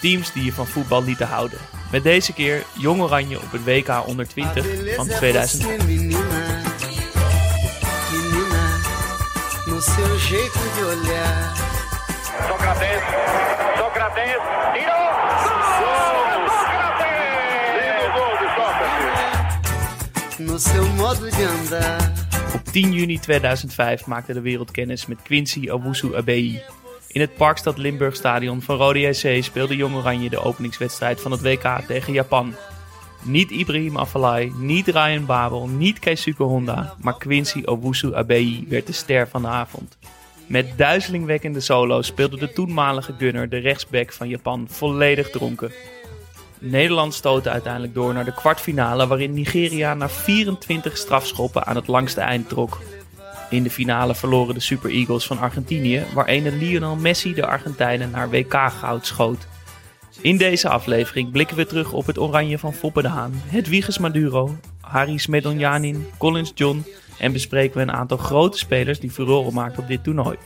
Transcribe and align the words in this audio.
Teams 0.00 0.32
die 0.32 0.44
je 0.44 0.52
van 0.52 0.66
voetbal 0.66 1.04
lieten 1.04 1.26
houden. 1.26 1.58
Met 1.90 2.02
deze 2.02 2.32
keer 2.32 2.64
Jong 2.78 3.00
Oranje 3.00 3.36
op 3.36 3.52
het 3.52 3.64
WK 3.64 4.06
onder 4.06 4.28
20 4.28 4.66
van 4.96 5.06
2000. 5.06 5.62
você, 5.62 5.76
menina, 5.86 6.18
menina, 8.12 8.62
no 9.66 9.80
seu 9.80 10.16
jeito 10.28 10.60
de 10.74 10.84
olhar. 10.84 11.56
Sócrates, 12.48 13.02
Sócrates, 13.76 14.40
tiro. 14.74 15.00
Sócrates! 15.46 16.54
Lindo 17.76 18.06
gol 18.16 18.34
de 18.40 18.48
Sócrates. 18.56 20.38
No 20.38 20.58
seu 20.58 20.86
modo 20.88 21.30
de 21.30 21.48
andar. 21.60 22.12
Op 22.54 22.64
10 22.72 22.92
juni 22.92 23.18
2005 23.18 24.06
maakte 24.06 24.32
de 24.32 24.40
wereld 24.40 24.70
kennis 24.70 25.06
met 25.06 25.22
Quincy 25.22 25.68
Owusu 25.68 26.16
Abeyi. 26.16 26.62
In 27.06 27.20
het 27.20 27.34
Parkstad 27.34 27.78
Limburg 27.78 28.16
Stadion 28.16 28.62
van 28.62 28.76
Rode 28.76 29.00
JC 29.00 29.44
speelde 29.44 29.76
Jong 29.76 29.94
Oranje 29.94 30.30
de 30.30 30.42
openingswedstrijd 30.42 31.20
van 31.20 31.30
het 31.30 31.42
WK 31.42 31.80
tegen 31.86 32.12
Japan. 32.12 32.54
Niet 33.22 33.50
Ibrahim 33.50 33.96
Afellay, 33.96 34.52
niet 34.56 34.86
Ryan 34.86 35.26
Babel, 35.26 35.68
niet 35.68 35.98
Keisuke 35.98 36.42
Honda, 36.42 36.94
maar 37.00 37.18
Quincy 37.18 37.62
Owusu 37.64 38.14
Abeyi 38.14 38.64
werd 38.68 38.86
de 38.86 38.92
ster 38.92 39.28
van 39.28 39.42
de 39.42 39.48
avond. 39.48 39.98
Met 40.46 40.78
duizelingwekkende 40.78 41.60
solo's 41.60 42.06
speelde 42.06 42.36
de 42.36 42.52
toenmalige 42.52 43.14
gunner 43.18 43.48
de 43.48 43.58
rechtsback 43.58 44.12
van 44.12 44.28
Japan 44.28 44.66
volledig 44.70 45.30
dronken. 45.30 45.72
Nederland 46.58 47.14
stootte 47.14 47.50
uiteindelijk 47.50 47.94
door 47.94 48.14
naar 48.14 48.24
de 48.24 48.34
kwartfinale 48.34 49.06
waarin 49.06 49.34
Nigeria 49.34 49.94
na 49.94 50.08
24 50.08 50.96
strafschoppen 50.96 51.66
aan 51.66 51.76
het 51.76 51.86
langste 51.86 52.20
eind 52.20 52.48
trok. 52.48 52.78
In 53.50 53.62
de 53.62 53.70
finale 53.70 54.14
verloren 54.14 54.54
de 54.54 54.60
Super 54.60 54.90
Eagles 54.90 55.26
van 55.26 55.38
Argentinië, 55.38 56.04
waar 56.14 56.26
ene 56.26 56.52
Lionel 56.52 56.96
Messi 56.96 57.34
de 57.34 57.46
Argentijnen 57.46 58.10
naar 58.10 58.30
WK-goud 58.30 59.06
schoot. 59.06 59.46
In 60.20 60.36
deze 60.36 60.68
aflevering 60.68 61.30
blikken 61.30 61.56
we 61.56 61.66
terug 61.66 61.92
op 61.92 62.06
het 62.06 62.18
oranje 62.18 62.58
van 62.58 62.74
Foppe 62.74 63.02
de 63.02 63.08
Haan, 63.08 63.32
Hedwiges 63.46 63.98
Maduro, 63.98 64.58
Haris 64.80 65.26
Medonjanin, 65.26 66.06
Collins 66.18 66.52
John 66.54 66.84
en 67.18 67.32
bespreken 67.32 67.76
we 67.76 67.82
een 67.82 67.92
aantal 67.92 68.16
grote 68.16 68.58
spelers 68.58 69.00
die 69.00 69.10
furoren 69.10 69.54
maakten 69.54 69.82
op 69.82 69.88
dit 69.88 70.04
toernooi. 70.04 70.36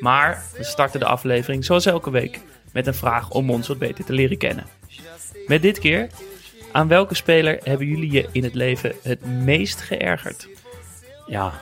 Maar 0.00 0.44
we 0.56 0.64
starten 0.64 1.00
de 1.00 1.06
aflevering 1.06 1.64
zoals 1.64 1.86
elke 1.86 2.10
week 2.10 2.40
met 2.72 2.86
een 2.86 2.94
vraag 2.94 3.30
om 3.30 3.50
ons 3.50 3.68
wat 3.68 3.78
beter 3.78 4.04
te 4.04 4.12
leren 4.12 4.38
kennen. 4.38 4.66
Met 5.46 5.62
dit 5.62 5.78
keer, 5.78 6.08
aan 6.72 6.88
welke 6.88 7.14
speler 7.14 7.60
hebben 7.62 7.86
jullie 7.86 8.12
je 8.12 8.28
in 8.32 8.44
het 8.44 8.54
leven 8.54 8.92
het 9.02 9.26
meest 9.26 9.80
geërgerd? 9.80 10.48
Ja, 11.26 11.52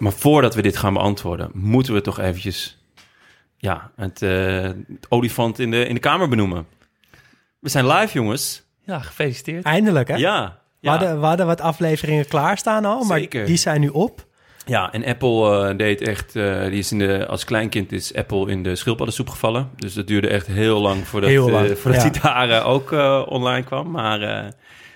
maar 0.00 0.12
voordat 0.12 0.54
we 0.54 0.62
dit 0.62 0.76
gaan 0.76 0.92
beantwoorden, 0.94 1.50
moeten 1.54 1.94
we 1.94 2.00
toch 2.00 2.18
eventjes 2.20 2.78
ja, 3.56 3.90
het, 3.96 4.22
eh, 4.22 4.62
het 4.62 5.06
olifant 5.08 5.58
in 5.58 5.70
de, 5.70 5.86
in 5.86 5.94
de 5.94 6.00
kamer 6.00 6.28
benoemen. 6.28 6.66
We 7.58 7.68
zijn 7.68 7.86
live, 7.86 8.12
jongens. 8.12 8.62
Ja, 8.84 8.98
gefeliciteerd. 8.98 9.64
Eindelijk, 9.64 10.08
hè? 10.08 10.14
Ja. 10.14 10.44
We, 10.80 10.86
Ja, 10.86 10.90
hadden, 10.90 11.20
we 11.20 11.26
hadden 11.26 11.46
wat 11.46 11.60
afleveringen 11.60 12.26
klaarstaan 12.28 12.84
al, 12.84 13.04
maar 13.04 13.18
Zeker. 13.18 13.46
die 13.46 13.56
zijn 13.56 13.80
nu 13.80 13.88
op. 13.88 14.26
ja 14.66 14.92
en 14.92 15.04
Apple 15.04 15.68
eh, 15.68 15.76
deed 15.76 16.00
echt... 16.00 16.36
eh, 16.36 16.62
die 16.64 16.78
is 16.78 16.92
in 16.92 16.98
de, 16.98 17.26
als 17.26 17.44
kleinkind 17.44 17.92
is 17.92 18.14
Apple 18.14 18.50
in 18.50 18.62
de 18.62 18.76
schildpaddensoep 18.76 19.28
gevallen. 19.28 19.70
Dus 19.76 19.94
dat 19.94 20.06
duurde 20.06 20.28
echt 20.28 20.46
heel 20.46 20.80
lang 20.80 21.06
voordat, 21.06 21.30
Heel 21.30 21.46
eh, 21.46 21.52
lang, 21.52 21.78
voordat 21.78 22.02
ja. 22.02 22.08
die 22.10 22.20
daar 22.22 22.64
ook 22.64 22.92
eh, 22.92 23.22
online 23.28 23.64
kwam. 23.64 23.90
Maar 23.90 24.22
eh, 24.22 24.50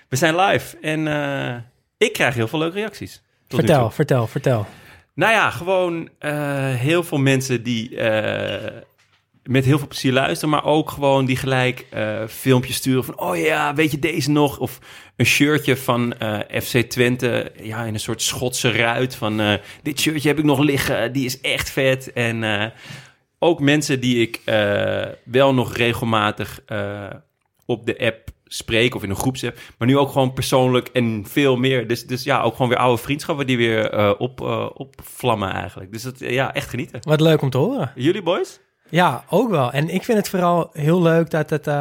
we 0.09 0.17
zijn 0.17 0.37
live 0.37 0.77
en 0.81 1.09
eh, 1.09 1.55
ik 1.97 2.13
krijg 2.13 2.35
heel 2.35 2.49
veel 2.49 2.59
leuke 2.59 2.77
reacties. 2.77 3.23
Vertel, 3.49 3.91
vertel, 3.91 4.27
vertel. 4.27 4.67
Nou 5.15 5.33
ja, 5.33 5.51
gewoon 5.51 6.09
eh, 6.19 6.75
heel 6.75 7.03
veel 7.03 7.19
mensen 7.19 7.63
die 7.63 7.97
eh, 7.97 8.81
met 9.43 9.65
heel 9.65 9.79
veel 9.79 9.89
plezier 9.89 10.13
luisteren, 10.13 10.51
maar 10.51 10.65
ook 10.65 10.91
gewoon 10.91 11.25
die 11.25 11.37
gelijk 11.37 11.87
eh, 11.91 12.27
filmpjes 12.29 12.77
sturen 12.77 13.05
van, 13.05 13.19
oh 13.19 13.37
ja, 13.37 13.75
weet 13.75 13.91
je 13.91 13.99
deze 13.99 14.31
nog? 14.31 14.59
Of 14.59 14.79
een 15.17 15.27
shirtje 15.27 15.77
van 15.77 16.15
FC 16.63 16.79
Twente, 16.79 17.53
ja, 17.63 17.85
in 17.85 17.95
een 17.95 18.01
soort 18.01 18.23
Schotse 18.23 18.73
ruit 18.73 19.15
van, 19.15 19.59
dit 19.83 20.01
shirtje 20.01 20.29
heb 20.29 20.39
ik 20.39 20.45
nog 20.45 20.59
liggen, 20.59 21.13
die 21.13 21.25
is 21.25 21.41
echt 21.41 21.71
vet. 21.71 22.13
En 22.13 22.73
ook 23.39 23.61
mensen 23.61 24.01
die 24.01 24.21
ik 24.21 24.41
wel 25.25 25.55
nog 25.55 25.77
regelmatig 25.77 26.61
op 27.67 27.87
de 27.87 27.99
app 27.99 28.24
spreek 28.57 28.95
of 28.95 29.03
in 29.03 29.11
een 29.11 29.17
groepsapp, 29.17 29.59
maar 29.79 29.89
nu 29.89 29.99
ook 29.99 30.11
gewoon 30.11 30.33
persoonlijk 30.33 30.89
en 30.89 31.25
veel 31.27 31.57
meer. 31.57 31.87
Dus, 31.87 32.07
dus 32.07 32.23
ja, 32.23 32.43
ook 32.43 32.53
gewoon 32.53 32.69
weer 32.69 32.79
oude 32.79 33.03
vriendschappen 33.03 33.47
die 33.47 33.57
weer 33.57 33.91
eh, 33.91 34.13
op, 34.19 34.41
eh, 34.41 34.67
opvlammen 34.75 35.53
eigenlijk. 35.53 35.93
Dus 35.93 36.03
dat, 36.03 36.19
ja, 36.19 36.55
echt 36.55 36.69
genieten. 36.69 37.01
Wat 37.03 37.21
leuk 37.21 37.43
om 37.43 37.51
te 37.51 37.59
horen. 37.59 37.93
Jullie 37.95 38.23
boys? 38.23 38.61
Ja, 38.89 39.25
ook 39.29 39.51
wel. 39.51 39.73
En 39.73 39.89
ik 39.89 40.05
vind 40.05 40.19
het 40.19 40.29
vooral 40.29 40.71
heel 40.73 41.03
leuk 41.03 41.31
dat, 41.31 41.51
het, 41.51 41.67
eh, 41.67 41.75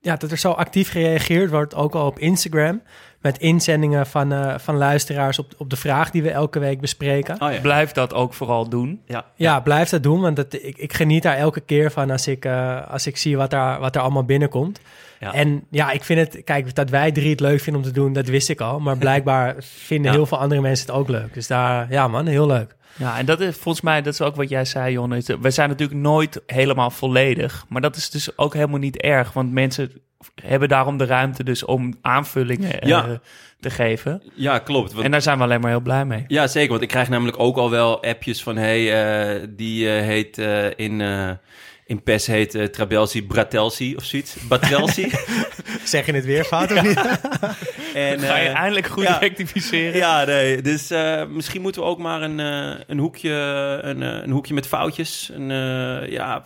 ja, 0.00 0.16
dat 0.16 0.30
er 0.30 0.38
zo 0.38 0.50
actief 0.50 0.90
gereageerd 0.90 1.50
wordt, 1.50 1.74
ook 1.74 1.94
al 1.94 2.06
op 2.06 2.18
Instagram. 2.18 2.82
Met 3.20 3.38
inzendingen 3.38 4.06
van, 4.06 4.32
eh, 4.32 4.58
van 4.58 4.76
luisteraars 4.76 5.38
op, 5.38 5.52
op 5.58 5.70
de 5.70 5.76
vraag 5.76 6.10
die 6.10 6.22
we 6.22 6.30
elke 6.30 6.58
week 6.58 6.80
bespreken. 6.80 7.40
Oh 7.40 7.52
ja. 7.52 7.60
Blijf 7.60 7.92
dat 7.92 8.14
ook 8.14 8.34
vooral 8.34 8.68
doen. 8.68 9.02
ja. 9.06 9.24
Ja, 9.36 9.60
blijf 9.60 9.88
dat 9.88 10.02
doen, 10.02 10.20
want 10.20 10.36
dat, 10.36 10.52
ik, 10.52 10.78
ik 10.78 10.92
geniet 10.92 11.22
daar 11.22 11.36
elke 11.36 11.60
keer 11.60 11.90
van 11.90 12.10
als 12.10 12.26
ik, 12.26 12.44
eh, 12.44 12.90
als 12.90 13.06
ik 13.06 13.16
zie 13.16 13.36
wat 13.36 13.52
er, 13.52 13.78
wat 13.80 13.94
er 13.96 14.02
allemaal 14.02 14.24
binnenkomt. 14.24 14.80
Ja. 15.24 15.32
En 15.32 15.64
ja, 15.70 15.90
ik 15.90 16.04
vind 16.04 16.20
het, 16.20 16.44
kijk, 16.44 16.74
dat 16.74 16.90
wij 16.90 17.12
drie 17.12 17.30
het 17.30 17.40
leuk 17.40 17.60
vinden 17.60 17.82
om 17.82 17.88
te 17.88 17.94
doen, 17.94 18.12
dat 18.12 18.26
wist 18.28 18.48
ik 18.48 18.60
al. 18.60 18.80
Maar 18.80 18.98
blijkbaar 19.06 19.54
vinden 19.58 20.10
Ja. 20.10 20.16
heel 20.16 20.26
veel 20.26 20.38
andere 20.38 20.60
mensen 20.60 20.86
het 20.86 20.94
ook 20.96 21.08
leuk. 21.08 21.34
Dus 21.34 21.46
daar, 21.46 21.86
ja 21.92 22.08
man, 22.08 22.26
heel 22.26 22.46
leuk. 22.46 22.74
Ja, 22.96 23.18
en 23.18 23.26
dat 23.26 23.40
is 23.40 23.56
volgens 23.56 23.84
mij, 23.84 24.02
dat 24.02 24.12
is 24.12 24.20
ook 24.20 24.36
wat 24.36 24.48
jij 24.48 24.64
zei, 24.64 24.92
Jon. 24.92 25.14
is, 25.14 25.26
We 25.40 25.50
zijn 25.50 25.68
natuurlijk 25.68 26.00
nooit 26.00 26.42
helemaal 26.46 26.90
volledig. 26.90 27.64
Maar 27.68 27.80
dat 27.80 27.96
is 27.96 28.10
dus 28.10 28.38
ook 28.38 28.54
helemaal 28.54 28.78
niet 28.78 28.96
erg. 28.96 29.32
Want 29.32 29.52
mensen 29.52 29.90
hebben 30.42 30.68
daarom 30.68 30.96
de 30.96 31.04
ruimte 31.04 31.44
dus 31.44 31.64
om 31.64 31.94
aanvullingen 32.02 32.80
eh, 32.80 32.88
Ja. 32.88 33.20
te 33.60 33.70
geven. 33.70 34.22
ja, 34.34 34.58
klopt. 34.58 34.92
Want- 34.92 35.04
En 35.04 35.10
daar 35.10 35.22
zijn 35.22 35.36
we 35.38 35.44
alleen 35.44 35.60
maar 35.60 35.70
heel 35.70 35.80
blij 35.80 36.04
mee. 36.04 36.24
Ja, 36.28 36.46
zeker. 36.46 36.70
Want 36.70 36.82
ik 36.82 36.88
krijg 36.88 37.08
namelijk 37.08 37.38
ook 37.38 37.56
al 37.56 37.70
wel 37.70 38.02
appjes 38.04 38.42
van... 38.42 38.56
hey, 38.56 39.02
eh, 39.40 39.46
die 39.50 39.88
eh, 39.90 40.02
heet 40.02 40.38
eh, 40.38 40.66
in, 40.76 41.00
eh 41.00 41.30
in 41.86 42.02
PES 42.02 42.26
heet 42.26 42.54
eh, 42.54 42.64
Trabelsi 42.64 43.26
Bratelsi 43.26 43.96
of 43.96 44.04
zoiets. 44.04 44.36
Batrelsi. 44.48 45.10
Zeg 45.84 46.06
je 46.06 46.12
het 46.12 46.24
weer 46.24 46.44
fout 46.44 46.72
of 46.72 46.82
niet? 46.82 46.96
en, 47.94 48.20
Ga 48.20 48.36
je 48.36 48.48
eh, 48.48 48.54
eindelijk 48.54 48.86
goed 48.86 49.02
ja. 49.02 49.18
rectificeren? 49.18 49.96
Ja, 49.96 50.24
nee. 50.24 50.62
Dus 50.62 50.90
eh, 50.90 51.26
misschien 51.26 51.62
moeten 51.62 51.82
we 51.82 51.88
ook 51.88 51.98
maar 51.98 52.22
een, 52.22 52.40
eh, 52.40 52.80
een, 52.86 52.98
hoekje, 52.98 53.30
een, 53.82 54.02
eh, 54.02 54.22
een 54.22 54.30
hoekje 54.30 54.54
met 54.54 54.66
foutjes. 54.66 55.30
Een, 55.32 55.50
eh, 55.50 56.10
ja, 56.10 56.44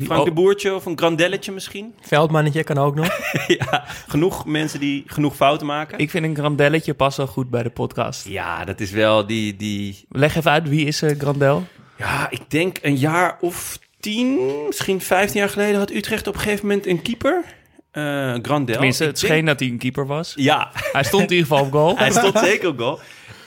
Frank 0.00 0.24
de 0.24 0.32
Boertje 0.32 0.74
of 0.74 0.86
een 0.86 0.98
grandelletje 0.98 1.52
misschien. 1.52 1.94
Veldmannetje 2.00 2.64
kan 2.64 2.78
ook 2.78 2.94
nog. 2.94 3.18
ja, 3.58 3.84
genoeg 4.08 4.46
mensen 4.46 4.80
die 4.80 5.02
genoeg 5.06 5.36
fouten 5.36 5.66
maken. 5.66 5.98
Ik 5.98 6.10
vind 6.10 6.24
een 6.24 6.36
grandelletje 6.36 6.94
pas 6.94 7.16
wel 7.16 7.26
goed 7.26 7.50
bij 7.50 7.62
de 7.62 7.70
podcast. 7.70 8.28
Ja, 8.28 8.64
dat 8.64 8.80
is 8.80 8.90
wel 8.90 9.26
die, 9.26 9.56
die... 9.56 10.04
Leg 10.08 10.36
even 10.36 10.50
uit, 10.50 10.68
wie 10.68 10.86
is 10.86 11.02
Grandel? 11.18 11.66
Ja, 11.96 12.30
ik 12.30 12.50
denk 12.50 12.78
een 12.82 12.96
jaar 12.96 13.36
of 13.40 13.78
tien, 14.02 14.38
misschien 14.66 15.00
vijftien 15.00 15.40
jaar 15.40 15.48
geleden... 15.48 15.78
had 15.78 15.90
Utrecht 15.90 16.26
op 16.26 16.34
een 16.34 16.40
gegeven 16.40 16.66
moment 16.66 16.86
een 16.86 17.02
keeper. 17.02 17.44
eh 17.90 18.34
Grandel. 18.42 18.74
Tenminste, 18.74 19.02
Ik 19.04 19.10
het 19.10 19.20
denk- 19.20 19.32
scheen 19.32 19.44
dat 19.44 19.60
hij 19.60 19.68
een 19.68 19.78
keeper 19.78 20.06
was. 20.06 20.32
Ja, 20.36 20.70
Hij 20.92 21.02
stond 21.04 21.22
in 21.30 21.36
ieder 21.36 21.46
geval 21.46 21.64
op 21.64 21.72
goal. 21.72 21.98
hij 21.98 22.10
stond 22.10 22.38
zeker 22.38 22.68
op 22.68 22.78
goal. 22.78 23.00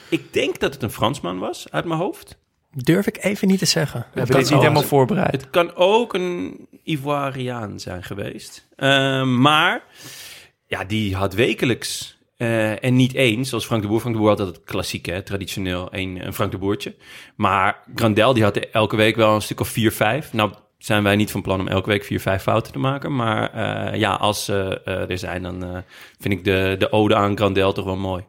Ik 0.08 0.32
denk 0.32 0.58
dat 0.60 0.74
het 0.74 0.82
een 0.82 0.90
Fransman 0.90 1.38
was, 1.38 1.66
uit 1.70 1.84
mijn 1.84 2.00
hoofd. 2.00 2.36
Durf 2.72 3.06
ik 3.06 3.16
even 3.24 3.48
niet 3.48 3.58
te 3.58 3.64
zeggen. 3.66 4.00
We 4.12 4.18
hebben 4.18 4.36
dit 4.36 4.50
niet 4.50 4.60
helemaal 4.60 4.82
voorbereid. 4.82 5.32
Het 5.32 5.50
kan 5.50 5.74
ook 5.74 6.14
een 6.14 6.66
Ivoiriaan 6.84 7.80
zijn 7.80 8.02
geweest. 8.02 8.66
Eh, 8.76 9.22
maar 9.22 9.82
ja, 10.66 10.84
die 10.84 11.14
had 11.14 11.34
wekelijks 11.34 12.15
Eh, 12.36 12.84
en 12.84 12.96
niet 12.96 13.14
één, 13.14 13.44
zoals 13.44 13.66
Frank 13.66 13.82
de 13.82 13.88
Boer. 13.88 14.00
Frank 14.00 14.14
de 14.14 14.20
Boer 14.20 14.30
had 14.30 14.40
altijd 14.40 14.64
klassieke, 14.64 15.22
traditioneel, 15.22 15.88
een, 15.90 16.26
een 16.26 16.32
Frank 16.32 16.50
de 16.50 16.58
Boertje. 16.58 16.94
Maar 17.36 17.82
Grandel, 17.94 18.32
die 18.34 18.42
had 18.42 18.56
elke 18.56 18.96
week 18.96 19.16
wel 19.16 19.34
een 19.34 19.42
stuk 19.42 19.60
of 19.60 19.68
vier, 19.68 19.92
vijf. 19.92 20.32
Nou 20.32 20.52
zijn 20.78 21.02
wij 21.02 21.16
niet 21.16 21.30
van 21.30 21.42
plan 21.42 21.60
om 21.60 21.68
elke 21.68 21.88
week 21.88 22.04
vier, 22.04 22.20
vijf 22.20 22.42
fouten 22.42 22.72
te 22.72 22.78
maken. 22.78 23.14
Maar 23.14 23.52
eh, 23.52 23.98
ja, 23.98 24.14
als 24.14 24.44
ze 24.44 24.80
eh, 24.84 25.10
er 25.10 25.18
zijn, 25.18 25.42
dan 25.42 25.84
vind 26.18 26.34
ik 26.34 26.44
de, 26.44 26.76
de 26.78 26.92
ode 26.92 27.14
aan 27.14 27.36
Grandel 27.36 27.72
toch 27.72 27.84
wel 27.84 27.96
mooi. 27.96 28.24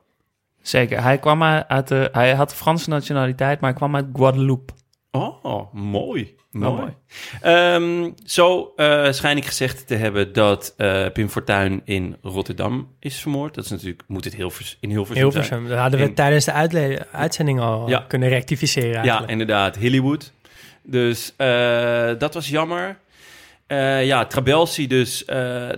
Zeker. 0.62 1.02
Hij, 1.04 1.18
kwam 1.18 1.44
uit 1.44 1.88
de, 1.88 2.10
hij 2.12 2.34
had 2.36 2.56
Franse 2.56 2.90
nationaliteit, 2.90 3.60
maar 3.60 3.70
hij 3.70 3.80
kwam 3.80 3.96
uit 3.96 4.06
Guadeloupe. 4.14 4.74
Oh, 5.12 5.74
mooi. 5.74 6.36
Mooi. 6.52 6.76
Mooi. 6.76 6.94
Ehm, 7.42 8.12
zo 8.26 8.74
eh, 8.76 9.12
schijn 9.12 9.38
ik 9.38 9.46
gezegd 9.46 9.88
te 9.88 9.96
hebben 9.96 10.34
dat 10.34 10.74
eh, 10.78 11.06
Pim 11.14 11.30
Fortuyn 11.30 11.82
in 11.86 12.18
Rotterdam 12.22 12.96
is 13.00 13.20
vermoord. 13.20 13.56
Dat 13.56 13.64
is 13.66 13.70
natuurlijk, 13.72 14.04
moet 14.08 14.24
het 14.24 14.36
Hilvers, 14.36 14.78
in 14.80 14.90
Hilversum, 14.90 15.16
zijn. 15.32 15.32
Hilversum. 15.32 15.68
Dat 15.70 15.78
hadden 15.78 16.00
we 16.00 16.06
In- 16.06 16.14
tijdens 16.14 16.46
de 16.46 17.06
uitzending 17.12 17.60
al 17.60 17.90
Ja. 17.90 18.06
kunnen 18.08 18.30
rectificeren 18.30 18.90
Ja, 18.90 18.98
eigenlijk. 19.00 19.32
inderdaad. 19.32 19.76
Hollywood. 19.78 20.32
Dus 20.84 21.34
eh, 21.38 22.10
dat 22.18 22.34
was 22.34 22.50
jammer. 22.50 22.98
Ja, 24.04 24.26
Trabelsi 24.26 24.88
dus. 24.88 25.26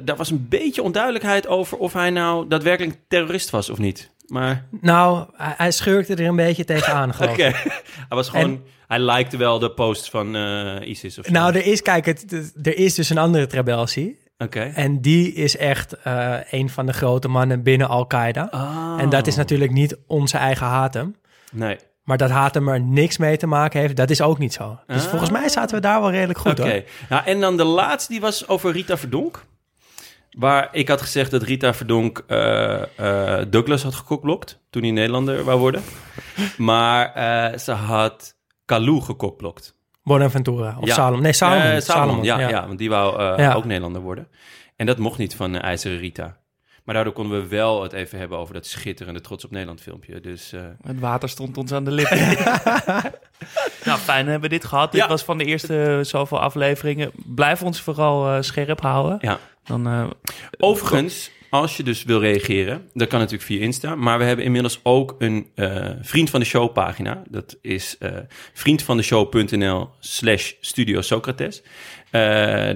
daar 0.02 0.16
was 0.18 0.30
een 0.32 0.46
beetje 0.50 0.84
onduidelijkheid 0.84 1.48
over 1.48 1.78
of 1.78 1.94
hij 1.94 2.10
nou 2.10 2.48
daadwerkelijk 2.48 2.98
terrorist 3.08 3.50
was 3.50 3.70
of 3.70 3.78
niet. 3.78 4.10
Maar 4.30 4.66
Nou, 4.82 5.26
hij, 5.36 5.54
hij 5.58 5.72
schurkte 5.72 6.16
er 6.16 6.26
een 6.28 6.36
beetje 6.36 6.66
tegenaan, 6.66 7.14
geloof 7.14 7.36
hij 7.38 7.54
was 8.10 8.30
gewoon... 8.30 8.62
hij 8.88 9.00
likte 9.00 9.38
wel 9.38 9.60
de 9.60 9.72
post 9.72 10.10
van 10.10 10.36
eh, 10.36 10.88
ISIS 10.88 11.20
of 11.20 11.26
zo. 11.26 11.32
Nou, 11.32 11.56
er 11.56 11.66
is, 11.66 11.82
kijk, 11.82 12.06
het, 12.06 12.52
er 12.64 12.78
is 12.78 12.94
dus 12.96 13.10
een 13.10 13.18
andere 13.18 13.48
Trabelsi. 13.48 14.18
Oké. 14.38 14.60
En 14.60 15.02
die 15.02 15.34
is 15.34 15.58
echt 15.58 15.94
eh, 15.94 16.36
een 16.50 16.70
van 16.70 16.86
de 16.86 16.94
grote 16.94 17.28
mannen 17.28 17.64
binnen 17.64 17.88
Al-Qaeda. 17.88 18.50
En 18.98 19.10
dat 19.10 19.28
is 19.28 19.36
natuurlijk 19.36 19.72
niet 19.72 19.98
onze 20.08 20.38
eigen 20.38 20.66
Hatem. 20.68 21.16
Nee. 21.52 21.78
Maar 22.04 22.18
dat 22.18 22.30
Hatem 22.30 22.68
er 22.70 22.82
niks 22.82 23.18
mee 23.18 23.38
te 23.38 23.48
maken 23.48 23.80
heeft, 23.80 23.96
dat 23.96 24.10
is 24.10 24.22
ook 24.22 24.38
niet 24.38 24.54
zo. 24.54 24.80
Dus 24.88 25.04
Ah. 25.04 25.10
volgens 25.10 25.30
mij 25.32 25.50
zaten 25.50 25.76
we 25.76 25.82
daar 25.82 26.02
wel 26.02 26.12
redelijk 26.12 26.40
goed 26.40 26.60
Oké. 26.60 26.84
Nou, 27.10 27.26
en 27.26 27.40
dan 27.40 27.58
de 27.58 27.64
laatste, 27.64 28.12
die 28.12 28.22
was 28.22 28.48
over 28.48 28.72
Rita 28.72 28.98
Verdonk. 28.98 29.46
Waar 30.40 30.70
ik 30.72 30.88
had 30.88 31.02
gezegd 31.02 31.32
dat 31.32 31.44
Rita 31.44 31.74
Verdonk 31.74 32.24
eh, 32.28 32.82
eh, 32.82 33.46
Douglas 33.50 33.84
had 33.84 33.96
gekokblokt 33.96 34.60
toen 34.70 34.82
hij 34.82 34.92
Nederlander 34.92 35.44
wou 35.44 35.60
worden. 35.60 35.82
Maar 36.58 37.14
eh, 37.14 37.58
ze 37.58 37.72
had 37.72 38.36
Kalou 38.66 39.02
gekokblokt. 39.02 39.76
Bonaventura 40.04 40.76
of 40.80 40.88
Ja. 40.88 40.94
Salom. 40.94 41.22
Nee, 41.22 41.34
Salomon. 41.34 41.62
Salomon, 41.62 41.82
Salomon, 41.82 42.24
ja, 42.24 42.40
ja. 42.40 42.50
ja. 42.50 42.68
want 42.68 42.78
die 42.80 42.90
wou 42.90 43.20
eh, 43.20 43.38
Ja. 43.38 43.54
ook 43.54 43.66
Nederlander 43.66 44.02
worden. 44.02 44.28
En 44.76 44.86
dat 44.86 44.98
mocht 44.98 45.18
niet 45.18 45.36
van 45.36 45.56
IJzeren 45.56 45.98
Rita. 45.98 46.38
Maar 46.84 46.96
daardoor 46.96 47.14
konden 47.14 47.42
we 47.42 47.48
wel 47.48 47.84
het 47.84 47.94
even 47.94 48.20
hebben 48.20 48.38
over 48.38 48.54
dat 48.54 48.66
schitterende 48.66 49.22
Trots 49.22 49.46
op 49.46 49.52
Nederland 49.52 49.82
filmpje. 49.82 50.20
Dus 50.20 50.54
eh, 50.54 50.62
Het 50.82 51.00
water 51.00 51.30
stond 51.30 51.58
ons 51.58 51.72
aan 51.72 51.84
de 51.84 51.92
lippen. 51.92 52.18
nou, 53.86 54.00
fijn 54.00 54.26
hebben 54.28 54.50
we 54.50 54.56
dit 54.56 54.66
gehad. 54.66 54.92
Dit 54.92 55.02
Ja. 55.02 55.08
was 55.08 55.24
van 55.24 55.38
de 55.38 55.46
eerste 55.46 56.00
zoveel 56.04 56.40
afleveringen. 56.40 57.12
Blijf 57.26 57.64
ons 57.64 57.82
vooral 57.82 58.30
eh, 58.36 58.42
scherp 58.42 58.82
houden. 58.82 59.18
ja. 59.22 59.38
Dan, 59.70 59.88
eh, 59.88 60.10
Overigens, 60.58 61.32
als 61.50 61.78
je 61.78 61.84
dus 61.84 62.04
wil 62.04 62.20
reageren, 62.20 62.90
dat 62.94 63.08
kan 63.08 63.20
natuurlijk 63.20 63.46
via 63.46 63.62
Insta. 63.62 63.96
Maar 63.96 64.18
we 64.18 64.24
hebben 64.24 64.46
inmiddels 64.46 64.80
ook 64.84 65.16
een 65.20 65.48
eh, 65.56 65.90
Vriend 66.02 66.30
van 66.30 66.40
de 66.40 66.46
Show 66.46 66.74
pagina. 66.74 67.24
Dat 67.30 67.58
is 67.62 67.98
eh 68.00 68.12
vriendvandeshow.nl 68.54 69.90
slash 70.00 70.54
Studio 70.62 71.02
Socrates. 71.02 71.62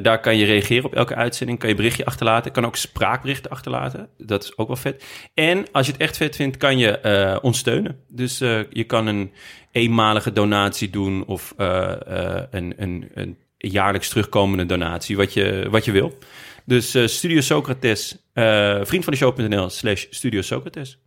Daar 0.01 0.19
kan 0.19 0.37
je 0.37 0.45
reageren 0.45 0.85
op 0.85 0.95
elke 0.95 1.15
uitzending. 1.15 1.59
Kan 1.59 1.69
je 1.69 1.75
berichtje 1.75 2.05
achterlaten. 2.05 2.51
Kan 2.51 2.65
ook 2.65 2.75
spraakberichten 2.75 3.51
achterlaten. 3.51 4.09
Dat 4.17 4.43
is 4.43 4.57
ook 4.57 4.67
wel 4.67 4.75
vet. 4.75 5.03
En 5.33 5.65
als 5.71 5.85
je 5.85 5.91
het 5.91 6.01
echt 6.01 6.17
vet 6.17 6.35
vindt, 6.35 6.57
kan 6.57 6.77
je 6.77 7.39
ons 7.41 7.57
steunen. 7.57 7.99
Dus 8.07 8.37
je 8.69 8.83
kan 8.87 9.07
een 9.07 9.31
eenmalige 9.71 10.31
donatie 10.31 10.89
doen 10.89 11.25
of 11.25 11.53
een, 11.57 12.73
een, 12.77 13.09
een 13.13 13.37
jaarlijks 13.71 14.09
terugkomende 14.09 14.65
donatie, 14.65 15.17
wat 15.17 15.33
je, 15.33 15.67
wat 15.69 15.85
je 15.85 15.91
wil. 15.91 16.17
Dus 16.65 16.93
eh, 16.95 17.07
Studio 17.07 17.41
Socrates, 17.41 18.17
eh 18.33 18.79
vriend 18.83 19.03
van 19.03 19.13
de 19.13 19.19
show.nl 19.19 19.69
slash 19.69 20.05
Studio 20.09 20.41
Socrates. 20.41 20.97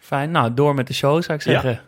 fijn. 0.00 0.30
Nou, 0.30 0.54
door 0.54 0.74
met 0.74 0.86
de 0.86 0.94
show 0.94 1.22
zou 1.22 1.38
ik 1.38 1.44
Ja. 1.44 1.50
zeggen. 1.52 1.80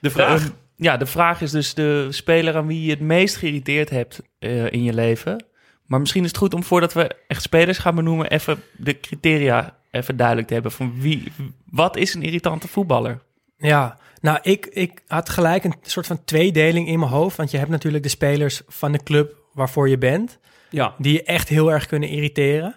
De 0.00 0.10
vraag, 0.10 0.42
Ehm, 0.42 0.50
ja, 0.76 0.96
de 0.96 1.06
vraag 1.06 1.40
is 1.40 1.50
dus 1.50 1.74
de 1.74 2.06
speler 2.10 2.56
aan 2.56 2.66
wie 2.66 2.82
je 2.84 2.90
het 2.90 3.00
meest 3.00 3.36
geïrriteerd 3.36 3.90
hebt 3.90 4.20
eh, 4.38 4.72
in 4.72 4.82
je 4.82 4.92
leven. 4.94 5.44
Maar 5.86 6.00
misschien 6.00 6.22
is 6.22 6.28
het 6.28 6.36
goed 6.38 6.54
om 6.54 6.62
voordat 6.64 6.92
we 6.92 7.10
echt 7.28 7.42
spelers 7.42 7.78
gaan 7.78 7.94
benoemen, 7.94 8.30
even 8.30 8.62
de 8.76 9.00
criteria 9.00 9.76
even 9.90 10.16
duidelijk 10.16 10.46
te 10.46 10.54
hebben. 10.54 10.72
Van 10.72 11.00
wie, 11.00 11.32
wat 11.70 11.96
is 11.96 12.14
een 12.14 12.22
irritante 12.22 12.68
voetballer? 12.68 13.20
Ja, 13.56 13.98
nou, 14.20 14.38
ik, 14.42 14.66
ik 14.66 15.02
had 15.06 15.28
gelijk 15.28 15.64
een 15.64 15.74
soort 15.82 16.06
van 16.06 16.24
tweedeling 16.24 16.88
in 16.88 16.98
mijn 16.98 17.10
hoofd. 17.10 17.36
Want 17.36 17.50
je 17.50 17.58
hebt 17.58 17.70
natuurlijk 17.70 18.02
de 18.02 18.08
spelers 18.08 18.62
van 18.66 18.92
de 18.92 19.02
club 19.02 19.34
waarvoor 19.52 19.88
je 19.88 19.98
bent, 19.98 20.38
ja, 20.70 20.94
die 20.98 21.12
je 21.12 21.22
echt 21.22 21.48
heel 21.48 21.72
erg 21.72 21.86
kunnen 21.86 22.08
irriteren. 22.08 22.76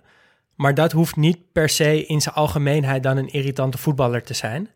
Maar 0.55 0.73
dat 0.73 0.91
hoeft 0.91 1.15
niet 1.15 1.37
per 1.51 1.69
se 1.69 2.05
in 2.05 2.21
zijn 2.21 2.35
algemeenheid 2.35 3.03
dan 3.03 3.17
een 3.17 3.27
irritante 3.31 3.77
voetballer 3.77 4.23
te 4.23 4.33
zijn. 4.33 4.69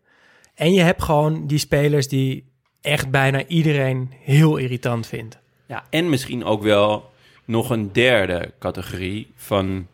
En 0.54 0.72
je 0.72 0.80
hebt 0.80 1.02
gewoon 1.02 1.46
die 1.46 1.58
spelers 1.58 2.08
die 2.08 2.44
echt 2.80 3.10
bijna 3.10 3.44
iedereen 3.46 4.12
heel 4.20 4.56
irritant 4.56 5.06
vindt. 5.06 5.38
ja, 5.66 5.84
en 5.90 6.08
misschien 6.08 6.44
ook 6.44 6.62
wel 6.62 7.10
nog 7.44 7.70
een 7.70 7.92
derde 7.92 8.52
categorie 8.58 9.32
van 9.36 9.86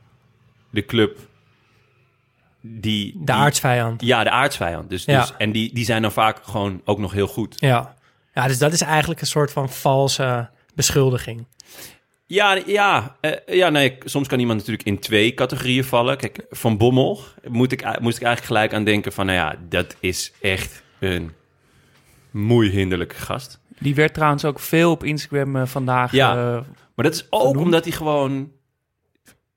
de 0.71 0.85
club 0.87 1.19
die... 2.61 3.13
De 3.13 3.25
die- 3.25 3.35
aardsvijand. 3.35 4.03
Ja, 4.03 4.25
de 4.25 4.31
aardsvijand. 4.31 4.91
Dus, 4.91 5.05
Ja. 5.05 5.21
dus, 5.21 5.33
en 5.39 5.53
die, 5.53 5.75
die 5.75 5.85
zijn 5.85 6.03
dan 6.03 6.13
vaak 6.13 6.39
gewoon 6.43 6.81
ook 6.85 6.99
nog 6.99 7.13
heel 7.13 7.27
goed. 7.27 7.55
Ja. 7.59 7.95
ja, 8.35 8.47
dus 8.47 8.59
dat 8.59 8.73
is 8.73 8.81
eigenlijk 8.81 9.21
een 9.21 9.27
soort 9.27 9.53
van 9.53 9.69
valse 9.69 10.49
beschuldiging. 10.75 11.47
Ja, 12.33 12.59
ja, 12.67 13.17
eh, 13.21 13.33
ja 13.47 13.69
nee, 13.69 13.99
soms 14.05 14.29
kan 14.29 14.39
iemand 14.39 14.59
natuurlijk 14.59 14.87
in 14.87 14.99
twee 14.99 15.35
categorieën 15.35 15.85
vallen. 15.85 16.17
Kijk, 16.17 16.47
Van 16.51 16.77
Bommel 16.77 17.21
moet 17.49 17.73
ik, 17.73 18.01
moest 18.01 18.17
ik 18.17 18.23
eigenlijk 18.23 18.45
gelijk 18.45 18.73
aan 18.75 18.85
denken 18.85 19.13
van... 19.13 19.27
nou 19.27 19.39
ja, 19.39 19.57
dat 19.69 19.97
is 20.01 20.33
echt 20.41 20.83
een 20.99 21.33
moeihinderlijke 22.31 23.15
gast. 23.15 23.61
Die 23.79 23.95
werd 23.95 24.15
trouwens 24.15 24.45
ook 24.45 24.61
veel 24.61 24.91
op 24.91 25.05
Instagram 25.05 25.57
eh, 25.57 25.67
vandaag. 25.67 26.13
Ja. 26.13 26.31
eh, 26.37 26.63
Maar 26.95 27.05
dat 27.05 27.15
is 27.15 27.27
ook 27.31 27.41
Genoemd. 27.41 27.65
omdat 27.65 27.85
hij 27.85 27.93
gewoon 27.93 28.51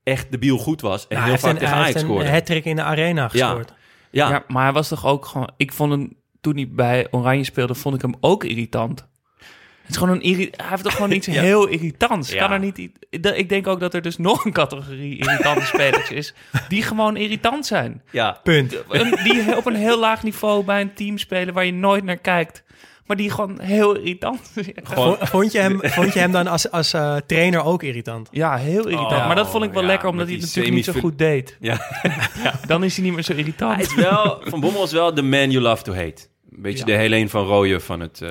echt 0.02 0.30
debiel 0.30 0.58
goed 0.58 0.80
was... 0.80 1.06
en 1.08 1.16
Ja, 1.16 1.22
heel 1.22 1.30
hij 1.32 1.40
vaak 1.40 1.50
heeft 1.50 1.62
een, 1.62 1.66
tegen 1.68 1.74
hij 1.74 1.82
Ajax 1.82 1.92
heeft 1.94 2.08
een 2.08 2.12
scoorde. 2.12 2.30
hat-trick 2.30 2.64
in 2.64 2.76
de 2.76 2.82
arena 2.82 3.28
gescoord. 3.28 3.72
Ja, 4.10 4.28
ja. 4.28 4.44
maar 4.48 4.62
hij 4.62 4.72
was 4.72 4.88
toch 4.88 5.06
ook 5.06 5.26
gewoon... 5.26 5.50
Ik 5.56 5.72
vond 5.72 5.92
hem, 5.92 6.16
toen 6.40 6.54
hij 6.54 6.68
bij 6.70 7.06
Oranje 7.10 7.44
speelde, 7.44 7.74
vond 7.74 7.94
ik 7.94 8.02
hem 8.02 8.14
ook 8.20 8.44
irritant. 8.44 9.08
Het 9.86 9.94
is 9.94 9.96
gewoon 9.96 10.14
een 10.14 10.22
irri- 10.22 10.50
Hij 10.56 10.66
heeft 10.68 10.82
toch 10.82 10.92
gewoon 10.94 11.12
iets 11.12 11.26
Ja. 11.36 11.42
heel 11.42 11.66
irritants. 11.66 12.30
Ja. 12.32 12.38
Kan 12.38 12.52
er 12.52 12.58
niet... 12.58 12.88
Ik 13.10 13.48
denk 13.48 13.66
ook 13.66 13.80
dat 13.80 13.94
er 13.94 14.02
dus 14.02 14.16
nog 14.28 14.44
een 14.44 14.52
categorie 14.52 15.16
irritante 15.18 15.66
spelers 15.66 16.10
is... 16.10 16.34
die 16.68 16.82
gewoon 16.82 17.16
irritant 17.16 17.66
zijn. 17.66 18.02
ja. 18.10 18.40
Punt. 18.42 18.76
Een- 18.88 19.18
Die 19.24 19.56
op 19.56 19.66
een 19.66 19.74
heel 19.74 19.98
laag 19.98 20.22
niveau 20.22 20.64
bij 20.64 20.80
een 20.80 20.94
team 20.94 21.18
spelen 21.18 21.54
waar 21.54 21.64
je 21.64 21.72
nooit 21.72 22.04
naar 22.04 22.16
kijkt. 22.16 22.64
Maar 23.06 23.16
die 23.16 23.30
gewoon 23.30 23.60
heel 23.60 23.96
irritant 23.96 24.40
zijn. 24.54 24.72
Gewoon, 24.82 25.16
Vond 25.20 25.52
je 25.52 25.58
hem, 25.58 25.78
vond 25.82 26.12
je 26.12 26.18
hem 26.18 26.32
dan 26.32 26.46
als, 26.46 26.70
als 26.70 26.92
eh, 26.92 27.16
trainer 27.26 27.62
ook 27.64 27.82
irritant? 27.82 28.28
Ja, 28.30 28.56
heel 28.56 28.84
irritant. 28.84 29.12
Oh, 29.12 29.26
maar 29.26 29.36
dat 29.36 29.50
vond 29.50 29.64
ik 29.64 29.72
wel 29.72 29.82
ja, 29.82 29.88
lekker, 29.88 30.08
omdat 30.08 30.26
hij 30.26 30.34
het 30.36 30.44
natuurlijk 30.44 30.74
niet 30.74 30.84
zo 30.84 30.92
goed 30.92 31.18
deed. 31.18 31.56
ja. 31.60 31.80
Dan 32.66 32.84
is 32.84 32.94
hij 32.96 33.04
niet 33.04 33.14
meer 33.14 33.22
zo 33.22 33.32
irritant. 33.32 33.74
Hij 33.74 33.84
is 33.84 33.94
wel, 33.94 34.40
Van 34.44 34.60
Bommel 34.60 34.84
is 34.84 34.92
wel 34.92 35.14
de 35.14 35.22
man 35.22 35.50
you 35.50 35.62
love 35.62 35.82
to 35.82 35.94
hate. 35.94 36.26
Een 36.52 36.62
beetje 36.62 36.78
Ja. 36.78 36.84
de 36.84 36.92
Helene 36.92 37.28
van 37.28 37.44
Rooyen 37.44 37.82
van 37.82 38.00
het, 38.00 38.20
eh, 38.22 38.30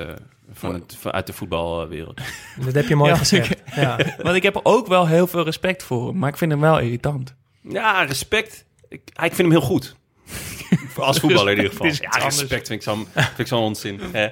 van 0.58 0.74
het, 0.74 0.96
van, 0.98 1.12
uit 1.12 1.26
de 1.26 1.32
voetbalwereld. 1.32 2.20
Dat 2.64 2.74
heb 2.74 2.88
je 2.88 2.96
mooi 2.96 3.10
Ja, 3.10 3.16
gezegd. 3.16 3.62
Ja. 3.74 3.98
Want 4.22 4.36
ik 4.36 4.42
heb 4.42 4.60
ook 4.62 4.86
wel 4.86 5.06
heel 5.06 5.26
veel 5.26 5.44
respect 5.44 5.82
voor 5.82 6.06
hem, 6.08 6.18
maar 6.18 6.28
ik 6.28 6.36
vind 6.36 6.50
hem 6.50 6.60
wel 6.60 6.78
irritant. 6.78 7.34
Ja, 7.60 8.02
respect. 8.02 8.64
Ik, 8.88 9.00
ik 9.04 9.34
vind 9.34 9.36
hem 9.36 9.50
heel 9.50 9.60
goed. 9.60 9.96
Als 10.96 11.18
voetballer 11.18 11.52
in 11.52 11.56
ieder 11.56 11.70
geval. 11.70 11.86
Ja, 11.86 12.24
respect 12.24 12.66
vind 12.66 12.70
ik 12.70 12.82
zo'n 12.82 13.06
vind 13.12 13.38
ik 13.38 13.46
zo'n 13.46 13.62
onzin. 13.62 14.00
Hè? 14.12 14.28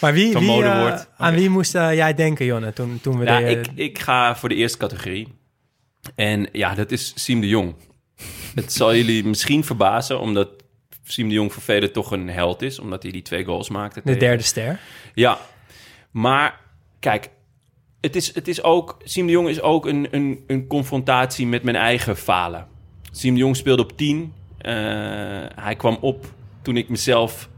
Maar 0.00 0.12
wie, 0.12 0.38
wie, 0.38 0.62
eh, 0.62 1.00
aan 1.16 1.34
wie 1.34 1.50
moest 1.50 1.74
eh, 1.74 1.94
jij 1.94 2.14
denken, 2.14 2.46
Jonne, 2.46 2.72
toen, 2.72 2.98
toen 3.02 3.18
we 3.18 3.24
Ja, 3.24 3.38
de... 3.38 3.44
ik, 3.46 3.66
ik 3.74 3.98
ga 3.98 4.36
voor 4.36 4.48
de 4.48 4.54
eerste 4.54 4.78
categorie. 4.78 5.34
En 6.14 6.48
ja, 6.52 6.74
dat 6.74 6.90
is 6.90 7.12
Siem 7.14 7.40
de 7.40 7.48
Jong. 7.48 7.74
Het 8.54 8.72
zal 8.72 8.94
jullie 8.94 9.24
misschien 9.24 9.64
verbazen, 9.64 10.20
omdat 10.20 10.48
Siem 11.08 11.28
de 11.28 11.34
Jong 11.34 11.52
voor 11.52 11.62
velen 11.62 11.92
toch 11.92 12.10
een 12.10 12.28
held 12.28 12.62
is. 12.62 12.78
Omdat 12.78 13.02
hij 13.02 13.12
die 13.12 13.22
twee 13.22 13.44
goals 13.44 13.68
maakte. 13.68 13.98
de 14.00 14.04
tegen- 14.04 14.18
derde 14.20 14.42
ster. 14.42 14.80
Ja, 15.14 15.38
maar 16.10 16.60
kijk, 17.00 17.30
het 18.00 18.16
is, 18.16 18.34
het 18.34 18.48
is 18.48 18.62
ook... 18.62 18.96
Siem 19.04 19.26
de 19.26 19.32
Jong 19.32 19.48
is 19.48 19.60
ook 19.60 19.86
een, 19.86 20.08
een, 20.10 20.44
een 20.46 20.66
confrontatie 20.66 21.46
met 21.46 21.62
mijn 21.62 21.76
eigen 21.76 22.16
falen. 22.16 22.66
Siem 23.10 23.34
de 23.34 23.40
Jong 23.40 23.56
speelde 23.56 23.82
op 23.82 23.96
10. 23.96 24.32
Eh, 24.58 24.72
hij 25.54 25.74
kwam 25.76 25.98
op 26.00 26.26
toen 26.62 26.76
ik 26.76 26.88
mezelf... 26.88 27.48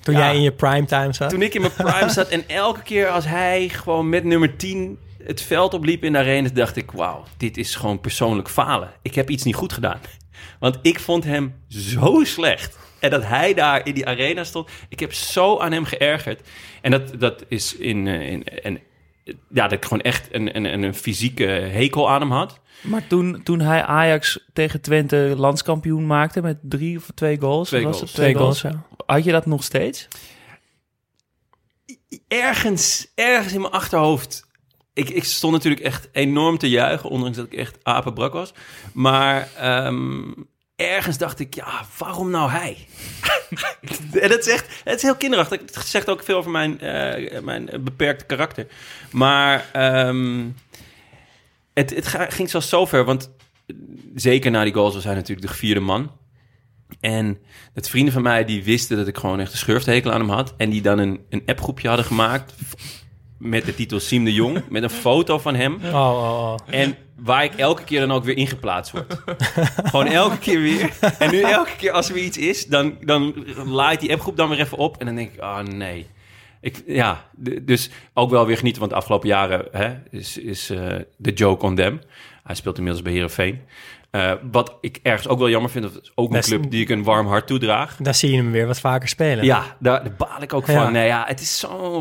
Toen 0.00 0.14
Ja. 0.14 0.20
jij 0.20 0.34
in 0.34 0.42
je 0.42 0.52
primetime 0.52 1.12
zat. 1.12 1.30
Toen 1.30 1.42
ik 1.42 1.54
in 1.54 1.60
mijn 1.60 1.72
prime 1.72 2.10
zat 2.18 2.28
en 2.28 2.48
elke 2.48 2.82
keer 2.82 3.08
als 3.08 3.24
hij 3.24 3.68
gewoon 3.68 4.08
met 4.08 4.24
nummer 4.24 4.56
10 4.56 4.98
het 5.24 5.42
veld 5.42 5.74
opliep 5.74 6.04
in 6.04 6.12
de 6.12 6.18
arena... 6.18 6.48
dacht 6.48 6.76
ik, 6.76 6.90
wauw, 6.90 7.24
dit 7.36 7.56
is 7.56 7.74
gewoon 7.74 8.00
persoonlijk 8.00 8.48
falen. 8.48 8.90
Ik 9.02 9.14
heb 9.14 9.30
iets 9.30 9.42
niet 9.42 9.54
goed 9.54 9.72
gedaan. 9.72 10.00
Want 10.58 10.78
ik 10.82 11.00
vond 11.00 11.24
hem 11.24 11.54
zo 11.68 12.20
slecht. 12.24 12.78
En 12.98 13.10
dat 13.10 13.24
hij 13.26 13.54
daar 13.54 13.86
in 13.86 13.94
die 13.94 14.06
arena 14.06 14.44
stond. 14.44 14.70
Ik 14.88 15.00
heb 15.00 15.12
zo 15.12 15.58
aan 15.58 15.72
hem 15.72 15.84
geërgerd. 15.84 16.48
En 16.80 16.90
dat, 16.90 17.20
dat 17.20 17.44
is 17.48 17.76
in... 17.76 18.06
eh, 18.06 18.30
in 18.30 18.44
en, 18.44 18.80
ja, 19.48 19.62
dat 19.62 19.72
ik 19.72 19.84
gewoon 19.84 20.00
echt 20.02 20.28
een, 20.34 20.56
een, 20.56 20.82
een 20.82 20.94
fysieke 20.94 21.44
hekel 21.44 22.10
aan 22.10 22.20
hem 22.20 22.30
had. 22.30 22.60
Maar 22.80 23.06
toen, 23.06 23.42
toen 23.42 23.60
hij 23.60 23.82
Ajax 23.82 24.38
tegen 24.52 24.80
Twente 24.80 25.34
landskampioen 25.36 26.06
maakte 26.06 26.42
met 26.42 26.58
drie 26.62 26.96
of 26.96 27.08
twee 27.14 27.40
goals. 27.40 27.68
Twee 27.68 27.84
was 27.84 27.96
goals. 27.96 28.10
Het 28.10 28.20
twee 28.20 28.34
goals. 28.34 28.60
ja. 28.60 28.86
Had 29.06 29.24
je 29.24 29.32
dat 29.32 29.46
nog 29.46 29.64
steeds? 29.64 30.08
ergens, 32.28 33.12
ergens 33.14 33.52
in 33.52 33.60
mijn 33.60 33.72
achterhoofd. 33.72 34.50
Ik, 34.94 35.08
ik 35.08 35.24
stond 35.24 35.52
natuurlijk 35.52 35.82
echt 35.82 36.08
enorm 36.12 36.58
te 36.58 36.68
juichen, 36.68 37.10
ondanks 37.10 37.36
dat 37.36 37.46
ik 37.46 37.54
echt 37.54 37.78
apenbrak 37.82 38.32
was. 38.32 38.52
Maar 38.92 39.48
ehm, 39.56 40.32
ergens 40.76 41.18
dacht 41.18 41.40
ik, 41.40 41.54
ja, 41.54 41.84
waarom 41.98 42.30
nou 42.30 42.50
hij? 42.50 42.86
en 44.22 44.28
dat 44.28 44.38
is 44.38 44.48
echt, 44.48 44.80
het 44.84 44.96
is 44.96 45.02
heel 45.02 45.16
kinderachtig. 45.16 45.60
Het 45.60 45.86
zegt 45.86 46.08
ook 46.08 46.22
veel 46.22 46.36
over 46.36 46.50
mijn, 46.50 46.80
eh, 46.80 47.40
mijn 47.40 47.70
beperkte 47.80 48.24
karakter. 48.24 48.66
Maar 49.10 49.70
ehm, 49.72 50.48
het, 51.74 51.90
het 51.90 52.06
ging 52.08 52.50
zelfs 52.50 52.68
zover, 52.68 53.04
want 53.04 53.30
zeker 54.14 54.50
na 54.50 54.64
die 54.64 54.72
goals 54.72 54.94
was 54.94 55.04
hij 55.04 55.14
natuurlijk 55.14 55.48
de 55.48 55.54
vierde 55.54 55.80
man. 55.80 56.20
En 57.00 57.38
dat 57.74 57.88
vrienden 57.88 58.12
van 58.12 58.22
mij 58.22 58.44
die 58.44 58.64
wisten 58.64 58.96
dat 58.96 59.06
ik 59.06 59.18
gewoon 59.18 59.40
echt 59.40 59.52
een 59.52 59.58
schurftehekel 59.58 60.12
aan 60.12 60.20
hem 60.20 60.30
had. 60.30 60.54
En 60.56 60.70
die 60.70 60.82
dan 60.82 60.98
een, 60.98 61.20
een 61.28 61.42
appgroepje 61.46 61.88
hadden 61.88 62.06
gemaakt 62.06 62.54
met 63.42 63.64
de 63.64 63.74
titel 63.74 64.00
Siem 64.00 64.24
de 64.24 64.32
Jong. 64.32 64.62
Met 64.68 64.82
een 64.82 64.90
foto 64.90 65.38
van 65.38 65.54
hem. 65.54 65.78
Oh, 65.84 65.94
oh, 65.94 66.52
oh. 66.52 66.56
En 66.66 66.96
waar 67.16 67.44
ik 67.44 67.54
elke 67.54 67.84
keer 67.84 68.00
dan 68.00 68.12
ook 68.12 68.24
weer 68.24 68.36
ingeplaatst 68.36 68.92
word. 68.92 69.22
Gewoon 69.90 70.06
elke 70.06 70.38
keer 70.38 70.60
weer. 70.60 70.90
En 71.18 71.30
nu 71.30 71.40
elke 71.40 71.76
keer 71.76 71.92
als 71.92 72.08
er 72.08 72.14
weer 72.14 72.24
iets 72.24 72.38
is, 72.38 72.66
dan, 72.66 72.96
dan 73.00 73.46
laait 73.66 74.00
die 74.00 74.12
appgroep 74.12 74.36
dan 74.36 74.48
weer 74.48 74.60
even 74.60 74.78
op. 74.78 74.96
En 74.96 75.06
dan 75.06 75.14
denk 75.14 75.32
ik, 75.32 75.40
oh 75.40 75.58
nee. 75.60 76.06
Ik, 76.60 76.82
ja, 76.86 77.24
dus 77.62 77.90
ook 78.14 78.30
wel 78.30 78.46
weer 78.46 78.56
genieten, 78.56 78.80
want 78.80 78.92
de 78.92 78.98
afgelopen 78.98 79.28
jaren 79.28 79.64
hè, 79.70 79.94
is, 80.10 80.38
is 80.38 80.70
eh, 80.70 80.94
de 81.16 81.32
joke 81.32 81.66
on 81.66 81.74
them. 81.74 82.00
Hij 82.42 82.54
speelt 82.54 82.76
inmiddels 82.76 83.04
bij 83.04 83.12
Herenveen. 83.12 83.60
Wat 84.50 84.76
ik 84.80 84.98
ergens 85.02 85.28
ook 85.28 85.38
wel 85.38 85.48
jammer 85.50 85.70
vind, 85.70 85.84
dat 85.92 86.02
is 86.02 86.12
ook 86.14 86.34
een 86.34 86.40
club 86.40 86.70
die 86.70 86.80
ik 86.82 86.88
een 86.88 87.02
warm 87.02 87.26
hart 87.26 87.46
toedraag. 87.46 87.96
Dan 87.96 88.14
zie 88.14 88.30
je 88.30 88.36
hem 88.36 88.50
weer 88.50 88.66
wat 88.66 88.80
vaker 88.80 89.08
spelen. 89.08 89.44
Ja, 89.44 89.76
daar, 89.78 90.04
daar 90.04 90.14
baal 90.16 90.42
ik 90.42 90.52
ook 90.52 90.66
Ja. 90.66 90.82
van. 90.84 90.92
Nee, 90.92 91.06
ja, 91.06 91.24
het 91.26 91.40
is 91.40 91.58
zo 91.58 92.00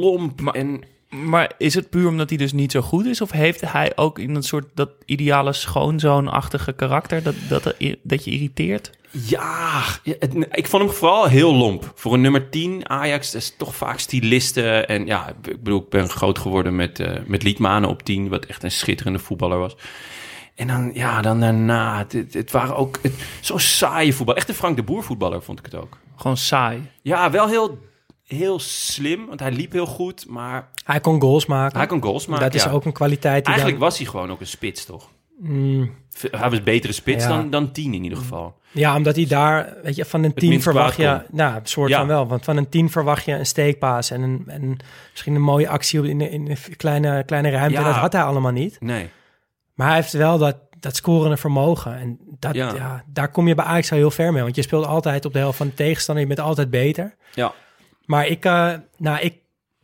lomp. 0.00 0.50
en 0.52 0.82
Maar 1.10 1.52
is 1.58 1.74
het 1.74 1.90
puur 1.90 2.08
omdat 2.08 2.28
hij 2.28 2.38
dus 2.38 2.52
niet 2.52 2.72
zo 2.72 2.80
goed 2.80 3.06
is? 3.06 3.20
Of 3.20 3.30
heeft 3.30 3.60
hij 3.72 3.92
ook 3.94 4.18
in 4.18 4.34
een 4.34 4.42
soort 4.42 4.66
dat 4.74 4.90
ideale 5.04 5.52
schoonzoonachtige 5.52 6.72
karakter 6.72 7.22
dat, 7.22 7.34
dat, 7.48 7.74
dat 8.02 8.24
je 8.24 8.30
irriteert? 8.30 8.90
Ja, 9.10 9.82
het- 10.04 10.46
ik 10.52 10.66
vond 10.66 10.82
hem 10.82 10.92
vooral 10.92 11.24
heel 11.26 11.54
lomp. 11.54 11.92
Voor 11.94 12.14
een 12.14 12.20
nummer 12.20 12.50
10, 12.50 12.88
Ajax, 12.88 13.30
dat 13.32 13.40
is 13.42 13.54
toch 13.56 13.74
vaak 13.74 13.98
stilisten. 13.98 14.88
En 14.88 15.06
ja, 15.06 15.28
ik 15.28 15.62
bedoel, 15.62 15.80
ik 15.80 15.88
ben 15.88 16.08
groot 16.08 16.38
geworden 16.38 16.76
met, 16.76 17.00
eh 17.00 17.16
met 17.26 17.42
Liedmanen 17.42 17.88
op 17.88 18.02
10, 18.02 18.28
wat 18.28 18.44
echt 18.44 18.62
een 18.62 18.70
schitterende 18.70 19.18
voetballer 19.18 19.58
was. 19.58 19.76
En 20.60 20.66
dan, 20.66 20.90
ja, 20.94 21.22
dan 21.22 21.40
daarna, 21.40 21.98
het, 21.98 22.12
het, 22.12 22.34
het 22.34 22.50
waren 22.50 22.76
ook 22.76 22.98
het, 23.02 23.12
zo 23.40 23.58
saaie 23.58 24.14
voetbal. 24.14 24.36
Echt 24.36 24.48
een 24.48 24.54
Frank 24.54 24.76
de 24.76 24.82
Boer 24.82 25.02
voetballer 25.02 25.42
vond 25.42 25.58
ik 25.58 25.64
het 25.64 25.74
ook. 25.74 25.98
Gewoon 26.16 26.36
saai. 26.36 26.90
Ja, 27.02 27.30
wel 27.30 27.48
heel, 27.48 27.78
heel 28.26 28.58
slim, 28.58 29.26
want 29.26 29.40
hij 29.40 29.52
liep 29.52 29.72
heel 29.72 29.86
goed, 29.86 30.26
maar 30.28 30.68
Hij 30.84 31.00
kon 31.00 31.20
goals 31.20 31.46
maken. 31.46 31.78
hij 31.78 31.86
kon 31.86 32.02
goals 32.02 32.26
maken. 32.26 32.44
dat 32.44 32.54
is 32.54 32.62
ja. 32.64 32.70
ook 32.70 32.84
een 32.84 32.92
kwaliteit 32.92 33.36
die 33.44 33.44
Eigenlijk 33.46 33.78
dan... 33.78 33.88
was 33.88 33.98
hij 33.98 34.06
gewoon 34.06 34.30
ook 34.30 34.40
een 34.40 34.46
spits, 34.46 34.84
toch? 34.84 35.08
Mm, 35.38 35.94
Hij 36.30 36.50
was 36.50 36.62
betere 36.62 36.92
spits 36.92 37.24
Ja. 37.24 37.28
dan, 37.30 37.50
dan 37.50 37.72
10 37.72 37.94
in 37.94 38.02
ieder 38.02 38.18
geval. 38.18 38.58
ja, 38.70 38.96
omdat 38.96 39.16
hij 39.16 39.26
daar, 39.26 39.74
weet 39.82 39.96
je, 39.96 40.04
van 40.04 40.22
een 40.24 40.34
team 40.34 40.48
minst 40.50 40.64
verwacht 40.64 40.96
je... 40.96 41.22
Nou, 41.30 41.54
een 41.54 41.60
soort 41.66 41.90
Ja. 41.90 41.98
van 41.98 42.06
wel. 42.06 42.26
Want 42.26 42.44
van 42.44 42.56
een 42.56 42.68
team 42.68 42.90
verwacht 42.90 43.24
je 43.24 43.32
een 43.32 43.46
steekpaas 43.46 44.10
en, 44.10 44.22
een, 44.22 44.44
en 44.46 44.76
misschien 45.10 45.34
een 45.34 45.40
mooie 45.42 45.68
actie 45.68 45.98
op- 45.98 46.04
in, 46.04 46.20
een- 46.20 46.30
in 46.30 46.50
een 46.50 46.76
kleine, 46.76 47.24
kleine 47.24 47.50
ruimte. 47.50 47.78
Ja. 47.78 47.84
Dat 47.84 47.94
had 47.94 48.12
hij 48.12 48.22
allemaal 48.22 48.52
niet. 48.52 48.76
Nee. 48.80 49.08
Maar 49.80 49.88
hij 49.88 49.96
heeft 49.98 50.12
wel 50.12 50.38
dat, 50.38 50.56
dat 50.80 50.96
scorende 50.96 51.36
vermogen. 51.36 51.94
En 51.98 52.18
dat, 52.38 52.54
Ja. 52.54 52.74
ja. 52.74 53.04
daar 53.06 53.28
kom 53.30 53.48
je 53.48 53.54
bij 53.54 53.64
Ajax 53.64 53.90
al 53.92 53.96
heel 53.98 54.10
ver 54.10 54.32
mee. 54.32 54.42
Want 54.42 54.54
je 54.56 54.62
speelt 54.62 54.86
altijd 54.86 55.24
op 55.24 55.32
de 55.32 55.38
helft 55.38 55.56
van 55.56 55.66
de 55.66 55.74
tegenstander. 55.74 56.22
Je 56.24 56.34
bent 56.34 56.46
altijd 56.48 56.70
beter. 56.70 57.14
Ja. 57.34 57.52
Maar 58.04 58.26
ik, 58.26 58.44
eh, 58.44 58.72
nou, 58.96 59.18
ik 59.20 59.34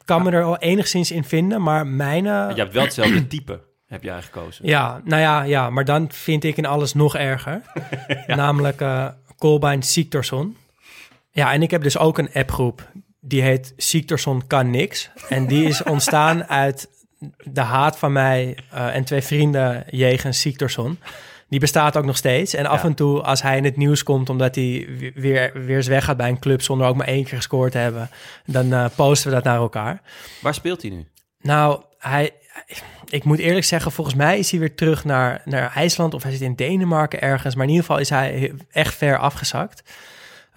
kan 0.04 0.22
me 0.22 0.30
er 0.30 0.42
al 0.42 0.58
enigszins 0.58 1.10
in 1.10 1.24
vinden. 1.24 1.62
Maar 1.62 1.86
mijn... 1.86 2.26
eh, 2.26 2.46
Je 2.54 2.60
hebt 2.60 2.72
wel 2.72 2.82
hetzelfde 2.82 3.26
type, 3.36 3.60
heb 3.86 4.02
jij 4.02 4.22
gekozen. 4.22 4.66
Ja, 4.66 5.00
nou 5.04 5.22
ja, 5.22 5.42
ja, 5.42 5.70
maar 5.70 5.84
dan 5.84 6.10
vind 6.12 6.44
ik 6.44 6.56
in 6.56 6.66
alles 6.66 6.94
nog 6.94 7.16
erger. 7.16 7.62
Namelijk 8.26 8.80
eh 8.80 9.06
Kolbein 9.38 9.82
Siktorsson. 9.82 10.56
Ja, 11.30 11.52
en 11.52 11.62
ik 11.62 11.70
heb 11.70 11.82
dus 11.82 11.98
ook 11.98 12.18
een 12.18 12.30
appgroep. 12.34 12.90
Die 13.20 13.42
heet 13.42 13.72
Siktorsson 13.76 14.46
kan 14.46 14.70
niks. 14.70 15.10
En 15.28 15.46
die 15.46 15.64
is 15.68 15.82
ontstaan 15.82 16.44
uit 16.64 16.88
de 17.44 17.60
haat 17.60 17.98
van 17.98 18.12
mij 18.12 18.58
eh, 18.70 18.94
en 18.94 19.04
twee 19.04 19.20
vrienden 19.22 19.84
jegens 19.90 20.40
Siktorsson. 20.40 20.98
Die 21.48 21.60
bestaat 21.60 21.96
ook 21.96 22.04
nog 22.04 22.16
steeds. 22.16 22.54
En 22.54 22.66
af 22.66 22.82
Ja. 22.82 22.88
en 22.88 22.94
toe, 22.94 23.22
als 23.22 23.42
hij 23.42 23.56
in 23.56 23.64
het 23.64 23.76
nieuws 23.76 24.02
komt... 24.02 24.28
omdat 24.30 24.54
hij 24.54 24.86
we- 24.98 25.12
weer, 25.14 25.50
weer 25.64 25.76
eens 25.76 25.86
weg 25.86 26.04
gaat 26.04 26.16
bij 26.16 26.28
een 26.28 26.38
club... 26.38 26.62
zonder 26.62 26.86
ook 26.86 26.96
maar 26.96 27.06
één 27.06 27.24
keer 27.24 27.36
gescoord 27.36 27.72
te 27.72 27.78
hebben... 27.78 28.10
dan 28.46 28.72
eh, 28.72 28.84
posten 28.96 29.28
we 29.28 29.34
dat 29.34 29.44
naar 29.44 29.56
elkaar. 29.56 30.00
Waar 30.40 30.54
speelt 30.54 30.82
hij 30.82 30.90
nu? 30.90 31.06
Nou, 31.40 31.82
hij, 31.98 32.30
ik 33.08 33.24
moet 33.24 33.38
eerlijk 33.38 33.64
zeggen, 33.64 33.92
volgens 33.92 34.16
mij 34.16 34.38
is 34.38 34.50
hij 34.50 34.60
weer 34.60 34.74
terug 34.74 35.04
naar, 35.04 35.42
naar 35.44 35.72
IJsland 35.74 36.14
of 36.14 36.22
hij 36.22 36.32
zit 36.32 36.40
in 36.40 36.54
Denemarken 36.54 37.20
ergens. 37.20 37.54
Maar 37.54 37.64
in 37.64 37.70
ieder 37.70 37.84
geval 37.86 38.00
is 38.00 38.10
hij 38.10 38.52
echt 38.70 38.94
ver 38.94 39.18
afgezakt. 39.18 39.82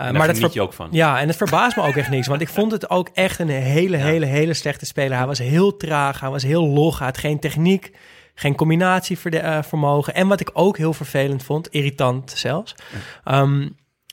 Daar 0.05 0.13
maar 0.13 0.27
dat 0.27 0.35
geniet 0.35 0.51
ver- 0.51 0.61
je 0.61 0.67
ook 0.67 0.73
van. 0.73 0.87
Ja, 0.91 1.19
en 1.19 1.27
het 1.27 1.37
verbaast 1.37 1.75
me 1.75 1.83
ook 1.83 1.95
echt 1.95 2.09
niks. 2.09 2.27
Want 2.27 2.41
ik 2.41 2.49
vond 2.49 2.71
het 2.71 2.89
ook 2.89 3.09
echt 3.13 3.39
een 3.39 3.49
hele, 3.49 3.97
hele, 3.97 4.25
hele 4.25 4.53
slechte 4.53 4.85
speler. 4.85 5.17
Hij 5.17 5.25
was 5.27 5.39
heel 5.39 5.77
traag, 5.77 6.19
hij 6.19 6.29
was 6.29 6.43
heel 6.43 6.67
log, 6.67 6.97
hij 6.97 7.07
had 7.07 7.17
geen 7.17 7.39
techniek, 7.39 7.91
geen 8.35 8.55
combinatievermogen. 8.55 10.13
En 10.13 10.27
wat 10.27 10.39
ik 10.39 10.49
ook 10.53 10.77
heel 10.77 10.93
vervelend 10.93 11.43
vond, 11.43 11.67
irritant 11.69 12.31
zelfs, 12.35 12.75
ehm, 13.23 13.67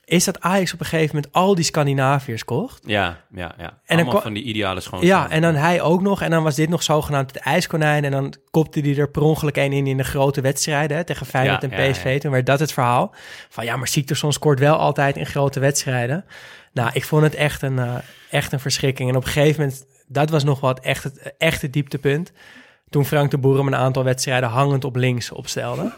is 0.08 0.24
dat 0.24 0.40
Ajax 0.40 0.72
op 0.72 0.80
een 0.80 0.86
gegeven 0.86 1.14
moment 1.14 1.32
al 1.34 1.54
die 1.54 1.64
Scandinaviërs 1.64 2.44
kocht. 2.44 2.82
Ja, 2.86 3.20
ja, 3.34 3.54
ja. 3.58 3.78
dan 3.86 3.96
Allemaal 3.96 4.12
kwa- 4.12 4.22
van 4.22 4.32
die 4.32 4.42
ideale 4.42 4.80
schoon. 4.80 5.00
Ja, 5.06 5.30
en 5.30 5.42
dan 5.42 5.54
hij 5.54 5.80
ook 5.80 6.02
nog. 6.02 6.22
En 6.22 6.30
dan 6.30 6.42
was 6.42 6.54
dit 6.54 6.68
nog 6.68 6.82
zogenaamd 6.82 7.34
het 7.34 7.42
ijskonijn. 7.42 8.04
En 8.04 8.10
dan 8.10 8.34
kopte 8.50 8.80
hij 8.80 8.96
er 8.96 9.10
per 9.10 9.22
ongeluk 9.22 9.56
een 9.56 9.72
in 9.72 9.86
in 9.86 9.96
de 9.96 10.04
grote 10.04 10.40
wedstrijden. 10.40 10.96
Hè, 10.96 11.04
tegen 11.04 11.26
Feyenoord 11.26 11.62
Ja, 11.62 11.68
en 11.68 11.90
PSV. 11.92 12.04
ja. 12.14 12.18
Toen 12.18 12.30
werd 12.30 12.46
dat 12.46 12.60
het 12.60 12.72
verhaal. 12.72 13.14
Van 13.48 13.64
ja, 13.64 13.76
maar 13.76 13.88
Siktersson 13.88 14.32
scoort 14.32 14.58
wel 14.58 14.76
altijd 14.76 15.16
in 15.16 15.26
grote 15.26 15.60
wedstrijden. 15.60 16.24
Nou, 16.72 16.90
ik 16.92 17.04
vond 17.04 17.22
het 17.22 17.34
echt 17.34 17.62
een, 17.62 17.78
eh, 17.78 17.94
echt 18.30 18.52
een 18.52 18.60
verschrikking. 18.60 19.10
En 19.10 19.16
op 19.16 19.24
een 19.24 19.30
gegeven 19.30 19.60
moment, 19.60 19.86
dat 20.08 20.30
was 20.30 20.44
nog 20.44 20.60
wat 20.60 20.80
echt 20.80 21.04
het 21.04 21.34
echte 21.38 21.70
dieptepunt. 21.70 22.32
Toen 22.90 23.04
Frank 23.04 23.30
de 23.30 23.38
Boer 23.38 23.56
hem 23.56 23.66
een 23.66 23.76
aantal 23.76 24.04
wedstrijden 24.04 24.48
hangend 24.48 24.84
op 24.84 24.96
links 24.96 25.30
opstelde. 25.32 25.92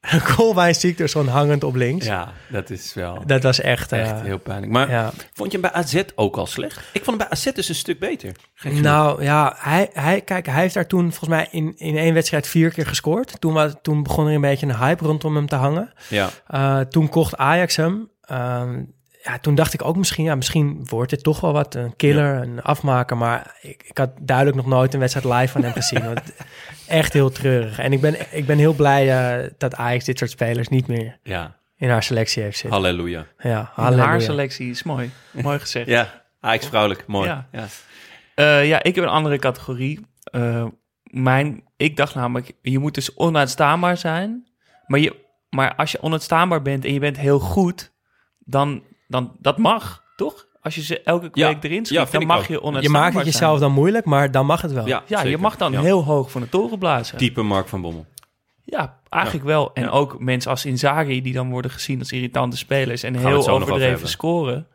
Colbein 0.36 0.74
Siktersson 0.74 1.26
hangend 1.28 1.64
op 1.64 1.74
links. 1.74 2.06
Ja, 2.06 2.32
dat 2.48 2.70
is 2.70 2.94
wel 2.94 3.22
Dat 3.26 3.42
was 3.42 3.60
echt... 3.60 3.92
eh, 3.92 4.00
echt 4.00 4.20
heel 4.20 4.38
pijnlijk. 4.38 4.72
Maar 4.72 4.90
ja. 4.90 5.10
vond 5.32 5.52
je 5.52 5.58
hem 5.58 5.70
bij 5.72 5.80
AZ 5.80 6.02
ook 6.14 6.36
al 6.36 6.46
slecht? 6.46 6.78
Ik 6.78 7.04
vond 7.04 7.06
hem 7.06 7.16
bij 7.16 7.28
AZ 7.30 7.44
dus 7.52 7.68
een 7.68 7.74
stuk 7.74 7.98
beter. 7.98 8.32
Genoeg. 8.54 8.80
Nou 8.80 9.22
ja, 9.22 9.54
hij, 9.58 9.90
hij, 9.92 10.20
kijk, 10.20 10.46
hij 10.46 10.60
heeft 10.60 10.74
daar 10.74 10.86
toen 10.86 11.12
volgens 11.12 11.28
mij 11.28 11.48
in, 11.50 11.74
in 11.76 11.96
één 11.96 12.14
wedstrijd 12.14 12.46
vier 12.46 12.70
keer 12.72 12.86
gescoord. 12.86 13.40
Toen, 13.40 13.52
was, 13.52 13.72
toen 13.82 14.02
begon 14.02 14.26
er 14.26 14.34
een 14.34 14.40
beetje 14.40 14.66
een 14.66 14.76
hype 14.76 15.04
rondom 15.04 15.34
hem 15.36 15.46
te 15.48 15.56
hangen. 15.56 15.92
ja. 16.08 16.28
Uh, 16.54 16.80
toen 16.80 17.08
kocht 17.08 17.36
Ajax 17.36 17.76
hem. 17.76 18.10
Ehm, 18.20 18.82
ja, 19.22 19.38
toen 19.38 19.54
dacht 19.54 19.72
ik 19.74 19.84
ook 19.84 19.96
misschien, 19.96 20.24
ja, 20.24 20.34
misschien 20.34 20.86
wordt 20.88 21.10
dit 21.10 21.22
toch 21.22 21.40
wel 21.40 21.52
wat. 21.52 21.74
Een 21.74 21.96
killer, 21.96 22.34
een 22.42 22.62
afmaker. 22.62 23.16
Maar 23.16 23.56
ik, 23.60 23.82
ik 23.86 23.98
had 23.98 24.10
duidelijk 24.20 24.56
nog 24.56 24.66
nooit 24.66 24.94
een 24.94 25.00
wedstrijd 25.00 25.40
live 25.40 25.52
van 25.52 25.62
hem 25.62 25.72
gezien. 25.72 26.04
Want 26.04 26.20
echt 26.90 27.12
heel 27.12 27.30
treurig. 27.30 27.78
En 27.78 27.92
ik 27.92 28.00
ben, 28.00 28.36
ik 28.36 28.46
ben 28.46 28.58
heel 28.58 28.72
blij 28.74 29.18
eh, 29.42 29.50
dat 29.58 29.74
Ajax 29.74 30.04
dit 30.04 30.18
soort 30.18 30.30
spelers 30.30 30.68
niet 30.68 30.86
meer 30.86 31.18
ja, 31.22 31.56
in 31.76 31.88
haar 31.88 32.02
selectie 32.02 32.42
heeft 32.42 32.58
zitten. 32.58 32.80
halleluja. 32.80 33.26
Ja, 33.38 33.72
Haar 33.74 34.20
selectie 34.20 34.70
is 34.70 34.82
mooi. 34.82 35.10
mooi 35.32 35.58
gezegd. 35.58 35.86
Ja, 35.88 36.24
Ajax 36.40 36.66
vrouwelijk, 36.66 37.06
mooi. 37.06 37.28
Ja. 37.28 37.48
Ja. 37.52 37.66
Eh, 38.34 38.66
ja, 38.68 38.82
ik 38.82 38.94
heb 38.94 39.04
een 39.04 39.10
andere 39.10 39.38
categorie. 39.38 40.06
Eh, 40.22 40.66
mijn, 41.02 41.64
ik 41.76 41.96
dacht 41.96 42.14
namelijk, 42.14 42.52
je 42.62 42.78
moet 42.78 42.94
dus 42.94 43.14
onuitstaanbaar 43.16 43.96
zijn. 43.96 44.48
Maar, 44.86 45.00
je, 45.00 45.16
maar 45.50 45.74
als 45.74 45.92
je 45.92 46.02
onuitstaanbaar 46.02 46.62
bent 46.62 46.84
en 46.84 46.92
je 46.92 47.00
bent 47.00 47.16
heel 47.18 47.38
goed, 47.38 47.92
dan, 48.38 48.82
dan 49.08 49.36
dat 49.38 49.58
mag, 49.58 50.04
toch? 50.16 50.46
Als 50.62 50.74
je 50.74 50.82
ze 50.82 51.00
elke 51.02 51.28
Ja. 51.32 51.48
week 51.48 51.64
erin 51.64 51.86
schiet, 51.86 52.12
dan 52.12 52.26
mag 52.26 52.38
ook. 52.38 52.46
je 52.46 52.52
Je 52.52 52.62
onuitstaanbaar 52.62 53.02
maakt 53.12 53.14
het 53.14 53.34
zijn. 53.34 53.44
jezelf 53.44 53.58
dan 53.60 53.72
moeilijk, 53.72 54.04
maar 54.04 54.30
dan 54.30 54.46
mag 54.46 54.62
het 54.62 54.72
wel. 54.72 54.86
Ja, 54.86 55.02
Ja, 55.06 55.22
je 55.22 55.38
mag 55.38 55.56
dan 55.56 55.72
Ja. 55.72 55.80
heel 55.80 56.04
hoog 56.04 56.30
van 56.30 56.40
de 56.40 56.48
toren 56.48 56.78
blazen. 56.78 57.18
Type 57.18 57.42
Mark 57.42 57.68
van 57.68 57.80
Bommel. 57.80 58.06
Ja, 58.64 58.98
eigenlijk 59.08 59.44
wel. 59.44 59.70
En 59.74 59.82
Ja. 59.82 59.88
ook 59.88 60.18
mensen 60.18 60.50
als 60.50 60.64
Inzaghi, 60.66 61.22
die 61.22 61.32
dan 61.32 61.50
worden 61.50 61.70
gezien 61.70 61.98
als 61.98 62.12
irritante 62.12 62.56
spelers 62.56 63.02
en 63.02 63.16
heel 63.16 63.48
overdreven 63.48 64.08
scoren. 64.08 64.66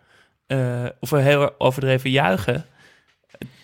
eh, 0.48 0.84
of 1.00 1.10
heel 1.10 1.50
overdreven 1.58 2.10
juichen. 2.10 2.65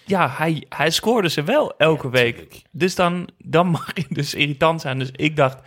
Ja, 0.06 0.30
hij, 0.38 0.66
hij 0.70 0.90
scoorde 0.90 1.30
ze 1.30 1.44
wel 1.44 1.74
elke 1.78 2.10
week. 2.10 2.62
Dus 2.72 2.96
dan, 2.96 3.30
dan 3.38 3.68
mag 3.68 3.92
je 3.96 4.06
dus 4.10 4.34
irritant 4.34 4.82
zijn. 4.82 5.00
Dus 5.00 5.10
ik 5.12 5.36
dacht, 5.36 5.58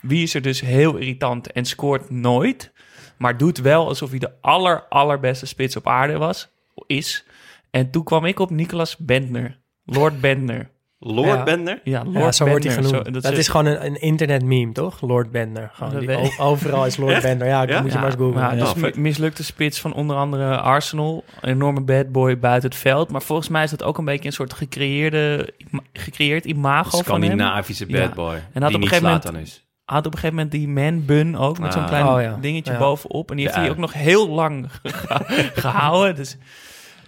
wie 0.00 0.22
is 0.22 0.34
er 0.34 0.42
dus 0.42 0.60
heel 0.60 0.96
irritant 0.96 1.52
en 1.52 1.64
scoort 1.64 2.10
nooit, 2.10 2.72
maar 3.20 3.36
doet 3.36 3.58
wel 3.58 3.86
alsof 3.88 4.10
hij 4.10 4.18
de 4.18 4.30
aller, 4.40 4.84
allerbeste 4.88 5.46
spits 5.46 5.76
op 5.76 5.86
aarde 5.86 6.18
was, 6.18 6.48
is. 6.86 7.24
En 7.70 7.90
toen 7.90 8.04
kwam 8.04 8.24
ik 8.24 8.38
op 8.38 8.50
Nicolas 8.50 8.96
Bentner, 8.96 9.58
Lord 9.84 10.20
Bentner. 10.20 10.70
Lord 11.02 11.26
Ja. 11.38 11.42
Bender? 11.42 11.80
Ja, 11.84 12.02
Lord 12.04 12.16
Ja, 12.24 12.32
zo 12.32 12.46
wordt 12.46 12.64
hij 12.64 12.74
genoemd. 12.74 13.06
Zo- 13.06 13.20
dat 13.20 13.32
is 13.32 13.48
gewoon 13.48 13.66
een, 13.66 13.84
een 13.86 14.00
internet 14.00 14.42
meme, 14.44 14.72
toch? 14.72 15.00
Lord 15.00 15.30
Bender. 15.30 15.70
Gewoon 15.72 15.92
Dat 15.92 16.00
die- 16.00 16.38
overal 16.38 16.86
is 16.86 16.96
Lord? 16.96 17.22
Bender. 17.22 17.46
Ja, 17.46 17.62
Ja? 17.62 17.80
moet 17.80 17.86
je 17.90 17.94
Ja, 17.96 18.02
maar 18.02 18.10
eens 18.10 18.20
googlen. 18.20 18.40
maar 18.42 18.56
dus 18.56 18.68
Oh, 18.70 18.76
mi- 18.76 18.92
mislukte 18.96 19.44
spits 19.44 19.80
van 19.80 19.92
onder 19.94 20.16
andere 20.16 20.58
Arsenal. 20.58 21.24
Een 21.40 21.50
enorme 21.50 21.80
bad 21.80 22.12
boy 22.12 22.38
buiten 22.38 22.70
het 22.70 22.78
veld. 22.78 23.10
Maar 23.10 23.22
volgens 23.22 23.48
mij 23.48 23.64
is 23.64 23.70
dat 23.70 23.82
ook 23.82 23.98
een 23.98 24.04
beetje 24.04 24.26
een 24.26 24.32
soort 24.32 24.52
gecreëerde, 24.52 25.52
gecreëerd 25.92 26.44
imago 26.44 26.90
van 27.02 27.14
hem. 27.20 27.22
Scandinavische 27.24 27.86
bad 27.86 28.14
boy. 28.14 28.34
En 28.34 28.40
had 28.40 28.52
die 28.52 28.62
op 28.66 28.72
een 28.74 28.80
niet 28.80 28.88
gegeven 28.88 29.20
moment- 29.24 29.46
is. 29.46 29.64
Had 29.90 30.06
op 30.06 30.12
een 30.12 30.18
gegeven 30.18 30.34
moment 30.34 30.52
die 30.52 30.68
man 30.68 31.04
bun 31.04 31.36
ook. 31.36 31.58
Met 31.58 31.72
zo'n 31.72 31.82
Ah. 31.82 31.88
klein 31.88 32.06
Oh, 32.06 32.20
ja. 32.22 32.36
dingetje 32.40 32.72
Ja. 32.72 32.78
bovenop. 32.78 33.30
En 33.30 33.36
die 33.36 33.44
heeft 33.44 33.56
Ja. 33.56 33.62
hij 33.62 33.70
ook 33.70 33.76
nog 33.78 33.92
heel 33.92 34.28
lang 34.28 34.68
ge- 34.82 35.50
gehouden. 35.54 36.14
Dus, 36.16 36.36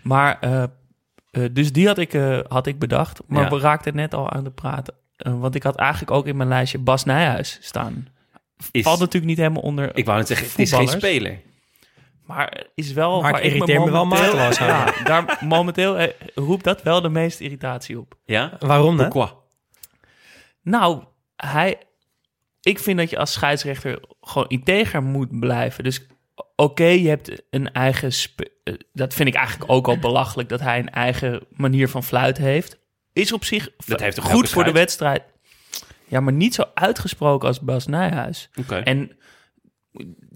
maar, 0.03 0.39
eh, 0.41 0.63
eh, 0.63 1.45
dus 1.53 1.73
die 1.73 1.87
had 1.87 1.99
ik, 1.99 2.15
eh, 2.15 2.39
had 2.49 2.67
ik 2.67 2.79
bedacht. 2.79 3.21
Maar 3.27 3.43
Ja. 3.43 3.49
we 3.51 3.59
raakten 3.59 3.95
net 3.97 4.15
al 4.15 4.31
aan 4.31 4.45
de 4.45 4.51
praten. 4.51 4.95
Want 5.17 5.55
ik 5.55 5.63
had 5.63 5.77
eigenlijk 5.77 6.11
ook 6.11 6.27
in 6.27 6.37
mijn 6.37 6.49
lijstje 6.49 6.79
Bas 6.79 7.05
Nijhuis 7.05 7.59
staan. 7.61 8.09
Is, 8.71 8.83
Valt 8.83 8.99
natuurlijk 8.99 9.27
niet 9.27 9.37
helemaal 9.41 9.63
onder 9.63 9.97
ik 9.97 10.05
wou 10.05 10.19
net 10.19 10.27
zeggen, 10.27 10.47
het 10.47 10.59
is 10.59 10.73
geen 10.73 10.89
speler. 10.89 11.41
Maar 12.27 12.65
is 12.75 12.93
wel. 12.93 13.21
Maar 13.23 13.33
waar 13.33 13.43
ik 13.43 13.59
me 13.59 13.67
wel 13.91 14.05
momenteel- 14.07 14.35
mateloos 14.35 14.61
aan. 14.61 14.67
Ja, 14.69 15.03
daar, 15.05 15.39
momenteel 15.41 15.99
eh, 15.99 16.09
roept 16.35 16.65
dat 16.65 16.83
wel 16.83 17.01
de 17.01 17.09
meeste 17.09 17.45
irritatie 17.45 17.99
op. 17.99 18.15
Ja? 18.25 18.53
Waarom 18.59 18.97
dan? 18.97 19.31
Nou, 20.63 21.03
hij. 21.37 21.79
Ik 22.63 22.79
vind 22.79 22.99
dat 22.99 23.11
je 23.11 23.19
als 23.19 23.33
scheidsrechter 23.33 24.01
gewoon 24.21 24.49
integer 24.49 25.03
moet 25.03 25.41
blijven. 25.41 25.85
Dus 25.85 26.07
oké, 26.57 26.85
je 26.85 27.09
hebt 27.09 27.43
een 27.51 27.73
eigen. 27.73 28.11
eh, 28.65 28.75
dat 28.93 29.15
vind 29.15 29.29
ik 29.29 29.35
eigenlijk 29.35 29.71
ook 29.71 29.89
al 29.89 29.99
belachelijk 29.99 30.49
dat 30.49 30.61
hij 30.61 30.79
een 30.79 30.91
eigen 30.91 31.47
manier 31.51 31.89
van 31.89 32.05
fluiten 32.05 32.45
heeft. 32.45 32.81
Is 33.13 33.33
op 33.33 33.45
zich 33.45 33.69
Dat 33.87 34.01
heeft 34.01 34.19
goed 34.19 34.49
voor 34.51 34.65
de 34.65 34.73
wedstrijd. 34.73 35.23
Ja, 36.07 36.21
maar 36.21 36.33
niet 36.33 36.55
zo 36.55 36.65
uitgesproken 36.75 37.49
als 37.49 37.61
Bas 37.61 37.87
Nijhuis. 37.87 38.51
Oké. 38.55 38.77
En 38.77 39.17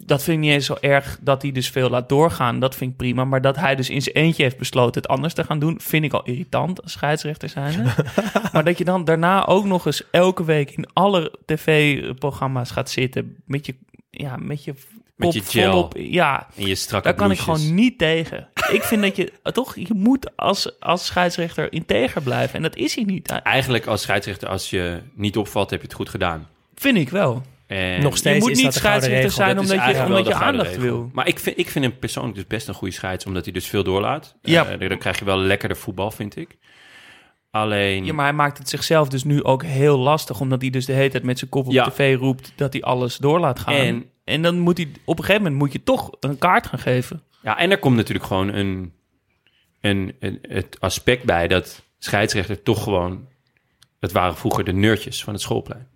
dat 0.07 0.23
vind 0.23 0.37
ik 0.37 0.43
niet 0.45 0.53
eens 0.53 0.67
zo 0.67 0.77
erg 0.81 1.19
dat 1.21 1.43
hij 1.43 1.53
dus 1.53 1.71
veel 1.71 1.91
laat 1.91 2.09
doorgaan. 2.09 2.61
Dat 2.61 2.75
vind 2.75 2.91
ik 2.91 2.97
prima. 2.97 3.25
Maar 3.25 3.41
dat 3.41 3.57
hij 3.57 3.75
dus 3.75 3.91
in 3.91 4.03
zijn 4.03 4.15
eentje 4.15 4.43
heeft 4.43 4.59
besloten 4.59 5.03
het 5.03 5.11
anders 5.11 5.35
te 5.35 5.45
gaan 5.45 5.59
doen... 5.59 5.81
vind 5.81 6.05
ik 6.05 6.13
al 6.13 6.25
irritant 6.25 6.83
als 6.83 6.93
scheidsrechter 6.93 7.49
zijn. 7.49 7.85
maar 8.53 8.65
dat 8.65 8.79
je 8.79 8.85
dan 8.85 9.05
daarna 9.05 9.47
ook 9.47 9.65
nog 9.65 9.87
eens 9.87 10.03
elke 10.11 10.45
week... 10.45 10.71
in 10.71 10.89
alle 10.93 11.33
tv-programma's 11.45 12.71
gaat 12.71 12.91
zitten... 12.91 13.37
met 13.47 13.67
je, 13.67 13.75
ja, 14.11 14.37
met 14.37 14.65
je 14.65 14.75
Met 15.17 15.29
kop 15.29 15.33
je 15.33 15.43
gel. 15.43 15.71
volop... 15.71 15.97
Ja, 15.97 16.47
In 16.55 16.67
je 16.67 16.75
strakke 16.75 17.09
daar 17.09 17.17
kan 17.17 17.31
ik 17.31 17.39
gewoon 17.39 17.75
niet 17.75 17.99
tegen. 17.99 18.49
ik 18.71 18.83
vind 18.83 19.03
dat 19.03 19.17
je 19.17 19.33
toch... 19.53 19.77
je 19.77 19.95
moet 19.95 20.37
als, 20.37 20.81
als 20.81 21.07
scheidsrechter 21.07 21.73
integer 21.73 22.23
blijven. 22.23 22.55
En 22.55 22.63
dat 22.63 22.77
is 22.77 22.95
hij 22.95 23.05
niet. 23.05 23.29
Eigenlijk 23.29 23.87
als 23.87 24.03
scheidsrechter, 24.03 24.49
als 24.49 24.71
je 24.71 25.01
niet 25.15 25.37
opvalt, 25.37 25.71
heb 25.71 25.81
je 25.81 25.87
het 25.87 25.97
goed 25.97 26.09
gedaan. 26.09 26.49
Vind 26.75 26.97
ik 26.97 27.09
wel. 27.09 27.43
En 27.67 28.03
Nog 28.03 28.17
steeds 28.17 28.37
je 28.37 28.43
moet 28.43 28.51
is 28.51 28.57
niet 28.57 28.65
dat 28.67 28.75
scheidsrechter 28.75 29.31
zijn 29.31 29.59
omdat 29.59 29.85
je, 29.97 30.05
omdat 30.05 30.27
je 30.27 30.35
aandacht 30.35 30.69
regel. 30.69 30.83
wil. 30.83 31.11
Maar 31.13 31.29
ik 31.29 31.39
vind, 31.39 31.59
ik 31.59 31.69
vind 31.71 31.85
hem 31.85 31.99
persoonlijk 31.99 32.35
dus 32.35 32.47
best 32.47 32.69
een 32.69 32.75
goede 32.75 32.95
scheids, 32.95 33.27
omdat 33.27 33.45
hij 33.45 33.53
dus 33.53 33.67
veel 33.67 33.85
doorlaat. 33.85 34.37
Ja. 34.43 34.67
Eh, 34.67 34.89
dan 34.89 34.99
krijg 34.99 35.19
je 35.19 35.25
wel 35.25 35.39
lekkerder 35.39 35.77
voetbal, 35.77 36.11
vind 36.11 36.37
ik. 36.37 36.57
Alleen... 37.51 38.05
Ja, 38.05 38.13
maar 38.13 38.25
hij 38.25 38.35
maakt 38.35 38.59
het 38.59 38.69
zichzelf 38.69 39.09
dus 39.09 39.25
nu 39.25 39.45
ook 39.45 39.63
heel 39.65 39.99
lastig, 39.99 40.41
omdat 40.41 40.61
hij 40.61 40.71
dus 40.71 40.85
de 40.85 40.93
hele 40.93 41.11
tijd 41.11 41.23
met 41.23 41.39
zijn 41.39 41.51
kop 41.51 41.67
op 41.67 41.73
Ja. 41.73 41.89
tv 41.89 42.17
roept 42.19 42.53
dat 42.57 42.73
hij 42.73 42.83
alles 42.83 43.17
door 43.17 43.41
laat 43.41 43.59
gaan. 43.59 43.75
En- 43.75 44.05
En, 44.25 44.43
dan 44.43 44.59
moet 44.59 44.77
hij 44.77 44.89
op 45.05 45.19
een 45.19 45.25
gegeven 45.25 45.43
moment 45.43 45.61
moet 45.63 45.73
je 45.73 45.83
toch 45.83 46.11
een 46.21 46.39
kaart 46.39 46.67
gaan 46.67 46.79
geven. 46.79 47.23
Ja, 47.43 47.59
en 47.59 47.71
er 47.71 47.79
komt 47.79 47.97
natuurlijk 47.97 48.27
gewoon 48.27 48.49
een, 48.55 48.93
een, 49.81 50.15
een, 50.21 50.39
het 50.43 50.77
aspect 50.81 51.25
bij 51.25 51.49
dat 51.49 51.83
scheidsrechter 51.99 52.63
toch 52.63 52.83
gewoon... 52.83 53.29
Het 54.00 54.13
waren 54.13 54.37
vroeger 54.37 54.65
de 54.65 54.73
nerdjes 54.73 55.25
van 55.25 55.33
het 55.33 55.43
schoolplein. 55.43 55.87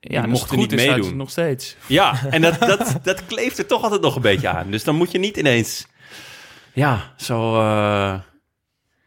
Ja, 0.00 0.20
Die 0.20 0.30
mochten 0.30 0.48
het 0.50 0.58
goed 0.60 0.70
niet 0.70 0.80
is, 0.80 0.86
meedoen. 0.86 1.16
nog 1.16 1.30
steeds. 1.30 1.76
Ja, 1.86 2.20
en 2.30 2.40
dat, 2.42 2.58
dat, 2.60 2.98
dat 3.02 3.26
kleeft 3.26 3.58
er 3.58 3.66
toch 3.66 3.82
altijd 3.82 4.00
nog 4.00 4.16
een 4.16 4.22
beetje 4.22 4.48
aan. 4.48 4.70
Dus 4.70 4.84
dan 4.84 4.94
moet 4.94 5.10
je 5.12 5.18
niet 5.18 5.36
ineens... 5.36 5.86
Ja, 6.72 7.12
zo, 7.16 7.60
eh, 7.60 8.14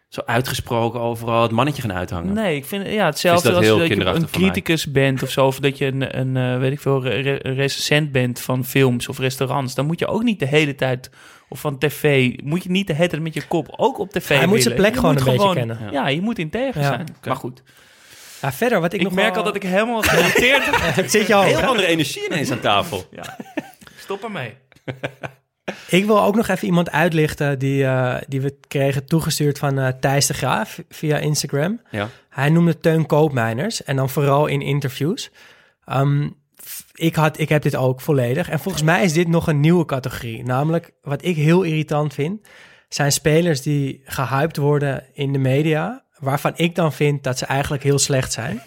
zo 0.07 0.21
uitgesproken 0.25 0.99
overal 0.99 1.41
het 1.41 1.51
mannetje 1.51 1.81
gaan 1.81 1.93
uithangen. 1.93 2.33
Nee, 2.33 2.55
ik 2.55 2.65
vind 2.65 2.87
ja, 2.87 3.05
hetzelfde 3.05 3.47
dat 3.47 3.57
als 3.57 3.65
heel 3.65 3.77
dat 3.77 3.87
je 3.87 4.05
een 4.05 4.29
criticus 4.29 4.91
bent 4.91 5.23
of 5.23 5.29
zo, 5.29 5.45
of 5.45 5.59
dat 5.59 5.77
je 5.77 5.85
een, 5.85 6.19
een 6.19 6.37
eh, 6.53 6.59
weet 6.59 6.71
ik 6.71 6.79
veel, 6.79 7.03
re- 7.03 7.39
recensent 7.41 8.11
bent 8.11 8.39
van 8.39 8.65
films 8.65 9.07
of 9.07 9.17
restaurants. 9.19 9.75
Dan 9.75 9.85
moet 9.85 9.99
je 9.99 10.07
ook 10.07 10.23
niet 10.23 10.39
de 10.39 10.45
hele 10.47 10.75
tijd, 10.75 11.09
of 11.49 11.59
van 11.59 11.77
tv, 11.77 12.33
moet 12.43 12.63
je 12.63 12.71
niet 12.71 12.87
de 12.87 12.93
hele 12.93 13.09
tijd 13.09 13.21
met 13.21 13.33
je 13.33 13.47
kop 13.47 13.73
ook 13.77 13.99
op 13.99 14.09
tv 14.11 14.27
Hij 14.37 14.47
moet 14.47 14.61
zijn 14.63 14.75
plek 14.75 14.93
Je 14.93 14.99
gewoon 14.99 15.13
moet 15.13 15.27
een 15.27 15.31
beetje 15.37 15.53
kennen. 15.53 15.79
Ja, 15.91 16.07
je 16.07 16.21
moet 16.21 16.39
integer 16.39 16.81
Ja. 16.81 16.87
zijn. 16.87 17.07
Maar 17.25 17.35
goed, 17.35 17.63
Ja, 18.41 18.51
verder, 18.51 18.81
wat 18.81 18.93
ik, 18.93 18.99
ik, 18.99 19.05
nog 19.05 19.15
merk 19.15 19.35
al 19.35 19.43
dat 19.43 19.55
ik 19.55 19.63
helemaal 19.63 20.01
geïrriteerd 20.01 20.69
ben. 20.95 21.09
Zit 21.09 21.27
je 21.27 21.33
al? 21.33 21.43
Heel 21.43 21.61
andere 21.61 21.87
energie 21.87 22.25
ineens 22.25 22.51
aan 22.51 22.59
tafel. 22.59 23.03
Stop 24.03 24.23
ermee. 24.23 24.53
Ik 25.87 26.05
wil 26.05 26.23
ook 26.23 26.35
nog 26.35 26.47
even 26.47 26.67
iemand 26.67 26.91
uitlichten 26.91 27.59
die, 27.59 27.85
eh, 27.85 28.15
die 28.27 28.41
we 28.41 28.57
kregen 28.67 29.05
toegestuurd 29.05 29.59
van 29.59 29.79
eh, 29.79 29.87
Thijs 29.99 30.25
de 30.27 30.33
Graaf 30.33 30.83
via 30.89 31.17
Instagram. 31.17 31.81
Ja. 31.91 32.09
Hij 32.29 32.49
noemde 32.49 32.79
Teun 32.79 33.05
Koopmeiners 33.05 33.83
en 33.83 33.95
dan 33.95 34.09
vooral 34.09 34.47
in 34.47 34.61
interviews. 34.61 35.31
Ehm, 35.85 36.29
ik, 36.93 37.15
had, 37.15 37.39
ik 37.39 37.49
heb 37.49 37.61
dit 37.61 37.75
ook 37.75 38.01
volledig. 38.01 38.49
En 38.49 38.59
volgens 38.59 38.83
mij 38.83 39.03
is 39.03 39.13
dit 39.13 39.27
nog 39.27 39.47
een 39.47 39.59
nieuwe 39.59 39.85
categorie. 39.85 40.43
Namelijk, 40.43 40.91
wat 41.01 41.25
ik 41.25 41.35
heel 41.35 41.63
irritant 41.63 42.13
vind, 42.13 42.47
zijn 42.89 43.11
spelers 43.11 43.61
die 43.61 44.01
gehyped 44.05 44.57
worden 44.57 45.05
in 45.13 45.33
de 45.33 45.39
media. 45.39 46.03
Waarvan 46.21 46.51
ik 46.55 46.75
dan 46.75 46.93
vind 46.93 47.23
dat 47.23 47.37
ze 47.37 47.45
eigenlijk 47.45 47.83
heel 47.83 47.99
slecht 47.99 48.31
zijn. 48.33 48.61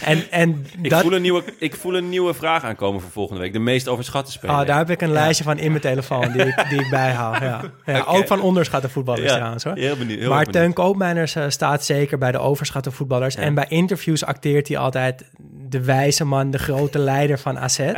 En, 0.00 0.30
en 0.30 0.66
Ik, 0.82 0.90
dat, 0.90 1.00
voel 1.02 1.12
een 1.14 1.22
nieuwe, 1.22 1.44
ik 1.58 1.74
voel 1.76 1.96
een 1.96 2.08
nieuwe 2.08 2.34
vraag 2.34 2.62
aankomen 2.64 3.00
voor 3.00 3.10
volgende 3.10 3.40
week. 3.40 3.52
De 3.52 3.58
meest 3.58 3.88
overschatte 3.88 4.32
speler. 4.32 4.56
Oh, 4.60 4.66
daar 4.66 4.78
heb 4.78 4.90
ik 4.90 5.00
een 5.00 5.12
lijstje 5.12 5.44
van 5.44 5.58
in 5.58 5.70
mijn 5.70 5.82
telefoon 5.82 6.32
die 6.32 6.42
ik, 6.46 6.64
die 6.68 6.80
ik 6.80 6.90
bijhaal. 6.90 7.34
Ja. 7.42 7.60
Ja. 7.86 8.02
Ook 8.06 8.26
van 8.26 8.40
onderschatte 8.40 8.88
voetballers 8.88 9.28
Ja, 9.30 9.34
trouwens 9.36 9.64
hoor. 9.64 9.76
heel 9.76 9.96
benieuwd. 9.96 10.18
Heel 10.18 10.28
maar 10.28 10.44
benieuwd. 10.44 10.62
Teun 10.64 10.72
Koopmeiners 10.72 11.34
eh, 11.34 11.44
staat 11.48 11.84
zeker 11.84 12.18
bij 12.18 12.32
de 12.32 12.38
overschatte 12.38 12.90
voetballers. 12.90 13.34
En 13.34 13.54
bij 13.54 13.66
interviews 13.68 14.24
acteert 14.24 14.68
hij 14.68 14.78
altijd 14.78 15.24
de 15.68 15.84
wijze 15.84 16.24
man, 16.24 16.50
de 16.50 16.58
grote 16.58 16.98
leider 16.98 17.38
van 17.38 17.58
AZ. 17.58 17.78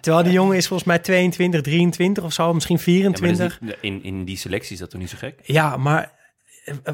Terwijl 0.00 0.24
die 0.24 0.32
jongen 0.32 0.56
is 0.56 0.66
volgens 0.66 0.88
mij 0.88 0.98
22, 0.98 1.60
23 1.60 2.24
of 2.24 2.32
zo, 2.32 2.52
misschien 2.54 2.78
Ja, 2.84 2.92
maar 3.08 3.10
dat 3.12 3.22
is 3.22 3.26
24. 3.38 3.60
niet- 3.60 3.76
in, 3.80 4.02
in 4.04 4.24
die 4.24 4.36
selectie 4.36 4.72
is 4.72 4.78
dat 4.78 4.90
toch 4.90 5.00
niet 5.00 5.10
zo 5.10 5.16
gek? 5.18 5.34
Ja, 5.42 5.76
maar 5.76 6.10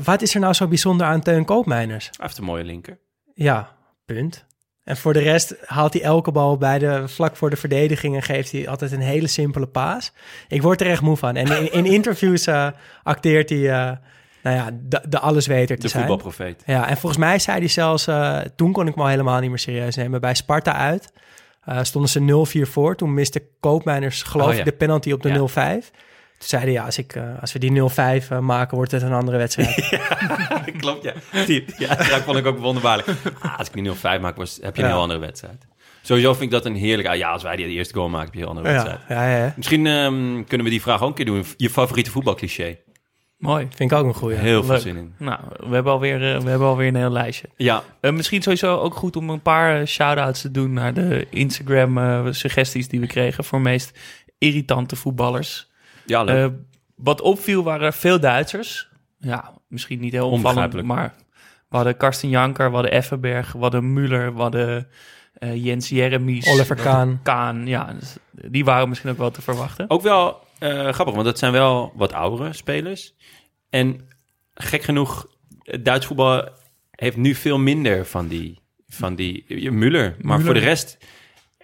wat 0.04 0.22
is 0.22 0.35
er 0.35 0.40
nou 0.40 0.52
zo 0.52 0.66
bijzonder 0.68 1.07
aan 1.07 1.20
Teun 1.22 1.44
Koopmeiners? 1.44 2.11
heeft 2.18 2.38
een 2.38 2.44
mooie 2.44 2.64
linker. 2.64 2.98
Ja, 3.35 3.76
punt. 4.04 4.46
En 4.85 4.96
voor 4.96 5.12
de 5.12 5.18
rest 5.18 5.54
haalt 5.66 5.92
hij 5.92 6.02
elke 6.02 6.33
bal 6.33 6.57
bij 6.57 6.78
de, 6.78 7.09
vlak 7.09 7.37
voor 7.37 7.50
de 7.50 7.57
verdediging 7.57 8.14
en 8.16 8.22
geeft 8.22 8.52
hij 8.52 8.68
altijd 8.68 8.92
een 8.92 9.00
hele 9.00 9.26
simpele 9.26 9.66
paas. 9.66 10.12
Ik 10.48 10.62
word 10.62 10.81
er 10.81 10.87
echt 10.87 11.02
moe 11.02 11.16
van. 11.16 11.37
En 11.37 11.46
in, 11.46 11.72
in 11.72 11.85
interviews 11.98 12.46
eh, 12.46 12.68
acteert 13.02 13.48
hij, 13.48 13.59
eh, 13.70 13.96
nou 14.42 14.57
ja, 14.57 14.70
de, 14.83 15.02
de 15.09 15.18
allesweter 15.18 15.76
te 15.76 15.83
De 15.83 15.88
zijn. 15.88 16.02
voetbalprofeet. 16.07 16.62
Ja, 16.66 16.88
en 16.88 16.96
volgens 16.96 17.20
mij 17.20 17.38
zei 17.38 17.59
hij 17.59 17.68
zelfs, 17.68 18.07
eh, 18.07 18.38
toen 18.57 18.72
kon 18.72 18.87
ik 18.87 18.94
me 18.96 19.02
al 19.02 19.09
helemaal 19.09 19.40
niet 19.40 19.48
meer 19.48 19.59
serieus 19.59 19.96
nemen, 19.96 20.20
bij 20.20 20.35
Sparta 20.35 20.72
uit. 20.72 21.12
stonden 21.83 22.11
ze 22.11 22.20
0-4 22.66 22.68
voor. 22.70 22.96
Toen 22.96 23.14
miste 23.14 23.48
Koopmeiners, 23.61 24.22
geloof 24.22 24.46
Oh, 24.46 24.52
ik, 24.52 24.59
ja. 24.59 24.64
de 24.64 24.72
penalty 24.72 25.12
op 25.12 25.22
de 25.22 25.28
Ja. 25.28 25.81
0-5. 25.83 25.90
Toen 26.38 26.48
zeiden 26.48 26.72
ja, 26.72 26.85
als, 26.85 26.98
ik, 26.98 27.14
eh, 27.14 27.22
als 27.40 27.53
we 27.53 27.59
die 27.59 27.70
0-5 27.70 28.31
eh, 28.31 28.38
maken, 28.38 28.77
wordt 28.77 28.90
het 28.92 29.03
een 29.03 29.12
andere 29.12 29.37
wedstrijd. 29.37 29.98
Klopt, 30.81 31.03
ja. 31.05 31.12
Die, 31.46 31.64
ja, 31.79 31.94
dat 31.94 32.22
vond 32.22 32.37
ik 32.38 32.46
ook 32.46 32.59
wonderbaarlijk. 32.59 33.09
Ah, 33.40 33.59
als 33.59 33.68
ik 33.68 33.74
die 33.74 33.92
0-5 33.94 34.20
maak, 34.20 34.37
was, 34.37 34.59
heb 34.62 34.77
je 34.77 34.83
een 34.83 34.88
Ja. 34.88 34.94
heel 34.94 35.03
andere 35.03 35.20
wedstrijd. 35.20 35.66
Sowieso 36.03 36.31
vind 36.33 36.44
ik 36.44 36.51
dat 36.51 36.64
een 36.66 36.74
heerlijk... 36.74 37.09
ah, 37.09 37.16
ja, 37.16 37.31
als 37.31 37.42
wij 37.42 37.57
die 37.57 37.66
eerste 37.66 37.94
goal 37.94 38.09
maken, 38.09 38.27
heb 38.27 38.35
je 38.35 38.40
een 38.42 38.48
andere 38.48 38.66
wedstrijd. 38.68 39.01
ja, 39.09 39.29
ja, 39.31 39.37
ja, 39.44 39.53
Misschien 39.57 39.87
ehm, 39.87 40.44
kunnen 40.44 40.66
we 40.66 40.72
die 40.72 40.83
vraag 40.83 41.03
ook 41.03 41.09
een 41.09 41.14
keer 41.14 41.24
doen. 41.24 41.44
Je 41.57 41.70
favoriete 41.70 42.11
voetbalcliché. 42.11 42.77
Mooi. 43.38 43.66
vind 43.74 43.92
ik 43.92 43.98
ook 43.98 44.05
een 44.07 44.14
goeie. 44.14 44.37
Heel 44.37 44.62
veel 44.62 44.72
Leuk. 44.72 44.83
zin 44.83 44.96
in. 44.96 45.14
Nou, 45.18 45.38
we 45.57 45.74
hebben 45.74 45.92
alweer, 45.92 46.35
eh, 46.35 46.40
we 46.42 46.48
hebben 46.51 46.68
alweer 46.68 46.88
een 46.88 46.94
heel 46.96 47.11
lijstje. 47.11 47.48
Ja, 47.57 47.83
misschien 48.01 48.42
sowieso 48.42 48.77
ook 48.77 48.94
goed 48.94 49.16
om 49.16 49.31
een 49.31 49.42
paar 49.42 49.87
shout-outs 49.87 50.40
te 50.40 50.51
doen 50.51 50.72
naar 50.72 50.94
de 50.94 51.27
Instagram-suggesties 51.31 52.88
die 52.88 53.01
we 53.01 53.07
kregen 53.07 53.44
voor 53.44 53.61
meest 53.61 53.98
irritante 54.38 54.96
voetballers. 54.96 55.67
Ja 56.08 56.22
leuk. 56.22 56.50
Eh, 56.50 56.56
wat 56.94 57.20
opviel 57.20 57.62
waren 57.62 57.92
veel 57.92 58.20
Duitsers. 58.20 58.88
Ja, 59.18 59.52
misschien 59.68 60.00
niet 60.00 60.12
heel 60.12 60.30
opvallend, 60.30 60.46
Onbegrijpelijk. 60.46 60.88
maar 60.88 61.14
we 61.68 61.76
hadden 61.76 61.96
Karsten 61.96 62.28
Janker, 62.28 62.68
we 62.68 62.74
hadden 62.74 62.92
Effenberg, 62.92 63.52
we 63.52 63.58
hadden 63.58 63.92
Müller, 63.92 64.34
we 64.34 64.40
hadden 64.40 64.88
eh, 65.34 65.64
Jens 65.64 65.88
Jeremies. 65.88 66.46
Oliver 66.46 66.76
Kahn. 66.76 67.20
Kaan, 67.22 67.66
ja. 67.66 67.92
dus 67.98 68.16
die 68.30 68.64
waren 68.64 68.88
misschien 68.88 69.10
ook 69.10 69.18
wel 69.18 69.30
te 69.30 69.42
verwachten. 69.42 69.90
Ook 69.90 70.02
wel 70.02 70.46
eh, 70.58 70.88
grappig, 70.88 71.14
want 71.14 71.26
dat 71.26 71.38
zijn 71.38 71.52
wel 71.52 71.92
wat 71.94 72.12
oudere 72.12 72.52
spelers. 72.52 73.14
En 73.70 74.08
gek 74.54 74.82
genoeg, 74.82 75.26
het 75.62 75.84
Duits 75.84 76.06
voetbal 76.06 76.48
heeft 76.90 77.16
nu 77.16 77.34
veel 77.34 77.58
minder 77.58 78.06
van 78.06 78.28
die, 78.28 78.58
van 78.88 79.14
die 79.14 79.44
Müller. 79.70 80.16
Maar 80.20 80.40
Müller. 80.40 80.44
voor 80.44 80.54
de 80.54 80.60
rest 80.60 80.98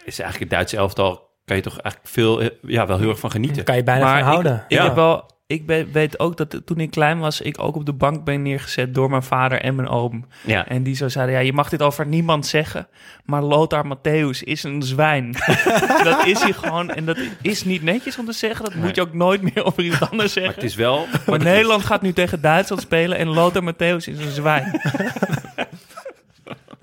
is 0.04 0.18
eigenlijk 0.18 0.38
het 0.38 0.50
Duitse 0.50 0.76
elftal... 0.76 1.24
kan 1.44 1.57
je 1.57 1.62
toch 1.62 1.78
eigenlijk 1.78 2.14
veel, 2.14 2.40
eh, 2.40 2.48
ja, 2.62 2.87
wel 2.87 2.98
heel 2.98 3.09
erg 3.09 3.18
van 3.18 3.30
genieten. 3.30 3.64
Kan 3.64 3.76
je 3.76 3.83
bijna 3.83 4.04
Maar 4.04 4.18
van 4.22 4.28
houden. 4.28 4.64
Ik, 4.68 4.76
Ja. 4.76 4.85
heb 4.85 4.94
wel, 4.94 5.33
ik 5.46 5.87
weet 5.92 6.18
ook 6.18 6.37
dat 6.37 6.61
toen 6.64 6.80
ik 6.80 6.90
klein 6.90 7.18
was, 7.18 7.40
ik 7.40 7.61
ook 7.62 7.76
op 7.76 7.87
de 7.87 7.92
bank 7.92 8.24
ben 8.24 8.42
neergezet 8.42 8.94
door 8.94 9.11
mijn 9.11 9.22
vader 9.22 9.61
en 9.61 9.74
mijn 9.74 9.88
oom. 9.88 10.26
Ja. 10.46 10.66
En 10.68 10.83
die 10.83 10.94
zo 10.96 11.09
zeiden, 11.09 11.35
ja, 11.35 11.40
je 11.40 11.52
mag 11.52 11.68
dit 11.68 11.83
over 11.83 12.07
niemand 12.07 12.46
zeggen, 12.46 12.88
maar 13.24 13.42
Lothar 13.42 13.85
Matthäus 13.96 14.38
is 14.44 14.62
een 14.62 14.83
zwijn. 14.83 15.33
dat 16.04 16.26
is 16.26 16.42
hij 16.42 16.52
gewoon. 16.52 16.90
En 16.90 17.04
dat 17.04 17.18
is 17.42 17.64
niet 17.64 17.83
netjes 17.83 18.18
om 18.18 18.26
te 18.26 18.33
zeggen. 18.33 18.64
Dat 18.64 18.74
moet 18.74 18.94
je 18.94 19.00
ook 19.00 19.14
nooit 19.14 19.42
meer 19.42 19.64
over 19.64 19.83
iemand 19.83 20.00
anders 20.11 20.18
Maar 20.18 20.28
zeggen. 20.28 20.54
het 20.54 20.64
is 20.70 20.74
wel... 20.74 21.07
Maar 21.26 21.38
Nederland 21.38 21.85
gaat 21.85 22.02
nu 22.02 22.12
tegen 22.12 22.40
Duitsland 22.40 22.83
spelen 22.83 23.18
en 23.18 23.28
Lothar 23.28 23.72
Matthäus 23.74 23.96
is 24.09 24.18
een 24.18 24.30
zwijn. 24.33 24.80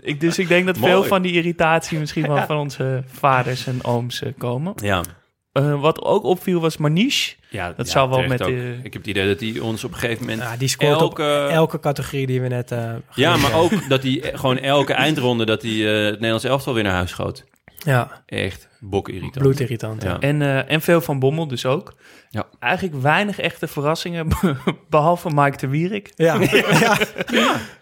ik, 0.02 0.20
dus 0.20 0.40
ik 0.40 0.48
denk 0.48 0.66
dat 0.66 0.78
veel 0.78 1.04
van 1.04 1.22
die 1.22 1.32
irritatie 1.34 2.00
misschien 2.00 2.28
wel 2.28 2.46
van 2.46 2.58
onze 2.58 3.04
vaders 3.08 3.68
en 3.68 3.84
ooms 3.84 4.22
eh, 4.22 4.32
komen. 4.38 4.74
Ja, 4.84 5.02
Eh, 5.52 5.82
wat 5.82 6.02
ook 6.02 6.24
opviel 6.24 6.60
was 6.60 6.78
Manish. 6.78 7.34
ja 7.50 7.74
Dat 7.78 7.86
ja, 7.86 7.92
zou 7.92 8.10
wel 8.10 8.28
met 8.28 8.42
ook. 8.42 8.48
de- 8.48 8.76
Ik 8.84 8.94
heb 8.94 9.02
het 9.02 9.08
idee 9.12 9.28
dat 9.28 9.40
hij 9.40 9.60
ons 9.60 9.84
op 9.84 9.92
een 9.92 9.98
gegeven 9.98 10.22
moment... 10.26 10.42
Ja, 10.42 10.58
die 10.58 10.68
scoort 10.68 11.00
elke- 11.00 11.44
op 11.48 11.52
elke 11.54 11.80
categorie 11.80 12.28
die 12.28 12.42
we 12.42 12.48
net... 12.48 12.72
eh 12.72 12.92
Ja, 13.14 13.32
maar 13.32 13.42
hebben. 13.52 13.60
ook 13.60 13.90
dat 13.90 14.04
hij 14.04 14.32
gewoon 14.34 14.58
elke 14.58 14.94
eindronde... 14.94 15.46
dat 15.46 15.62
hij 15.62 15.72
eh, 15.72 16.04
het 16.06 16.14
Nederlands 16.14 16.44
elftal 16.44 16.74
weer 16.74 16.84
naar 16.84 16.94
huis 16.94 17.10
schoot. 17.10 17.44
Ja, 17.78 18.24
Echt 18.26 18.68
bokkirritant. 18.82 19.38
bloedirritant. 19.38 20.04
Ja. 20.04 20.20
En, 20.20 20.42
eh, 20.42 20.72
en 20.72 20.82
veel 20.82 21.02
van 21.02 21.20
Bommel 21.20 21.48
dus 21.48 21.66
ook. 21.66 21.94
Ja. 22.30 22.46
Eigenlijk 22.60 23.02
weinig 23.02 23.40
echte 23.40 23.68
verrassingen, 23.68 24.28
behalve 24.90 25.30
Mike 25.34 25.58
de 25.58 25.68
Wierik. 25.68 26.12
Ja, 26.16 26.36
ja. 26.42 26.50
ja. 26.82 26.98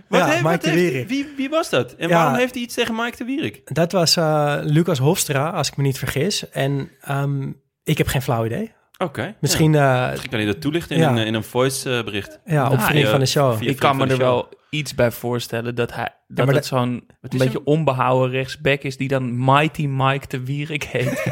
Wat 0.07 0.19
ja 0.19 0.25
heeft- 0.25 0.35
Mike 0.38 0.41
wat 0.43 0.62
de 0.62 0.69
heeft- 0.69 0.81
Wierik. 0.91 1.07
Wie, 1.07 1.27
wie 1.38 1.49
was 1.49 1.69
dat? 1.69 1.93
En 1.95 2.07
Ja. 2.09 2.15
waarom 2.15 2.35
heeft 2.38 2.53
hij 2.53 2.63
iets 2.63 2.75
tegen 2.75 2.95
Mike 2.95 3.17
de 3.17 3.23
Wierik? 3.23 3.62
Dat 3.75 3.91
was 3.91 4.15
eh, 4.15 4.57
Lucas 4.63 4.97
Hofstra, 4.99 5.49
als 5.49 5.67
ik 5.67 5.77
me 5.77 5.83
niet 5.83 5.97
vergis. 5.97 6.49
En 6.49 6.91
ehm, 7.01 7.51
ik 7.83 7.97
heb 7.97 8.07
geen 8.07 8.21
flauw 8.21 8.45
idee. 8.45 8.71
Oké. 9.03 9.35
Misschien, 9.39 9.73
ja. 9.73 10.03
eh, 10.03 10.09
Misschien 10.09 10.29
kan 10.29 10.39
hij 10.39 10.47
dat 10.47 10.62
toelichten 10.62 10.95
in 10.95 11.01
Ja. 11.01 11.09
een, 11.09 11.25
in 11.25 11.33
een 11.33 11.43
voice 11.43 11.97
eh, 11.97 12.03
bericht. 12.03 12.39
ja, 12.45 12.65
op 12.69 12.73
Nou, 12.75 12.89
vriend 12.89 13.03
ja, 13.05 13.09
van 13.12 13.19
de 13.19 13.25
show. 13.25 13.62
Ik 13.62 13.75
kan 13.79 13.97
me 13.97 14.07
er 14.07 14.17
wel 14.17 14.49
iets 14.69 14.95
bij 14.95 15.12
voorstellen 15.12 15.75
dat 15.75 15.93
hij 15.93 16.09
dat 16.27 16.45
maar 16.45 16.55
dat- 16.55 16.65
zo'n 16.65 17.03
een 17.21 17.38
beetje 17.38 17.63
onbehouden 17.65 18.29
rechtsback 18.31 18.81
is 18.81 18.97
die 18.97 19.07
dan 19.07 19.45
Mighty 19.45 19.85
Mike 19.88 20.27
de 20.27 20.45
Wierik 20.45 20.83
heet. 20.83 21.23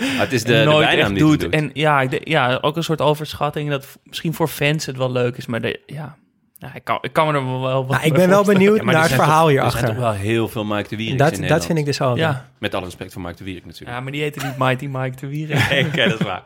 Ah, 0.00 0.20
het 0.20 0.32
is 0.32 0.44
de, 0.44 0.54
en 0.54 0.64
de 0.64 0.70
nooit 0.70 0.86
bijnaam 0.86 0.98
echt 1.06 1.14
die 1.14 1.30
het 1.30 1.40
doet. 1.40 1.40
doet. 1.40 1.52
En 1.60 1.70
ja, 1.72 2.04
ja, 2.24 2.58
ook 2.60 2.76
een 2.76 2.84
soort 2.84 3.00
overschatting 3.00 3.70
dat 3.70 3.98
misschien 4.04 4.34
voor 4.34 4.48
fans 4.48 4.86
het 4.86 4.96
wel 4.96 5.12
leuk 5.12 5.36
is, 5.36 5.46
maar 5.46 5.60
de, 5.60 5.80
ja, 5.86 6.16
ja, 6.58 6.74
ik, 6.74 6.84
kan, 6.84 6.98
ik 7.00 7.12
kan 7.12 7.26
me 7.26 7.32
er 7.32 7.44
wel 7.46 7.60
wel 7.60 7.86
wat 7.86 7.96
Nou, 7.96 8.06
ik 8.06 8.12
ben 8.12 8.28
wel 8.28 8.44
benieuwd 8.44 8.76
Ja, 8.76 8.84
naar 8.84 9.02
het 9.02 9.12
verhaal 9.12 9.46
toch- 9.48 9.56
Er 9.56 9.70
zijn 9.70 9.70
toch 9.72 9.80
hierachter. 9.80 10.00
wel 10.02 10.12
heel 10.12 10.48
veel 10.48 10.64
Mike 10.64 10.88
de 10.88 10.96
Wierik 10.96 11.18
Dat, 11.18 11.32
in 11.38 11.48
dat 11.48 11.66
vind 11.66 11.78
ik 11.78 11.84
dus 11.84 12.00
ook. 12.00 12.16
Ja, 12.16 12.48
Met 12.58 12.74
alle 12.74 12.84
respect 12.84 13.12
voor 13.12 13.22
Mike 13.22 13.36
de 13.36 13.44
Wierik 13.44 13.64
natuurlijk. 13.64 13.90
ja, 13.96 14.00
maar 14.00 14.12
die 14.12 14.20
heette 14.22 14.46
niet 14.46 14.58
Mighty 14.58 14.86
Mike 14.86 15.16
de 15.20 15.26
Wierik. 15.26 15.58
Nee, 15.70 15.86
oké, 15.86 16.08
dat 16.08 16.20
is 16.20 16.26
waar. 16.26 16.42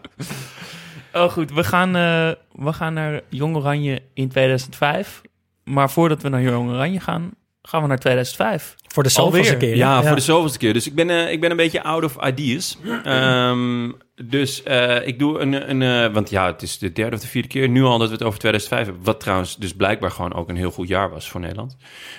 Oh 1.13 1.31
goed, 1.31 1.53
we 1.53 1.65
gaan, 1.65 1.97
eh, 1.97 2.31
we 2.53 2.73
gaan 2.73 2.95
naar 2.95 3.21
Jong 3.29 3.57
Oranje 3.57 4.03
in 4.15 4.29
2005. 4.29 5.21
Maar 5.65 5.91
voordat 5.91 6.23
we 6.23 6.29
naar 6.29 6.43
Jong 6.43 6.71
Oranje 6.71 7.01
gaan, 7.01 7.35
gaan 7.63 7.83
we 7.83 7.89
naar 7.89 7.99
2005. 7.99 8.75
Voor 8.87 9.03
de 9.03 9.09
zoveelste 9.09 9.57
keer. 9.57 9.77
Ja, 9.77 10.03
voor 10.03 10.17
de 10.17 10.23
zoveelste 10.23 10.59
keer. 10.59 10.73
Dus 10.73 10.87
ik 10.87 10.95
ben, 10.95 11.11
eh, 11.11 11.33
ik 11.33 11.41
ben 11.41 11.51
een 11.51 11.57
beetje 11.57 11.83
out 11.83 12.05
of 12.05 12.17
ideas. 12.27 12.79
Ehm, 13.05 13.91
dus 14.15 14.63
eh, 14.63 15.07
ik 15.07 15.19
doe 15.19 15.39
een... 15.39 15.71
een 15.71 15.83
eh, 15.83 16.13
want 16.15 16.31
ja, 16.31 16.47
het 16.47 16.63
is 16.63 16.79
de 16.79 16.93
derde 16.93 17.17
of 17.17 17.23
de 17.23 17.29
vierde 17.29 17.49
keer 17.49 17.69
nu 17.69 17.83
al 17.83 17.99
dat 17.99 18.09
we 18.09 18.15
het 18.15 18.23
over 18.23 18.39
2005 18.39 18.85
hebben. 18.85 19.05
Wat 19.05 19.21
trouwens 19.21 19.57
dus 19.57 19.75
blijkbaar 19.75 20.11
gewoon 20.11 20.35
ook 20.35 20.49
een 20.49 20.57
heel 20.57 20.71
goed 20.71 20.89
jaar 20.89 21.11
was 21.11 21.29
voor 21.29 21.41
Nederland. 21.41 21.77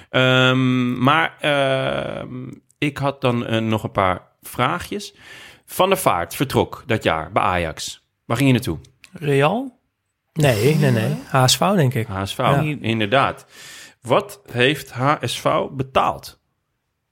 Ehm, 0.09 1.03
maar 1.03 1.35
ehm, 1.39 2.51
ik 2.77 2.97
had 2.97 3.21
dan 3.21 3.67
nog 3.67 3.83
een 3.83 3.91
paar 3.91 4.21
vraagjes. 4.41 5.13
Van 5.65 5.89
der 5.89 5.97
Vaart 5.97 6.35
vertrok 6.35 6.83
dat 6.85 7.03
jaar 7.03 7.31
bij 7.31 7.43
Ajax. 7.43 8.07
Waar 8.29 8.37
ging 8.37 8.49
je 8.49 8.55
naartoe? 8.55 8.77
Real? 9.13 9.79
Nee, 10.33 10.75
nee, 10.75 10.91
nee. 10.91 11.15
HSV, 11.27 11.59
denk 11.59 11.93
ik. 11.93 12.07
HSV, 12.07 12.37
Ja. 12.37 12.61
inderdaad. 12.81 13.45
Wat 14.01 14.41
heeft 14.51 14.91
HSV 14.91 15.49
betaald 15.71 16.39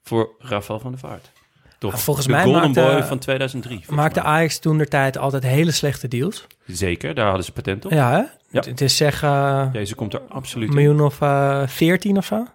voor 0.04 0.36
Rafael 0.40 0.80
van 0.80 0.92
der 0.92 1.00
Vaart? 1.00 1.32
Toch 1.80 1.94
Ah, 1.94 2.00
volgens 2.00 2.26
de 2.26 2.32
mij 2.32 2.44
Golden 2.44 2.62
maakte- 2.62 2.82
Boy 2.82 3.04
van 3.04 3.20
2003. 3.20 3.76
volgens 3.78 3.98
Maakte 3.98 4.22
mij. 4.22 4.30
Ajax 4.30 4.60
toen 4.60 4.78
de 4.78 4.88
tijd 4.88 5.18
altijd 5.18 5.44
hele 5.44 5.72
slechte 5.72 6.08
deals. 6.08 6.48
Zeker, 6.66 7.16
daar 7.16 7.26
hadden 7.26 7.44
ze 7.46 7.52
patent 7.52 7.86
op. 7.86 7.92
Ja, 7.92 8.12
hè? 8.12 8.18
Ja. 8.50 8.70
Het 8.70 8.82
is 8.82 8.98
zeg 8.98 9.24
eh, 9.24 9.72
Deze 9.72 9.96
komt 9.96 10.14
er 10.14 10.22
absoluut 10.30 10.70
in. 10.70 10.76
miljoen 10.76 11.02
of 11.02 11.22
eh 11.22 11.68
14 11.68 12.18
of 12.18 12.26
zo. 12.26 12.46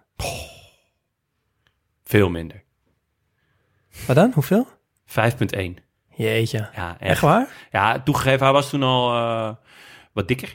Veel 2.04 2.28
minder. 2.30 2.62
5,1. 3.88 4.06
Wat 4.06 4.16
dan? 4.16 4.30
Hoeveel? 4.34 4.66
5,1. 5.04 5.76
Jeetje. 6.14 6.68
Ja, 6.74 6.96
Echt 7.00 7.20
waar? 7.20 7.48
Ja, 7.70 8.00
toegegeven, 8.00 8.44
hij 8.44 8.52
was 8.52 8.68
toen 8.70 8.82
al 8.82 9.14
eh, 9.14 9.54
wat 10.12 10.28
dikker. 10.28 10.54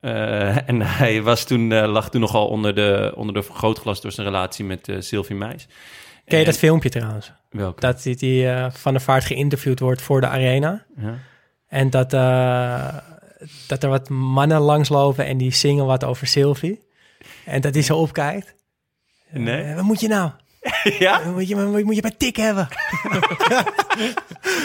Eh, 0.00 0.68
en 0.68 0.80
hij 0.82 1.22
was 1.22 1.44
toen, 1.44 1.72
eh, 1.72 1.86
lag 1.90 2.10
toen 2.10 2.20
nogal 2.20 2.46
onder 2.48 2.74
de, 2.74 3.12
onder 3.16 3.34
de 3.34 3.42
vergrootglas 3.42 4.00
door 4.00 4.12
zijn 4.12 4.26
relatie 4.26 4.64
met 4.64 4.92
Sylvie 4.98 5.36
Meis. 5.36 5.66
Ken 6.24 6.38
je 6.38 6.44
En- 6.44 6.50
dat 6.50 6.58
filmpje 6.60 6.88
trouwens? 6.88 7.32
Welke? 7.50 7.80
Dat 7.80 8.04
eh, 8.06 8.66
Van 8.70 8.92
der 8.92 9.02
Vaart 9.02 9.24
geïnterviewd 9.24 9.80
wordt 9.80 10.02
voor 10.02 10.20
de 10.20 10.26
arena. 10.26 10.84
Ja. 10.96 11.14
En 11.68 11.90
dat, 11.90 12.10
dat 13.66 13.82
er 13.82 13.88
wat 13.88 14.08
mannen 14.08 14.60
langslopen 14.60 15.26
en 15.26 15.36
die 15.36 15.52
zingen 15.52 15.86
wat 15.86 16.04
over 16.04 16.26
Sylvie. 16.26 16.82
En 17.44 17.60
dat 17.60 17.74
hij 17.74 17.82
zo 17.82 17.96
opkijkt. 17.96 18.54
Nee? 19.30 19.74
Wat 19.74 19.84
moet 19.84 20.00
je 20.00 20.08
nou? 20.08 20.30
ja? 20.98 21.24
Wat 21.24 21.32
moet 21.32 21.48
je, 21.48 21.56
moet 21.84 21.94
je 21.96 22.02
bij 22.02 22.14
tik 22.18 22.36
hebben? 22.36 22.68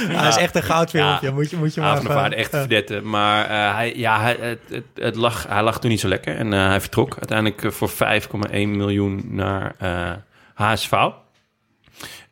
ja, 0.10 0.22
dat 0.24 0.28
is 0.28 0.42
echt 0.42 0.56
een 0.56 0.64
goudfilmpje. 0.64 1.28
Ja. 1.28 1.34
Moet 1.34 1.50
je, 1.50 1.58
moet 1.58 1.74
je 1.74 1.82
maar 1.82 1.98
even- 1.98 2.34
echt 2.34 2.50
verdetten. 2.50 3.10
Maar 3.10 3.46
eh, 3.46 3.76
hij, 3.76 3.96
ja, 3.96 4.22
hij, 4.22 4.38
het, 4.40 4.60
het, 4.70 4.84
het 4.96 5.16
lag, 5.16 5.46
hij 5.48 5.64
lag 5.64 5.80
toen 5.80 5.90
niet 5.90 6.00
zo 6.00 6.08
lekker. 6.08 6.36
En 6.36 6.54
eh, 6.54 6.68
hij 6.68 6.82
vertrok 6.82 7.16
uiteindelijk 7.18 7.64
eh, 7.64 7.72
voor 7.72 7.90
5,1 7.90 8.50
miljoen 8.52 9.24
naar 9.30 9.76
eh, 9.78 10.12
HSV. 10.54 10.92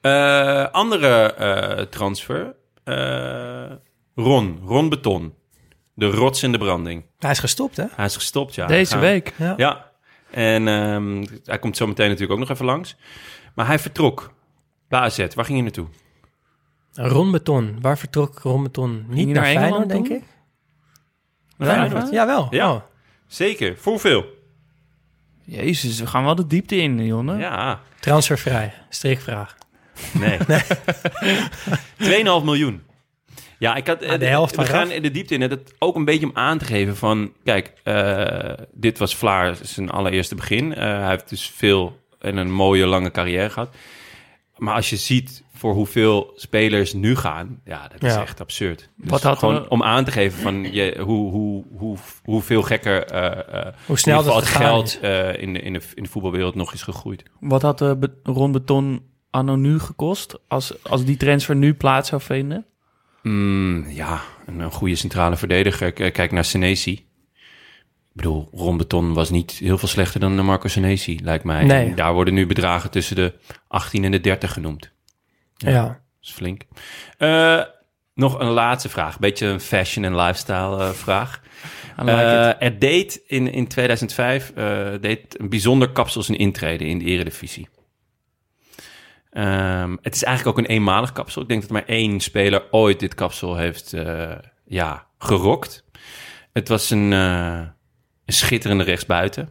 Eh, 0.02 0.66
andere 0.72 1.34
eh, 1.34 1.84
transfer. 1.84 2.56
eh, 2.84 3.72
Ron. 4.16 4.60
Ron 4.66 4.90
Beton. 4.90 5.34
De 5.94 6.06
rots 6.10 6.44
in 6.44 6.52
de 6.52 6.58
branding. 6.58 7.04
Hij 7.20 7.32
is 7.32 7.40
gestopt, 7.40 7.78
hè? 7.78 7.86
Hij 7.96 8.06
is 8.06 8.16
gestopt, 8.16 8.56
ja. 8.56 8.66
Deze 8.68 8.92
Gaan- 8.92 9.00
week. 9.02 9.34
Ja. 9.36 9.54
Ja. 9.58 9.86
En 10.32 10.68
ehm, 10.68 11.26
hij 11.46 11.60
komt 11.60 11.78
zo 11.78 11.88
meteen 11.88 12.06
natuurlijk 12.06 12.34
ook 12.34 12.40
nog 12.40 12.50
even 12.50 12.66
langs. 12.66 12.96
Maar 13.58 13.68
hij 13.68 13.80
vertrok. 13.80 14.34
Bij 14.88 15.00
AZ. 15.00 15.28
Waar 15.34 15.46
ging 15.46 15.58
je 15.58 15.64
naartoe? 15.64 15.88
Ron 16.94 17.32
Beton. 17.32 17.78
Waar 17.82 17.98
vertrok 17.98 18.40
Ron 18.40 18.64
Beton? 18.64 19.06
Niet 19.08 19.26
naar, 19.26 19.36
naar 19.36 19.44
Feyenoord, 19.44 19.72
Engeland 19.72 19.90
denk 19.90 20.08
ik. 20.08 20.24
Feyenoord? 21.58 22.12
Jawel. 22.12 22.48
Ja. 22.50 22.74
Oh. 22.74 22.82
Zeker. 23.28 23.78
Voor 23.78 23.92
hoeveel? 23.92 24.26
Jezus, 25.44 26.00
we 26.00 26.08
gaan 26.08 26.24
wel 26.24 26.36
de 26.36 26.48
diepte 26.48 26.76
in, 26.76 27.06
Jonne. 27.06 27.38
Ja. 27.38 27.82
Transfervrij. 28.00 28.74
Strikvraag. 28.90 29.58
Nee. 30.14 30.38
2,5 32.40 32.44
miljoen. 32.44 32.84
Ja, 33.60 33.76
ik 33.76 33.88
had... 33.88 34.06
Ah, 34.06 34.20
de 34.20 34.26
helft 34.26 34.56
We 34.56 34.66
gaan 34.66 34.92
in 34.92 35.02
de 35.02 35.12
diepte 35.12 35.34
in. 35.34 35.42
Het 35.42 35.76
ook 35.80 35.96
een 35.96 36.06
beetje 36.06 36.26
om 36.26 36.36
aan 36.36 36.58
te 36.58 36.66
geven 36.66 36.96
van... 36.96 37.34
Kijk, 37.44 37.74
eh, 37.84 38.66
dit 38.72 38.98
was 38.98 39.16
Vlaar 39.16 39.56
zijn 39.62 39.90
allereerste 39.90 40.36
begin. 40.36 40.74
Eh, 40.74 40.84
hij 40.84 41.10
heeft 41.10 41.30
dus 41.30 41.50
veel 41.56 42.06
en 42.20 42.38
een 42.38 42.52
mooie 42.52 42.86
lange 42.86 43.12
carrière 43.12 43.50
gehad. 43.50 43.76
Maar 44.58 44.76
als 44.76 44.90
je 44.90 44.96
ziet 44.96 45.44
voor 45.54 45.74
hoeveel 45.74 46.32
spelers 46.36 46.94
nu 46.94 47.16
gaan... 47.16 47.60
Ja, 47.66 47.88
dat 47.88 48.04
is 48.04 48.14
Ja. 48.14 48.22
echt 48.22 48.40
absurd. 48.42 48.90
Dus 48.96 49.10
Wat 49.10 49.24
had 49.24 49.38
gewoon 49.40 49.70
om 49.70 49.84
aan 49.84 50.04
te 50.06 50.12
geven 50.12 50.42
van 50.42 50.74
je, 50.74 50.98
hoe, 51.02 51.32
hoe, 51.32 51.64
hoe, 51.78 51.98
hoeveel 52.24 52.62
gekker... 52.62 53.04
eh, 53.06 53.74
Hoe 53.86 53.98
snel 54.00 54.24
dat 54.24 54.36
het 54.36 54.46
geld 54.46 55.00
eh, 55.02 55.42
in, 55.42 55.54
de, 55.54 55.60
in, 55.60 55.74
de, 55.74 55.82
in 55.94 56.04
de 56.04 56.10
voetbalwereld 56.10 56.56
nog 56.56 56.74
is 56.74 56.82
gegroeid. 56.82 57.24
Wat 57.40 57.62
had 57.62 57.78
de 57.78 58.12
Ron 58.24 58.52
Beton 58.52 59.02
anno 59.30 59.56
nu 59.56 59.80
gekost 59.80 60.40
als, 60.48 60.84
als 60.84 61.06
die 61.06 61.18
transfer 61.18 61.56
nu 61.56 61.74
plaats 61.74 62.10
zou 62.10 62.22
vinden? 62.22 62.66
Mm, 63.24 63.86
ja, 63.90 64.22
een, 64.46 64.60
een 64.60 64.72
goede 64.72 64.96
centrale 64.96 65.36
verdediger. 65.38 65.92
Kijk 65.92 66.32
naar 66.32 66.46
Senesi. 66.46 67.07
Ik 68.18 68.24
bedoel, 68.24 68.50
Ron 68.54 68.78
Beton 68.78 69.14
was 69.14 69.30
niet 69.30 69.52
heel 69.52 69.78
veel 69.78 69.88
slechter 69.88 70.20
dan 70.20 70.46
Marco 70.46 70.68
Senesi, 70.68 71.20
lijkt 71.24 71.44
mij. 71.44 71.64
Nee. 71.64 71.94
Daar 71.94 72.14
worden 72.14 72.34
nu 72.34 72.46
bedragen 72.46 72.92
tussen 72.92 73.16
de 73.16 73.34
18 73.68 74.04
en 74.04 74.12
de 74.12 74.22
30 74.22 74.54
genoemd. 74.54 74.92
Ja. 75.56 75.84
Dat 75.84 75.98
is 76.22 76.32
flink. 76.32 76.62
Eh, 77.18 77.62
nog 78.14 78.40
een 78.40 78.48
laatste 78.48 78.90
vraag. 78.90 79.20
Beetje 79.20 79.48
een 79.48 79.60
fashion 79.60 80.06
en 80.06 80.16
lifestyle 80.16 80.84
eh, 80.84 80.90
like 81.06 81.40
Eh, 82.12 82.62
er 82.62 82.80
deed 82.80 83.22
in, 83.28 83.52
in 83.52 83.68
2005 83.68 84.52
eh, 84.56 84.88
deed 85.02 85.40
een 85.40 85.50
bijzonder 85.50 85.90
kapsel 85.90 86.24
zijn 86.24 86.38
intrede 86.38 86.86
in 86.86 87.00
de 87.00 87.06
eredivisie. 87.06 87.68
Ehm, 89.32 89.96
het 90.02 90.16
is 90.16 90.24
eigenlijk 90.24 90.58
ook 90.58 90.66
een 90.66 90.72
eenmalig 90.72 91.12
kapsel. 91.12 91.42
Ik 91.42 91.48
denk 91.48 91.62
dat 91.62 91.72
maar 91.72 91.86
één 91.86 92.20
speler 92.20 92.64
ooit 92.72 93.00
dit 93.00 93.16
kapsel 93.16 93.56
heeft 93.56 93.94
ja, 94.66 95.06
gerokt. 95.18 95.86
Het 96.54 96.68
was 96.68 96.90
een, 96.90 97.12
een 98.28 98.34
schitterende 98.34 98.84
rechtsbuiten. 98.84 99.50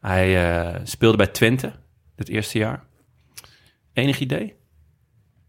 Hij 0.00 0.50
eh, 0.50 0.80
speelde 0.84 1.16
bij 1.16 1.26
Twente 1.26 1.72
het 2.16 2.28
eerste 2.28 2.58
jaar. 2.58 2.84
Enig 3.92 4.18
idee? 4.18 4.54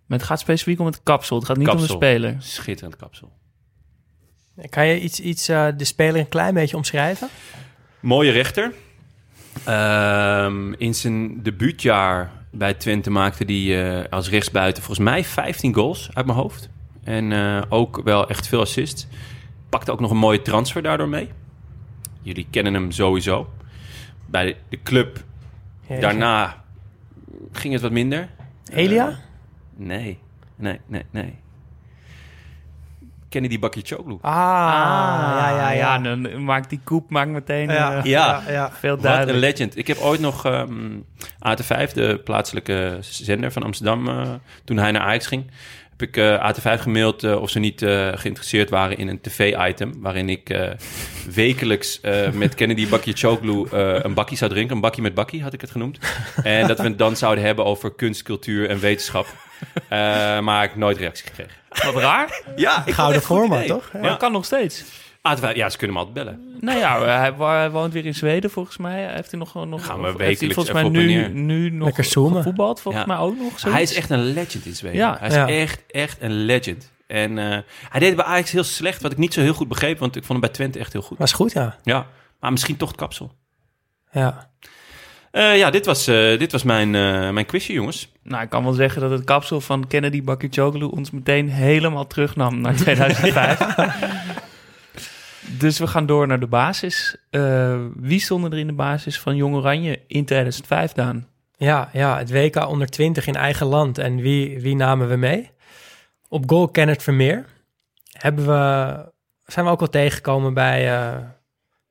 Maar 0.05 0.17
het 0.17 0.27
gaat 0.27 0.39
specifiek 0.39 0.79
om 0.79 0.85
het 0.85 1.03
kapsel. 1.03 1.35
Het 1.37 1.45
gaat 1.45 1.57
niet 1.57 1.67
om 1.67 1.77
de 1.77 1.87
speler. 1.87 2.35
Schitterend 2.39 2.95
kapsel. 2.95 3.31
Kan 4.69 4.87
je 4.87 4.99
iets, 4.99 5.19
iets 5.19 5.47
eh, 5.47 5.67
de 5.77 5.85
speler 5.85 6.19
een 6.19 6.29
klein 6.29 6.53
beetje 6.53 6.77
omschrijven? 6.77 7.27
Mooie 7.99 8.31
rechter. 8.31 8.73
Ehm, 9.63 10.73
in 10.73 10.95
zijn 10.95 11.43
debuutjaar 11.43 12.31
bij 12.51 12.73
Twente 12.73 13.09
maakte 13.09 13.43
hij 13.43 13.99
eh, 14.01 14.09
als 14.09 14.29
rechtsbuiten 14.29 14.83
volgens 14.83 15.07
mij 15.07 15.23
15 15.23 15.73
goals 15.73 16.09
uit 16.13 16.25
mijn 16.25 16.37
hoofd. 16.37 16.69
En 17.03 17.31
eh, 17.31 17.61
ook 17.69 18.01
wel 18.03 18.29
echt 18.29 18.47
veel 18.47 18.59
assists. 18.59 19.07
Pakte 19.69 19.91
ook 19.91 19.99
nog 19.99 20.11
een 20.11 20.17
mooie 20.17 20.41
transfer 20.41 20.81
daardoor 20.81 21.09
mee. 21.09 21.29
Jullie 22.21 22.47
kennen 22.49 22.73
hem 22.73 22.91
sowieso. 22.91 23.49
Bij 24.25 24.55
de 24.69 24.79
club 24.83 25.23
Jeetje. 25.87 26.01
daarna 26.01 26.63
ging 27.51 27.73
het 27.73 27.81
wat 27.81 27.91
minder. 27.91 28.29
Elia? 28.73 29.07
Eh, 29.09 29.15
nee, 29.75 30.19
nee, 30.55 30.79
nee, 30.87 31.03
nee. 31.11 31.35
Kennedy 33.29 33.59
Bakircioglu. 33.59 34.17
ah, 34.21 34.31
ja, 35.37 35.49
ja, 35.49 35.69
ja. 35.71 35.97
dan 35.97 36.43
maakt 36.43 36.69
die 36.69 36.79
koep 36.83 37.09
maakt 37.09 37.29
meteen 37.31 37.69
Ja. 37.69 37.97
eh, 37.97 38.03
Ja. 38.03 38.43
ja. 38.47 38.71
veel 38.71 38.89
Wat 38.95 39.05
een 39.05 39.11
duidelijk. 39.11 39.37
legend. 39.39 39.77
Ik 39.77 39.87
heb 39.87 39.97
ooit 39.97 40.19
nog 40.19 40.45
ehm 40.45 40.99
AT5, 41.39 41.91
de 41.93 42.21
plaatselijke 42.23 42.97
zender 43.01 43.51
van 43.51 43.63
Amsterdam, 43.63 44.07
eh, 44.07 44.29
toen 44.63 44.77
hij 44.77 44.91
naar 44.91 45.01
Ajax 45.01 45.27
ging, 45.27 45.51
heb 46.01 46.09
ik 46.09 46.17
eh, 46.17 46.51
AT5 46.51 46.81
gemaild 46.81 47.23
eh, 47.23 47.41
of 47.41 47.49
ze 47.49 47.59
niet 47.59 47.81
eh, 47.81 48.09
geïnteresseerd 48.15 48.69
waren 48.69 48.97
in 48.97 49.07
een 49.07 49.21
tv-item, 49.21 49.93
waarin 50.01 50.29
ik 50.29 50.49
eh, 50.49 50.69
wekelijks 51.35 52.01
eh, 52.01 52.31
met 52.31 52.55
Kennedy 52.55 52.87
Bakircioglu 52.87 53.65
eh 53.71 54.03
een 54.03 54.13
bakkie 54.13 54.37
zou 54.37 54.51
drinken. 54.51 54.75
Een 54.75 54.81
bakkie 54.81 55.01
met 55.03 55.13
bakkie 55.13 55.43
had 55.43 55.53
ik 55.53 55.61
het 55.61 55.71
genoemd. 55.71 55.97
En 56.43 56.67
dat 56.67 56.77
we 56.77 56.83
het 56.83 56.97
dan 56.97 57.15
zouden 57.15 57.43
hebben 57.43 57.65
over 57.65 57.93
kunst, 57.93 58.23
cultuur 58.23 58.69
en 58.69 58.79
wetenschap. 58.79 59.27
Eh, 59.89 60.39
maar 60.39 60.63
ik 60.63 60.69
heb 60.69 60.79
nooit 60.79 60.97
reactie 60.97 61.25
gekregen. 61.27 61.51
Wat 61.93 61.95
raar. 62.03 62.41
Ja, 62.55 62.83
ik 62.85 62.93
Gouden 62.93 63.21
format, 63.21 63.67
toch? 63.67 63.89
Maar 63.93 64.01
dat 64.01 64.17
kan 64.17 64.31
nog 64.31 64.45
steeds. 64.45 64.83
AT5, 65.29 65.53
ja, 65.55 65.69
ze 65.69 65.77
kunnen 65.77 65.95
me 65.97 66.03
altijd 66.05 66.25
bellen. 66.25 66.57
Nou 66.59 66.77
ja, 66.79 67.01
hij, 67.19 67.33
wa- 67.33 67.57
hij 67.57 67.71
woont 67.71 67.93
weer 67.93 68.05
in 68.05 68.15
Zweden 68.15 68.49
volgens 68.49 68.77
mij. 68.77 69.13
Heeft 69.13 69.31
hij 69.31 69.39
nog, 69.39 69.53
nog 69.65 69.85
Gaan 69.85 70.01
we 70.01 70.01
of- 70.01 70.17
heeft 70.17 70.17
hij 70.17 70.27
wekelijks 70.27 70.53
volgens 70.53 70.75
mij 70.75 70.83
even 70.83 71.21
op 71.23 71.31
en 71.31 71.45
nu, 71.45 71.59
nu 71.59 71.69
nog 71.69 71.85
Lekker 71.85 72.03
zoomen. 72.03 72.43
volgens 72.55 72.93
Ja. 72.93 73.05
mij 73.05 73.17
ook 73.17 73.37
nog. 73.37 73.49
Hij 73.61 73.71
zoiets. 73.71 73.91
is 73.91 73.97
echt 73.97 74.09
een 74.09 74.23
legend 74.33 74.65
in 74.65 74.75
Zweden. 74.75 74.97
Ja. 74.97 75.15
Hij 75.19 75.27
is 75.27 75.33
Ja. 75.35 75.47
echt, 75.47 75.83
echt 75.87 76.17
een 76.21 76.31
legend. 76.45 76.91
En 77.07 77.37
eh, 77.37 77.45
hij 77.89 77.99
deed 77.99 78.07
het 78.07 78.15
bij 78.15 78.25
Ajax 78.25 78.51
heel 78.51 78.63
slecht, 78.63 79.01
wat 79.01 79.11
ik 79.11 79.17
niet 79.17 79.33
zo 79.33 79.41
heel 79.41 79.53
goed 79.53 79.67
begreep, 79.67 79.99
want 79.99 80.15
ik 80.15 80.23
vond 80.23 80.31
hem 80.31 80.39
bij 80.39 80.49
Twente 80.49 80.79
echt 80.79 80.93
heel 80.93 81.01
goed. 81.01 81.17
Was 81.17 81.31
goed, 81.33 81.51
ja. 81.51 81.75
Ja, 81.83 82.07
maar 82.39 82.51
misschien 82.51 82.77
toch 82.77 82.87
het 82.89 82.97
kapsel. 82.97 83.31
Ja. 84.11 84.49
Eh, 85.31 85.57
ja, 85.57 85.69
dit 85.69 85.85
was, 85.85 86.07
eh, 86.07 86.39
dit 86.39 86.51
was 86.51 86.63
mijn, 86.63 86.95
eh, 86.95 87.29
mijn 87.29 87.45
quizje, 87.45 87.73
jongens. 87.73 88.11
Nou, 88.23 88.43
ik 88.43 88.49
kan 88.49 88.63
wel 88.63 88.73
zeggen 88.73 89.01
dat 89.01 89.11
het 89.11 89.23
kapsel 89.23 89.61
van 89.61 89.87
Kennedy 89.87 90.23
Bakircioglu 90.23 90.85
ons 90.85 91.11
meteen 91.11 91.49
helemaal 91.49 92.07
terugnam 92.07 92.61
naar 92.61 92.75
2005. 92.83 93.59
dus 95.41 95.79
we 95.79 95.87
gaan 95.87 96.05
door 96.05 96.27
naar 96.27 96.39
de 96.39 96.47
basis. 96.47 97.17
Eh, 97.29 97.79
wie 97.95 98.19
stonden 98.19 98.51
er 98.51 98.57
in 98.57 98.67
de 98.67 98.73
basis 98.73 99.19
van 99.19 99.35
Jong 99.35 99.55
Oranje 99.55 99.99
in 100.07 100.25
2005, 100.25 100.91
Daan? 100.93 101.27
Ja, 101.57 101.89
ja, 101.93 102.17
het 102.17 102.31
WK 102.31 102.67
onder 102.67 102.87
20 102.87 103.27
in 103.27 103.35
eigen 103.35 103.65
land. 103.67 103.97
En 103.97 104.15
wie, 104.15 104.59
wie 104.59 104.75
namen 104.75 105.09
we 105.09 105.15
mee? 105.15 105.49
Op 106.27 106.49
goal 106.49 106.67
Kenneth 106.67 107.03
Vermeer. 107.03 107.45
Hebben 108.11 108.45
we, 108.45 108.95
zijn 109.45 109.65
we 109.65 109.71
ook 109.71 109.79
wel 109.79 109.89
tegengekomen 109.89 110.53
bij 110.53 110.93
eh 110.99 111.15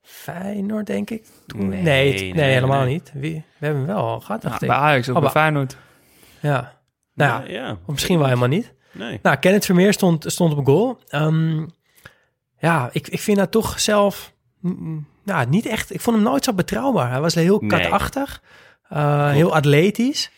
Feyenoord, 0.01 0.85
denk 0.85 1.09
ik? 1.09 1.25
Toen- 1.47 1.69
Nee, 1.69 1.81
nee, 1.81 2.13
nee, 2.13 2.33
nee, 2.33 2.51
helemaal 2.53 2.83
nee. 2.83 2.93
niet. 2.93 3.11
Wie, 3.13 3.33
we 3.57 3.65
hebben 3.65 3.85
hem 3.85 3.95
wel 3.95 4.05
al 4.05 4.19
gehad, 4.19 4.41
dacht 4.41 4.61
Nou, 4.61 4.73
ik. 4.73 4.79
bij 4.79 4.87
Ajax 4.89 5.09
of 5.09 5.15
Oh, 5.15 5.21
bij 5.21 5.31
bij- 5.31 5.41
Feyenoord? 5.41 5.77
Ja. 6.39 6.79
Nou 7.13 7.43
ja, 7.43 7.51
ja. 7.51 7.71
of 7.71 7.77
misschien 7.93 8.17
wel 8.17 8.27
helemaal 8.27 8.47
niet. 8.47 8.73
Nee. 8.91 9.19
Nou, 9.21 9.37
Kenneth 9.37 9.65
Vermeer 9.65 9.93
stond, 9.93 10.23
stond 10.31 10.53
op 10.57 10.65
goal. 10.65 10.99
Ehm, 11.07 11.65
ja, 12.61 12.89
ik, 12.91 13.07
ik 13.07 13.19
vind 13.19 13.37
dat 13.37 13.51
toch 13.51 13.79
zelf... 13.79 14.33
Nou, 15.23 15.49
niet 15.49 15.65
echt... 15.65 15.93
Ik 15.93 16.01
vond 16.01 16.15
hem 16.15 16.25
nooit 16.25 16.43
zo 16.43 16.53
betrouwbaar. 16.53 17.09
Hij 17.11 17.21
was 17.21 17.35
heel 17.35 17.59
Nee. 17.59 17.69
katachtig. 17.81 18.41
eh, 18.89 19.29
heel 19.31 19.55
atletisch. 19.55 20.31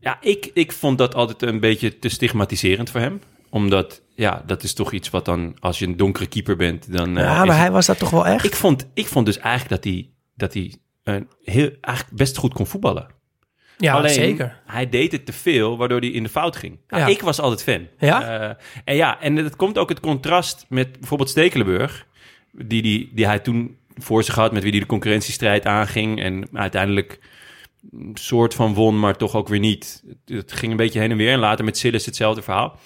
Ja, 0.00 0.18
ik, 0.20 0.50
ik 0.54 0.72
vond 0.72 0.98
dat 0.98 1.14
altijd 1.14 1.42
een 1.42 1.60
beetje 1.60 1.98
te 1.98 2.08
stigmatiserend 2.08 2.90
voor 2.90 3.00
hem. 3.00 3.20
Omdat, 3.50 4.02
ja, 4.14 4.42
dat 4.46 4.62
is 4.62 4.72
toch 4.74 4.92
iets 4.92 5.10
wat 5.10 5.24
dan, 5.24 5.56
als 5.60 5.78
je 5.78 5.86
een 5.86 5.96
donkere 5.96 6.26
keeper 6.26 6.56
bent, 6.56 6.92
dan... 6.92 7.16
eh, 7.18 7.24
ja, 7.24 7.34
maar 7.38 7.46
het- 7.46 7.56
hij 7.56 7.70
was 7.70 7.86
dat 7.86 7.98
toch 7.98 8.10
wel 8.10 8.26
echt? 8.26 8.44
Ik 8.44 8.54
vond, 8.56 8.86
ik 8.94 9.06
vond 9.06 9.26
dus 9.26 9.38
eigenlijk 9.38 9.82
dat 9.82 9.92
hij, 9.92 10.10
dat 10.34 10.54
hij 10.54 10.74
eh, 11.02 11.14
heel, 11.42 11.70
eigenlijk 11.80 12.16
best 12.16 12.36
goed 12.36 12.54
kon 12.54 12.66
voetballen. 12.66 13.06
Ja, 13.78 13.94
Alleen, 13.94 14.10
zeker. 14.10 14.60
hij 14.66 14.88
deed 14.88 15.12
het 15.12 15.26
te 15.26 15.32
veel, 15.32 15.76
waardoor 15.76 16.00
hij 16.00 16.08
in 16.08 16.22
de 16.22 16.28
fout 16.28 16.56
ging. 16.56 16.78
Nou, 16.88 17.02
Ja. 17.02 17.08
Ik 17.08 17.20
was 17.20 17.40
altijd 17.40 17.62
fan. 17.62 17.88
Ja? 17.98 18.38
Eh, 18.40 18.54
en 18.84 18.94
ja, 18.94 19.20
en 19.20 19.36
het 19.36 19.56
komt 19.56 19.78
ook 19.78 19.88
het 19.88 20.00
contrast 20.00 20.66
met 20.68 20.98
bijvoorbeeld 20.98 21.30
Stekelenburg, 21.30 22.06
die, 22.52 22.82
die, 22.82 23.10
die 23.12 23.26
hij 23.26 23.38
toen 23.38 23.76
voor 23.96 24.22
zich 24.22 24.34
had, 24.34 24.52
met 24.52 24.62
wie 24.62 24.70
hij 24.70 24.80
de 24.80 24.86
concurrentiestrijd 24.86 25.66
aanging 25.66 26.22
en 26.22 26.48
uiteindelijk 26.52 27.20
een 27.92 28.10
soort 28.14 28.54
van 28.54 28.74
won, 28.74 28.98
maar 28.98 29.16
toch 29.16 29.34
ook 29.34 29.48
weer 29.48 29.58
niet. 29.58 30.04
Het, 30.24 30.52
ging 30.52 30.70
een 30.70 30.76
beetje 30.76 31.00
heen 31.00 31.10
en 31.10 31.16
weer. 31.16 31.32
En 31.32 31.38
later 31.38 31.64
met 31.64 31.78
Sillis 31.78 32.06
hetzelfde 32.06 32.42
verhaal. 32.42 32.78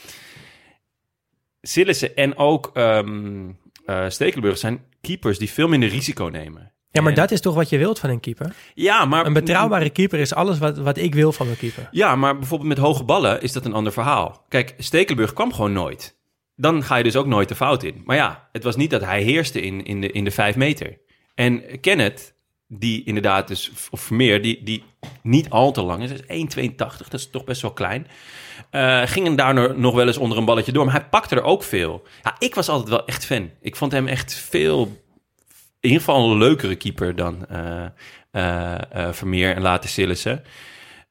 Sillissen 1.62 2.16
en 2.16 2.36
ook 2.36 2.70
eh, 2.74 4.08
Stekelenburg 4.08 4.58
zijn 4.58 4.84
keepers 5.00 5.38
die 5.38 5.50
veel 5.50 5.68
minder 5.68 5.88
risico 5.88 6.24
nemen. 6.24 6.71
Ja, 6.92 7.00
maar 7.00 7.10
En- 7.12 7.18
dat 7.18 7.30
is 7.30 7.40
toch 7.40 7.54
wat 7.54 7.68
je 7.68 7.78
wilt 7.78 7.98
van 7.98 8.10
een 8.10 8.20
keeper? 8.20 8.54
Ja, 8.74 9.04
maar 9.04 9.26
Een 9.26 9.32
betrouwbare 9.32 9.90
keeper 9.90 10.18
is 10.18 10.34
alles 10.34 10.58
wat, 10.58 10.78
wat 10.78 10.96
ik 10.96 11.14
wil 11.14 11.32
van 11.32 11.46
mijn 11.46 11.58
keeper. 11.58 11.88
Ja, 11.90 12.16
maar 12.16 12.38
bijvoorbeeld 12.38 12.68
met 12.68 12.78
hoge 12.78 13.04
ballen 13.04 13.42
is 13.42 13.52
dat 13.52 13.64
een 13.64 13.72
ander 13.72 13.92
verhaal. 13.92 14.44
Kijk, 14.48 14.74
Stekelenburg 14.78 15.32
kwam 15.32 15.52
gewoon 15.52 15.72
nooit. 15.72 16.16
Dan 16.56 16.82
ga 16.82 16.96
je 16.96 17.02
dus 17.02 17.16
ook 17.16 17.26
nooit 17.26 17.48
de 17.48 17.54
fout 17.54 17.82
in. 17.82 18.02
Maar 18.04 18.16
ja, 18.16 18.48
het 18.52 18.64
was 18.64 18.76
niet 18.76 18.90
dat 18.90 19.04
hij 19.04 19.22
heerste 19.22 19.60
in, 19.60 19.84
in, 19.84 20.00
de, 20.00 20.10
in 20.12 20.24
de 20.24 20.30
vijf 20.30 20.56
meter. 20.56 20.98
En 21.34 21.80
Kenneth, 21.80 22.34
die 22.68 23.04
inderdaad 23.04 23.48
dus, 23.48 23.70
of 23.90 24.00
Vermeer, 24.00 24.42
die, 24.42 24.62
die 24.62 24.84
niet 25.22 25.50
al 25.50 25.72
te 25.72 25.82
lang 25.82 26.02
is, 26.02 26.10
is 26.10 26.20
1,82, 26.56 26.76
dat 26.76 27.12
is 27.14 27.30
toch 27.30 27.44
best 27.44 27.62
wel 27.62 27.72
klein. 27.72 28.06
eh 28.70 29.02
ging 29.04 29.26
hem 29.26 29.36
daar 29.36 29.54
no- 29.54 29.72
nog 29.76 29.94
wel 29.94 30.06
eens 30.06 30.16
onder 30.16 30.38
een 30.38 30.44
balletje 30.44 30.72
door. 30.72 30.84
Maar 30.84 30.94
hij 30.94 31.04
pakte 31.08 31.34
er 31.36 31.42
ook 31.42 31.62
veel. 31.62 32.02
Ja, 32.22 32.36
ik 32.38 32.54
was 32.54 32.68
altijd 32.68 32.88
wel 32.88 33.04
echt 33.06 33.24
fan. 33.26 33.50
Ik 33.60 33.76
vond 33.76 33.92
hem 33.92 34.06
echt 34.06 34.34
veel, 34.34 35.00
in 35.82 35.88
ieder 35.88 36.04
geval 36.04 36.30
een 36.30 36.38
leukere 36.38 36.76
keeper 36.76 37.16
dan 37.16 37.46
eh, 37.46 37.86
eh, 38.30 38.74
eh, 38.90 39.12
Vermeer 39.12 39.54
en 39.54 39.62
later 39.62 39.90
Sillissen. 39.90 40.42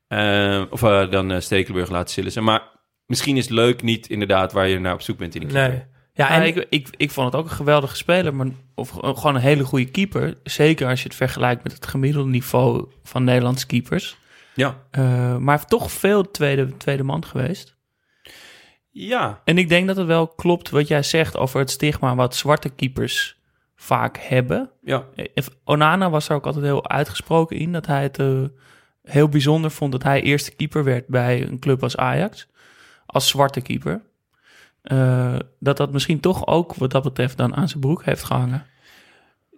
Eh, 0.07 0.63
of 0.69 0.79
dan 1.09 1.41
Stekelenburg 1.41 1.89
laten 1.89 2.13
Sillissen. 2.13 2.43
Maar 2.43 2.61
misschien 3.05 3.37
is 3.37 3.43
het 3.43 3.53
leuk 3.53 3.81
niet 3.81 4.07
inderdaad 4.07 4.51
waar 4.51 4.67
je 4.67 4.79
naar 4.79 4.93
op 4.93 5.01
zoek 5.01 5.17
bent 5.17 5.35
in 5.35 5.41
een 5.41 5.47
keeper. 5.47 5.69
Nee. 5.69 5.89
Ja, 6.13 6.29
en 6.29 6.43
ik, 6.43 6.65
ik, 6.69 6.87
ik 6.97 7.11
vond 7.11 7.31
het 7.31 7.41
ook 7.41 7.49
een 7.49 7.55
geweldige 7.55 7.95
speler, 7.95 8.35
maar 8.35 8.47
of 8.75 8.89
gewoon 8.89 9.35
een 9.35 9.41
hele 9.41 9.63
goede 9.63 9.91
keeper. 9.91 10.37
Zeker 10.43 10.87
als 10.87 11.01
je 11.01 11.07
het 11.07 11.17
vergelijkt 11.17 11.63
met 11.63 11.71
het 11.71 11.85
gemiddelde 11.87 12.29
niveau 12.29 12.91
van 13.03 13.23
Nederlandse 13.23 13.65
keepers. 13.65 14.17
Ja. 14.55 14.83
Eh, 14.91 15.37
maar 15.37 15.65
toch 15.65 15.91
veel 15.91 16.31
tweede, 16.31 16.77
tweede 16.77 17.03
man 17.03 17.25
geweest. 17.25 17.75
Ja. 18.89 19.41
En 19.45 19.57
ik 19.57 19.69
denk 19.69 19.87
dat 19.87 19.97
het 19.97 20.07
wel 20.07 20.27
klopt 20.27 20.69
wat 20.69 20.87
jij 20.87 21.03
zegt 21.03 21.37
over 21.37 21.59
het 21.59 21.69
stigma 21.69 22.15
wat 22.15 22.35
zwarte 22.35 22.69
keepers 22.69 23.40
vaak 23.81 24.17
hebben. 24.17 24.69
Ja. 24.81 25.05
Eh, 25.15 25.45
Onana 25.63 26.09
was 26.09 26.29
er 26.29 26.35
ook 26.35 26.45
altijd 26.45 26.65
heel 26.65 26.89
uitgesproken 26.89 27.57
in 27.57 27.71
dat 27.71 27.85
hij 27.85 28.01
het 28.01 28.19
eh, 28.19 28.43
heel 29.03 29.29
bijzonder 29.29 29.71
vond 29.71 29.91
dat 29.91 30.03
hij 30.03 30.21
eerste 30.21 30.55
keeper 30.55 30.83
werd 30.83 31.07
bij 31.07 31.47
een 31.47 31.59
club 31.59 31.83
als 31.83 31.97
Ajax. 31.97 32.47
Als 33.05 33.27
zwarte 33.27 33.61
keeper. 33.61 34.01
Eh, 34.81 35.35
dat 35.59 35.77
dat 35.77 35.91
misschien 35.91 36.19
toch 36.19 36.47
ook 36.47 36.75
wat 36.75 36.91
dat 36.91 37.03
betreft 37.03 37.37
dan 37.37 37.55
aan 37.55 37.67
zijn 37.67 37.79
broek 37.79 38.03
heeft 38.03 38.23
gehangen. 38.23 38.65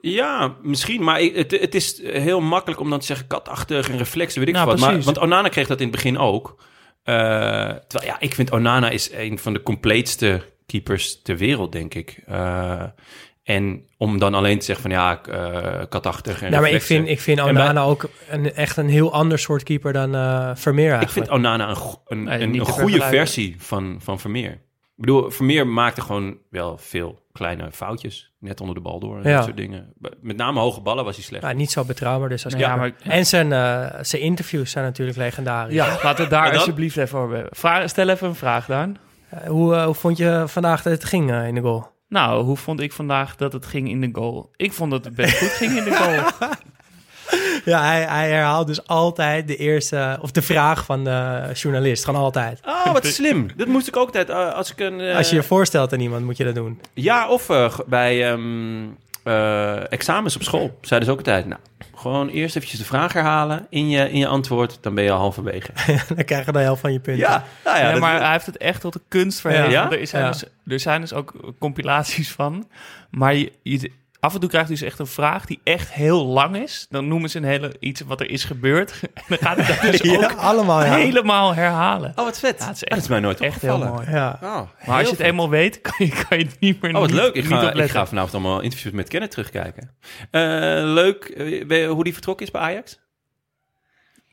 Ja, 0.01 0.55
misschien. 0.61 1.03
Maar 1.03 1.19
het, 1.19 1.51
het 1.51 1.75
is 1.75 2.01
heel 2.03 2.41
makkelijk 2.41 2.81
om 2.81 2.89
dan 2.89 2.99
te 2.99 3.05
zeggen 3.05 3.27
katachtig 3.27 3.89
en 3.89 3.97
reflexen, 3.97 4.39
weet 4.39 4.49
ik 4.49 4.55
Nou, 4.55 4.67
wat. 4.67 4.79
Maar, 4.79 5.01
want 5.01 5.19
Onana 5.19 5.49
kreeg 5.49 5.67
dat 5.67 5.79
in 5.79 5.87
het 5.87 5.95
begin 5.95 6.17
ook. 6.17 6.63
Eh, 7.03 7.15
terwijl, 7.87 8.11
ja, 8.11 8.19
ik 8.19 8.33
vind 8.33 8.51
Onana 8.51 8.89
is 8.89 9.11
een 9.11 9.39
van 9.39 9.53
de 9.53 9.63
compleetste 9.63 10.41
keepers 10.65 11.21
ter 11.21 11.37
wereld, 11.37 11.71
denk 11.71 11.93
ik. 11.93 12.21
Eh, 12.25 12.83
en 13.43 13.83
om 13.97 14.19
dan 14.19 14.33
alleen 14.33 14.59
te 14.59 14.65
zeggen 14.65 14.83
van 14.91 14.99
ja, 14.99 15.21
eh 15.21 15.85
katachtig 15.89 16.41
en 16.41 16.49
nou, 16.51 16.61
maar 16.61 16.71
ik 16.71 16.81
vind, 16.81 17.07
ik 17.07 17.19
vind 17.19 17.39
Onana 17.41 17.73
bij- 17.73 17.83
ook 17.83 18.09
een, 18.29 18.53
echt 18.53 18.77
een 18.77 18.89
heel 18.89 19.13
ander 19.13 19.39
soort 19.39 19.63
keeper 19.63 19.93
dan 19.93 20.15
eh 20.15 20.51
Vermeer 20.53 20.85
Ik 20.85 20.91
eigenlijk. 20.91 21.27
vind 21.27 21.37
Onana 21.39 21.69
een, 21.69 21.77
een, 22.05 22.23
Nee, 22.23 22.39
een, 22.41 22.53
een 22.59 22.65
goede 22.65 23.01
versie 23.01 23.55
van, 23.57 23.97
van 24.01 24.19
Vermeer. 24.19 24.51
Ik 24.95 24.99
bedoel, 25.09 25.31
Vermeer 25.31 25.67
maakte 25.67 26.01
gewoon 26.01 26.37
wel 26.49 26.77
veel 26.77 27.21
kleine 27.31 27.71
foutjes. 27.71 28.31
Net 28.39 28.59
onder 28.61 28.75
de 28.75 28.81
bal 28.81 28.99
door 28.99 29.17
en 29.21 29.29
Ja. 29.29 29.35
dat 29.35 29.43
soort 29.43 29.57
dingen. 29.57 29.93
Met 30.21 30.37
name 30.37 30.59
hoge 30.59 30.81
ballen 30.81 31.03
was 31.05 31.15
hij 31.15 31.23
slecht. 31.23 31.43
Ja, 31.43 31.51
niet 31.51 31.71
zo 31.71 31.83
betrouwbaar 31.83 32.29
dus 32.29 32.45
als 32.45 32.53
Ja, 32.53 32.75
maar- 32.75 32.91
En 33.03 33.25
zijn, 33.25 33.51
eh, 33.53 33.85
zijn 34.01 34.21
interviews 34.21 34.71
zijn 34.71 34.85
natuurlijk 34.85 35.17
legendarisch. 35.17 35.73
Ja, 35.73 35.85
laten 35.87 36.15
we 36.15 36.21
het 36.21 36.29
daar 36.29 36.53
alsjeblieft 36.53 36.97
even 36.97 37.19
over 37.19 37.35
hebben. 37.35 37.55
Vraag, 37.57 37.89
stel 37.89 38.09
even 38.09 38.27
een 38.27 38.35
vraag, 38.35 38.65
Daan. 38.65 38.97
Hoe, 39.47 39.75
hoe 39.75 39.93
vond 39.93 40.17
je 40.17 40.43
vandaag 40.47 40.81
dat 40.81 40.93
het 40.93 41.03
ging 41.05 41.31
in 41.45 41.55
de 41.55 41.61
goal? 41.61 41.91
Nou, 42.13 42.43
hoe 42.43 42.57
vond 42.57 42.79
ik 42.79 42.93
vandaag 42.93 43.35
dat 43.35 43.53
het 43.53 43.65
ging 43.65 43.89
in 43.89 44.01
de 44.01 44.09
goal? 44.11 44.51
Ik 44.55 44.73
vond 44.73 44.91
dat 44.91 45.05
het 45.05 45.15
best 45.15 45.37
goed 45.37 45.47
ging 45.51 45.77
in 45.77 45.83
de 45.83 45.95
goal. 45.95 46.49
Ja, 47.65 47.81
hij, 47.83 48.01
hij 48.03 48.29
herhaalt 48.29 48.67
dus 48.67 48.87
altijd 48.87 49.47
de 49.47 49.55
eerste, 49.55 50.17
of 50.21 50.31
de 50.31 50.41
vraag 50.41 50.85
van 50.85 51.03
de 51.03 51.49
journalist. 51.53 52.05
Gewoon 52.05 52.21
altijd. 52.21 52.59
Oh, 52.65 52.91
wat 52.91 53.05
slim. 53.05 53.47
Dat 53.55 53.67
moest 53.67 53.87
ik 53.87 53.97
ook 53.97 54.05
altijd. 54.05 54.29
eh, 54.29 54.53
als 54.53 54.71
ik 54.71 54.79
een. 54.79 54.99
eh, 55.01 55.15
Als 55.17 55.29
je 55.29 55.35
je 55.35 55.43
voorstelt 55.43 55.93
aan 55.93 55.99
iemand, 55.99 56.25
moet 56.25 56.37
je 56.37 56.43
dat 56.43 56.55
doen. 56.55 56.81
Ja, 56.93 57.29
of 57.29 57.49
eh, 57.49 57.73
bij 57.85 58.31
ehm, 58.31 58.83
eh, 59.23 59.91
examens 59.91 60.35
op 60.35 60.43
school. 60.43 60.77
Zeiden 60.81 61.09
ze 61.09 61.13
ook 61.13 61.19
altijd. 61.25 61.45
Nou, 61.45 61.61
gewoon 61.95 62.29
eerst 62.29 62.55
eventjes 62.55 62.79
de 62.79 62.85
vraag 62.85 63.13
herhalen 63.13 63.67
in 63.69 63.89
je, 63.89 64.09
in 64.11 64.17
je 64.17 64.27
antwoord. 64.27 64.77
Dan 64.81 64.95
ben 64.95 65.03
je 65.03 65.11
al 65.11 65.19
halverwege. 65.19 65.71
Dan 66.15 66.25
krijg 66.25 66.45
je 66.45 66.51
de 66.51 66.59
helft 66.59 66.81
van 66.81 66.91
je 66.93 66.99
punten. 66.99 67.23
Ja, 67.23 67.43
nou 67.63 67.77
ja, 67.77 67.83
Ja, 67.85 67.91
dat- 67.91 67.99
maar 68.01 68.21
hij 68.21 68.31
heeft 68.31 68.45
het 68.45 68.57
echt 68.57 68.81
tot 68.81 68.93
de 68.93 69.01
kunst 69.07 69.39
verheven. 69.39 69.69
Ja. 69.71 69.91
Er, 69.91 70.07
zijn 70.07 70.23
Ja. 70.23 70.31
dus, 70.31 70.43
er 70.67 70.79
zijn 70.79 71.01
dus 71.01 71.13
ook 71.13 71.33
compilaties 71.59 72.31
van. 72.31 72.67
Maar 73.09 73.35
je, 73.35 73.51
je- 73.63 73.91
af 74.23 74.33
en 74.33 74.39
toe 74.39 74.49
krijg 74.49 74.67
je 74.67 74.73
dus 74.73 74.81
echt 74.81 74.99
een 74.99 75.07
vraag 75.07 75.45
die 75.45 75.59
echt 75.63 75.91
heel 75.93 76.25
lang 76.25 76.55
is. 76.57 76.85
Dan 76.89 77.07
noemen 77.07 77.29
ze 77.29 77.37
een 77.37 77.43
hele 77.43 77.73
iets 77.79 78.01
wat 78.01 78.19
er 78.19 78.29
is 78.29 78.43
gebeurd. 78.43 78.93
En 79.13 79.23
dan 79.27 79.37
gaat 79.37 79.57
hij 79.57 79.65
dat 79.65 79.81
dus 79.91 79.99
Ja, 80.11 80.15
ook 80.23 80.33
allemaal, 80.37 80.83
ja. 80.83 80.95
helemaal 80.95 81.53
herhalen. 81.55 82.09
Oh, 82.15 82.25
wat 82.25 82.39
vet. 82.39 82.59
Ja, 82.59 82.65
het 82.67 82.75
is 82.75 82.81
Ah, 82.83 82.87
echt- 82.87 82.89
dat 82.89 82.99
is 82.99 83.07
mij 83.07 83.19
nooit 83.19 83.39
Echt 83.41 83.61
heel 83.61 83.77
mooi. 83.77 84.09
Ja. 84.09 84.39
Oh, 84.41 84.49
Maar 84.51 84.61
als 84.87 85.01
je 85.01 85.07
het 85.07 85.15
vet. 85.15 85.19
eenmaal 85.25 85.49
weet, 85.49 85.81
kan 85.81 86.05
je, 86.05 86.25
kan 86.27 86.37
je 86.37 86.45
het 86.45 86.59
niet 86.59 86.81
meer 86.81 86.93
Oh, 86.93 86.99
wat 86.99 87.09
niet, 87.09 87.19
leuk. 87.19 87.33
Ik 87.35 87.45
ga, 87.45 87.71
ik 87.73 87.89
ga 87.91 88.05
vanavond 88.05 88.33
allemaal 88.33 88.61
interviews 88.61 88.93
met 88.95 89.07
Kenneth 89.09 89.31
terugkijken. 89.31 89.89
Eh, 90.31 90.41
leuk. 90.83 91.23
eh, 91.25 91.89
hoe 91.89 92.03
die 92.03 92.13
vertrokken 92.13 92.45
is 92.45 92.51
bij 92.51 92.61
Ajax? 92.61 92.99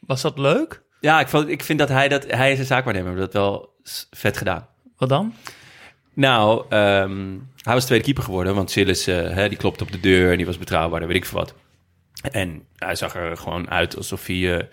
Was 0.00 0.20
dat 0.22 0.38
leuk? 0.38 0.82
Ja, 1.00 1.20
ik, 1.20 1.28
vond, 1.28 1.48
ik 1.48 1.64
vind 1.64 1.78
dat 1.78 1.88
hij, 1.88 2.08
dat 2.08 2.24
hij 2.30 2.52
is 2.52 2.58
een 2.58 2.64
zaakwaarnemer. 2.64 3.08
hebben 3.10 3.30
dat 3.30 3.42
wel 3.42 3.74
vet 4.10 4.36
gedaan. 4.36 4.66
Wat 4.96 5.08
dan? 5.08 5.34
Nou, 6.14 6.64
ehm, 6.68 7.36
hij 7.62 7.74
was 7.74 7.84
tweede 7.84 8.04
keeper 8.04 8.22
geworden, 8.22 8.54
want 8.54 8.70
Silas 8.70 9.06
eh, 9.06 9.16
hè, 9.16 9.48
die 9.48 9.58
klopte 9.58 9.84
op 9.84 9.92
de 9.92 10.00
deur 10.00 10.30
en 10.30 10.36
die 10.36 10.46
was 10.46 10.58
betrouwbaar, 10.58 11.06
weet 11.06 11.16
ik 11.16 11.24
veel 11.24 11.38
wat. 11.38 11.54
En 12.32 12.62
hij 12.76 12.94
zag 12.94 13.14
er 13.14 13.36
gewoon 13.36 13.70
uit 13.70 13.96
alsof 13.96 14.26
hij 14.26 14.56
eh, 14.58 14.64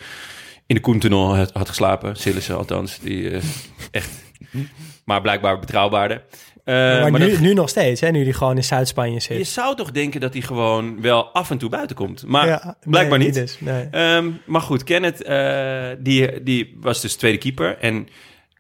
in 0.66 0.76
de 0.76 0.82
Koentunnel 0.82 1.36
had, 1.36 1.52
had 1.54 1.70
geslapen. 1.70 2.16
Silas 2.16 2.52
althans, 2.52 3.00
die 3.00 3.30
eh, 3.30 3.42
echt, 3.92 4.10
maar 5.06 5.22
blijkbaar 5.22 5.60
betrouwbaarder. 5.60 6.24
Eh, 6.64 6.74
maar 6.76 7.12
maar 7.12 7.20
nu, 7.20 7.30
dat- 7.32 7.40
nu 7.40 7.54
nog 7.54 7.70
steeds, 7.70 8.02
hè, 8.02 8.10
nu 8.12 8.24
die 8.24 8.34
gewoon 8.34 8.56
in 8.56 8.64
Zuid-Spanje 8.64 9.20
zit. 9.20 9.38
je 9.38 9.44
zou 9.44 9.76
toch 9.76 9.92
denken 9.92 10.20
dat 10.22 10.34
hij 10.34 10.42
gewoon 10.42 11.02
wel 11.02 11.26
af 11.34 11.50
en 11.52 11.58
toe 11.58 11.70
buiten 11.70 11.96
komt, 11.96 12.26
maar 12.26 12.48
Ja, 12.48 12.78
blijkbaar 12.84 13.18
nee, 13.18 13.28
niet. 13.28 13.36
dus, 13.38 13.60
nee. 13.60 13.88
Ehm, 13.92 14.30
maar 14.46 14.62
goed, 14.62 14.84
Kenneth, 14.84 15.24
eh, 15.24 15.90
die, 16.00 16.44
die 16.44 16.78
was 16.80 17.02
dus 17.02 17.16
tweede 17.16 17.38
keeper. 17.38 17.78
En 17.78 18.08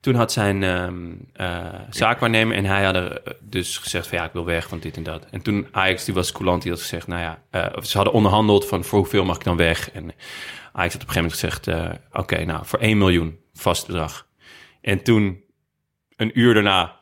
toen 0.01 0.15
had 0.15 0.31
zijn 0.31 0.63
ehm 0.63 1.11
eh, 1.33 1.73
zaakwaarnemer 1.89 2.55
en 2.55 2.65
hij 2.65 2.83
hadden 2.83 3.25
eh, 3.25 3.33
dus 3.41 3.77
gezegd 3.77 4.07
van 4.07 4.17
ja, 4.17 4.23
ik 4.25 4.33
wil 4.33 4.45
weg 4.45 4.67
van 4.67 4.79
dit 4.79 4.97
en 4.97 5.03
dat. 5.03 5.25
En 5.31 5.41
toen 5.41 5.67
Ajax, 5.71 6.05
die 6.05 6.13
was 6.13 6.31
coulant, 6.31 6.61
die 6.61 6.71
had 6.71 6.81
gezegd, 6.81 7.07
nou 7.07 7.21
ja, 7.21 7.43
eh, 7.49 7.81
ze 7.83 7.95
hadden 7.97 8.13
onderhandeld 8.15 8.67
van 8.67 8.83
voor 8.83 8.99
hoeveel 8.99 9.25
mag 9.25 9.35
ik 9.35 9.43
dan 9.43 9.57
weg? 9.57 9.91
En 9.91 10.11
Ajax 10.71 10.93
had 10.93 11.01
op 11.03 11.07
een 11.07 11.13
gegeven 11.13 11.47
moment 11.47 11.63
gezegd, 11.63 11.95
oké, 12.11 12.45
nou 12.45 12.65
voor 12.65 12.79
1 12.79 12.97
miljoen 12.97 13.39
vast 13.53 13.87
bedrag. 13.87 14.27
En 14.81 15.03
toen, 15.03 15.43
een 16.15 16.39
uur 16.39 16.53
daarna, 16.53 16.99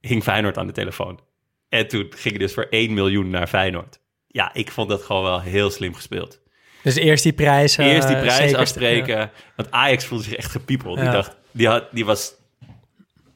hing 0.00 0.22
Feyenoord 0.22 0.58
aan 0.58 0.66
de 0.66 0.72
telefoon. 0.72 1.20
En 1.68 1.88
toen 1.88 2.06
ging 2.10 2.36
hij 2.36 2.38
dus 2.38 2.54
voor 2.54 2.66
1 2.70 2.94
miljoen 2.94 3.30
naar 3.30 3.46
Feyenoord. 3.46 4.00
Ja, 4.26 4.54
ik 4.54 4.70
vond 4.70 4.88
dat 4.88 5.02
gewoon 5.02 5.22
wel 5.22 5.40
heel 5.40 5.70
slim 5.70 5.94
gespeeld. 5.94 6.40
Dus 6.82 6.94
eerst 6.94 7.22
die 7.22 7.32
prijs. 7.32 7.76
Eerst 7.76 8.08
die 8.08 8.16
prijs 8.16 8.36
zeker- 8.36 8.58
afspreken. 8.58 9.30
Want 9.56 9.70
Ajax 9.70 10.04
voelde 10.04 10.24
zich 10.24 10.34
echt 10.34 10.50
gepiepeld. 10.50 10.96
Die, 10.96 11.04
Ja. 11.04 11.12
dacht, 11.12 11.36
die, 11.54 11.68
had, 11.68 11.84
die 11.90 12.04
was 12.04 12.34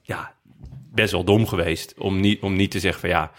ja, 0.02 0.34
best 0.92 1.12
wel 1.12 1.24
dom 1.24 1.46
geweest 1.46 1.94
om 1.98 2.20
niet, 2.20 2.40
om 2.40 2.56
niet 2.56 2.70
te 2.70 2.80
zeggen 2.80 3.00
van 3.00 3.10
ja, 3.10 3.30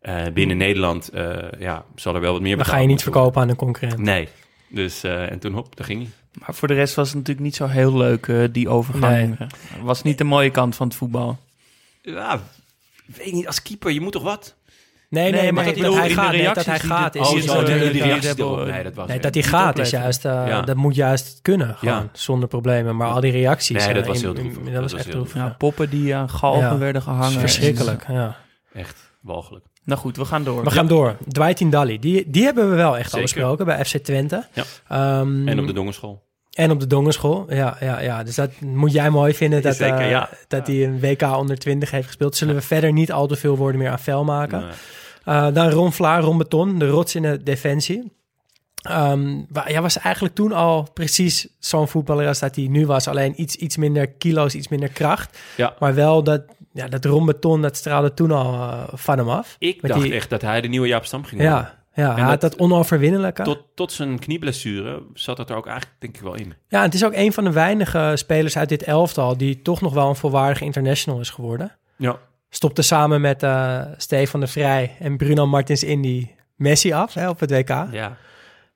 eh, 0.00 0.32
binnen 0.32 0.56
Nederland 0.56 1.08
eh, 1.08 1.36
ja, 1.58 1.84
zal 1.94 2.14
er 2.14 2.20
wel 2.20 2.32
wat 2.32 2.42
meer 2.42 2.56
Dan 2.56 2.64
ga 2.64 2.78
je 2.78 2.86
niet 2.86 3.02
verkopen 3.02 3.42
aan 3.42 3.48
een 3.48 3.56
concurrent. 3.56 4.00
Nee. 4.00 4.28
Dus, 4.68 5.02
eh, 5.02 5.30
en 5.30 5.38
toen 5.38 5.52
hop, 5.52 5.76
daar 5.76 5.86
ging 5.86 6.02
hij. 6.02 6.10
Maar 6.32 6.54
voor 6.54 6.68
de 6.68 6.74
rest 6.74 6.94
was 6.94 7.08
het 7.08 7.16
natuurlijk 7.16 7.46
niet 7.46 7.56
zo 7.56 7.66
heel 7.66 7.96
leuk, 7.96 8.52
die 8.52 8.68
overgang. 8.68 9.38
Nee. 9.38 9.48
Was 9.82 10.02
niet 10.02 10.18
de 10.18 10.24
mooie 10.24 10.50
kant 10.50 10.76
van 10.76 10.86
het 10.86 10.96
voetbal. 10.96 11.38
Ja, 12.02 12.40
ik 13.06 13.16
weet 13.16 13.32
niet, 13.32 13.46
als 13.46 13.62
keeper, 13.62 13.90
je 13.90 14.00
moet 14.00 14.12
toch 14.12 14.22
wat? 14.22 14.56
Nee, 15.10 15.22
nee, 15.22 15.32
Nee, 15.32 15.42
maar 15.42 15.52
maar 15.54 15.64
dat, 15.64 15.74
ik 15.76 15.80
bedoel, 15.82 15.96
hij 15.96 16.08
in 16.08 16.14
de 16.14 16.20
gaat, 16.20 16.30
nee, 16.32 16.42
dat 16.42 16.54
reacties 16.54 16.66
hij 16.66 16.78
die 16.78 16.88
gaat 16.90 17.14
is 17.14 17.20
Oh, 17.20 17.26
zo, 17.28 17.60
natuurlijk- 17.60 17.92
nee, 18.70 18.82
dat 18.82 18.94
was 18.94 19.08
Nee, 19.08 19.20
dat 19.20 19.34
hij 19.34 19.42
gaat 19.42 19.78
is 19.78 19.90
juist, 19.90 20.24
eh, 20.24 20.32
Ja. 20.46 20.60
dat 20.62 20.76
moet 20.76 20.94
juist 20.94 21.38
kunnen, 21.42 21.74
gewoon, 21.76 21.94
Ja. 21.94 22.08
zonder 22.12 22.48
problemen. 22.48 22.96
Maar 22.96 23.08
al 23.08 23.20
die 23.20 23.32
reacties... 23.32 23.84
Nee, 23.84 23.94
dat 23.94 24.02
eh, 24.02 24.08
was 24.08 24.16
in- 24.18 24.24
heel 24.24 24.34
droevig. 24.34 24.62
Dat, 24.62 24.72
Dat 24.72 24.82
was 24.82 24.92
was 24.92 25.00
echt 25.00 25.10
droevig. 25.10 25.34
Ja, 25.34 25.54
poppen 25.58 25.90
die 25.90 26.14
aan 26.14 26.30
galgen 26.30 26.60
Ja. 26.60 26.78
werden 26.78 26.92
Dat 26.92 27.02
gehangen. 27.02 27.40
verschrikkelijk, 27.40 28.04
ja. 28.08 28.36
Echt 28.72 29.12
walgelijk. 29.22 29.64
Nou 29.84 30.00
goed, 30.00 30.16
we 30.16 30.24
gaan 30.24 30.44
door. 30.44 30.64
We 30.64 30.70
gaan 30.70 30.86
door. 30.86 31.16
Dwight 31.28 31.56
Tindalli, 31.56 31.98
die, 31.98 32.30
die 32.30 32.44
hebben 32.44 32.70
we 32.70 32.76
wel 32.76 32.98
echt 32.98 33.14
al 33.14 33.20
besproken 33.20 33.64
bij 33.64 33.84
FC 33.84 33.96
Twente. 33.96 34.46
Ja. 34.52 34.62
Ehm, 34.88 35.48
En 35.48 35.58
op 35.60 35.66
de 35.66 35.72
Dongenschool. 35.72 36.22
En 36.50 36.70
op 36.70 36.80
de 36.80 36.86
Dongenschool, 36.86 37.46
ja, 37.54 37.76
ja, 37.80 38.00
ja. 38.00 38.22
Dus 38.22 38.34
dat 38.34 38.50
moet 38.60 38.92
jij 38.92 39.10
mooi 39.10 39.34
vinden, 39.34 39.62
dat, 39.62 39.76
Zeker, 39.76 39.98
eh, 39.98 40.10
ja. 40.10 40.28
dat 40.48 40.66
hij 40.66 40.84
een 40.84 41.00
WK 41.00 41.22
onder 41.36 41.58
20 41.58 41.90
heeft 41.90 42.06
gespeeld. 42.06 42.36
Zullen 42.36 42.54
we 42.54 42.60
verder 42.60 42.92
niet 42.92 43.12
al 43.12 43.26
te 43.26 43.36
veel 43.36 43.56
woorden 43.56 43.80
meer 43.80 43.90
aan 43.90 43.98
vuil 43.98 44.24
maken. 44.24 44.60
Nee. 44.60 44.68
Eh, 45.24 45.46
dan 45.52 45.70
Ron 45.70 45.92
Vlaar, 45.92 46.22
Ron 46.22 46.38
Beton, 46.38 46.78
de 46.78 46.88
rots 46.88 47.14
in 47.14 47.22
de 47.22 47.42
defensie. 47.42 48.12
Ehm 48.82 49.40
wa- 49.48 49.68
ja, 49.68 49.80
was 49.82 49.98
eigenlijk 49.98 50.34
toen 50.34 50.52
al 50.52 50.88
precies 50.94 51.48
zo'n 51.58 51.88
voetballer 51.88 52.26
als 52.28 52.38
dat 52.38 52.56
hij 52.56 52.66
nu 52.66 52.86
was. 52.86 53.08
Alleen 53.08 53.40
iets, 53.40 53.56
iets 53.56 53.76
minder 53.76 54.08
kilo's, 54.08 54.54
iets 54.54 54.68
minder 54.68 54.88
kracht. 54.88 55.38
Ja. 55.56 55.74
Maar 55.78 55.94
wel 55.94 56.22
dat, 56.24 56.42
ja, 56.72 56.88
dat 56.88 57.04
Ron 57.04 57.26
Beton, 57.26 57.62
dat 57.62 57.76
straalde 57.76 58.14
toen 58.14 58.30
al 58.30 58.52
eh, 58.52 58.82
van 58.92 59.18
hem 59.18 59.28
af. 59.28 59.56
Ik 59.58 59.82
Met 59.82 59.90
dacht 59.90 60.02
die- 60.02 60.12
echt 60.14 60.30
dat 60.30 60.42
hij 60.42 60.60
de 60.60 60.68
nieuwe 60.68 60.86
Jaap 60.86 61.04
Stam 61.04 61.24
ging 61.24 61.40
worden. 61.40 61.58
Ja, 61.58 62.02
ja 62.04 62.06
hij 62.14 62.20
dat- 62.20 62.30
had 62.30 62.40
dat 62.40 62.56
onoverwinnelijke. 62.58 63.42
Tot, 63.42 63.62
tot 63.74 63.92
zijn 63.92 64.18
knieblessure 64.18 65.02
zat 65.14 65.36
dat 65.36 65.50
er 65.50 65.56
ook 65.56 65.66
eigenlijk 65.66 66.00
denk 66.00 66.16
ik 66.16 66.22
wel 66.22 66.34
in. 66.34 66.54
Ja, 66.68 66.82
het 66.82 66.94
is 66.94 67.04
ook 67.04 67.14
een 67.14 67.32
van 67.32 67.44
de 67.44 67.52
weinige 67.52 68.12
spelers 68.14 68.56
uit 68.56 68.68
dit 68.68 68.82
elftal... 68.82 69.36
die 69.36 69.62
toch 69.62 69.80
nog 69.80 69.92
wel 69.94 70.08
een 70.08 70.16
volwaardige 70.16 70.64
international 70.64 71.20
is 71.20 71.30
geworden. 71.30 71.76
Ja. 71.96 72.18
Stopte 72.50 72.82
samen 72.82 73.20
met 73.20 73.42
eh 73.42 73.80
Stefan 73.96 74.40
de 74.40 74.46
Vrij 74.46 74.96
en 74.98 75.16
Bruno 75.16 75.46
Martins 75.46 75.84
Indy 75.84 76.28
Messi 76.56 76.92
af 76.92 77.14
hè, 77.14 77.28
op 77.28 77.40
het 77.40 77.50
WK. 77.50 77.68
Ja, 77.68 78.16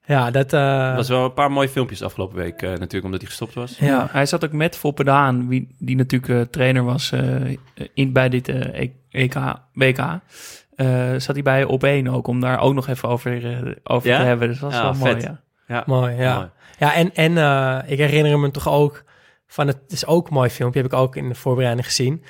Ja. 0.06 0.30
dat... 0.30 0.52
eh, 0.52 0.88
Er 0.88 0.96
was 0.96 1.08
wel 1.08 1.24
een 1.24 1.32
paar 1.34 1.50
mooie 1.52 1.68
filmpjes 1.68 2.02
afgelopen 2.02 2.36
week 2.36 2.62
eh, 2.62 2.68
natuurlijk, 2.70 3.04
omdat 3.04 3.20
hij 3.20 3.28
gestopt 3.28 3.54
was. 3.54 3.78
ja. 3.78 4.08
Hij 4.10 4.26
zat 4.26 4.44
ook 4.44 4.52
met 4.52 4.76
Foppe 4.76 5.04
Daan, 5.04 5.48
wie, 5.48 5.74
die 5.78 5.96
natuurlijk 5.96 6.52
trainer 6.52 6.84
was 6.84 7.12
eh, 7.12 7.56
in, 7.94 8.12
bij 8.12 8.28
dit 8.28 8.48
eh, 8.48 8.80
E- 8.82 8.90
EK, 9.10 9.34
WK. 9.72 9.98
eh, 9.98 11.12
zat 11.16 11.34
hij 11.34 11.42
bij 11.42 11.64
op 11.64 11.84
één 11.84 12.08
ook, 12.08 12.26
om 12.26 12.40
daar 12.40 12.60
ook 12.60 12.74
nog 12.74 12.88
even 12.88 13.08
over, 13.08 13.46
eh, 13.66 13.72
over 13.84 14.08
Ja? 14.08 14.18
te 14.18 14.24
hebben. 14.24 14.48
Dus 14.48 14.58
dat 14.58 14.70
was 14.70 14.78
Ja, 14.80 14.84
wel 14.84 14.94
vet. 14.94 15.02
mooi, 15.12 15.22
ja. 15.22 15.40
Ja. 15.66 15.82
Mooi, 15.86 16.14
ja. 16.16 16.34
Mooi. 16.36 16.48
Ja, 16.78 16.94
en, 16.94 17.14
en 17.14 17.38
eh, 17.38 17.78
ik 17.92 17.98
herinner 17.98 18.38
me 18.38 18.50
toch 18.50 18.68
ook 18.68 19.04
van 19.46 19.66
het, 19.66 19.78
het 19.82 19.92
is 19.92 20.06
ook 20.06 20.26
een 20.28 20.34
mooi 20.34 20.50
filmpje, 20.50 20.80
heb 20.82 20.92
ik 20.92 20.98
ook 20.98 21.16
in 21.16 21.28
de 21.28 21.34
voorbereiding 21.34 21.86
gezien. 21.86 22.24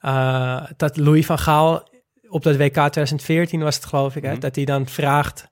Eh, 0.00 0.62
dat 0.76 0.96
Louis 0.96 1.26
van 1.26 1.38
Gaal 1.38 1.88
op 2.28 2.42
dat 2.42 2.56
WK 2.56 2.72
2014 2.72 3.60
was 3.62 3.74
het 3.74 3.84
geloof 3.84 4.16
ik, 4.16 4.22
hè, 4.22 4.30
Mhm. 4.30 4.40
dat 4.40 4.56
hij 4.56 4.64
dan 4.64 4.86
vraagt, 4.86 5.48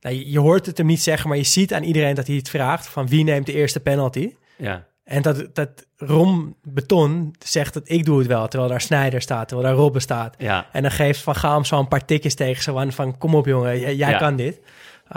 nou, 0.00 0.14
je, 0.14 0.30
je 0.30 0.38
hoort 0.38 0.66
het 0.66 0.78
hem 0.78 0.86
niet 0.86 1.02
zeggen, 1.02 1.28
maar 1.28 1.38
je 1.38 1.44
ziet 1.44 1.74
aan 1.74 1.82
iedereen 1.82 2.14
dat 2.14 2.26
hij 2.26 2.36
het 2.36 2.48
vraagt, 2.48 2.86
van 2.88 3.08
wie 3.08 3.24
neemt 3.24 3.46
de 3.46 3.52
eerste 3.52 3.80
penalty? 3.80 4.34
Ja. 4.56 4.84
En 5.04 5.22
dat, 5.22 5.54
dat 5.54 5.70
Rom 5.96 6.56
Beton 6.62 7.34
zegt 7.44 7.74
dat 7.74 7.82
ik 7.86 8.04
doe 8.04 8.18
het 8.18 8.26
wel, 8.26 8.48
terwijl 8.48 8.70
daar 8.70 8.80
Snijder 8.80 9.20
staat, 9.22 9.48
terwijl 9.48 9.68
daar 9.68 9.78
Robben 9.78 10.00
staat. 10.02 10.34
Ja. 10.38 10.66
En 10.72 10.82
dan 10.82 10.90
geeft 10.90 11.20
Van 11.20 11.34
Gaal 11.36 11.54
hem 11.54 11.64
zo 11.64 11.78
een 11.78 11.88
paar 11.88 12.04
tikjes 12.04 12.34
tegen 12.34 12.62
zo 12.62 12.78
aan 12.78 12.92
van, 12.92 13.18
kom 13.18 13.34
op 13.34 13.46
jongen, 13.46 13.78
jij, 13.80 13.94
jij 13.96 14.10
Ja. 14.10 14.18
kan 14.18 14.36
dit. 14.36 14.60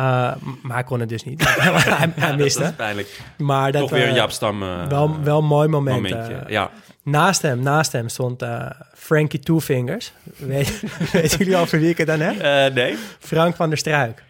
maar 0.62 0.74
hij 0.76 0.84
kon 0.84 1.00
het 1.00 1.08
dus 1.08 1.24
niet. 1.24 1.44
hij, 1.58 2.12
hij 2.16 2.36
miste. 2.36 2.58
Dat 2.60 2.68
is 2.70 2.76
pijnlijk. 2.76 3.20
Maar 3.38 3.72
dat 3.72 3.80
Toch 3.80 3.90
weer 3.90 4.02
een 4.02 4.08
eh, 4.08 4.14
Jaap 4.14 4.30
Stam 4.30 4.62
eh, 4.62 4.86
wel, 4.86 5.20
wel 5.22 5.38
een 5.38 5.44
mooi 5.44 5.68
moment. 5.68 5.96
momentje. 6.10 6.34
eh. 6.34 6.50
ja. 6.50 6.70
Naast 7.04 7.42
hem, 7.42 7.62
naast 7.62 7.92
hem 7.92 8.08
stond 8.08 8.42
eh, 8.42 8.70
Frankie 8.94 9.40
Two 9.40 9.60
Fingers. 9.60 10.12
Weet, 10.36 10.82
weten 11.12 11.38
jullie 11.38 11.56
al 11.56 11.66
voor 11.66 11.78
wie 11.78 11.88
ik 11.90 11.98
het 11.98 12.06
dan 12.06 12.20
heb? 12.20 12.40
Eh, 12.40 12.74
nee. 12.74 12.96
Frank 13.18 13.56
van 13.56 13.68
der 13.68 13.78
Struik. 13.78 14.22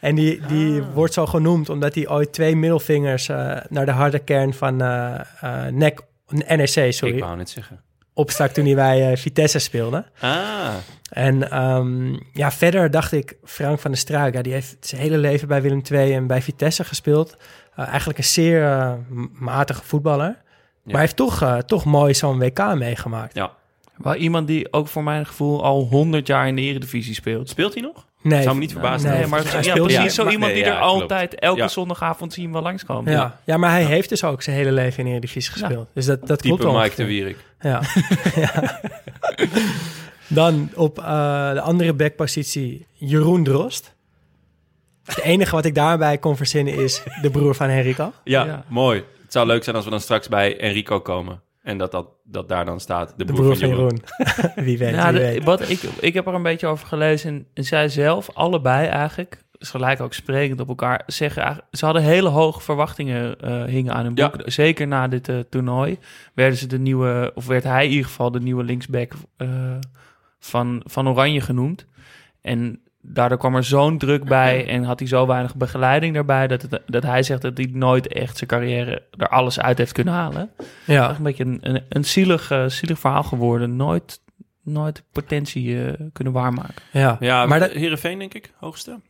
En 0.00 0.14
die, 0.14 0.40
die 0.46 0.80
Ah. 0.80 0.86
wordt 0.94 1.12
zo 1.12 1.26
genoemd 1.26 1.68
omdat 1.68 1.94
hij 1.94 2.08
ooit 2.08 2.32
twee 2.32 2.56
middelvingers 2.56 3.28
eh, 3.28 3.56
naar 3.68 3.86
de 3.86 3.92
harde 3.92 4.18
kern 4.18 4.54
van 4.54 4.80
eh 4.82 5.20
eh, 5.40 5.66
NEC, 5.72 6.00
NEC 6.28 6.76
Ik 6.76 6.92
sorry, 6.92 7.18
wou 7.18 7.36
net 7.36 7.50
zeggen. 7.50 7.80
opstak 8.14 8.50
toen 8.50 8.64
hij 8.64 8.74
bij 8.74 9.10
eh, 9.10 9.16
Vitesse 9.16 9.58
speelde. 9.58 10.04
Ah. 10.20 10.74
En 11.10 11.50
ehm, 11.50 12.12
ja, 12.32 12.50
verder 12.50 12.90
dacht 12.90 13.12
ik, 13.12 13.36
Frank 13.44 13.78
van 13.80 13.90
der 13.90 14.00
Struik, 14.00 14.34
ja, 14.34 14.42
die 14.42 14.52
heeft 14.52 14.76
zijn 14.80 15.00
hele 15.00 15.18
leven 15.18 15.48
bij 15.48 15.62
Willem 15.62 15.82
II 15.90 16.14
en 16.14 16.26
bij 16.26 16.42
Vitesse 16.42 16.84
gespeeld. 16.84 17.36
Eigenlijk 17.76 18.18
een 18.18 18.24
zeer 18.24 18.96
matige 19.32 19.82
voetballer. 19.84 20.41
Maar 20.84 20.92
hij 20.92 21.00
heeft 21.00 21.16
toch, 21.16 21.42
eh, 21.42 21.56
toch 21.58 21.84
mooi 21.84 22.14
zo'n 22.14 22.38
WK 22.38 22.74
meegemaakt. 22.74 23.34
Ja. 23.34 23.50
Wel 23.96 24.14
iemand 24.14 24.46
die 24.46 24.72
ook 24.72 24.88
voor 24.88 25.02
mijn 25.02 25.26
gevoel 25.26 25.62
al 25.64 25.82
100 25.90 26.26
jaar 26.26 26.48
in 26.48 26.56
de 26.56 26.62
Eredivisie 26.62 27.14
speelt. 27.14 27.48
Speelt 27.48 27.74
hij 27.74 27.82
nog? 27.82 28.06
Nee, 28.22 28.42
Zou 28.42 28.54
me 28.54 28.60
niet 28.60 28.72
verbazen. 28.72 29.10
Nee, 29.10 29.18
Nee, 29.18 29.26
maar 29.28 29.42
hij 29.44 29.52
ja, 29.52 29.62
speelt 29.62 29.86
precies 29.86 30.02
niet. 30.02 30.12
zo 30.12 30.22
maar- 30.24 30.32
iemand 30.32 30.52
nee, 30.52 30.62
die 30.62 30.70
er 30.70 30.76
ja, 30.78 30.84
altijd 30.84 31.34
elke 31.34 31.60
Ja. 31.60 31.68
zondagavond 31.68 32.32
zien 32.32 32.52
we 32.52 32.60
langskomen. 32.60 33.12
Ja. 33.12 33.38
ja, 33.44 33.56
maar 33.56 33.70
hij 33.70 33.84
heeft 33.84 34.08
dus 34.08 34.24
ook 34.24 34.42
zijn 34.42 34.56
hele 34.56 34.72
leven 34.72 34.98
in 34.98 35.04
de 35.04 35.10
Eredivisie 35.10 35.52
gespeeld. 35.52 35.88
Dus 35.94 36.06
dat, 36.06 36.26
dat 36.26 36.42
klopt 36.42 36.60
Type 36.60 36.72
wel. 36.72 36.82
Mike 36.82 36.96
de 36.96 37.04
Wierik. 37.04 37.36
Ja. 37.60 37.80
ja. 38.34 38.80
Dan 40.26 40.70
op 40.74 40.98
eh, 40.98 41.52
de 41.52 41.60
andere 41.60 41.92
backpositie 41.92 42.86
Jeroen 42.92 43.44
Drost. 43.44 43.94
Het 45.04 45.20
enige 45.20 45.54
wat 45.54 45.64
ik 45.64 45.74
daarbij 45.74 46.18
kon 46.18 46.36
verzinnen 46.36 46.74
is 46.74 47.02
de 47.22 47.30
broer 47.30 47.54
van 47.54 47.68
Henrico. 47.68 48.12
Ja, 48.24 48.44
Ja. 48.44 48.64
mooi. 48.68 49.04
Het 49.32 49.40
zou 49.40 49.52
leuk 49.52 49.64
zijn 49.64 49.76
als 49.76 49.84
we 49.84 49.90
dan 49.90 50.00
straks 50.00 50.28
bij 50.28 50.58
Enrico 50.58 51.00
komen. 51.00 51.42
En 51.62 51.78
dat, 51.78 51.90
dat, 51.92 52.06
dat 52.24 52.48
daar 52.48 52.64
dan 52.64 52.80
staat, 52.80 53.08
de 53.16 53.24
De 53.24 53.32
broer, 53.32 53.38
broer 53.44 53.56
van 53.56 53.68
van 53.68 53.76
Jeroen. 53.78 54.00
Jeroen. 54.16 54.64
wie 54.66 54.78
weet, 54.78 55.02
wie 55.04 55.12
de- 55.12 55.40
wat 55.44 55.68
ik, 55.70 55.82
ik 55.82 56.14
heb 56.14 56.26
er 56.26 56.34
een 56.34 56.42
beetje 56.42 56.66
over 56.66 56.86
gelezen. 56.86 57.30
En, 57.30 57.46
en 57.54 57.64
zij 57.64 57.88
zelf, 57.88 58.30
allebei 58.34 58.86
eigenlijk, 58.86 59.42
is 59.58 59.70
gelijk 59.70 60.00
ook 60.00 60.12
sprekend 60.14 60.60
op 60.60 60.68
elkaar, 60.68 61.02
zeggen 61.06 61.42
eigenlijk, 61.42 61.76
ze 61.76 61.84
hadden 61.84 62.02
hele 62.02 62.28
hoge 62.28 62.60
verwachtingen 62.60 63.40
eh, 63.40 63.64
hingen 63.64 63.94
aan 63.94 64.04
hun 64.04 64.12
Ja. 64.14 64.30
boek. 64.30 64.40
Zeker 64.44 64.86
na 64.86 65.08
dit 65.08 65.28
eh, 65.28 65.38
toernooi 65.38 65.98
werden 66.34 66.58
ze 66.58 66.66
de 66.66 66.78
nieuwe, 66.78 67.32
of 67.34 67.46
werd 67.46 67.64
hij 67.64 67.84
in 67.84 67.90
ieder 67.90 68.06
geval 68.06 68.30
de 68.30 68.40
nieuwe 68.40 68.64
linksback 68.64 69.12
eh, 69.36 69.48
van, 70.38 70.82
van 70.84 71.08
Oranje 71.08 71.40
genoemd. 71.40 71.86
En 72.40 72.80
daardoor 73.02 73.38
kwam 73.38 73.54
er 73.56 73.64
zo'n 73.64 73.98
druk 73.98 74.24
bij 74.24 74.66
en 74.68 74.84
had 74.84 74.98
hij 74.98 75.08
zo 75.08 75.26
weinig 75.26 75.54
begeleiding 75.56 76.14
daarbij, 76.14 76.46
dat, 76.46 76.62
het, 76.62 76.80
dat 76.86 77.02
hij 77.02 77.22
zegt 77.22 77.42
dat 77.42 77.56
hij 77.56 77.68
nooit 77.72 78.06
echt 78.08 78.36
zijn 78.36 78.50
carrière 78.50 79.02
er 79.16 79.28
alles 79.28 79.60
uit 79.60 79.78
heeft 79.78 79.92
kunnen 79.92 80.14
halen. 80.14 80.50
Ja, 80.86 81.08
Echt 81.08 81.16
een 81.18 81.24
beetje 81.24 81.44
een, 81.44 81.58
een, 81.62 81.82
een 81.88 82.04
zielig, 82.04 82.50
eh, 82.50 82.66
zielig 82.66 82.98
verhaal 82.98 83.22
geworden. 83.22 83.76
Nooit, 83.76 84.20
nooit 84.62 85.02
potentie 85.12 85.84
eh, 85.86 85.92
kunnen 86.12 86.32
waarmaken. 86.32 86.74
ja. 86.92 87.16
Ja, 87.20 87.46
maar 87.46 87.60
dat, 87.60 87.70
Heerenveen 87.70 88.18
denk 88.18 88.34
ik, 88.34 88.52
hoogste. 88.56 89.00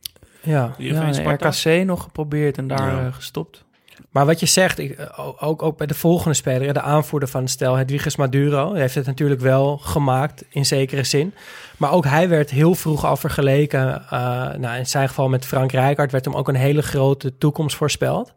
ja. 0.41 0.73
Heerenveen, 0.77 1.07
Ja, 1.07 1.13
Sparta. 1.13 1.49
RKC 1.49 1.85
nog 1.85 2.03
geprobeerd 2.03 2.57
en 2.57 2.67
daar 2.67 2.91
Ja. 2.95 3.05
eh, 3.05 3.13
gestopt. 3.13 3.65
Maar 4.11 4.25
wat 4.25 4.39
je 4.39 4.45
zegt, 4.45 4.79
ik, 4.79 4.91
eh, 4.91 5.19
ook, 5.43 5.61
ook 5.61 5.77
bij 5.77 5.87
de 5.87 5.93
volgende 5.93 6.33
speler, 6.35 6.73
de 6.73 6.81
aanvoerder 6.81 7.29
van 7.29 7.41
het 7.41 7.49
stel, 7.49 7.75
Hedwiges 7.75 8.15
Maduro, 8.15 8.73
heeft 8.73 8.95
het 8.95 9.05
natuurlijk 9.05 9.41
wel 9.41 9.77
gemaakt 9.77 10.45
in 10.49 10.65
zekere 10.65 11.03
zin. 11.03 11.33
Maar 11.77 11.91
ook 11.91 12.05
hij 12.05 12.29
werd 12.29 12.49
heel 12.49 12.75
vroeg 12.75 13.05
al 13.05 13.17
vergeleken. 13.17 14.01
eh, 14.09 14.09
nou, 14.53 14.77
in 14.77 14.87
zijn 14.87 15.07
geval 15.07 15.29
met 15.29 15.45
Frank 15.45 15.71
Rijkaard 15.71 16.11
werd 16.11 16.25
hem 16.25 16.35
ook 16.35 16.47
een 16.47 16.55
hele 16.55 16.81
grote 16.81 17.37
toekomst 17.37 17.75
voorspeld. 17.75 18.33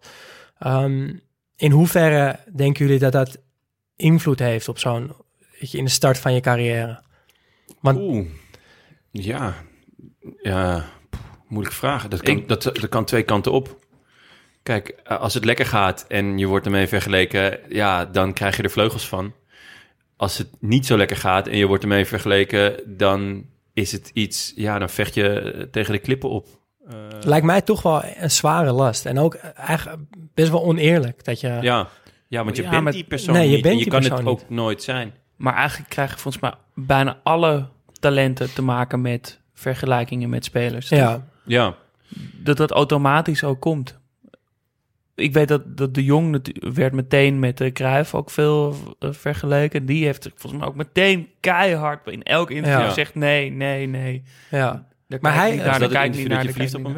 Ehm, 0.58 1.12
in 1.56 1.70
hoeverre 1.70 2.38
denken 2.56 2.84
jullie 2.84 3.00
dat 3.00 3.12
dat 3.12 3.36
invloed 3.96 4.38
heeft 4.38 4.68
op 4.68 4.78
zo'n, 4.78 5.12
in 5.58 5.84
de 5.84 5.90
start 5.90 6.18
van 6.18 6.32
je 6.34 6.40
carrière? 6.40 7.02
Want 7.80 7.98
Oeh, 7.98 8.26
ja. 9.10 9.54
Moeilijke 11.48 11.78
vragen. 11.78 12.10
Dat 12.10 12.22
kan, 12.22 12.36
Ik- 12.36 12.48
dat, 12.48 12.62
dat 12.62 12.88
kan 12.88 13.04
twee 13.04 13.22
kanten 13.22 13.52
op. 13.52 13.76
Kijk, 14.66 14.94
als 15.04 15.34
het 15.34 15.44
lekker 15.44 15.66
gaat 15.66 16.04
en 16.08 16.38
je 16.38 16.46
wordt 16.46 16.66
ermee 16.66 16.86
vergeleken, 16.86 17.58
ja, 17.68 18.04
dan 18.04 18.32
krijg 18.32 18.56
je 18.56 18.62
er 18.62 18.70
vleugels 18.70 19.08
van. 19.08 19.32
Als 20.16 20.38
het 20.38 20.48
niet 20.60 20.86
zo 20.86 20.96
lekker 20.96 21.16
gaat 21.16 21.46
en 21.46 21.56
je 21.56 21.66
wordt 21.66 21.82
ermee 21.82 22.04
vergeleken, 22.06 22.80
dan 22.86 23.44
is 23.72 23.92
het 23.92 24.10
iets, 24.14 24.52
ja, 24.56 24.78
dan 24.78 24.88
vecht 24.88 25.14
je 25.14 25.28
eh, 25.28 25.62
tegen 25.62 25.92
de 25.92 25.98
klippen 25.98 26.30
op. 26.30 26.46
Eh, 26.88 26.94
lijkt 27.20 27.46
mij 27.46 27.60
toch 27.62 27.82
wel 27.82 28.02
een 28.04 28.30
zware 28.30 28.72
last. 28.72 29.06
En 29.06 29.18
ook 29.18 29.34
eh, 29.34 29.50
eigenlijk 29.54 30.02
best 30.34 30.50
wel 30.50 30.62
oneerlijk 30.64 31.24
dat 31.24 31.40
je... 31.40 31.58
ja. 31.60 31.88
ja, 32.28 32.44
want 32.44 32.56
je 32.56 32.62
Ja, 32.62 32.70
bent 32.70 32.82
maar- 32.82 32.92
die 32.92 33.04
persoon 33.04 33.34
Nee, 33.34 33.42
je 33.50 33.56
niet 33.56 33.56
en 33.56 33.62
bent 33.62 33.74
je 33.84 33.90
die 33.90 33.92
kan 33.92 34.18
het 34.18 34.26
ook 34.26 34.48
nooit 34.48 34.82
zijn. 34.82 35.14
Maar 35.36 35.54
eigenlijk 35.54 35.90
krijgen 35.90 36.18
volgens 36.18 36.42
mij 36.42 36.52
bijna 36.74 37.20
alle 37.22 37.68
talenten 38.00 38.54
te 38.54 38.62
maken 38.62 39.00
met 39.00 39.40
vergelijkingen 39.54 40.28
met 40.28 40.44
spelers. 40.44 40.88
ja. 40.88 41.26
Ja, 41.44 41.74
Dat 42.42 42.56
dat 42.56 42.70
automatisch 42.70 43.44
ook 43.44 43.60
komt. 43.60 43.98
Ik 45.16 45.32
weet 45.32 45.48
dat, 45.48 45.76
dat 45.76 45.94
de 45.94 46.04
Jong 46.04 46.46
werd 46.74 46.92
meteen 46.92 47.38
met 47.38 47.58
de 47.58 47.72
Cruijff 47.72 48.14
ook 48.14 48.30
veel 48.30 48.76
eh, 48.98 49.12
vergeleken. 49.12 49.86
Die 49.86 50.04
heeft 50.04 50.28
volgens 50.34 50.60
mij 50.60 50.70
ook 50.70 50.76
meteen 50.76 51.28
keihard 51.40 52.06
in 52.06 52.22
elk 52.22 52.50
interview 52.50 52.80
Ja. 52.80 52.88
gezegd... 52.88 53.14
nee, 53.14 53.50
nee, 53.50 53.86
nee. 53.86 54.22
ja. 54.50 54.86
Daar 55.08 55.18
Maar 55.20 55.32
kijk 55.32 55.42
hij- 55.44 55.50
ik 55.50 55.56
niet 55.56 55.64
is 55.64 55.70
naar, 55.70 55.78
dat 55.80 55.90
daar 55.90 56.02
het 56.02 56.10
kijk 56.12 56.14
ik 56.14 56.18
interview 56.20 56.28
niet 56.28 56.28
dat 56.28 56.36
naar, 56.36 56.40
je 56.40 56.46
daar 56.46 56.68
verliefd 56.68 56.74
kijk 56.74 56.86
op 56.86 56.94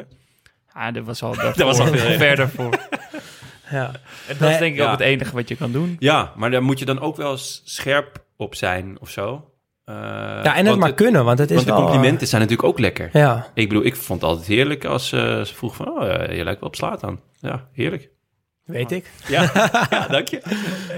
hem. 0.75 0.83
Ja, 0.85 0.91
dat 0.93 1.05
was 1.05 1.23
al, 1.23 1.35
dat 1.55 1.57
was 1.57 1.79
al 1.79 1.87
verder 2.19 2.49
voor. 2.49 2.79
ja. 3.71 3.87
En 3.87 3.93
dat 4.29 4.39
Nee, 4.41 4.51
is 4.53 4.59
denk 4.59 4.73
ik 4.73 4.79
ja. 4.79 4.85
ook 4.85 4.91
het 4.91 5.01
enige 5.01 5.35
wat 5.35 5.49
je 5.49 5.57
kan 5.57 5.73
doen. 5.73 5.97
Ja, 5.99 6.33
maar 6.37 6.51
daar 6.51 6.63
moet 6.63 6.79
je 6.79 6.85
dan 6.85 7.01
ook 7.01 7.17
wel 7.17 7.31
eens 7.31 7.63
scherp 7.65 8.25
op 8.37 8.55
zijn 8.55 9.01
of 9.01 9.11
zo. 9.11 9.48
Eh, 9.89 9.95
Ja, 10.43 10.57
en 10.57 10.67
het 10.67 10.79
maar 10.79 10.95
kunnen, 10.95 11.25
want 11.25 11.39
het 11.39 11.49
is 11.51 11.55
Want 11.57 11.67
de 11.69 11.73
wel... 11.73 11.83
complimenten 11.83 12.27
zijn 12.27 12.41
natuurlijk 12.41 12.69
ook 12.69 12.79
lekker. 12.79 13.09
eh, 13.13 13.21
ja, 13.21 13.47
Ik 13.55 13.69
bedoel, 13.69 13.85
ik 13.85 13.97
vond 13.97 14.21
het 14.21 14.31
altijd 14.31 14.47
heerlijk 14.49 14.85
als 14.85 15.13
eh, 15.13 15.21
ze 15.41 15.55
vroeg 15.55 15.77
van... 15.77 15.89
Oh, 15.89 16.09
eh, 16.09 16.37
je 16.37 16.45
lijkt 16.45 16.61
wel 16.61 16.69
op 16.69 16.77
slaat 16.77 17.05
aan. 17.05 17.21
Ja, 17.41 17.69
heerlijk. 17.73 18.09
weet 18.65 18.91
ik. 18.93 19.11
Ja, 19.29 19.51
ja 19.91 20.07
dank 20.11 20.29
je. 20.29 20.43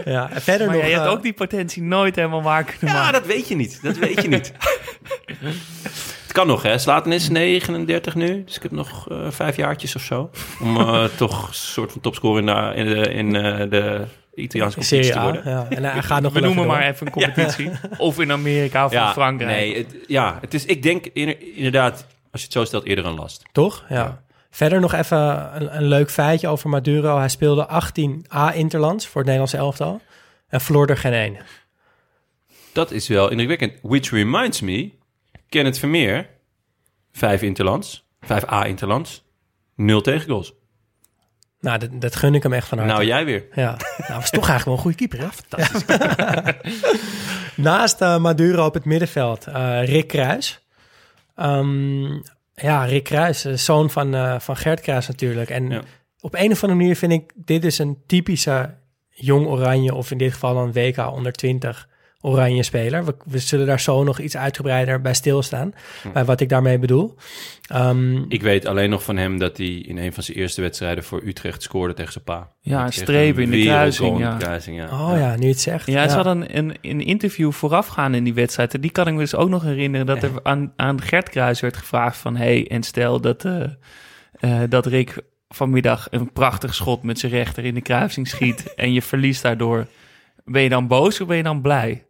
Ja, 0.05 0.31
en 0.31 0.41
verder 0.43 0.67
Maar 0.67 0.77
nog... 0.77 0.87
je 0.87 0.93
hebt 0.93 1.05
eh, 1.07 1.11
ook 1.13 1.23
die 1.23 1.33
potentie 1.33 1.83
nooit 1.83 2.17
helemaal 2.17 2.43
waar 2.43 2.65
kunnen 2.65 2.97
Ja, 2.97 3.03
maken. 3.03 3.13
dat 3.21 3.27
weet 3.27 3.49
je 3.49 3.57
niet. 3.57 3.83
Dat 3.83 3.97
weet 3.97 4.23
je 4.23 4.29
niet. 4.29 4.53
het 6.23 6.33
kan 6.33 6.47
nog, 6.47 6.63
hè. 6.63 6.79
Slaten 6.79 7.13
is 7.13 7.29
39 7.29 8.15
nu. 8.15 8.45
Dus 8.45 8.57
ik 8.57 8.63
heb 8.63 8.71
nog 8.71 9.09
eh, 9.11 9.17
vijf 9.31 9.57
jaartjes 9.57 9.97
of 9.97 10.03
zo. 10.03 10.31
Om 10.63 10.77
eh, 10.77 11.05
toch 11.17 11.49
een 11.49 11.55
soort 11.55 11.93
van 11.93 12.01
topscorer 12.01 12.39
in 12.39 12.47
de, 12.47 12.73
in 12.75 12.87
de, 12.89 13.11
in, 13.13 13.37
eh, 13.37 13.71
de 13.71 14.05
Italiaanse 14.35 14.79
competitie 14.79 15.13
Serie 15.13 15.13
te 15.13 15.33
worden. 15.33 15.53
Ja. 15.53 15.67
En 15.77 15.85
hij 15.85 16.03
gaat 16.11 16.23
nog 16.23 16.33
We 16.33 16.41
noemen 16.41 16.67
maar 16.67 16.81
door. 16.81 16.91
even 16.91 17.07
een 17.07 17.13
competitie. 17.13 17.71
Of 17.99 18.21
in 18.21 18.33
Amerika 18.33 18.85
of 18.85 18.93
in 18.93 19.07
Frankrijk. 19.07 19.51
Nee, 19.51 19.77
het, 19.77 19.97
ja, 20.07 20.39
het 20.41 20.55
is, 20.55 20.65
ik 20.65 20.83
denk 20.83 21.07
in- 21.07 21.55
inderdaad, 21.57 22.07
als 22.31 22.41
je 22.41 22.47
het 22.47 22.53
zo 22.53 22.65
stelt, 22.65 22.85
eerder 22.85 23.05
een 23.05 23.15
last. 23.15 23.43
Toch? 23.53 23.85
Ja. 23.89 23.95
Ja. 23.97 24.23
Verder 24.51 24.81
nog 24.81 24.93
even 24.95 25.19
een, 25.63 25.77
een 25.77 25.85
leuk 25.85 26.11
feitje 26.11 26.49
over 26.49 26.69
Maduro. 26.69 27.19
Hij 27.19 27.29
speelde 27.29 27.67
18 27.67 28.27
A-interlands 28.35 29.05
voor 29.07 29.15
het 29.17 29.25
Nederlandse 29.25 29.57
elftal. 29.57 30.01
En 30.49 30.61
verloor 30.61 30.87
er 30.87 30.97
geen 30.97 31.13
één. 31.13 31.37
Dat 32.73 32.91
is 32.91 33.09
wel 33.09 33.31
indrukwekkend. 33.31 33.73
Which 33.83 34.11
reminds 34.11 34.61
me, 34.61 34.91
Kenneth 35.49 35.79
Vermeer, 35.79 36.29
vijf 37.13 37.43
interlands, 37.43 38.07
vijf 38.21 38.51
A-interlands, 38.53 39.25
nul 39.77 40.01
tegengoals. 40.01 40.53
Nou, 41.61 41.79
dat, 41.79 41.89
dat 41.93 42.17
gun 42.17 42.35
ik 42.35 42.43
hem 42.43 42.53
echt 42.53 42.69
van 42.69 42.79
harte. 42.79 42.93
Nou, 42.93 43.07
jij 43.07 43.25
weer. 43.25 43.45
Ja, 43.55 43.77
nou, 44.09 44.21
was 44.21 44.31
toch 44.31 44.49
eigenlijk 44.49 44.65
wel 44.65 44.75
een 44.75 44.81
goede 44.81 44.97
keeper, 44.97 45.19
hè? 45.21 46.53
Naast 47.63 48.01
eh, 48.01 48.19
Maduro 48.19 48.67
op 48.67 48.75
het 48.75 48.85
middenveld, 48.85 49.47
eh, 49.47 49.85
Rick 49.85 50.09
Kruis. 50.09 50.67
Ehm, 51.35 52.13
ja, 52.55 52.85
Rick 52.85 53.05
Kruis, 53.05 53.45
eh, 53.45 53.53
zoon 53.55 53.91
van, 53.91 54.15
eh, 54.15 54.39
van 54.41 54.57
Gert 54.57 54.81
Kruis 54.81 55.09
natuurlijk. 55.09 55.51
En 55.51 55.69
Ja. 55.71 55.83
op 56.21 56.35
een 56.35 56.51
of 56.53 56.63
andere 56.63 56.81
manier 56.81 56.97
vind 56.97 57.13
ik, 57.13 57.33
dit 57.35 57.65
is 57.65 57.79
een 57.79 57.99
typische 58.07 58.75
jong 59.09 59.47
oranje, 59.47 59.95
of 59.95 60.11
in 60.11 60.19
dit 60.19 60.33
geval 60.33 60.55
dan 60.55 60.73
WK 60.73 61.13
onder 61.13 61.33
20 61.33 61.89
oranje 62.21 62.63
speler. 62.63 63.05
We, 63.05 63.15
we 63.25 63.39
zullen 63.39 63.67
daar 63.67 63.81
zo 63.81 64.05
nog 64.05 64.19
iets 64.19 64.37
uitgebreider 64.37 65.01
bij 65.01 65.15
stilstaan, 65.15 65.73
bij 66.13 66.25
wat 66.25 66.41
ik 66.41 66.49
daarmee 66.49 66.79
bedoel. 66.79 67.15
Ehm, 67.67 68.23
Ik 68.29 68.43
weet 68.43 68.67
alleen 68.67 68.91
nog 68.91 69.03
van 69.03 69.17
hem 69.17 69.39
dat 69.39 69.57
hij 69.57 69.67
in 69.67 69.99
een 69.99 70.13
van 70.13 70.23
zijn 70.23 70.37
eerste 70.37 70.61
wedstrijden 70.61 71.05
voor 71.05 71.23
Utrecht 71.25 71.63
scoorde 71.63 71.95
tegen 71.95 72.13
zijn 72.13 72.25
pa. 72.25 72.53
Ja, 72.61 72.85
een 72.85 72.93
streep 72.93 73.39
in 73.39 73.51
de 73.51 73.63
kruising, 73.63 74.15
in 74.15 74.19
ja. 74.19 74.31
de 74.37 74.45
kruising, 74.45 74.77
ja. 74.77 74.85
oh 74.85 75.19
ja, 75.19 75.37
nu 75.37 75.49
het 75.49 75.61
zegt. 75.61 75.87
Ja, 75.87 76.09
ze 76.09 76.15
hadden 76.15 76.57
een, 76.57 76.75
een 76.81 77.01
interview 77.01 77.53
voorafgaan 77.53 78.15
in 78.15 78.25
die 78.25 78.35
wedstrijd. 78.35 78.75
En 78.75 78.81
die 78.81 78.91
kan 78.91 79.07
ik 79.07 79.13
me 79.13 79.19
dus 79.19 79.35
ook 79.35 79.49
nog 79.49 79.63
herinneren. 79.63 80.07
Dat 80.07 80.23
er 80.23 80.31
aan, 80.43 80.73
aan 80.77 81.01
Gert 81.01 81.29
Kruis 81.29 81.61
werd 81.61 81.77
gevraagd 81.77 82.17
van... 82.17 82.37
hey, 82.37 82.69
en 82.69 82.83
stel 82.83 83.21
dat, 83.21 83.45
eh, 83.45 83.63
eh, 84.33 84.61
dat 84.69 84.87
Rick 84.87 85.21
vanmiddag 85.49 86.07
een 86.11 86.33
prachtig 86.33 86.75
schot 86.75 87.03
met 87.03 87.19
zijn 87.19 87.33
rechter 87.33 87.65
in 87.65 87.75
de 87.75 87.83
kruising 87.83 88.29
schiet... 88.29 88.75
en 88.75 88.93
je 88.93 89.03
verliest 89.03 89.43
daardoor. 89.43 89.87
Ben 90.45 90.63
je 90.63 90.69
dan 90.69 90.87
boos 90.87 91.21
of 91.21 91.27
ben 91.27 91.37
je 91.37 91.43
dan 91.43 91.61
blij? 91.61 92.05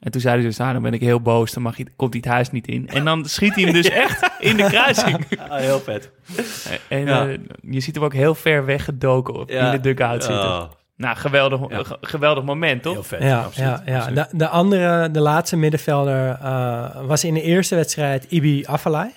En 0.00 0.10
toen 0.10 0.20
zei 0.20 0.34
hij 0.36 0.44
dus, 0.44 0.56
dan 0.56 0.82
ben 0.82 0.92
ik 0.92 1.00
heel 1.00 1.20
boos. 1.20 1.52
Dan 1.52 1.62
mag 1.62 1.76
hij, 1.76 1.86
komt 1.96 2.12
hij 2.12 2.22
het 2.24 2.32
huis 2.32 2.50
niet 2.50 2.66
in. 2.68 2.88
En 2.88 3.04
dan 3.04 3.24
schiet 3.24 3.54
hij 3.54 3.64
hem 3.64 3.72
dus 3.72 3.88
echt 3.88 4.30
in 4.38 4.56
de 4.56 4.64
kruising. 4.64 5.26
Ah, 5.48 5.58
heel 5.58 5.80
vet. 5.80 6.10
En 6.88 7.06
Ja. 7.06 7.28
eh, 7.28 7.38
je 7.60 7.80
ziet 7.80 7.94
hem 7.94 8.04
ook 8.04 8.12
heel 8.12 8.34
ver 8.34 8.64
weggedoken 8.64 9.34
op, 9.34 9.50
in 9.50 9.70
de 9.70 9.80
dugout 9.80 10.24
zitten. 10.24 10.48
Oh, 10.48 10.62
Nou, 10.96 11.16
geweldig, 11.16 11.60
Ja. 11.68 11.82
geweldig 12.00 12.44
moment, 12.44 12.82
toch? 12.82 12.92
heel 12.92 13.02
vet. 13.02 13.22
Ja, 13.22 13.42
absoluut, 13.42 13.68
ja, 13.68 13.82
ja. 13.92 13.96
absoluut. 13.98 14.30
De, 14.30 14.36
de 14.36 14.48
andere, 14.48 15.10
de 15.10 15.20
laatste 15.20 15.56
middenvelder, 15.56 16.38
eh, 16.42 16.84
was 17.06 17.24
in 17.24 17.34
de 17.34 17.42
eerste 17.42 17.74
wedstrijd 17.74 18.24
Ibi 18.28 18.64
Afellay. 18.66 19.12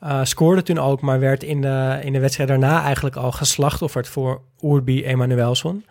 Eh, 0.00 0.20
scoorde 0.24 0.62
toen 0.62 0.78
ook, 0.78 1.00
maar 1.00 1.20
werd 1.20 1.42
in 1.42 1.60
de, 1.60 1.98
in 2.02 2.12
de 2.12 2.20
wedstrijd 2.20 2.48
daarna 2.48 2.82
eigenlijk 2.82 3.16
al 3.16 3.32
geslachtofferd 3.32 4.08
voor 4.08 4.40
Urbi 4.62 5.04
Emanuelson. 5.04 5.84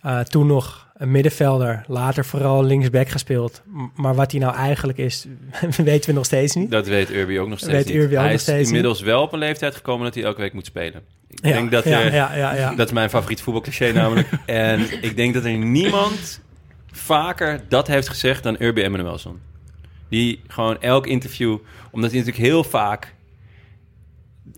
Eh, 0.00 0.20
toen 0.20 0.46
nog 0.46 0.83
een 0.94 1.10
middenvelder, 1.10 1.84
later 1.86 2.24
vooral 2.24 2.64
linksback 2.64 3.08
gespeeld. 3.08 3.62
Maar 3.94 4.14
wat 4.14 4.30
hij 4.30 4.40
nou 4.40 4.54
eigenlijk 4.54 4.98
is, 4.98 5.26
weten 5.76 6.10
we 6.10 6.16
nog 6.16 6.24
steeds 6.24 6.54
niet. 6.54 6.70
Dat 6.70 6.86
weet 6.86 7.10
Urbi 7.10 7.40
ook 7.40 7.48
nog 7.48 7.58
steeds 7.58 7.72
Weet 7.72 7.86
niet. 7.86 7.94
Urbi 7.94 8.14
ook 8.16 8.22
hij 8.22 8.32
nog 8.32 8.40
is 8.40 8.66
inmiddels 8.66 9.00
wel 9.00 9.22
op 9.22 9.32
een 9.32 9.38
leeftijd 9.38 9.74
gekomen 9.74 10.04
dat 10.04 10.14
hij 10.14 10.24
elke 10.24 10.40
week 10.40 10.52
moet 10.52 10.66
spelen. 10.66 11.02
Ik 11.28 11.38
Ja, 11.42 11.52
denk 11.52 11.70
dat 11.70 11.84
ja, 11.84 12.00
er, 12.00 12.36
ja. 12.56 12.74
Dat 12.74 12.86
is 12.86 12.92
mijn 12.92 13.10
favoriet 13.10 13.40
voetbalcliché 13.40 13.92
namelijk. 13.92 14.28
en 14.46 15.02
ik 15.02 15.16
denk 15.16 15.34
dat 15.34 15.44
er 15.44 15.56
niemand 15.58 16.40
vaker 16.92 17.60
dat 17.68 17.86
heeft 17.86 18.08
gezegd 18.08 18.42
dan 18.42 18.56
Urbi 18.58 18.82
Emanuelson. 18.82 19.40
Die 20.08 20.40
gewoon 20.46 20.80
elk 20.80 21.06
interview, 21.06 21.58
omdat 21.90 22.10
hij 22.10 22.18
natuurlijk 22.18 22.46
heel 22.46 22.64
vaak 22.64 23.13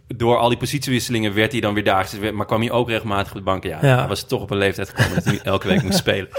door 0.07 0.37
al 0.37 0.49
die 0.49 0.59
positiewisselingen 0.59 1.35
werd 1.35 1.53
hij 1.53 1.61
dan 1.61 1.75
weer 1.75 1.85
daar 1.85 2.09
maar 2.35 2.47
kwam 2.47 2.61
hij 2.61 2.71
ook 2.71 2.89
regelmatig 2.89 3.33
op 3.33 3.39
de 3.39 3.45
bank. 3.45 3.65
Ja, 3.65 3.79
Ja. 3.83 3.99
hij 3.99 4.09
was 4.09 4.23
toch 4.27 4.43
op 4.43 4.51
een 4.51 4.57
leeftijd 4.59 4.89
gekomen 4.89 5.15
dat 5.15 5.25
hij 5.25 5.33
niet 5.33 5.43
elke 5.43 5.69
week 5.69 5.83
moest 5.83 5.99
spelen. 5.99 6.29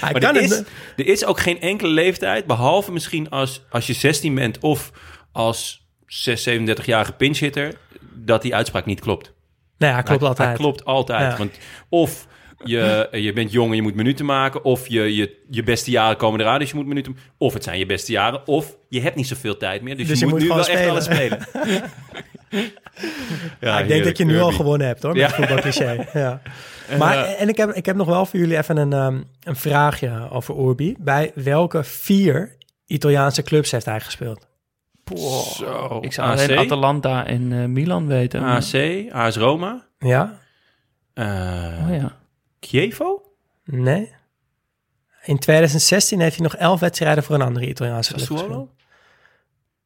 Hij 0.00 0.12
Maar 0.12 0.20
kan 0.20 0.34
er 0.36 0.42
het- 0.42 0.50
is, 0.50 0.58
er 1.04 1.06
is 1.12 1.24
ook 1.24 1.40
geen 1.40 1.60
enkele 1.60 1.90
leeftijd, 1.92 2.46
behalve 2.46 2.92
misschien 2.92 3.30
als, 3.30 3.62
als 3.70 3.86
je 3.86 3.92
16 3.92 4.34
bent 4.34 4.58
of 4.58 4.90
als 5.32 5.86
6, 6.06 6.48
37-jarige 6.48 7.12
pinchhitter, 7.12 7.74
dat 8.14 8.42
die 8.42 8.54
uitspraak 8.54 8.86
niet 8.86 9.00
klopt. 9.00 9.32
Nou 9.78 9.92
ja, 9.94 10.02
klopt 10.02 10.20
Hij- 10.20 10.28
altijd. 10.28 10.48
Hij 10.48 10.56
klopt 10.56 10.84
altijd. 10.84 11.30
Ja. 11.32 11.36
Want 11.38 11.58
of 11.88 12.26
je, 12.64 13.08
je 13.12 13.32
bent 13.32 13.52
jong 13.52 13.70
en 13.70 13.76
je 13.76 13.82
moet 13.82 13.94
minuten 13.94 14.24
maken... 14.24 14.64
of 14.64 14.88
je, 14.88 15.14
je, 15.14 15.36
je 15.50 15.62
beste 15.62 15.90
jaren 15.90 16.16
komen 16.16 16.40
eraan, 16.40 16.58
dus 16.58 16.70
je 16.70 16.76
moet 16.76 16.86
minuten... 16.86 17.16
of 17.38 17.52
het 17.54 17.64
zijn 17.64 17.78
je 17.78 17.86
beste 17.86 18.12
jaren, 18.12 18.46
of 18.46 18.76
je 18.88 19.00
hebt 19.00 19.16
niet 19.16 19.26
zoveel 19.28 19.56
tijd 19.56 19.82
meer... 19.82 19.96
dus, 19.96 20.06
Dus 20.08 20.18
je, 20.18 20.24
je 20.26 20.30
moet, 20.30 20.40
nu 20.40 20.48
wel 20.48 20.66
echt 20.68 20.88
alles 20.88 21.04
spelen. 21.04 21.38
ja, 23.60 23.78
ik 23.80 23.88
denk 23.88 24.04
dat 24.04 24.18
je 24.18 24.24
nu 24.24 24.40
al 24.40 24.52
gewonnen 24.52 24.86
hebt 24.86 25.02
hoor, 25.02 25.12
met 25.12 25.20
Ja. 25.20 25.30
voetbalcliché. 25.30 26.06
Ja. 26.20 26.40
Maar, 26.98 27.24
en 27.24 27.48
ik 27.48 27.56
heb, 27.56 27.70
ik 27.72 27.86
heb 27.86 27.96
nog 27.96 28.06
wel 28.06 28.26
voor 28.26 28.38
jullie 28.38 28.56
even 28.56 28.76
een, 28.76 28.92
ehm, 28.92 29.20
een 29.42 29.56
vraagje 29.56 30.28
over 30.30 30.58
Urbi. 30.68 30.96
Bij 30.98 31.32
welke 31.34 31.84
vier 31.84 32.56
Italiaanse 32.86 33.42
clubs 33.42 33.70
heeft 33.70 33.84
hij 33.84 34.00
gespeeld? 34.00 34.46
Zo. 35.54 35.98
Ik 36.00 36.12
zou 36.12 36.28
AC, 36.30 36.38
alleen 36.38 36.58
Atalanta 36.58 37.26
en 37.26 37.52
eh, 37.52 37.64
Milan 37.64 38.06
weten. 38.06 38.40
maar- 38.40 38.56
AC, 38.56 39.04
AS 39.12 39.36
Roma, 39.36 39.86
Ja? 39.98 40.38
eh 41.14 41.24
Oh 41.88 41.94
ja. 41.94 42.16
Chievo, 42.60 43.22
Nee? 43.64 44.12
In 45.24 45.38
2016 45.38 46.20
heeft 46.20 46.34
hij 46.36 46.44
nog 46.44 46.56
elf 46.56 46.80
wedstrijden 46.80 47.24
voor 47.24 47.34
een 47.34 47.42
andere 47.42 47.66
Italiaanse 47.68 48.14
club. 48.14 48.68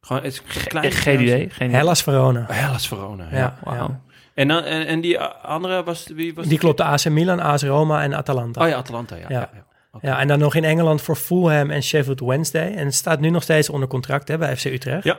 Gewoon, 0.05 0.23
het 0.23 0.31
is 0.33 0.39
een 0.39 0.55
Echt 0.55 0.67
klein 0.67 0.91
geen 0.91 1.21
idee. 1.21 1.49
Geen 1.49 1.67
idee. 1.67 1.79
Hellas 1.79 2.03
Verona. 2.03 2.45
Hellas 2.47 2.87
Verona. 2.87 3.27
Ja. 3.31 3.57
Ja. 3.65 3.99
En, 4.33 4.47
dan, 4.47 4.63
en, 4.63 4.87
en 4.87 5.01
die 5.01 5.19
andere 5.19 5.83
was 5.83 6.07
wie 6.15 6.33
was 6.33 6.47
Die 6.47 6.57
klopt 6.57 6.81
AC 6.81 7.05
Milan, 7.09 7.39
AC 7.39 7.61
Roma 7.61 8.03
en 8.03 8.13
Atalanta. 8.13 8.61
Oh 8.63 8.67
ja, 8.67 8.75
Atalanta. 8.75 9.15
Ja. 9.15 9.25
Ja. 9.27 9.39
ja. 9.39 9.49
ja. 9.53 9.63
Oké. 9.91 10.07
Ja, 10.07 10.19
en 10.19 10.27
dan 10.27 10.39
nog 10.39 10.55
in 10.55 10.63
Engeland 10.63 11.01
voor 11.01 11.15
Fulham 11.15 11.69
en 11.71 11.83
Sheffield 11.83 12.19
Wednesday. 12.19 12.73
En 12.75 12.85
het 12.85 12.95
staat 12.95 13.19
nu 13.19 13.29
nog 13.29 13.43
steeds 13.43 13.69
onder 13.69 13.87
contract 13.87 14.27
hè, 14.27 14.37
bij 14.37 14.57
FC 14.57 14.65
Utrecht. 14.65 15.03
Ja. 15.03 15.17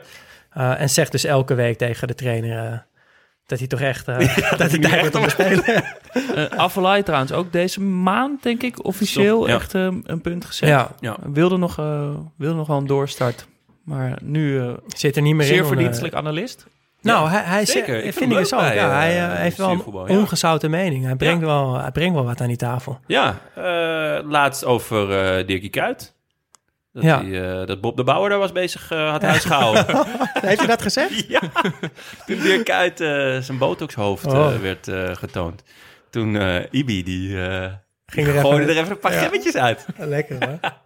Eh, 0.49 0.81
en 0.81 0.89
zegt 0.89 1.11
dus 1.11 1.23
elke 1.23 1.53
week 1.53 1.77
tegen 1.77 2.07
de 2.07 2.15
trainer 2.15 2.71
eh, 2.71 2.77
dat 3.45 3.59
hij 3.59 3.67
toch 3.67 3.79
echt... 3.81 4.07
eh, 4.07 4.17
dat 4.57 4.71
hij 4.71 4.79
tijd 4.79 5.01
heeft 5.01 5.15
om 5.15 5.29
spelen. 5.29 5.63
Eh 6.35 6.45
Avalai 6.45 7.03
trouwens 7.03 7.31
ook 7.31 7.51
deze 7.51 7.81
maand, 7.81 8.43
denk 8.43 8.63
ik, 8.63 8.85
officieel 8.85 9.35
Stop, 9.37 9.47
ja. 9.47 9.55
echt 9.55 9.73
eh, 9.73 9.87
een 10.03 10.21
punt 10.21 10.45
gezet. 10.45 10.69
ja, 10.69 10.91
Ja. 10.99 11.17
Wilde, 11.33 11.57
nog, 11.57 11.79
eh, 11.79 12.09
wilde 12.37 12.55
nog 12.55 12.67
wel 12.67 12.77
een 12.77 12.87
doorstart. 12.87 13.47
Maar 13.85 14.17
nu 14.21 14.59
eh, 14.59 14.73
zit 14.87 15.15
er 15.15 15.21
niet 15.21 15.33
meer 15.35 15.41
in. 15.45 15.47
zeer 15.53 15.57
om, 15.63 15.65
eh, 15.67 15.73
verdienstelijk 15.73 16.13
analist. 16.15 16.65
Nou, 17.01 17.29
hij, 17.29 17.41
hij 17.41 17.65
zeker. 17.65 17.93
zegt- 17.93 18.05
Ik 18.05 18.13
vind 18.13 18.31
ik 18.31 18.37
ook. 18.37 18.49
bij, 18.59 18.75
Ja, 18.75 18.89
hij 18.89 19.41
heeft 19.41 19.57
wel 19.57 19.69
siervoetbal, 19.69 20.07
een 20.09 20.13
ja. 20.13 20.19
ongezouten 20.19 20.69
mening. 20.69 21.05
Hij 21.05 21.15
brengt, 21.15 21.43
wel, 21.43 21.79
hij 21.81 21.91
brengt 21.91 22.13
wel 22.13 22.23
wat 22.25 22.41
aan 22.41 22.47
die 22.47 22.57
tafel. 22.57 22.99
Ja, 23.07 23.37
eh, 23.55 24.29
laatst 24.29 24.65
over 24.65 25.11
eh 25.11 25.47
Dirkie 25.47 25.69
Kuyt. 25.69 26.13
Dat, 26.93 27.03
Ja. 27.03 27.23
eh, 27.23 27.67
dat 27.67 27.81
Bob 27.81 27.97
de 27.97 28.03
Bouwer 28.03 28.29
daar 28.29 28.39
was 28.39 28.51
bezig, 28.51 28.91
eh, 28.91 29.11
had 29.11 29.21
huis 29.21 29.43
gehouden. 29.45 29.85
heeft 30.47 30.57
hij 30.57 30.67
dat 30.67 30.81
gezegd? 30.81 31.25
ja, 31.35 31.39
toen 32.25 32.39
Dirk 32.39 32.65
Kuyt 32.65 33.01
eh, 33.01 33.07
zijn 33.39 33.57
botoxhoofd 33.57 34.25
Oh. 34.25 34.55
werd 34.61 34.87
eh, 34.87 35.15
getoond. 35.15 35.63
Toen 36.09 36.35
eh 36.37 36.63
Ibi, 36.71 37.03
die, 37.03 37.41
eh 37.47 37.71
Ging 38.05 38.25
die 38.27 38.35
er 38.35 38.41
gooide 38.41 38.61
even- 38.61 38.75
er 38.75 38.81
even 38.81 38.91
een 38.91 38.99
paar 38.99 39.13
Ja. 39.13 39.19
gemmetjes 39.19 39.55
uit. 39.55 39.85
Lekker 39.97 40.45
hoor. 40.45 40.59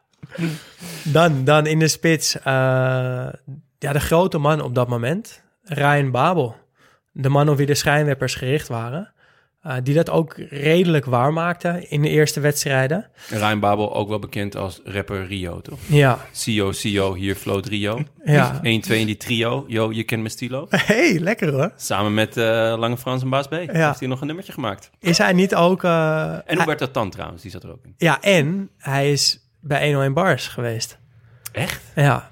dan, 1.03 1.43
dan 1.43 1.65
in 1.67 1.79
de 1.79 1.87
spits. 1.87 2.39
eh, 2.39 2.43
ja, 3.79 3.93
de 3.93 3.99
grote 3.99 4.37
man 4.37 4.61
op 4.61 4.75
dat 4.75 4.87
moment. 4.87 5.41
Ryan 5.63 6.11
Babel. 6.11 6.55
De 7.11 7.29
man 7.29 7.49
op 7.49 7.57
wie 7.57 7.65
de 7.65 7.75
schijnwerpers 7.75 8.35
gericht 8.35 8.67
waren. 8.67 9.13
eh, 9.61 9.75
die 9.83 9.93
dat 9.95 10.09
ook 10.09 10.35
redelijk 10.49 11.05
waar 11.05 11.33
maakte 11.33 11.85
in 11.89 12.01
de 12.01 12.09
eerste 12.09 12.39
wedstrijden. 12.39 13.09
Ryan 13.29 13.59
Babel, 13.59 13.95
ook 13.95 14.09
wel 14.09 14.19
bekend 14.19 14.55
als 14.55 14.81
rapper 14.83 15.25
Rio, 15.25 15.61
toch? 15.61 15.79
Ja, 15.87 16.19
CEO, 16.31 16.71
CEO, 16.71 17.13
hier 17.13 17.35
floot 17.35 17.65
Rio. 17.65 17.99
ja. 18.23 18.59
1, 18.63 18.81
2 18.81 18.99
in 18.99 19.05
die 19.05 19.17
trio. 19.17 19.65
Yo, 19.67 19.91
je 19.91 20.03
kent 20.03 20.21
mijn 20.21 20.33
stilo. 20.33 20.65
hey, 20.69 21.19
lekker 21.19 21.51
hoor. 21.51 21.71
Samen 21.75 22.13
met 22.13 22.37
eh, 22.37 22.43
Lange 22.77 22.97
Frans 22.97 23.21
en 23.21 23.29
Baas 23.29 23.47
B. 23.47 23.51
Heeft 23.51 23.99
hij 23.99 24.07
nog 24.07 24.21
een 24.21 24.27
nummertje 24.27 24.53
gemaakt. 24.53 24.89
Is 24.99 25.17
hij 25.17 25.33
niet 25.33 25.55
ook... 25.55 25.83
En 25.83 25.89
hij- 25.89 26.43
Huberto 26.57 26.91
Tan 26.91 27.09
trouwens, 27.09 27.41
die 27.41 27.51
zat 27.51 27.63
er 27.63 27.71
ook 27.71 27.83
in. 27.85 27.93
ja, 27.97 28.21
en 28.21 28.69
hij 28.77 29.11
is 29.11 29.48
bij 29.59 29.83
101 29.85 30.13
Bars 30.13 30.47
geweest. 30.47 30.97
Echt? 31.51 31.81
Ja, 31.95 32.29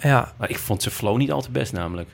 ja. 0.00 0.32
Maar 0.38 0.50
ik 0.50 0.58
vond 0.58 0.82
zijn 0.82 0.94
flow 0.94 1.16
niet 1.16 1.32
al 1.32 1.42
te 1.42 1.50
best 1.50 1.72
namelijk. 1.72 2.08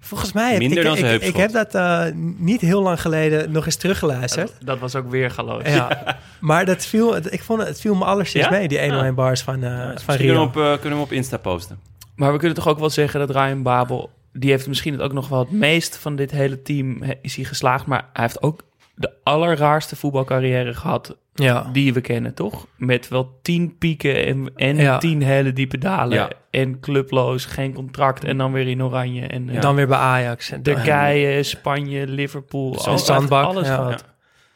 Volgens 0.00 0.32
mij 0.32 0.50
heb 0.50 0.58
Minder 0.58 0.78
ik, 0.78 0.84
dan 0.84 0.92
ik, 0.92 0.98
zijn 0.98 1.22
ik, 1.22 1.36
heb 1.36 1.52
dat 1.52 1.74
eh, 1.74 2.04
niet 2.36 2.60
heel 2.60 2.82
lang 2.82 3.00
geleden 3.00 3.50
nog 3.52 3.64
eens 3.66 3.76
teruggeluisterd. 3.76 4.52
Dat 4.60 4.78
was 4.78 4.94
ook 4.94 5.10
weer 5.10 5.30
galoos. 5.30 5.62
Ja. 5.68 6.18
Maar 6.40 6.64
dat 6.64 6.86
viel, 6.86 7.14
het- 7.14 7.32
ik 7.32 7.42
vond 7.42 7.58
het, 7.60 7.68
het 7.68 7.80
viel 7.80 7.94
me 7.94 8.04
alleszins 8.04 8.44
Ja? 8.44 8.50
mee, 8.50 8.68
die 8.68 8.78
101 8.80 9.06
Ja. 9.06 9.12
bars 9.12 9.42
van, 9.42 9.62
eh 9.64 9.70
van 9.80 9.88
Misschien 9.92 10.16
kunnen 10.16 10.34
we, 10.34 10.40
Rio. 10.40 10.44
op, 10.44 10.56
eh, 10.56 10.80
kunnen 10.80 10.98
we 10.98 11.04
op 11.04 11.12
Insta 11.12 11.36
posten. 11.36 11.78
Maar 12.16 12.32
we 12.32 12.38
kunnen 12.38 12.56
toch 12.56 12.68
ook 12.68 12.78
wel 12.78 12.90
zeggen 12.90 13.20
dat 13.20 13.30
Ryan 13.30 13.62
Babel... 13.62 14.10
die 14.32 14.50
heeft 14.50 14.66
misschien 14.68 14.92
het 14.92 15.02
ook 15.02 15.12
nog 15.12 15.28
wel 15.28 15.38
het 15.38 15.50
meest 15.50 15.96
van 15.96 16.16
dit 16.16 16.30
hele 16.30 16.62
team 16.62 17.02
is 17.22 17.36
hij 17.36 17.44
geslaagd. 17.44 17.86
Maar 17.86 18.08
hij 18.12 18.22
heeft 18.22 18.42
ook 18.42 18.60
de 18.94 19.10
allerraarste 19.22 19.96
voetbalcarrière 19.96 20.74
gehad 20.74 21.16
Ja. 21.38 21.70
die 21.72 21.92
we 21.92 22.00
kennen, 22.00 22.34
toch? 22.34 22.66
Met 22.76 23.08
wel 23.08 23.38
tien 23.42 23.78
pieken 23.78 24.24
en, 24.26 24.50
en 24.56 24.76
Ja. 24.76 24.98
tien 24.98 25.22
hele 25.22 25.52
diepe 25.52 25.78
dalen. 25.78 26.16
Ja. 26.18 26.30
En 26.50 26.80
clubloos, 26.80 27.44
geen 27.44 27.72
contract 27.72 28.24
en 28.24 28.36
dan 28.38 28.52
weer 28.52 28.68
in 28.68 28.82
oranje. 28.82 29.26
En 29.26 29.48
eh, 29.48 29.60
Dan 29.60 29.74
weer 29.74 29.86
bij 29.86 29.98
Ajax. 29.98 30.50
En 30.50 30.62
Turkije, 30.62 31.42
Spanje, 31.42 32.06
Liverpool. 32.06 32.68
Zo'n 32.68 32.76
Al- 32.78 32.82
hij 32.84 32.92
heeft 32.92 33.04
zandbak, 33.04 33.44
Alles 33.44 33.66
ja. 33.66 33.74
gehad. 33.74 34.04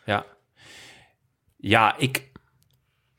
Ja. 0.05 0.25
Ja, 1.57 1.95
ik 1.99 2.29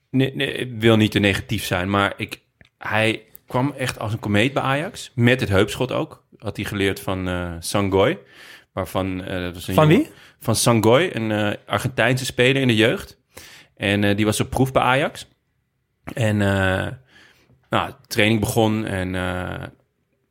nee, 0.09 0.35
nee, 0.35 0.51
ik 0.53 0.71
wil 0.79 0.95
niet 0.97 1.11
te 1.11 1.19
negatief 1.19 1.63
zijn, 1.65 1.89
maar 1.89 2.13
ik, 2.17 2.41
hij 2.77 3.23
kwam 3.47 3.73
echt 3.77 3.99
als 3.99 4.13
een 4.13 4.19
komeet 4.19 4.53
bij 4.53 4.63
Ajax. 4.63 5.11
Met 5.15 5.39
het 5.39 5.49
heupschot 5.49 5.91
ook. 5.91 6.23
Had 6.37 6.55
hij 6.55 6.65
geleerd 6.65 6.99
van 6.99 7.27
eh 7.27 7.51
Sangoy. 7.59 8.19
Waarvan, 8.73 9.23
eh, 9.23 9.41
dat 9.43 9.53
was 9.53 9.67
een 9.67 9.73
Van 9.73 9.87
jongen- 9.89 10.03
wie? 10.03 10.11
Van 10.39 10.55
Sangoy, 10.55 11.09
een 11.13 11.57
Argentijnse 11.65 12.25
speler 12.25 12.61
in 12.61 12.67
de 12.67 12.75
jeugd. 12.75 13.19
En 13.81 14.03
eh, 14.03 14.15
die 14.15 14.25
was 14.25 14.39
op 14.39 14.49
proef 14.49 14.71
bij 14.71 14.81
Ajax. 14.81 15.27
En 16.13 16.41
eh, 16.41 16.87
nou, 17.69 17.91
training 18.07 18.39
begon 18.39 18.85
en 18.85 19.15
eh, 19.15 19.67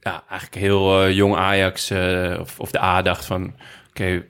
ja, 0.01 0.25
eigenlijk 0.29 0.61
heel 0.61 1.11
jong 1.11 1.37
Ajax 1.37 1.91
of, 2.41 2.61
of 2.61 2.71
de 2.71 2.83
A 2.83 3.03
dacht 3.03 3.25
van... 3.25 3.55
Oké, 3.89 4.25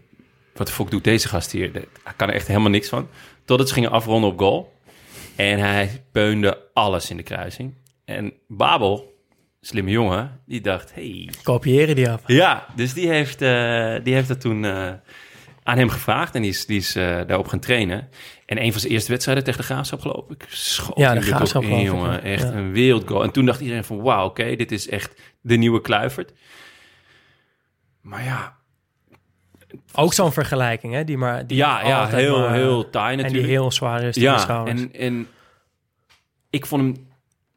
wat 0.55 0.67
de 0.67 0.73
fuck 0.73 0.91
doet 0.91 1.05
deze 1.05 1.29
gast 1.29 1.53
hier? 1.53 1.73
Hij 1.73 2.13
kan 2.17 2.29
er 2.29 2.35
echt 2.35 2.47
helemaal 2.47 2.71
niks 2.71 2.89
van. 2.89 3.09
Totdat 3.45 3.69
ze 3.69 3.75
gingen 3.75 3.91
afronden 3.91 4.31
op 4.31 4.39
goal. 4.39 4.73
En 5.37 5.59
hij 5.59 6.05
peunde 6.13 6.59
alles 6.75 7.11
in 7.11 7.17
de 7.17 7.23
kruising. 7.23 7.75
En 8.05 8.33
Babel, 8.49 9.23
slimme 9.61 9.91
jongen, 9.91 10.41
die 10.47 10.61
dacht... 10.61 10.95
Hey, 10.95 11.31
Kopiëren 11.43 11.95
die 11.95 12.11
af. 12.11 12.23
ja, 12.27 12.67
dus 12.77 12.95
die 12.95 13.09
heeft, 13.09 13.39
die 14.05 14.15
heeft 14.15 14.29
dat 14.29 14.41
toen 14.41 14.65
aan 15.63 15.79
hem 15.79 15.89
gevraagd. 15.89 16.35
En 16.35 16.43
die 16.43 16.51
is, 16.51 16.67
die 16.67 16.79
is 16.79 16.93
daarop 16.93 17.49
gaan 17.49 17.61
trainen. 17.61 18.09
En 18.51 18.63
een 18.63 18.73
van 18.73 18.81
zijn 18.81 18.93
eerste 18.93 19.11
wedstrijden 19.11 19.45
tegen 19.45 19.61
de 19.61 19.67
Graafschap 19.67 20.01
geloof 20.01 20.31
ik. 20.31 20.45
Schoot 20.49 20.99
Ja, 20.99 21.15
de 21.15 21.21
Graafschap 21.21 21.63
in, 21.63 21.71
ik, 21.79 21.85
jongen. 21.87 22.13
ja. 22.13 22.21
Echt 22.21 22.43
Ja. 22.43 22.53
een 22.53 22.73
wereldgoal. 22.73 23.23
En 23.23 23.31
toen 23.31 23.45
dacht 23.47 23.61
iedereen 23.61 23.85
van, 23.85 24.01
wauw, 24.03 24.25
oké, 24.27 24.57
dit 24.57 24.73
is 24.73 24.89
echt 24.89 25.21
de 25.41 25.57
nieuwe 25.57 25.81
Kluivert. 25.81 26.33
Maar 28.01 28.25
ja, 28.25 28.57
Ook 29.95 30.13
zo'n 30.15 30.33
vergelijking, 30.33 30.93
hè? 30.93 31.05
Die 31.05 31.17
maar, 31.17 31.47
die 31.47 31.57
ja, 31.57 31.87
ja 31.87 32.07
heel, 32.09 32.39
maar- 32.39 32.53
heel 32.53 32.91
taai 32.91 33.11
En 33.11 33.17
die 33.17 33.25
natuurlijk. 33.25 33.53
heel 33.53 33.71
zwaar 33.71 34.03
is 34.03 34.15
ja, 34.17 34.65
en, 34.67 34.93
en 34.95 35.27
ik 36.51 36.67
vond 36.67 36.83
hem... 36.83 37.09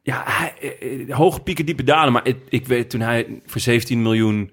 Ja, 0.02 0.22
hij, 0.26 0.54
eh, 0.80 1.00
eh, 1.10 1.16
hoge 1.16 1.40
pieken, 1.40 1.66
diepe 1.66 1.82
dalen. 1.84 2.12
Maar 2.12 2.26
ik, 2.26 2.38
ik 2.48 2.66
weet, 2.66 2.90
toen 2.90 3.00
hij 3.00 3.40
voor 3.46 3.60
17 3.60 4.02
miljoen 4.02 4.52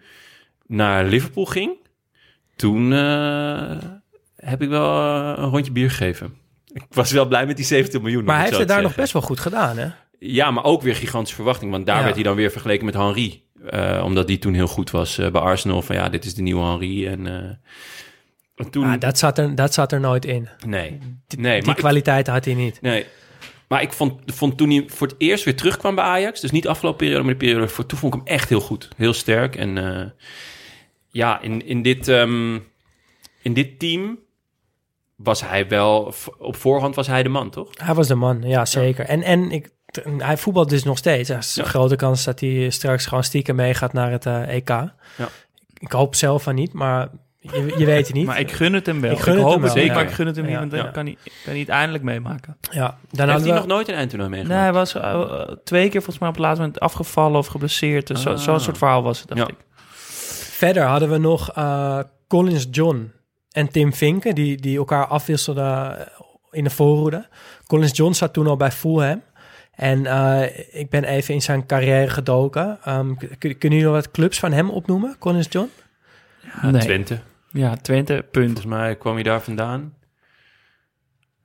naar 0.67 1.05
Liverpool 1.05 1.45
ging... 1.45 1.71
toen 2.55 2.93
eh, 2.93 3.77
heb 4.41 4.61
ik 4.61 4.69
wel 4.69 4.97
eh, 4.99 5.43
een 5.43 5.49
rondje 5.49 5.71
bier 5.71 5.89
gegeven. 5.89 6.35
Ik 6.73 6.83
was 6.89 7.11
wel 7.11 7.25
blij 7.27 7.45
met 7.45 7.55
die 7.55 7.65
17 7.65 8.01
miljoen. 8.01 8.23
maar 8.23 8.35
hij 8.35 8.45
heeft 8.45 8.57
het 8.57 8.67
daar 8.67 8.81
nog 8.81 8.95
best 8.95 9.13
wel 9.13 9.21
goed 9.21 9.39
gedaan, 9.39 9.77
hè? 9.77 9.87
Ja, 10.19 10.51
maar 10.51 10.63
ook 10.63 10.81
weer 10.81 10.95
gigantische 10.95 11.35
verwachting. 11.35 11.71
Want 11.71 11.85
daar 11.85 11.97
Ja. 11.97 12.03
werd 12.03 12.15
hij 12.15 12.23
dan 12.23 12.35
weer 12.35 12.51
vergeleken 12.51 12.85
met 12.85 12.93
Henry. 12.93 13.41
Eh, 13.69 14.01
omdat 14.05 14.27
die 14.27 14.39
toen 14.39 14.53
heel 14.53 14.67
goed 14.67 14.91
was 14.91 15.17
eh, 15.17 15.31
bij 15.31 15.41
Arsenal. 15.41 15.81
Van 15.81 15.95
ja, 15.95 16.09
dit 16.09 16.25
is 16.25 16.33
de 16.35 16.41
nieuwe 16.41 16.63
Henry. 16.65 17.07
En, 17.07 17.27
en 18.55 18.69
toen... 18.69 18.85
Ah, 18.85 18.99
dat, 18.99 19.17
zat 19.17 19.37
er, 19.37 19.55
dat 19.55 19.73
zat 19.73 19.91
er 19.91 19.99
nooit 19.99 20.25
in. 20.25 20.49
nee, 20.65 20.97
Die, 21.27 21.39
nee 21.39 21.57
die 21.57 21.65
maar 21.65 21.75
ik- 21.75 21.81
kwaliteiten 21.81 22.33
had 22.33 22.45
hij 22.45 22.53
niet. 22.53 22.81
Nee. 22.81 23.05
Maar 23.67 23.81
ik 23.81 23.91
vond, 23.93 24.21
vond 24.33 24.57
toen 24.57 24.69
hij 24.69 24.83
voor 24.87 25.07
het 25.07 25.15
eerst 25.17 25.43
weer 25.43 25.55
terugkwam 25.55 25.95
bij 25.95 26.03
Ajax... 26.03 26.41
dus 26.41 26.51
niet 26.51 26.63
de 26.63 26.69
afgelopen 26.69 26.99
periode, 26.99 27.23
maar 27.23 27.33
de 27.33 27.45
periode 27.45 27.67
voor... 27.67 27.85
toen 27.85 27.97
vond 27.97 28.13
ik 28.13 28.19
hem 28.19 28.29
echt 28.35 28.49
heel 28.49 28.59
goed. 28.61 28.89
Heel 28.97 29.13
sterk. 29.13 29.55
En 29.55 30.13
ja, 31.07 31.41
in, 31.41 31.65
in, 31.65 31.81
dit, 31.81 32.07
ehm, 32.07 32.53
in 33.41 33.53
dit 33.53 33.79
team 33.79 34.19
was 35.23 35.41
hij 35.49 35.67
wel... 35.67 36.13
op 36.37 36.55
voorhand 36.55 36.95
was 36.95 37.07
hij 37.07 37.23
de 37.23 37.29
man, 37.29 37.49
toch? 37.49 37.67
Hij 37.83 37.93
was 37.93 38.07
de 38.07 38.15
man, 38.15 38.41
ja, 38.41 38.65
zeker. 38.65 39.05
En, 39.05 39.21
en 39.23 39.51
ik, 39.51 39.69
hij 40.17 40.37
voetbalt 40.37 40.69
dus 40.69 40.83
nog 40.83 40.97
steeds. 40.97 41.29
Er 41.29 41.37
is 41.37 41.55
een 41.55 41.63
Ja. 41.63 41.69
grote 41.69 41.95
kans 41.95 42.23
dat 42.23 42.39
hij 42.39 42.69
straks 42.69 43.05
gewoon 43.05 43.23
stiekem 43.23 43.55
meegaat 43.55 43.93
naar 43.93 44.11
het 44.11 44.25
eh, 44.25 44.55
EK. 44.55 44.69
Ja. 44.69 44.91
Ik 45.79 45.91
hoop 45.91 46.15
zelf 46.15 46.43
van 46.43 46.55
niet, 46.55 46.73
maar 46.73 47.07
je, 47.39 47.73
je 47.77 47.85
weet 47.85 48.05
het 48.07 48.15
niet. 48.15 48.25
Maar 48.25 48.39
ik 48.39 48.51
gun 48.51 48.73
het 48.73 48.85
hem 48.85 49.01
wel. 49.01 49.11
Ik 49.11 49.17
Ik, 49.17 49.23
gun 49.23 49.33
het 49.33 49.43
hoop 49.43 49.53
hem 49.53 49.63
het 49.63 49.71
zeker, 49.71 49.93
maar 49.93 50.03
ik 50.03 50.11
gun 50.11 50.25
het 50.27 50.35
hem 50.35 50.45
niet, 50.45 50.55
want 50.57 50.71
dan 50.71 50.79
Ja. 50.79 50.89
kan 50.89 51.05
hij, 51.05 51.17
kan 51.23 51.51
hij 51.51 51.59
het 51.59 51.69
eindelijk 51.69 52.03
meemaken. 52.03 52.57
ja, 52.71 52.97
dan 53.11 53.29
Heeft 53.29 53.41
hij 53.43 53.49
we... 53.53 53.57
nog 53.59 53.67
nooit 53.67 53.87
een 53.87 53.95
eindtoernooi 53.95 54.29
Nee, 54.29 54.39
meegemaakt? 54.43 54.63
hij 54.63 54.73
was 54.73 54.93
eh, 55.49 55.55
twee 55.63 55.83
keer 55.89 56.01
volgens 56.01 56.19
mij 56.19 56.27
op 56.29 56.33
het 56.35 56.43
laatste 56.43 56.61
moment 56.61 56.79
afgevallen 56.79 57.37
of 57.37 57.47
geblesseerd. 57.47 58.07
Dus 58.07 58.21
zo- 58.21 58.29
Ah. 58.31 58.37
zo'n 58.37 58.59
soort 58.59 58.77
verhaal 58.77 59.03
was 59.03 59.19
het, 59.19 59.27
dacht 59.27 59.41
Ja. 59.41 59.47
ik. 59.47 59.55
Verder 60.51 60.83
hadden 60.83 61.09
we 61.09 61.17
nog 61.17 61.51
eh 61.51 61.99
Collins 62.27 62.67
John 62.71 63.11
en 63.51 63.69
Tim 63.71 63.93
Vinken, 63.93 64.35
die, 64.35 64.57
die 64.57 64.77
elkaar 64.77 65.05
afwisselden 65.07 65.99
eh, 65.99 66.05
in 66.51 66.63
de 66.63 66.69
voorhoede. 66.69 67.27
Collins 67.67 67.97
John 67.97 68.13
zat 68.13 68.33
toen 68.33 68.47
al 68.47 68.57
bij 68.57 68.71
Fulham. 68.71 69.21
En 69.75 70.05
eh, 70.05 70.79
ik 70.79 70.89
ben 70.89 71.03
even 71.03 71.33
in 71.33 71.41
zijn 71.41 71.65
carrière 71.65 72.09
gedoken. 72.09 72.77
Ehm, 72.83 73.13
kun- 73.15 73.57
kunnen 73.57 73.57
jullie 73.79 73.83
nog 73.83 73.93
wat 73.93 74.11
clubs 74.11 74.39
van 74.39 74.51
hem 74.51 74.69
opnoemen, 74.69 75.15
Collins 75.19 75.47
John? 75.49 75.69
nee. 76.61 76.81
Twente. 76.81 77.19
Ja, 77.51 77.75
Twente, 77.75 78.25
punt. 78.31 78.45
Volgens 78.45 78.65
mij 78.65 78.95
kwam 78.95 79.13
hij 79.13 79.23
daar 79.23 79.41
vandaan. 79.41 79.93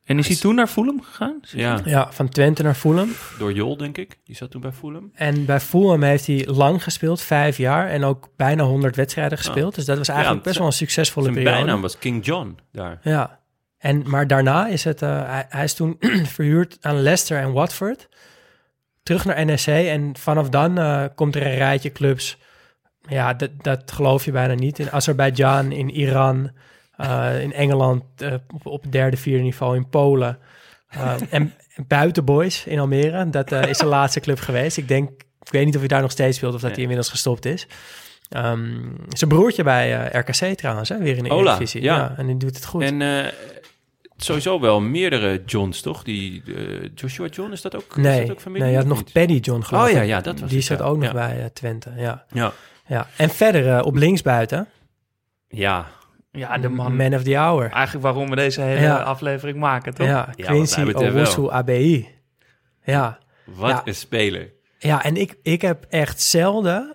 En 0.07 0.19
is 0.19 0.29
hij 0.29 0.37
toen 0.37 0.55
naar 0.55 0.67
Fulham 0.67 1.03
gegaan? 1.03 1.39
Ja, 1.41 1.81
Ja, 1.85 2.13
van 2.13 2.29
Twente 2.29 2.63
naar 2.63 2.75
Fulham. 2.75 3.09
door 3.39 3.53
Jol, 3.53 3.77
denk 3.77 3.99
ik. 3.99 4.19
Die 4.25 4.37
zat 4.37 4.51
toen 4.51 4.61
bij 4.61 4.73
Fulham. 4.73 5.11
En 5.15 5.45
bij 5.45 5.61
Fulham 5.61 6.03
heeft 6.03 6.27
hij 6.27 6.47
lang 6.47 6.83
gespeeld, 6.83 7.21
vijf 7.21 7.57
jaar. 7.57 7.89
En 7.89 8.05
ook 8.05 8.29
bijna 8.37 8.63
100 8.63 8.97
wedstrijden 8.97 9.39
gespeeld. 9.39 9.75
Dus 9.75 9.85
dat 9.85 9.99
was 9.99 10.09
eigenlijk 10.09 10.43
best 10.43 10.59
wel 10.59 10.67
een 10.67 10.73
succesvolle 10.73 11.25
Zijn 11.27 11.39
periode. 11.39 11.63
bijnaam 11.65 11.81
was 11.83 11.99
King 11.99 12.25
John 12.27 12.59
daar. 12.73 12.99
Ja, 13.03 13.39
en, 13.79 14.03
maar 14.11 14.27
daarna 14.27 14.67
is 14.69 14.85
het... 14.85 15.03
eh, 15.03 15.29
hij, 15.31 15.47
hij 15.49 15.65
is 15.65 15.75
toen 15.75 15.97
verhuurd 16.35 16.79
aan 16.81 17.01
Leicester 17.01 17.39
en 17.41 17.53
Watford. 17.53 18.09
Terug 19.03 19.25
naar 19.25 19.45
NEC. 19.45 19.67
En 19.67 20.17
vanaf 20.19 20.49
dan 20.49 20.79
eh, 20.79 21.05
komt 21.15 21.37
er 21.37 21.47
een 21.47 21.55
rijtje 21.57 21.93
clubs. 21.93 22.39
Ja, 23.09 23.35
dat, 23.35 23.51
dat 23.63 23.93
geloof 23.93 24.25
je 24.25 24.33
bijna 24.33 24.55
niet. 24.55 24.79
In 24.79 24.91
Azerbeidzjan, 24.93 25.73
in 25.73 25.91
Iran, 25.91 26.51
eh, 26.97 27.43
in 27.43 27.53
Engeland... 27.53 28.03
eh, 28.17 28.35
op, 28.55 28.67
op 28.67 28.93
derde, 28.93 29.17
vierde 29.17 29.43
niveau 29.43 29.77
in 29.77 29.89
Polen. 29.89 30.39
Eh, 30.89 31.13
en, 31.31 31.55
en 31.75 31.87
Buitenboys 31.87 32.67
in 32.67 32.79
Almere. 32.79 33.31
Dat 33.31 33.53
is 33.53 33.79
de 33.79 33.87
laatste 33.87 34.21
club 34.21 34.39
geweest. 34.39 34.77
Ik 34.77 34.89
denk... 34.89 35.11
Ik 35.43 35.53
weet 35.53 35.65
niet 35.65 35.75
of 35.75 35.81
hij 35.81 35.89
daar 35.89 36.01
nog 36.01 36.11
steeds 36.11 36.37
speelt 36.37 36.55
of 36.55 36.61
dat 36.61 36.71
hij 36.71 36.81
inmiddels 36.81 37.09
gestopt 37.09 37.45
is. 37.45 37.67
Ehm, 38.29 38.81
zijn 39.09 39.31
broertje 39.31 39.63
bij 39.63 40.09
RKC 40.13 40.57
trouwens, 40.57 40.89
hè? 40.89 40.99
weer 40.99 41.17
in 41.17 41.25
de 41.25 41.31
Ola, 41.31 41.43
Eredivisie. 41.51 41.83
ja. 41.83 42.15
en 42.17 42.27
die 42.27 42.37
doet 42.37 42.55
het 42.57 42.65
goed. 42.65 42.83
En 42.83 43.33
sowieso 44.17 44.61
wel 44.61 44.81
meerdere 44.81 45.43
Johns, 45.47 45.81
toch? 45.81 46.03
Die, 46.03 46.43
Joshua 46.95 47.27
John, 47.27 47.53
is 47.53 47.61
dat 47.63 47.77
ook, 47.77 47.97
is 47.97 48.03
Nee, 48.03 48.21
dat 48.21 48.31
ook 48.31 48.41
familie? 48.41 48.63
nee, 48.63 48.73
je 48.73 48.79
had 48.79 48.87
nog 48.87 48.99
niet? 48.99 49.13
Paddy 49.13 49.39
John 49.39 49.63
geloof 49.63 49.85
Oh 49.85 49.91
ja, 49.91 50.01
ik. 50.01 50.09
ja, 50.09 50.21
dat 50.21 50.41
was 50.41 50.51
Die 50.51 50.61
zat 50.61 50.83
ook 50.83 50.97
nog 50.99 51.13
bij 51.13 51.51
Twente, 51.53 51.93
ja. 51.97 52.25
Ja. 52.33 52.53
ja. 52.87 53.07
En 53.17 53.31
verder 53.31 53.83
op 53.85 53.95
linksbuiten, 53.97 54.69
Ja, 55.49 55.87
Ja, 56.37 56.59
de 56.59 56.69
man. 56.69 56.97
Man 56.97 57.15
of 57.15 57.23
the 57.23 57.37
Hour. 57.37 57.71
Eigenlijk 57.71 58.05
waarom 58.05 58.31
we 58.31 58.37
deze 58.37 58.61
hele 58.61 58.81
Ja. 58.81 58.97
aflevering 59.03 59.59
maken, 59.59 59.95
toch? 59.95 60.07
Ja, 60.07 60.31
Quincy 60.37 60.85
betreft 60.85 61.15
Owusu. 61.39 61.51
ABI. 61.51 62.09
Ja. 62.85 63.19
wat 63.45 63.71
Ja. 63.71 63.83
een 63.85 63.95
speler. 63.95 64.53
ja, 64.79 65.05
en 65.05 65.17
ik, 65.17 65.37
ik 65.43 65.63
heb 65.63 65.87
echt 65.89 66.21
zelden 66.23 66.95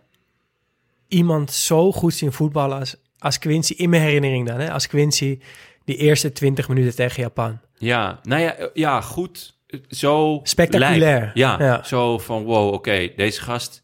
iemand 1.08 1.52
zo 1.52 1.92
goed 1.92 2.14
zien 2.14 2.32
voetballen 2.32 2.78
als, 2.80 2.96
als 3.20 3.40
Quincy, 3.40 3.74
in 3.74 3.90
mijn 3.90 4.02
herinnering 4.02 4.48
dan. 4.48 4.60
Hè? 4.60 4.72
Als 4.72 4.88
Quincy 4.88 5.40
die 5.86 5.96
eerste 5.98 6.32
20 6.32 6.68
minuten 6.68 6.96
tegen 6.96 7.22
Japan. 7.24 7.60
Ja, 7.78 8.20
nou 8.24 8.42
ja, 8.42 8.56
ja 8.74 9.02
goed. 9.02 9.60
Zo 9.90 10.40
Spectaculair. 10.44 11.32
Ja, 11.34 11.56
Ja. 11.60 11.84
zo 11.84 12.18
van 12.18 12.44
wow, 12.44 12.74
oké, 12.74 13.10
deze 13.16 13.42
gast, 13.42 13.81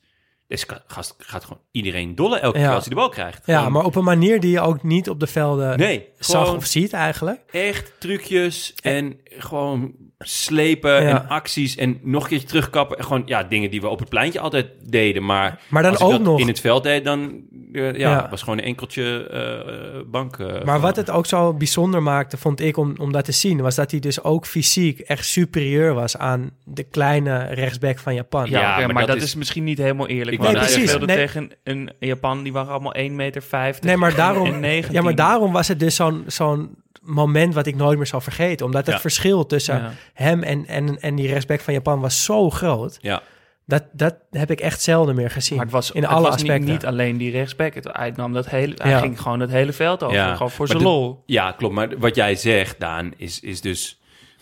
ka- 0.66 0.84
gast 0.88 1.16
gaat 1.18 1.44
gewoon 1.44 1.62
iedereen 1.72 2.16
dolle 2.16 2.40
elke 2.40 2.58
Ja. 2.58 2.64
keer 2.66 2.74
als 2.74 2.86
hij 2.86 2.94
de 2.94 3.00
bal 3.00 3.10
krijgt. 3.10 3.42
Ja, 3.46 3.58
Gewoon- 3.58 3.72
maar 3.72 3.84
op 3.84 3.96
een 3.96 4.04
manier 4.04 4.40
die 4.40 4.52
je 4.52 4.60
ook 4.62 4.84
niet 4.84 5.10
op 5.10 5.20
de 5.20 5.28
velden 5.28 5.78
nee, 5.78 6.08
zag 6.20 6.56
of 6.56 6.66
ziet 6.66 6.94
eigenlijk. 6.94 7.42
echt 7.52 7.92
trucjes 8.00 8.74
en 8.82 9.20
gewoon 9.40 9.94
slepen 10.20 10.92
Ja. 11.04 11.10
en 11.10 11.28
acties 11.30 11.76
en 11.76 12.00
nog 12.04 12.24
een 12.24 12.30
keertje 12.30 12.48
terugkappen. 12.48 12.98
En 12.98 13.04
Gewoon 13.04 13.22
ja, 13.26 13.44
dingen 13.44 13.70
die 13.72 13.82
we 13.82 13.88
op 13.88 14.00
het 14.00 14.10
pleintje 14.10 14.40
altijd 14.40 14.68
deden, 14.90 15.26
maar, 15.26 15.60
Maar 15.70 15.82
dan 15.84 15.92
als 15.92 16.00
ik 16.00 16.06
ook 16.06 16.12
dat 16.12 16.22
nog- 16.22 16.40
in 16.40 16.48
het 16.48 16.60
veld 16.60 16.84
deed, 16.84 17.04
dan 17.06 17.42
eh, 17.74 17.84
ja, 17.94 18.12
Ja. 18.12 18.28
was 18.30 18.42
gewoon 18.42 18.58
een 18.58 18.64
enkeltje 18.64 19.28
eh, 19.28 20.02
bank. 20.12 20.38
eh, 20.40 20.48
Maar 20.48 20.60
gewoon. 20.60 20.82
wat 20.82 20.96
het 20.96 21.10
ook 21.12 21.26
zo 21.26 21.54
bijzonder 21.54 22.04
maakte, 22.04 22.38
vond 22.38 22.60
ik, 22.62 22.78
om, 22.78 22.94
om 22.98 23.12
dat 23.12 23.26
te 23.26 23.32
zien, 23.32 23.62
was 23.62 23.76
dat 23.76 23.92
hij 23.92 24.00
dus 24.00 24.24
ook 24.24 24.46
fysiek 24.46 25.00
echt 25.00 25.26
superieur 25.26 25.94
was 25.94 26.18
aan 26.18 26.52
de 26.64 26.84
kleine 26.84 27.44
rechtsback 27.46 28.00
van 28.00 28.14
Japan. 28.14 28.50
Ja, 28.50 28.78
maar 28.78 28.88
maar, 28.88 28.96
dat 28.96 29.08
dat 29.08 29.16
is- 29.18 29.24
is 29.24 29.36
misschien 29.36 29.64
niet 29.64 29.78
helemaal 29.78 30.08
eerlijk. 30.08 30.32
Ik 30.32 30.38
want 30.44 30.54
wou 30.54 30.66
hij 30.66 30.78
net 30.80 30.88
speelde 30.90 31.14
zeggen. 31.14 31.48
tegen 31.48 31.58
een 31.64 31.90
Japan, 32.00 32.44
die 32.44 32.54
waren 32.54 32.72
allemaal 32.72 32.96
1,50 32.96 33.16
meter. 33.16 33.44
Nee, 33.82 33.98
maar 33.98 34.16
daarom, 34.16 34.46
en 34.48 34.60
19. 34.60 34.94
ja, 34.94 35.02
maar 35.02 35.16
daarom 35.16 35.52
was 35.52 35.68
het 35.68 35.80
dus 35.80 35.96
zo'n 35.96 36.24
zo'n 36.28 36.70
moment 37.08 37.54
wat 37.54 37.68
ik 37.68 37.76
nooit 37.76 37.98
meer 37.98 38.08
zal 38.08 38.22
vergeten. 38.22 38.66
Omdat 38.66 38.86
het 38.86 38.96
Ja. 38.96 39.02
verschil 39.02 39.46
tussen 39.46 39.76
Ja. 39.78 39.92
hem 40.14 40.44
en, 40.44 40.66
en, 40.68 41.00
en 41.02 41.16
die 41.16 41.28
rechtsback 41.28 41.60
van 41.60 41.74
Japan 41.74 42.00
was 42.00 42.24
zo 42.24 42.50
groot. 42.50 42.98
Ja, 43.02 43.22
Dat, 43.66 43.84
dat 43.92 44.16
heb 44.32 44.52
ik 44.52 44.60
echt 44.60 44.82
zelden 44.82 45.16
meer 45.16 45.30
gezien. 45.30 45.56
Maar 45.58 45.66
het 45.66 45.74
was, 45.76 45.92
in 45.92 46.02
het 46.02 46.12
alle 46.12 46.22
was 46.26 46.34
aspecten. 46.34 46.60
Niet, 46.64 46.70
niet 46.74 46.86
alleen 46.86 47.18
die 47.18 47.32
rechtsback. 47.32 47.74
Het, 47.74 47.90
hij, 47.92 48.14
nam 48.16 48.34
dat 48.34 48.50
hele, 48.50 48.74
hij 48.78 49.00
ging 49.00 49.22
gewoon 49.22 49.40
het 49.40 49.52
hele 49.52 49.74
veld 49.74 50.04
over. 50.04 50.16
Ja, 50.18 50.34
Gewoon 50.36 50.52
voor 50.52 50.68
zijn 50.68 50.82
lol. 50.82 51.24
ja, 51.26 51.52
klopt. 51.52 51.74
Maar 51.74 51.98
wat 51.98 52.16
jij 52.16 52.36
zegt, 52.36 52.80
Daan, 52.80 53.14
is, 53.18 53.40
is 53.40 53.62
dus 53.62 54.00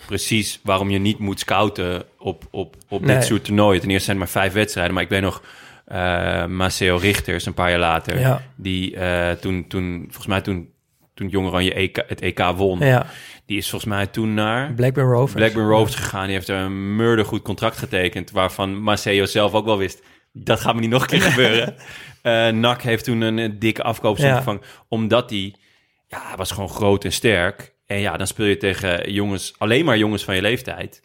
precies 0.07 0.59
waarom 0.63 0.89
je 0.89 0.97
niet 0.99 1.19
moet 1.19 1.39
scouten 1.39 2.03
op, 2.19 2.43
op, 2.51 2.75
op 2.89 3.01
Nee. 3.01 3.15
dit 3.15 3.25
soort 3.25 3.43
toernooien. 3.45 3.81
Ten 3.81 3.89
eerste 3.89 4.05
zijn 4.05 4.17
er 4.17 4.23
maar 4.23 4.31
vijf 4.31 4.53
wedstrijden, 4.53 4.93
maar 4.93 5.03
ik 5.03 5.09
weet 5.09 5.21
nog... 5.21 5.41
eh 5.85 6.45
Maceo 6.45 6.95
Richters, 6.97 7.45
een 7.45 7.53
paar 7.53 7.69
jaar 7.69 7.79
later, 7.79 8.19
Ja. 8.19 8.41
die 8.55 8.95
eh, 8.95 9.31
toen, 9.31 9.67
toen, 9.67 10.01
volgens 10.05 10.27
mij 10.27 10.41
toen, 10.41 10.69
toen 11.15 11.27
Jong 11.27 11.47
Oranje 11.47 11.73
EK, 11.73 12.03
het 12.07 12.21
EK 12.21 12.39
won, 12.55 12.79
Ja, 12.79 13.05
die 13.45 13.57
is 13.57 13.69
volgens 13.69 13.91
mij 13.91 14.07
toen 14.07 14.33
naar 14.33 14.73
Blackburn 14.73 15.09
Rovers. 15.09 15.33
Blackburn 15.33 15.67
Rovers 15.69 15.95
gegaan. 15.95 16.23
Die 16.25 16.33
heeft 16.33 16.47
een 16.47 16.95
murdergoed 16.95 17.41
contract 17.41 17.77
getekend, 17.77 18.31
waarvan 18.31 18.81
Maceo 18.83 19.25
zelf 19.25 19.53
ook 19.53 19.65
wel 19.65 19.77
wist, 19.77 20.03
dat 20.33 20.59
gaat 20.59 20.73
me 20.75 20.79
niet 20.81 20.89
nog 20.89 21.01
een 21.01 21.07
keer 21.07 21.21
gebeuren. 21.31 21.75
Eh 22.21 22.47
NAC 22.47 22.81
heeft 22.81 23.03
toen 23.03 23.21
een, 23.21 23.39
eh, 23.39 23.49
dikke 23.53 23.83
afkoopsom 23.83 24.27
Ja. 24.27 24.37
gevangen, 24.37 24.61
omdat 24.87 25.29
hij, 25.29 25.53
ja, 26.07 26.21
hij 26.27 26.35
was 26.37 26.51
gewoon 26.51 26.69
groot 26.69 27.03
en 27.03 27.11
sterk. 27.11 27.73
En 27.85 27.99
ja, 27.99 28.17
dan 28.17 28.27
speel 28.27 28.45
je 28.45 28.57
tegen 28.57 29.11
jongens, 29.11 29.53
alleen 29.57 29.85
maar 29.85 29.97
jongens 29.97 30.23
van 30.23 30.35
je 30.35 30.41
leeftijd. 30.41 31.01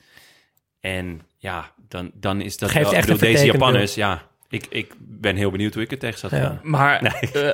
En 0.80 1.20
ja, 1.38 1.72
dan, 1.88 2.10
dan 2.14 2.40
is 2.40 2.58
dat 2.58 2.70
Geeft 2.70 2.84
wel, 2.84 2.94
echt 2.94 3.06
bedoel, 3.06 3.20
deze 3.32 3.44
Japanners, 3.44 3.94
ja, 3.94 4.29
ik, 4.50 4.66
ik 4.70 4.94
ben 4.98 5.36
heel 5.36 5.50
benieuwd 5.50 5.74
hoe 5.74 5.82
ik 5.82 5.90
het 5.90 6.00
tegen 6.00 6.18
zat 6.18 6.30
Ja. 6.30 6.60
Maar 6.62 7.02
eh, 7.02 7.48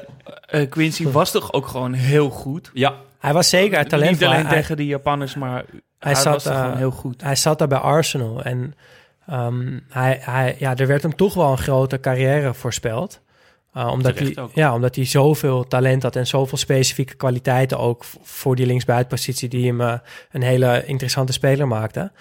eh, 0.46 0.70
Quincy 0.70 1.08
was 1.08 1.30
toch 1.30 1.52
ook 1.52 1.66
gewoon 1.66 1.92
heel 1.92 2.30
goed? 2.30 2.70
Ja, 2.74 2.94
Hij 3.18 3.32
was 3.32 3.48
zeker 3.48 3.78
het 3.78 3.88
talent. 3.88 4.10
Niet 4.10 4.24
alleen 4.24 4.42
maar 4.42 4.46
hij- 4.50 4.60
tegen 4.60 4.76
die 4.76 4.86
Japanners, 4.86 5.34
maar 5.34 5.64
hij, 5.98 6.14
zat, 6.14 6.32
was 6.32 6.46
eh, 6.46 6.60
gewoon 6.60 6.76
heel 6.76 6.90
goed. 6.90 7.22
Hij 7.22 7.36
zat 7.36 7.58
daar 7.58 7.68
bij 7.68 7.78
Arsenal 7.78 8.42
en 8.42 8.74
ehm, 9.26 9.78
hij, 9.88 10.18
hij, 10.20 10.56
ja, 10.58 10.76
er 10.76 10.86
werd 10.86 11.02
hem 11.02 11.16
toch 11.16 11.34
wel 11.34 11.50
een 11.50 11.58
grote 11.58 12.00
carrière 12.00 12.54
voorspeld. 12.54 13.20
Uh, 13.76 13.90
omdat, 13.92 14.18
hij, 14.18 14.36
ook. 14.36 14.50
ja, 14.54 14.74
omdat 14.74 14.94
hij 14.96 15.04
zoveel 15.04 15.66
talent 15.68 16.02
had 16.02 16.16
en 16.16 16.26
zoveel 16.26 16.58
specifieke 16.58 17.14
kwaliteiten 17.14 17.78
ook 17.78 18.04
voor 18.22 18.56
die 18.56 18.66
linksbuitenpositie 18.66 19.48
die 19.48 19.66
hem 19.66 19.80
eh, 19.80 19.92
een 20.30 20.42
hele 20.42 20.84
interessante 20.86 21.32
speler 21.32 21.68
maakte. 21.68 22.12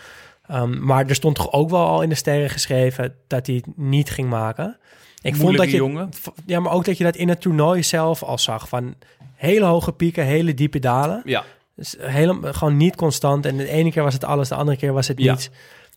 Ehm, 0.47 0.83
maar 0.85 1.05
er 1.07 1.15
stond 1.15 1.35
toch 1.35 1.51
ook 1.51 1.69
wel 1.69 1.87
al 1.87 2.01
in 2.01 2.09
de 2.09 2.15
sterren 2.15 2.49
geschreven 2.49 3.15
dat 3.27 3.45
hij 3.47 3.55
het 3.55 3.65
niet 3.77 4.09
ging 4.09 4.29
maken. 4.29 4.77
Ik 5.21 5.35
vond 5.35 5.57
dat 5.57 5.71
je, 5.71 5.75
jongen. 5.77 6.09
ja, 6.45 6.59
maar 6.59 6.71
ook 6.71 6.85
dat 6.85 6.97
je 6.97 7.03
dat 7.03 7.15
in 7.15 7.29
het 7.29 7.41
toernooi 7.41 7.83
zelf 7.83 8.23
al 8.23 8.37
zag 8.37 8.67
van 8.69 8.95
hele 9.35 9.65
hoge 9.65 9.91
pieken, 9.91 10.25
hele 10.25 10.53
diepe 10.53 10.79
dalen. 10.79 11.21
ja. 11.25 11.43
Dus 11.75 11.95
helemaal 11.99 12.53
gewoon 12.53 12.77
niet 12.77 12.95
constant. 12.95 13.45
En 13.45 13.57
de 13.57 13.69
ene 13.69 13.91
keer 13.91 14.03
was 14.03 14.13
het 14.13 14.23
alles, 14.23 14.49
de 14.49 14.55
andere 14.55 14.77
keer 14.77 14.93
was 14.93 15.07
het 15.07 15.19
Ja. 15.19 15.31
niets. 15.31 15.49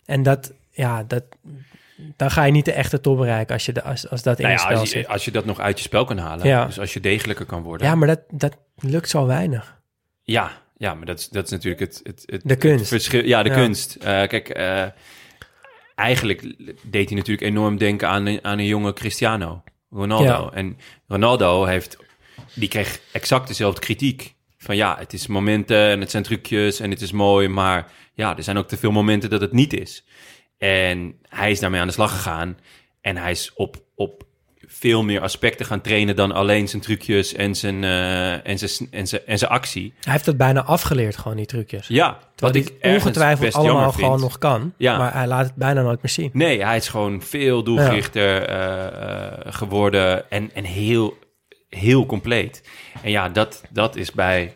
En 0.05 0.23
dat, 0.23 0.53
ja, 0.71 1.03
dat, 1.07 1.23
dan 2.17 2.31
ga 2.31 2.45
je 2.45 2.53
niet 2.53 2.65
de 2.65 2.73
echte 2.73 3.01
top 3.01 3.17
bereiken 3.17 3.55
als, 3.55 3.67
je 3.67 3.73
de, 3.73 3.83
als, 3.83 4.11
als 4.11 4.23
dat 4.23 4.39
in 4.39 4.45
Nou 4.47 4.55
je 4.57 4.61
ja, 4.61 4.67
spel 4.69 4.81
als, 4.81 4.91
je, 4.93 4.99
zit. 4.99 5.09
als 5.09 5.25
je 5.25 5.31
dat 5.31 5.45
nog 5.45 5.59
uit 5.61 5.79
je 5.79 5.85
spel 5.85 6.05
kan 6.05 6.19
halen. 6.19 6.47
Ja. 6.47 6.65
Dus 6.67 6.81
als 6.81 6.93
je 6.93 7.01
degelijker 7.01 7.47
kan 7.47 7.63
worden. 7.63 7.87
Ja, 7.87 7.95
maar 7.95 8.09
dat, 8.09 8.21
dat 8.31 8.57
lukt 8.77 9.09
zo 9.09 9.27
weinig. 9.27 9.77
Ja, 10.23 10.51
ja 10.79 10.95
maar 10.95 11.07
dat 11.07 11.19
is, 11.19 11.29
dat 11.29 11.45
is 11.45 11.51
natuurlijk 11.51 11.81
het, 11.81 12.01
het, 12.03 12.23
het, 12.27 12.41
De 12.45 12.57
kunst. 12.57 12.79
het 12.79 12.89
verschil. 12.89 13.25
Ja, 13.25 13.43
de 13.43 13.49
Ja. 13.49 13.55
kunst. 13.55 13.95
Eh, 13.95 14.05
kijk, 14.27 14.49
eh, 14.49 14.85
eigenlijk 15.95 16.43
deed 16.83 17.09
hij 17.09 17.19
natuurlijk 17.19 17.47
enorm 17.47 17.79
denken 17.79 18.09
aan, 18.09 18.27
een- 18.27 18.45
aan 18.45 18.59
een 18.59 18.67
jonge 18.67 18.93
Cristiano 18.93 19.63
Ronaldo. 19.91 20.25
Ja. 20.25 20.51
En 20.53 20.77
Ronaldo 21.07 21.65
heeft, 21.65 21.97
die 22.55 22.69
kreeg 22.69 23.01
exact 23.13 23.49
dezelfde 23.49 23.81
kritiek. 23.81 24.35
Van 24.59 24.77
ja, 24.77 24.97
het 24.99 25.13
is 25.13 25.27
momenten 25.27 25.89
en 25.91 26.01
het 26.01 26.11
zijn 26.11 26.23
trucjes 26.23 26.81
en 26.81 26.91
het 26.91 27.01
is 27.01 27.13
mooi, 27.13 27.49
maar 27.49 27.93
ja, 28.15 28.37
er 28.37 28.43
zijn 28.43 28.57
ook 28.57 28.69
te 28.69 28.77
veel 28.77 28.91
momenten 28.91 29.31
dat 29.31 29.41
het 29.41 29.53
niet 29.53 29.73
is. 29.73 30.05
En 30.59 31.19
hij 31.23 31.51
is 31.51 31.61
daarmee 31.61 31.81
aan 31.81 31.87
de 31.87 31.93
slag 31.93 32.11
gegaan 32.11 32.59
en 33.01 33.17
hij 33.17 33.31
is 33.31 33.53
op, 33.55 33.77
op 33.95 34.27
veel 34.71 35.03
meer 35.03 35.21
aspecten 35.21 35.67
gaan 35.67 35.81
trainen 35.81 36.17
dan 36.17 36.33
alleen 36.33 36.69
zijn 36.69 36.83
trucjes 36.83 37.35
en 37.35 37.55
zijn, 37.55 37.85
eh, 37.85 38.47
en 38.47 38.59
zijn, 38.59 38.89
en 38.91 39.07
zijn, 39.07 39.23
en 39.27 39.39
zijn 39.39 39.51
actie. 39.51 39.93
Hij 40.01 40.13
heeft 40.13 40.27
het 40.27 40.37
bijna 40.37 40.65
afgeleerd, 40.65 41.17
gewoon 41.17 41.37
die 41.37 41.47
trucjes. 41.47 41.87
Ja, 41.87 42.09
wat 42.37 42.53
Terwijl 42.53 42.65
ik 42.65 42.95
ongetwijfeld 42.95 43.41
best 43.41 43.57
allemaal 43.57 43.93
gewoon 43.93 44.21
nog 44.21 44.39
kan. 44.39 44.73
Ja. 44.77 44.99
Maar 44.99 45.13
hij 45.13 45.27
laat 45.27 45.45
het 45.45 45.55
bijna 45.55 45.83
nooit 45.83 46.03
meer 46.03 46.13
zien. 46.13 46.31
Nee, 46.33 46.65
hij 46.65 46.77
is 46.77 46.89
gewoon 46.89 47.23
veel 47.23 47.63
doelgerichter 47.63 48.43
eh, 48.43 48.87
eh, 48.87 49.33
geworden 49.47 50.31
en, 50.31 50.51
en 50.55 50.65
heel, 50.65 51.19
heel 51.69 52.07
compleet. 52.07 52.63
En 53.03 53.11
ja, 53.11 53.29
dat, 53.29 53.63
dat 53.71 53.97
is 53.97 54.13
bij 54.13 54.55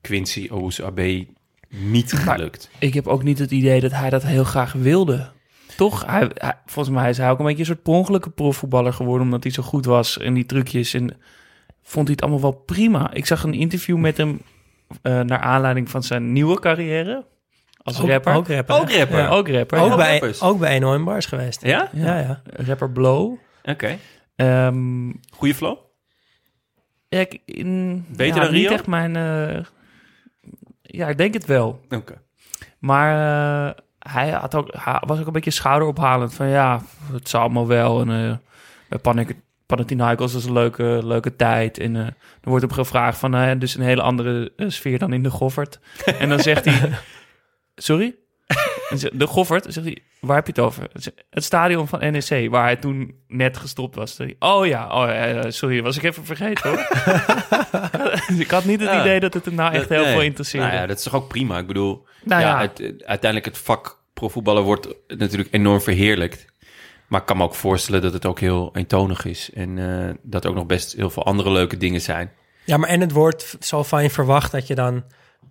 Quincy 0.00 0.48
Owusu-Abe 0.50 1.26
niet 1.68 2.12
gelukt. 2.12 2.70
Ik 2.78 2.94
heb 2.94 3.06
ook 3.06 3.22
niet 3.22 3.38
het 3.38 3.50
idee 3.50 3.80
dat 3.80 3.92
hij 3.92 4.10
dat 4.10 4.22
heel 4.22 4.44
graag 4.44 4.72
wilde. 4.72 5.32
Toch? 5.76 6.06
Hij, 6.06 6.30
hij- 6.34 6.58
volgens 6.66 6.94
mij 6.94 7.10
is 7.10 7.18
hij 7.18 7.30
ook 7.30 7.38
een 7.38 7.44
beetje 7.44 7.60
een 7.60 7.66
soort 7.66 7.82
per 7.82 7.92
ongelukke 7.92 8.30
profvoetballer 8.30 8.92
geworden... 8.92 9.22
omdat 9.26 9.42
hij 9.42 9.52
zo 9.52 9.62
goed 9.62 9.84
was 9.84 10.16
in 10.16 10.34
die 10.34 10.46
trucjes. 10.46 10.94
En 10.94 11.16
vond 11.82 12.04
hij 12.06 12.12
het 12.12 12.22
allemaal 12.22 12.40
wel 12.40 12.62
prima. 12.66 13.12
Ik 13.12 13.26
zag 13.26 13.42
een 13.42 13.54
interview 13.54 13.96
met 13.96 14.16
hem 14.16 14.40
eh, 15.02 15.20
naar 15.20 15.38
aanleiding 15.38 15.90
van 15.90 16.02
zijn 16.02 16.32
nieuwe 16.32 16.60
carrière 16.60 17.26
als 17.82 18.00
Ook- 18.00 18.08
rapper. 18.08 18.34
Ook 18.34 18.48
rapper. 18.48 18.74
Ook 18.76 18.90
rapper? 18.92 19.18
Ja. 19.18 19.28
Ook 19.28 19.48
rapper. 19.48 19.78
Ook, 19.78 19.88
ja. 19.90 19.96
bij, 19.96 20.10
rappers. 20.12 20.42
ook 20.42 20.58
bij 20.58 20.74
Enorm 20.74 21.04
Bars 21.04 21.26
geweest. 21.26 21.62
Ja? 21.62 21.88
Ja, 21.92 22.18
ja. 22.18 22.42
Rapper 22.66 22.90
Blow. 22.90 23.36
Oké. 23.64 23.98
Ehm, 24.36 25.12
Goeie 25.30 25.54
flow? 25.54 25.78
ik, 27.08 27.38
in, 27.44 28.04
Beter 28.08 28.36
ja, 28.36 28.42
dan 28.42 28.52
niet 28.52 28.62
Rio? 28.66 28.72
echt 28.72 28.86
mijn... 28.86 29.16
eh, 29.16 29.64
ja, 30.82 31.08
ik 31.08 31.18
denk 31.18 31.34
het 31.34 31.44
wel. 31.44 31.80
Oké. 31.90 32.22
Maar 32.78 33.10
eh, 33.68 33.82
hij 34.08 34.30
had 34.30 34.54
ook, 34.54 34.68
hij 34.76 35.02
was 35.06 35.20
ook 35.20 35.26
een 35.26 35.32
beetje 35.32 35.50
schouderophalend. 35.50 36.34
Van 36.34 36.48
ja, 36.48 36.80
het 37.12 37.28
zal 37.28 37.40
allemaal 37.40 37.66
wel. 37.66 38.00
En 38.00 38.10
eh 38.10 38.36
bij 38.88 38.98
Panik, 38.98 39.36
Panathinaikos 39.66 40.32
was 40.32 40.44
een 40.44 40.52
leuke, 40.52 41.00
leuke 41.04 41.36
tijd. 41.36 41.78
En 41.78 41.96
eh 41.96 42.06
er 42.06 42.50
wordt 42.50 42.64
hem 42.64 42.72
gevraagd 42.72 43.18
van... 43.18 43.34
eh, 43.34 43.58
dus 43.58 43.74
een 43.74 43.82
hele 43.82 44.02
andere 44.02 44.52
sfeer 44.56 44.98
dan 44.98 45.12
in 45.12 45.22
de 45.22 45.30
Goffert. 45.30 45.80
en 46.18 46.28
dan 46.28 46.38
zegt 46.40 46.64
hij... 46.64 46.90
Sorry? 47.74 48.14
De 49.12 49.26
Goffert, 49.26 49.64
zegt 49.68 49.86
hij... 49.86 49.98
Waar 50.20 50.36
heb 50.36 50.46
je 50.46 50.52
het 50.52 50.60
over? 50.60 50.88
Het 51.30 51.44
stadion 51.44 51.88
van 51.88 51.98
NEC, 52.12 52.50
waar 52.50 52.64
hij 52.64 52.76
toen 52.76 53.14
net 53.28 53.56
gestopt 53.56 53.94
was. 53.94 54.16
Oh 54.38 54.66
ja, 54.66 54.88
oh, 54.94 55.10
eh, 55.10 55.44
sorry, 55.50 55.82
was 55.82 55.96
ik 55.96 56.02
even 56.02 56.24
vergeten 56.24 56.70
hoor. 56.70 56.78
ik 58.40 58.50
had 58.50 58.64
niet 58.64 58.80
het 58.80 58.88
Ja. 58.90 59.00
idee 59.00 59.20
dat 59.20 59.34
het 59.34 59.44
hem 59.44 59.54
nou 59.54 59.72
echt 59.72 59.80
Dat- 59.80 59.90
heel 59.90 60.02
nee. 60.02 60.12
veel 60.12 60.22
interesseerde. 60.22 60.66
Nou 60.66 60.80
ja, 60.80 60.86
dat 60.86 60.96
is 60.96 61.02
toch 61.02 61.14
ook 61.14 61.28
prima. 61.28 61.58
Ik 61.58 61.66
bedoel, 61.66 62.06
Nou 62.24 62.40
ja, 62.42 62.48
ja. 62.48 62.60
Het, 62.60 62.78
het- 62.78 63.04
uiteindelijk 63.04 63.44
het 63.54 63.64
vak 63.64 64.02
profvoetballen 64.14 64.62
wordt 64.62 64.88
natuurlijk 65.08 65.48
enorm 65.54 65.80
verheerlijkt. 65.80 66.44
Maar 67.06 67.20
ik 67.20 67.26
kan 67.26 67.36
me 67.36 67.42
ook 67.42 67.54
voorstellen 67.54 68.02
dat 68.02 68.12
het 68.12 68.26
ook 68.26 68.40
heel 68.40 68.70
eentonig 68.74 69.24
is. 69.24 69.50
En 69.54 69.78
eh, 70.08 70.14
dat 70.22 70.44
er 70.44 70.50
ook 70.50 70.56
nog 70.56 70.66
best 70.66 70.92
heel 70.92 71.10
veel 71.10 71.24
andere 71.24 71.50
leuke 71.50 71.76
dingen 71.76 72.00
zijn. 72.00 72.32
Ja, 72.64 72.76
maar 72.76 72.88
en 72.88 73.00
het 73.00 73.12
wordt 73.12 73.56
zo 73.60 73.82
van 73.82 74.02
je 74.02 74.10
verwacht 74.10 74.52
dat 74.52 74.66
je 74.66 74.74
dan 74.74 75.04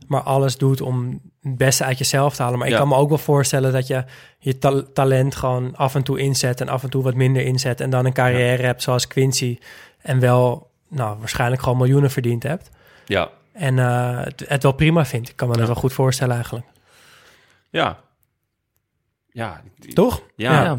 maar 0.07 0.21
alles 0.21 0.57
doet 0.57 0.81
om 0.81 1.21
het 1.41 1.57
beste 1.57 1.83
uit 1.83 1.97
jezelf 1.97 2.35
te 2.35 2.41
halen. 2.41 2.57
Maar 2.57 2.67
ik 2.67 2.73
Ja. 2.73 2.79
kan 2.79 2.87
me 2.87 2.95
ook 2.95 3.09
wel 3.09 3.17
voorstellen 3.17 3.71
dat 3.73 3.87
je 3.87 4.03
je 4.39 4.57
ta- 4.57 4.83
talent 4.93 5.35
gewoon 5.35 5.75
af 5.75 5.95
en 5.95 6.03
toe 6.03 6.19
inzet 6.19 6.61
en 6.61 6.69
af 6.69 6.83
en 6.83 6.89
toe 6.89 7.03
wat 7.03 7.13
minder 7.13 7.41
inzet. 7.45 7.81
En 7.81 7.89
dan 7.89 8.05
een 8.05 8.13
carrière 8.13 8.63
hebt 8.63 8.81
zoals 8.83 9.07
Quincy 9.07 9.57
en 10.01 10.19
wel, 10.19 10.69
nou, 10.87 11.19
waarschijnlijk 11.19 11.61
gewoon 11.61 11.77
miljoenen 11.77 12.11
verdiend 12.11 12.43
hebt. 12.43 12.69
Ja, 13.05 13.29
En 13.53 13.79
eh, 13.79 14.19
het, 14.23 14.43
het 14.47 14.63
wel 14.63 14.71
prima 14.71 15.05
vindt. 15.05 15.29
Ik 15.29 15.35
kan 15.35 15.47
me 15.49 15.57
dat 15.57 15.65
wel 15.67 15.75
goed 15.75 15.93
voorstellen 15.93 16.35
eigenlijk. 16.35 16.65
ja. 17.69 17.99
Ja, 19.33 19.61
Toch? 19.93 20.21
Ja. 20.35 20.63
Ja, 20.63 20.77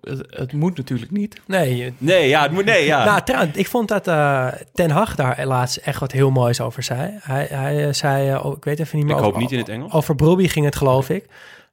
het, 0.00 0.26
het 0.30 0.52
moet 0.52 0.76
natuurlijk 0.76 1.10
niet. 1.10 1.40
Nee, 1.46 1.76
je- 1.76 1.92
Nee, 1.98 2.28
ja, 2.28 2.42
het 2.42 2.52
moet, 2.52 2.64
nee, 2.64 2.84
ja. 2.84 3.04
Nou, 3.04 3.22
trouwens, 3.22 3.56
ik 3.56 3.68
vond 3.68 3.88
dat 3.88 4.06
eh, 4.08 4.46
Ten 4.72 4.90
Hag 4.90 5.14
daar 5.14 5.46
laatst 5.46 5.76
echt 5.76 6.00
wat 6.00 6.12
heel 6.12 6.30
moois 6.30 6.60
over 6.60 6.82
zei. 6.82 7.18
Hij, 7.20 7.46
hij 7.50 7.86
eh, 7.86 7.92
zei, 7.92 8.30
eh, 8.30 8.44
oh, 8.46 8.56
ik 8.56 8.64
weet 8.64 8.80
even 8.80 8.96
niet 8.98 9.06
meer. 9.06 9.14
ik 9.16 9.20
hoop 9.20 9.30
over- 9.30 9.42
niet 9.42 9.52
in 9.52 9.58
het 9.58 9.68
Engels. 9.68 9.92
Over 9.92 10.14
Brobbey 10.14 10.48
ging 10.48 10.64
het, 10.64 10.76
geloof 10.76 11.10
ik. 11.10 11.26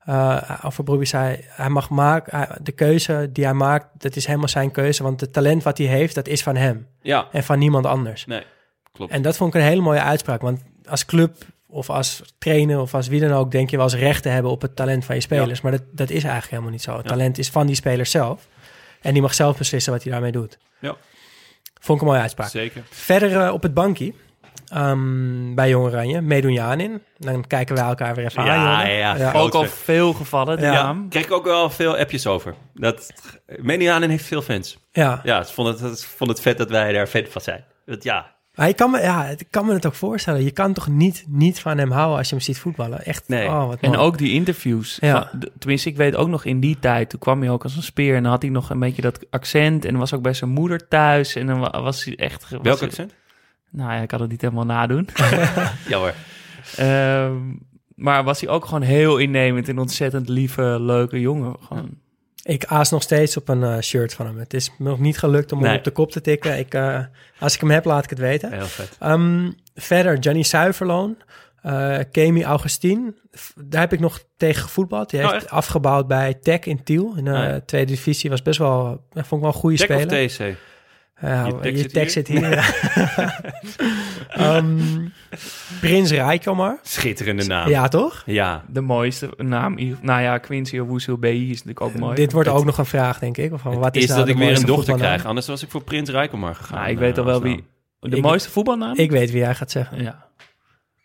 Eh, 0.06 0.60
over 0.64 0.84
Brobbey 0.84 1.06
zei, 1.06 1.39
hij 1.48 1.70
mag 1.70 1.89
maken, 1.89 2.48
de 2.64 2.72
keuze 2.72 3.30
die 3.34 3.44
hij 3.44 3.54
maakt, 3.54 3.86
dat 3.98 4.16
is 4.16 4.26
helemaal 4.26 4.48
zijn 4.48 4.72
keuze. 4.72 5.04
Want 5.04 5.22
het 5.22 5.34
talent 5.34 5.64
wat 5.64 5.78
hij 5.78 5.88
heeft, 5.88 6.16
dat 6.16 6.28
is 6.28 6.44
van 6.44 6.56
hem 6.56 6.88
Ja, 7.02 7.28
en 7.32 7.44
van 7.44 7.60
niemand 7.60 7.86
anders. 7.86 8.26
nee, 8.26 8.44
klopt. 8.92 9.12
En 9.12 9.22
dat 9.22 9.38
vond 9.38 9.54
ik 9.56 9.62
een 9.62 9.68
hele 9.68 9.82
mooie 9.82 10.02
uitspraak. 10.02 10.42
Want 10.42 10.62
als 10.89 11.06
club 11.06 11.36
of 11.72 11.89
als 11.89 12.22
trainer 12.38 12.80
of 12.80 12.93
als 12.93 13.07
wie 13.07 13.19
dan 13.19 13.32
ook, 13.32 13.51
denk 13.51 13.69
je 13.69 13.76
wel 13.78 13.86
eens 13.86 13.95
recht 13.95 14.24
te 14.24 14.30
hebben 14.30 14.51
op 14.51 14.61
het 14.61 14.76
talent 14.76 15.05
van 15.05 15.15
je 15.15 15.22
spelers. 15.22 15.61
Maar 15.61 15.72
dat, 15.72 15.82
dat 15.91 16.09
is 16.09 16.22
eigenlijk 16.24 16.49
helemaal 16.49 16.72
niet 16.72 16.82
zo. 16.82 16.93
Het 16.95 17.03
Ja. 17.03 17.09
talent 17.09 17.38
is 17.38 17.49
van 17.49 17.65
die 17.67 17.76
speler 17.76 18.05
zelf. 18.05 18.47
En 19.01 19.13
die 19.13 19.22
mag 19.22 19.34
zelf 19.34 19.57
beslissen 19.57 19.93
wat 19.93 20.03
hij 20.03 20.11
daarmee 20.11 20.32
doet. 20.32 20.57
Ja. 20.80 20.95
Vond 21.80 21.97
ik 21.97 22.03
een 22.05 22.11
mooie 22.11 22.22
uitspraak. 22.22 22.49
Zeker. 22.49 22.82
Verder 22.89 23.41
eh, 23.45 23.53
op 23.53 23.63
het 23.63 23.74
bankje. 23.74 24.13
ehm, 24.67 25.53
bij 25.55 25.69
Jong 25.69 25.86
Oranje, 25.86 26.22
meedoen 26.22 26.53
Jaan 26.53 26.80
in. 26.80 27.01
Dan 27.17 27.47
kijken 27.47 27.76
wij 27.76 27.84
elkaar 27.86 28.15
weer 28.15 28.26
even 28.26 28.43
Ja, 28.43 28.55
aan. 28.82 28.89
Ja, 28.91 29.30
groot 29.30 29.41
Ook 29.43 29.53
al 29.53 29.61
vet. 29.63 29.72
veel 29.74 30.13
gevallen, 30.13 30.61
Ja. 30.61 30.72
naam. 30.74 31.09
Kreeg 31.09 31.26
ik 31.26 31.32
ook 31.32 31.43
wel 31.45 31.69
veel 31.69 31.97
appjes 31.97 32.28
over. 32.28 32.53
Dat 32.74 33.11
Medianen 33.57 34.09
heeft 34.09 34.26
veel 34.26 34.41
fans. 34.41 34.78
ja. 34.91 35.22
Ja, 35.24 35.43
ze 35.43 35.53
vonden 35.53 35.74
het, 35.89 35.99
ze 35.99 36.07
vonden 36.07 36.36
het 36.36 36.45
vet 36.45 36.57
dat 36.57 36.69
wij 36.69 36.93
daar 36.93 37.07
fan 37.07 37.26
van 37.30 37.41
zijn. 37.41 37.63
Dat, 37.86 38.03
ja, 38.03 38.36
Maar 38.56 38.68
ik 38.70 38.76
kan, 38.76 38.91
me, 38.91 39.02
ja, 39.02 39.26
ik 39.26 39.47
kan 39.49 39.66
me 39.66 39.74
het 39.74 39.86
ook 39.86 39.93
voorstellen. 39.93 40.43
Je 40.43 40.52
kan 40.52 40.74
toch 40.74 40.88
niet, 40.88 41.24
niet 41.28 41.60
van 41.60 41.78
hem 41.78 41.91
houden 41.91 42.18
als 42.18 42.30
je 42.30 42.36
hem 42.36 42.43
ziet 42.43 42.58
voetballen. 42.60 43.06
Echt, 43.06 43.28
Nee. 43.28 43.47
oh, 43.47 43.68
wat 43.68 43.78
En 43.82 43.97
ook 43.97 44.18
die 44.18 44.32
interviews. 44.34 44.97
Ja. 45.02 45.28
Van- 45.32 45.49
tenminste, 45.60 45.89
ik 45.89 45.97
weet 45.97 46.16
ook 46.16 46.28
nog 46.28 46.45
in 46.45 46.60
die 46.60 46.80
tijd, 46.80 47.10
toen 47.10 47.20
kwam 47.20 47.41
hij 47.41 47.49
ook 47.49 47.64
als 47.64 47.76
een 47.76 47.84
speer. 47.84 48.16
En 48.16 48.22
dan 48.24 48.32
had 48.32 48.41
hij 48.41 48.52
nog 48.52 48.70
een 48.70 48.80
beetje 48.80 49.02
dat 49.02 49.26
accent. 49.30 49.86
En 49.86 49.97
was 49.97 50.14
ook 50.14 50.22
bij 50.22 50.34
zijn 50.34 50.49
moeder 50.49 50.88
thuis. 50.88 51.36
En 51.36 51.47
dan 51.47 51.60
wa- 51.60 51.82
was 51.82 52.04
hij 52.04 52.16
echt... 52.16 52.41
was 52.49 52.60
welk 52.62 52.80
hij- 52.80 52.88
accent? 52.88 53.14
Nou 53.70 53.91
ja, 53.93 54.02
ik 54.02 54.08
kan 54.08 54.22
het 54.22 54.30
niet 54.30 54.41
helemaal 54.41 54.66
nadoen. 54.66 55.08
Ja 55.88 55.97
hoor. 55.97 56.14
Ehm, 56.76 57.36
maar 57.95 58.24
was 58.24 58.41
hij 58.41 58.49
ook 58.49 58.66
gewoon 58.66 58.82
heel 58.82 59.18
innemend 59.18 59.68
en 59.70 59.80
ontzettend 59.80 60.30
lieve, 60.30 60.78
leuke 60.80 61.20
jongen. 61.20 61.56
Gewoon. 61.68 61.89
Ik 62.44 62.66
aas 62.66 62.89
nog 62.92 63.02
steeds 63.02 63.38
op 63.38 63.50
een 63.50 63.64
eh, 63.64 63.80
shirt 63.80 64.14
van 64.14 64.26
hem. 64.26 64.38
Het 64.38 64.54
is 64.54 64.72
me 64.78 64.89
nog 64.89 65.00
niet 65.00 65.18
gelukt 65.18 65.52
om 65.52 65.64
hem 65.64 65.76
op 65.78 65.84
de 65.84 65.92
kop 65.92 66.12
te 66.12 66.22
tikken. 66.22 66.58
Ik, 66.60 66.74
eh, 66.74 67.00
als 67.39 67.54
ik 67.56 67.62
hem 67.62 67.70
heb, 67.72 67.86
laat 67.86 68.04
ik 68.04 68.10
het 68.10 68.20
weten. 68.20 68.52
Heel 68.54 68.66
vet. 68.66 68.96
Ehm, 69.00 69.52
verder, 69.76 70.18
Johnny 70.20 70.44
Zuiverloon. 70.44 71.18
eh 71.62 71.98
Kemi 72.12 72.44
Augustine. 72.44 73.14
F- 73.38 73.54
Daar 73.66 73.82
heb 73.82 73.94
ik 73.94 74.00
nog 74.00 74.24
tegen 74.38 74.62
gevoetbald. 74.62 75.10
Die 75.10 75.20
Oh, 75.24 75.32
heeft 75.32 75.44
echt? 75.44 75.52
afgebouwd 75.54 76.08
bij 76.08 76.34
Tech 76.34 76.60
in 76.60 76.84
Tiel. 76.84 77.14
In 77.18 77.24
de 77.24 77.32
Ah, 77.32 77.38
ja. 77.44 77.60
tweede 77.66 77.92
divisie. 77.92 78.30
Was 78.30 78.42
best 78.42 78.60
wel, 78.60 79.04
vond 79.14 79.32
ik 79.32 79.39
wel 79.39 79.48
een 79.48 79.54
goede 79.54 79.78
Tech 79.78 79.86
speler. 80.02 80.26
of 80.26 80.32
TC? 80.32 80.58
Ja, 81.22 81.45
Je 81.45 81.51
je 81.53 81.59
tekst 81.61 81.82
zit 81.82 81.93
tekst 81.93 82.13
zit 82.13 82.28
hier. 82.28 82.49
Ehm, 84.30 85.07
Prins 85.80 86.11
Rijkomar. 86.11 86.80
Schitterende 86.82 87.45
naam. 87.45 87.69
Ja, 87.69 87.88
toch? 87.88 88.24
Ja. 88.26 88.63
De 88.67 88.82
mooiste 88.82 89.30
naam. 89.38 89.97
Nou 90.01 90.22
ja, 90.22 90.38
Quincy 90.38 90.80
Owusu 90.80 91.17
BI 91.17 91.49
is 91.49 91.49
natuurlijk 91.49 91.82
ook 91.82 91.93
mooi. 91.95 92.15
Dit 92.15 92.32
wordt 92.32 92.49
ook 92.49 92.65
nog 92.65 92.78
een 92.78 92.86
vraag, 92.86 93.19
denk 93.19 93.38
ik. 93.38 93.53
Of 93.53 93.61
van, 93.61 93.80
wat 93.80 93.95
is 93.95 94.03
Is 94.03 94.09
nou 94.09 94.19
dat 94.19 94.30
ik 94.30 94.38
weer 94.38 94.55
een 94.57 94.65
dochter 94.65 94.95
krijg. 94.95 95.26
Anders 95.26 95.47
was 95.47 95.63
ik 95.63 95.69
voor 95.69 95.84
Prins 95.84 96.09
Rijkomar 96.09 96.55
gegaan. 96.55 96.78
Nou, 96.80 96.91
ik 96.91 96.97
weet 96.97 97.17
al 97.17 97.24
eh, 97.24 97.26
wel 97.26 97.34
als 97.34 97.43
wie... 97.43 97.63
De 97.99 98.15
Ik- 98.15 98.22
mooiste 98.24 98.49
voetbalnaam? 98.49 98.95
Ik 98.95 99.11
weet 99.11 99.32
wie 99.32 99.39
jij 99.39 99.55
gaat 99.55 99.72
zeggen. 99.72 100.03
Ja. 100.03 100.30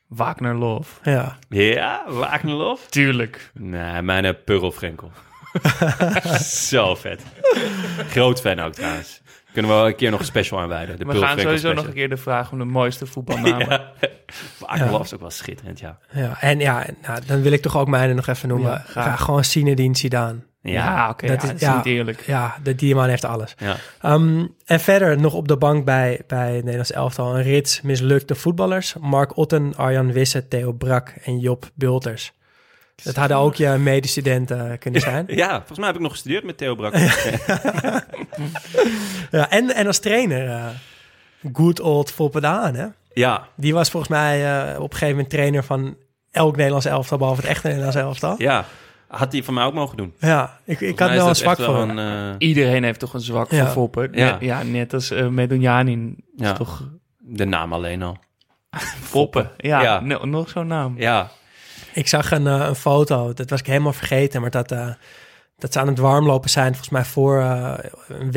Wagner 0.08 0.54
Love. 0.54 1.10
Ja. 1.10 1.38
Ja, 1.48 2.04
Wagnerlof? 2.08 2.86
Tuurlijk. 2.88 3.50
Nee, 3.54 4.02
mijn 4.02 4.24
uh, 4.24 4.30
Purl 4.44 4.72
Frenkel. 4.72 5.10
Zo 6.68 6.94
vet. 6.94 7.22
Groot 8.08 8.40
fan 8.40 8.60
ook 8.60 8.72
trouwens. 8.72 9.20
Kunnen 9.57 9.74
we 9.74 9.80
wel 9.80 9.86
een 9.90 9.96
keer 9.96 10.11
nog 10.11 10.20
een 10.20 10.26
special 10.26 10.61
aanwijden. 10.61 10.98
De 10.98 11.04
We 11.04 11.16
gaan 11.18 11.38
sowieso 11.38 11.72
nog 11.72 11.86
een 11.86 11.92
keer 11.92 12.09
de 12.09 12.16
vraag 12.16 12.52
om 12.52 12.59
de 12.59 12.64
mooiste 12.64 13.07
voetbalnaam. 13.07 13.61
Ja. 13.70 13.92
Wagnerlof 14.59 15.02
is 15.04 15.14
ook 15.14 15.20
wel 15.20 15.30
schitterend, 15.30 15.78
ja. 15.80 15.98
ja. 16.12 16.36
En 16.40 16.59
ja, 16.59 16.86
nou, 17.02 17.20
dan 17.26 17.42
wil 17.42 17.52
ik 17.52 17.62
toch 17.62 17.76
ook 17.76 17.88
mijne 17.88 18.14
nog 18.14 18.26
even 18.26 18.48
noemen. 18.48 18.70
Ja, 18.70 18.78
graag. 18.88 19.04
Ga 19.04 19.16
gewoon 19.16 19.44
Zinedine 19.44 19.96
Zidane. 19.96 20.38
Ja, 20.61 20.72
Ja, 20.72 21.09
oké. 21.11 21.26
Dat 21.26 21.36
ja, 21.36 21.42
is- 21.42 21.48
dat 21.48 21.61
is 21.61 21.66
ja. 21.66 21.76
niet 21.76 21.86
eerlijk. 21.86 22.20
Ja, 22.26 22.57
de, 22.62 22.74
die 22.74 22.94
man 22.94 23.09
heeft 23.09 23.24
alles. 23.24 23.54
ja. 23.59 23.76
Ehm, 24.00 24.46
en 24.64 24.80
verder 24.80 25.20
nog 25.20 25.34
op 25.34 25.48
de 25.48 25.57
bank 25.57 25.84
bij, 25.84 26.20
bij 26.26 26.46
het 26.54 26.61
Nederlands 26.61 26.92
elftal 26.92 27.36
een 27.36 27.42
rits 27.42 27.80
mislukte 27.82 28.34
voetballers. 28.34 28.94
Mark 29.00 29.36
Otten, 29.36 29.72
Arjan 29.76 30.12
Wisse, 30.12 30.48
Theo 30.48 30.72
Brak 30.72 31.09
en 31.24 31.38
Job 31.38 31.68
Bulters. 31.74 32.32
Dat 33.03 33.16
hadden 33.16 33.36
ook 33.36 33.55
je 33.55 33.68
medestudenten 33.68 34.78
kunnen 34.78 35.01
zijn. 35.01 35.24
Ja, 35.28 35.57
volgens 35.57 35.78
mij 35.78 35.86
heb 35.86 35.97
ik 35.97 36.03
nog 36.03 36.12
gestudeerd 36.12 36.44
met 36.44 36.57
Theo 36.59 36.74
Brak. 36.74 36.94
Ja, 39.30 39.51
en, 39.51 39.74
en 39.74 39.86
als 39.86 39.99
trainer, 39.99 40.49
eh 40.49 40.64
good 41.53 41.80
old 41.80 42.14
Haan, 42.40 42.74
hè? 42.74 42.86
ja, 43.12 43.49
Die 43.55 43.74
was 43.74 43.90
volgens 43.90 44.12
mij 44.12 44.61
eh, 44.61 44.74
op 44.80 44.82
een 44.82 44.90
gegeven 44.92 45.09
moment 45.14 45.30
trainer 45.30 45.64
van 45.64 45.97
elk 46.30 46.57
Nederlands 46.57 46.86
elftal, 46.86 47.18
behalve 47.18 47.40
het 47.40 47.51
echte 47.51 47.66
Nederlands 47.66 47.97
elftal. 47.97 48.34
ja. 48.38 48.64
Had 49.09 49.32
hij 49.32 49.42
van 49.42 49.55
mij 49.55 49.64
ook 49.64 49.74
mogen 49.74 49.97
doen. 49.97 50.14
Ja, 50.18 50.59
ik, 50.64 50.80
ik 50.80 50.99
had 50.99 51.11
wel 51.11 51.28
een 51.28 51.36
zwak 51.36 51.57
voor 51.61 51.76
een, 51.78 51.99
eh, 51.99 52.34
Iedereen 52.49 52.84
heeft 52.84 52.99
toch 53.01 53.14
een 53.14 53.20
zwak 53.20 53.51
Ja. 53.51 53.62
voor 53.64 53.72
Foppen. 53.72 54.09
Ja. 54.12 54.26
Ja, 54.26 54.36
ja 54.40 54.62
net 54.62 54.94
als 54.94 55.11
uh, 55.12 55.26
Medunjanin. 55.28 56.24
Ja. 56.36 56.53
Toch 56.53 56.88
de 57.18 57.44
naam 57.44 57.72
alleen 57.72 58.03
al. 58.03 58.16
Foppen. 59.12 59.51
Ja, 59.57 59.82
Ja. 59.82 60.01
no- 60.01 60.24
nog 60.24 60.49
zo'n 60.49 60.66
naam. 60.66 60.94
Ja, 60.99 61.30
Ik 61.92 62.08
zag 62.08 62.30
een, 62.30 62.46
eh, 62.46 62.66
een 62.68 62.74
foto, 62.74 63.32
dat 63.32 63.50
was 63.50 63.60
ik 63.60 63.66
helemaal 63.66 63.92
vergeten, 63.92 64.40
maar 64.40 64.50
dat, 64.50 64.72
eh, 64.72 64.88
dat 65.58 65.72
ze 65.72 65.78
aan 65.80 65.86
het 65.86 65.98
warmlopen 65.98 66.50
zijn, 66.50 66.68
volgens 66.68 66.88
mij 66.90 67.04
voor, 67.04 67.40
eh, 67.40 67.74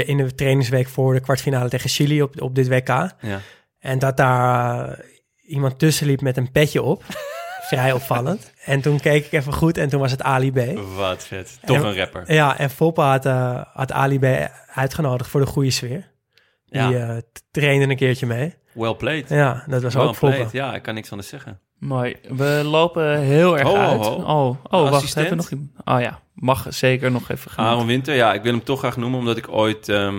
in 0.07 0.17
de 0.17 0.35
trainingsweek 0.35 0.87
voor 0.87 1.13
de 1.13 1.19
kwartfinale 1.19 1.69
tegen 1.69 1.89
Chili 1.89 2.21
op, 2.21 2.41
op 2.41 2.55
dit 2.55 2.67
WK. 2.67 2.87
ja. 2.87 3.39
En 3.79 3.99
dat 3.99 4.17
daar 4.17 4.99
iemand 5.41 5.79
tussen 5.79 6.07
liep 6.07 6.21
met 6.21 6.37
een 6.37 6.51
petje 6.51 6.81
op. 6.81 7.03
Vrij 7.69 7.91
opvallend. 7.91 8.53
En 8.65 8.81
toen 8.81 8.99
keek 8.99 9.25
ik 9.25 9.31
even 9.31 9.53
goed 9.53 9.77
en 9.77 9.89
toen 9.89 9.99
was 9.99 10.11
het 10.11 10.21
Ali 10.21 10.51
B. 10.51 10.79
Wat 10.95 11.25
vet. 11.25 11.59
Toch 11.65 11.77
En- 11.77 11.85
een 11.85 11.95
rapper. 11.97 12.33
Ja, 12.33 12.57
en 12.57 12.69
Foppe 12.69 13.01
had, 13.01 13.25
eh, 13.25 13.61
had 13.73 13.91
Ali 13.91 14.19
B 14.19 14.49
uitgenodigd 14.73 15.29
voor 15.29 15.39
de 15.39 15.45
goede 15.47 15.71
sfeer. 15.71 16.11
Die 16.65 16.81
Ja. 16.81 17.21
trainde 17.51 17.87
een 17.89 17.95
keertje 17.95 18.25
mee. 18.25 18.55
Well 18.73 18.93
played. 18.95 19.29
Ja, 19.29 19.63
dat 19.67 19.81
was 19.81 19.93
well 19.93 20.03
ook 20.03 20.19
played. 20.19 20.51
Ja, 20.51 20.75
ik 20.75 20.81
kan 20.81 20.93
niks 20.93 21.11
anders 21.11 21.29
zeggen. 21.29 21.59
Mooi. 21.79 22.15
We 22.29 22.61
lopen 22.63 23.19
heel 23.19 23.57
erg 23.57 23.67
Ho, 23.67 23.75
uit. 23.75 24.05
ho. 24.05 24.13
Oh, 24.13 24.47
oh 24.63 24.81
wacht. 24.81 24.93
assistent? 24.93 25.27
Hebben 25.27 25.45
we 25.45 25.55
nog 25.55 25.61
iemand? 25.61 25.87
Oh 25.87 26.01
ja, 26.01 26.19
mag 26.33 26.65
zeker 26.69 27.11
nog 27.11 27.29
even 27.31 27.51
gaan. 27.51 27.65
Aaron 27.65 27.85
Winter, 27.85 28.15
ja, 28.15 28.33
ik 28.33 28.41
wil 28.43 28.51
hem 28.51 28.63
toch 28.63 28.79
graag 28.79 28.97
noemen, 28.97 29.19
omdat 29.19 29.37
ik 29.37 29.49
ooit... 29.51 29.89
ehm, 29.89 30.15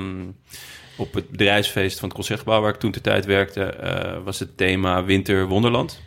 Op 0.96 1.14
het 1.14 1.28
bedrijfsfeest 1.30 1.98
van 1.98 2.04
het 2.08 2.16
Concertgebouw, 2.16 2.60
waar 2.60 2.74
ik 2.74 2.80
toen 2.80 2.90
de 2.90 3.00
tijd 3.00 3.24
werkte, 3.24 3.64
eh, 3.64 4.16
was 4.24 4.38
het 4.38 4.56
thema 4.56 5.04
Winter 5.04 5.46
Wonderland. 5.46 6.00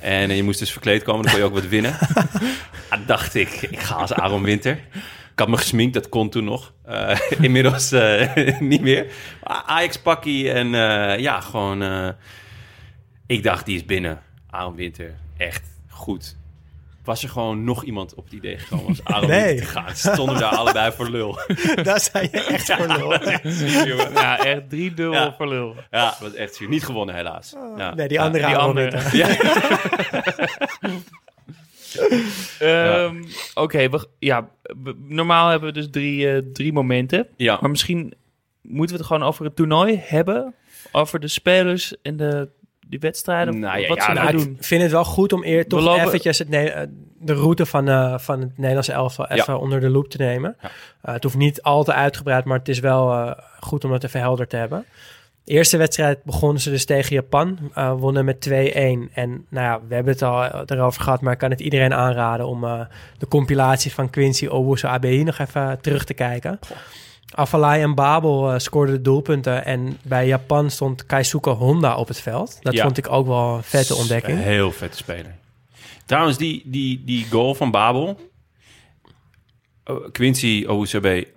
En 0.00 0.36
je 0.36 0.42
moest 0.42 0.58
dus 0.58 0.72
verkleed 0.72 1.02
komen, 1.02 1.22
dan 1.22 1.30
kon 1.30 1.40
je 1.40 1.46
ook 1.46 1.54
wat 1.54 1.68
winnen. 1.68 1.94
Ah, 2.88 3.06
dacht 3.06 3.34
ik, 3.34 3.50
ik 3.50 3.78
ga 3.80 3.94
als 3.94 4.12
Aaron 4.12 4.42
Winter. 4.42 4.72
Ik 5.32 5.38
had 5.38 5.48
me 5.48 5.56
gesminkt, 5.56 5.94
dat 5.94 6.08
kon 6.08 6.30
toen 6.30 6.44
nog. 6.44 6.72
Eh, 6.84 7.18
inmiddels 7.40 7.92
eh, 7.92 8.36
niet 8.60 8.80
meer. 8.80 9.06
Ajax-pakkie 9.66 10.52
en 10.52 10.68
ja, 11.20 11.40
gewoon... 11.40 11.82
ik 13.26 13.42
dacht, 13.42 13.66
die 13.66 13.76
is 13.76 13.84
binnen. 13.84 14.20
Aaron 14.50 14.74
Winter, 14.74 15.14
echt 15.36 15.66
goed. 15.88 16.36
Was 17.04 17.22
er 17.22 17.28
gewoon 17.28 17.64
nog 17.64 17.84
iemand 17.84 18.14
op 18.14 18.24
het 18.24 18.32
idee 18.32 18.58
gekomen 18.58 18.86
als 18.86 19.04
Aaron 19.04 19.28
Nee. 19.28 19.44
Winter 19.46 19.66
te 19.66 19.70
gaan? 19.72 19.96
Stonden 19.96 20.38
daar 20.38 20.54
allebei 20.56 20.92
voor 20.92 21.08
lul. 21.10 21.38
Daar 21.82 22.00
zijn 22.00 22.28
je 22.32 22.40
echt 22.44 22.72
voor 22.72 22.86
lul. 22.86 23.12
Ja, 24.12 24.38
echt 24.44 24.68
3 24.70 24.94
dubbel 24.94 25.12
Ja. 25.20 25.34
voor 25.36 25.48
lul. 25.48 25.74
Ja, 25.90 26.04
dat 26.10 26.18
was 26.18 26.34
echt 26.34 26.54
zuur. 26.54 26.68
Niet 26.68 26.84
gewonnen, 26.84 27.14
helaas. 27.14 27.54
Ja. 27.76 27.94
Nee, 27.94 28.08
die 28.08 28.20
andere 28.20 28.46
die 28.46 28.56
Aaron 28.56 28.68
andere. 28.68 28.98
Ehm, 32.58 33.22
Oké, 33.54 33.88
we- 33.88 34.08
ja, 34.18 34.48
normaal 35.06 35.48
hebben 35.48 35.68
we 35.68 35.74
dus 35.80 35.88
drie, 35.90 36.30
eh, 36.32 36.42
drie 36.52 36.72
momenten. 36.72 37.26
Ja. 37.36 37.58
Maar 37.60 37.70
misschien 37.70 38.14
moeten 38.62 38.96
we 38.96 39.02
het 39.02 39.12
gewoon 39.12 39.28
over 39.28 39.44
het 39.44 39.56
toernooi 39.56 40.00
hebben. 40.04 40.54
Over 40.92 41.20
de 41.20 41.28
spelers 41.28 41.94
en 42.02 42.16
de, 42.16 42.48
die 42.90 42.98
wedstrijden. 42.98 43.58
Nou 43.58 43.78
ja, 43.78 43.88
wat 43.88 43.96
ja, 43.96 44.04
zullen 44.04 44.22
Nou, 44.22 44.36
we 44.36 44.40
ik 44.42 44.46
doen? 44.48 44.56
vind 44.60 44.82
het 44.82 44.90
wel 44.90 45.04
goed 45.04 45.32
om 45.32 45.44
eer 45.44 45.66
toch 45.66 45.80
lopen- 45.82 46.06
eventjes 46.06 46.38
het, 46.38 46.48
eh, 46.50 46.80
de 47.18 47.34
route 47.34 47.66
van, 47.66 47.88
eh, 47.88 48.18
van 48.18 48.40
het 48.40 48.56
Nederlandse 48.58 48.92
elftal 48.92 49.28
even 49.28 49.60
onder 49.60 49.80
de 49.80 49.88
loep 49.90 50.08
te 50.08 50.16
nemen. 50.18 50.56
Ja. 50.62 50.70
Eh, 51.02 51.14
het 51.14 51.22
hoeft 51.22 51.36
niet 51.36 51.62
al 51.62 51.84
te 51.84 51.92
uitgebreid, 51.92 52.44
maar 52.44 52.58
het 52.58 52.68
is 52.68 52.78
wel 52.80 53.12
eh, 53.12 53.30
goed 53.60 53.84
om 53.84 53.92
het 53.92 54.04
even 54.04 54.20
helder 54.20 54.46
te 54.46 54.56
hebben. 54.56 54.84
De 55.44 55.52
eerste 55.52 55.76
wedstrijd 55.76 56.24
begonnen 56.24 56.60
ze 56.62 56.70
dus 56.70 56.84
tegen 56.84 57.14
Japan, 57.14 57.58
eh, 57.74 57.92
wonnen 57.92 58.24
met 58.24 58.40
2-1. 58.40 59.10
En 59.14 59.46
nou 59.48 59.66
ja, 59.66 59.80
we 59.88 59.94
hebben 59.94 60.12
het 60.12 60.22
al 60.22 60.64
erover 60.66 61.02
gehad, 61.02 61.20
maar 61.20 61.32
ik 61.32 61.38
kan 61.38 61.50
het 61.50 61.60
iedereen 61.60 61.94
aanraden 61.94 62.46
om 62.46 62.64
eh, 62.64 62.80
de 63.18 63.28
compilatie 63.28 63.92
van 63.94 64.10
Quincy 64.10 64.46
Owusu 64.46 64.86
ABI 64.88 65.22
nog 65.24 65.38
even 65.38 65.78
terug 65.80 66.04
te 66.04 66.14
kijken. 66.14 66.58
Afalai 67.34 67.82
en 67.82 67.94
Babel 67.94 68.52
eh, 68.52 68.58
scoorden 68.58 68.94
de 68.94 69.00
doelpunten 69.02 69.64
en 69.64 69.98
bij 70.02 70.26
Japan 70.26 70.70
stond 70.70 71.06
Keisuke 71.06 71.50
Honda 71.50 71.96
op 71.96 72.08
het 72.08 72.20
veld. 72.20 72.58
Dat 72.62 72.72
Ja. 72.72 72.82
vond 72.82 72.96
ik 72.98 73.08
ook 73.10 73.26
wel 73.26 73.54
een 73.56 73.62
vette 73.62 73.94
ontdekking. 73.94 74.38
Een 74.38 74.44
heel 74.44 74.72
vette 74.72 74.96
speler. 74.96 75.36
Trouwens, 76.06 76.38
die, 76.38 76.62
die, 76.66 77.04
die 77.04 77.26
goal 77.30 77.54
van 77.54 77.70
Babel. 77.70 78.30
Oh, 79.84 80.10
Quincy 80.12 80.64
Owusabe 80.68 81.28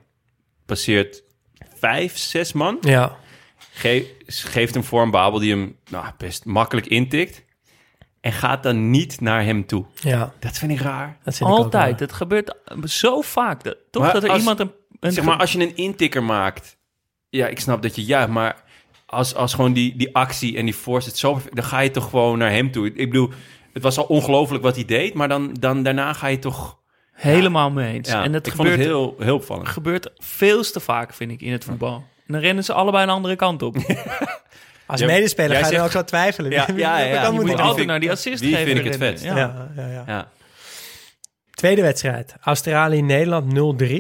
passeert 0.66 1.24
vijf, 1.76 2.18
zes 2.18 2.54
man. 2.54 2.78
Ja, 2.82 3.16
Ge- 3.72 4.16
geeft 4.28 4.74
hem 4.74 4.84
voor 4.84 5.02
een 5.02 5.12
Babel 5.12 5.40
die 5.40 5.52
hem 5.52 5.76
nou, 5.90 6.06
best 6.18 6.46
makkelijk 6.46 6.88
intikt. 6.88 7.44
En 8.22 8.32
gaat 8.32 8.64
dan 8.64 8.90
niet 8.90 9.22
naar 9.22 9.44
hem 9.44 9.66
toe. 9.66 9.86
ja, 10.02 10.34
Dat 10.40 10.58
vind 10.58 10.72
ik 10.72 10.80
raar. 10.80 11.18
dat 11.24 11.36
vind 11.36 11.50
ik 11.50 11.56
ook 11.56 11.64
Altijd. 11.64 12.00
Het 12.00 12.14
gebeurt 12.14 12.56
zo 12.84 13.22
vaak. 13.22 13.64
Dat, 13.64 13.78
toch 13.92 14.04
Maar 14.04 14.14
dat 14.14 14.24
er 14.24 14.30
als- 14.30 14.40
iemand 14.40 14.60
een... 14.60 14.72
een 15.04 15.12
Zeg 15.12 15.24
maar, 15.24 15.38
als 15.38 15.52
je 15.52 15.60
een 15.60 15.76
intikker 15.76 16.24
maakt... 16.24 16.78
Ja, 17.30 17.48
ik 17.48 17.60
snap 17.60 17.82
dat 17.82 17.96
je 17.96 18.04
juicht, 18.04 18.30
maar... 18.30 18.62
Als, 19.06 19.36
als 19.36 19.54
gewoon 19.54 19.74
die, 19.74 19.96
die 19.96 20.16
actie 20.16 20.58
en 20.58 20.66
die 20.66 20.76
voorzet 20.76 21.18
zo... 21.18 21.42
Dan 21.52 21.64
ga 21.64 21.80
je 21.80 21.92
toch 21.92 22.10
gewoon 22.10 22.38
naar 22.38 22.52
hem 22.52 22.72
toe. 22.72 22.88
Ik 22.94 23.10
bedoel, 23.10 23.30
het 23.74 23.84
was 23.84 23.98
al 23.98 24.04
ongelooflijk 24.04 24.64
wat 24.64 24.76
hij 24.76 24.86
deed... 24.86 25.14
maar 25.14 25.28
dan, 25.28 25.54
dan 25.60 25.84
daarna 25.84 26.14
ga 26.14 26.28
je 26.28 26.40
toch... 26.40 26.80
helemaal 27.12 27.72
mee 27.72 27.94
eens. 27.94 28.10
Ja, 28.10 28.24
en 28.24 28.32
dat 28.32 28.48
ik 28.48 28.54
vond 28.54 28.68
gebeurt, 28.68 28.88
het 28.88 28.96
heel, 28.96 29.16
heel 29.20 29.36
opvallend. 29.36 29.68
gebeurt 29.68 30.12
veel 30.16 30.64
te 30.64 30.80
vaak, 30.80 31.14
vind 31.14 31.32
ik, 31.32 31.42
in 31.42 31.52
het 31.52 31.64
voetbal. 31.64 31.96
En 32.28 32.34
dan 32.34 32.42
rennen 32.42 32.64
ze 32.64 32.74
allebei 32.74 33.04
een 33.04 33.10
andere 33.10 33.36
kant 33.36 33.62
op. 33.62 33.78
Je 33.78 34.04
Als 34.86 35.00
Ja, 35.00 35.06
medespeler 35.06 35.58
ga 35.58 35.70
je 35.70 35.76
dan 35.76 35.86
ook 35.86 35.92
zo 35.92 36.04
twijfelen. 36.04 36.52
Ja, 36.52 36.68
ja, 36.76 37.00
ja, 37.00 37.06
je 37.06 37.22
kant 37.22 37.34
moet 37.34 37.44
ik 37.44 37.50
altijd 37.50 37.60
altijd 37.60 37.78
dan? 37.78 37.88
naar 37.88 38.00
die 38.00 38.12
assist 38.12 38.40
die 38.40 38.56
geven 38.56 38.76
vind 38.76 38.96
ik 38.96 39.02
het. 39.02 39.22
Ja. 39.22 39.36
Ja, 39.36 39.72
ja, 39.76 39.88
ja. 39.88 40.04
Ja. 40.08 40.32
Tweede 41.52 41.82
wedstrijd. 41.82 42.36
Australië-Nederland 42.42 43.82
0-3. 43.84 43.94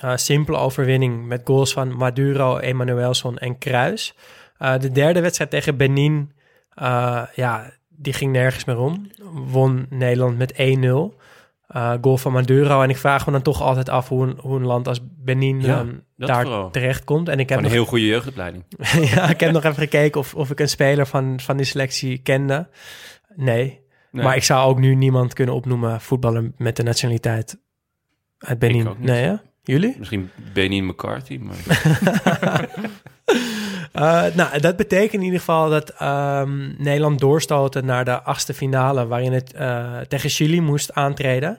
Eh, 0.00 0.16
simpele 0.16 0.56
overwinning 0.56 1.26
met 1.26 1.40
goals 1.44 1.72
van 1.72 1.96
Maduro, 1.96 2.58
Emanuelson 2.58 3.38
en 3.38 3.58
Kruis. 3.58 4.14
Eh, 4.58 4.78
de 4.78 4.90
derde 4.90 5.20
wedstrijd 5.20 5.50
tegen 5.50 5.76
Benin, 5.76 6.32
eh, 6.74 7.22
ja, 7.34 7.70
die 7.88 8.12
ging 8.12 8.32
nergens 8.32 8.64
meer 8.64 8.78
om. 8.78 9.10
Won 9.32 9.86
Nederland 9.88 10.38
met 10.38 10.52
1-0. 10.56 11.18
Eh, 11.66 11.92
goal 12.00 12.16
van 12.16 12.32
Maduro. 12.32 12.82
En 12.82 12.90
ik 12.90 12.96
vraag 12.96 13.26
me 13.26 13.32
dan 13.32 13.42
toch 13.42 13.62
altijd 13.62 13.88
af 13.88 14.08
hoe 14.08 14.26
een, 14.26 14.38
hoe 14.40 14.56
een 14.56 14.66
land 14.66 14.88
als 14.88 15.00
Benin 15.02 15.60
Ja, 15.60 15.78
ehm, 15.78 15.94
daar 16.16 16.70
terecht 16.70 17.04
komt. 17.04 17.28
En 17.28 17.38
ik 17.38 17.48
heb 17.48 17.58
Van 17.58 17.62
nog 17.62 17.70
een 17.70 17.78
heel 17.78 17.86
goede 17.86 18.06
jeugdopleiding. 18.06 18.64
ja, 19.14 19.28
ik 19.28 19.40
heb 19.40 19.52
nog 19.52 19.64
even 19.64 19.82
gekeken 19.82 20.20
of, 20.20 20.34
of 20.34 20.50
ik 20.50 20.60
een 20.60 20.68
speler 20.68 21.06
van, 21.06 21.40
van 21.40 21.56
die 21.56 21.66
selectie 21.66 22.18
kende. 22.18 22.68
Nee. 23.36 23.80
Nee. 24.10 24.24
Maar 24.24 24.36
ik 24.36 24.42
zou 24.42 24.68
ook 24.68 24.78
nu 24.78 24.94
niemand 24.94 25.32
kunnen 25.32 25.54
opnoemen 25.54 26.00
voetballer 26.00 26.52
met 26.56 26.76
de 26.76 26.82
nationaliteit 26.82 27.60
uit 28.38 28.58
Benin. 28.58 28.88
Nee, 28.98 29.24
hè? 29.24 29.34
Jullie? 29.62 29.94
Misschien 29.98 30.30
Benin 30.52 30.86
McCarthy, 30.86 31.40
maar... 31.42 31.56
Eh, 33.92 34.24
nou, 34.34 34.60
dat 34.60 34.76
betekent 34.76 35.12
in 35.12 35.22
ieder 35.22 35.38
geval 35.38 35.70
dat 35.70 35.90
ehm, 35.90 36.82
Nederland 36.82 37.18
doorstoten 37.18 37.84
naar 37.84 38.04
de 38.04 38.22
achtste 38.22 38.54
finale, 38.54 39.06
waarin 39.06 39.32
het 39.32 39.52
eh, 39.52 39.98
tegen 40.08 40.30
Chili 40.30 40.60
moest 40.60 40.92
aantreden. 40.92 41.58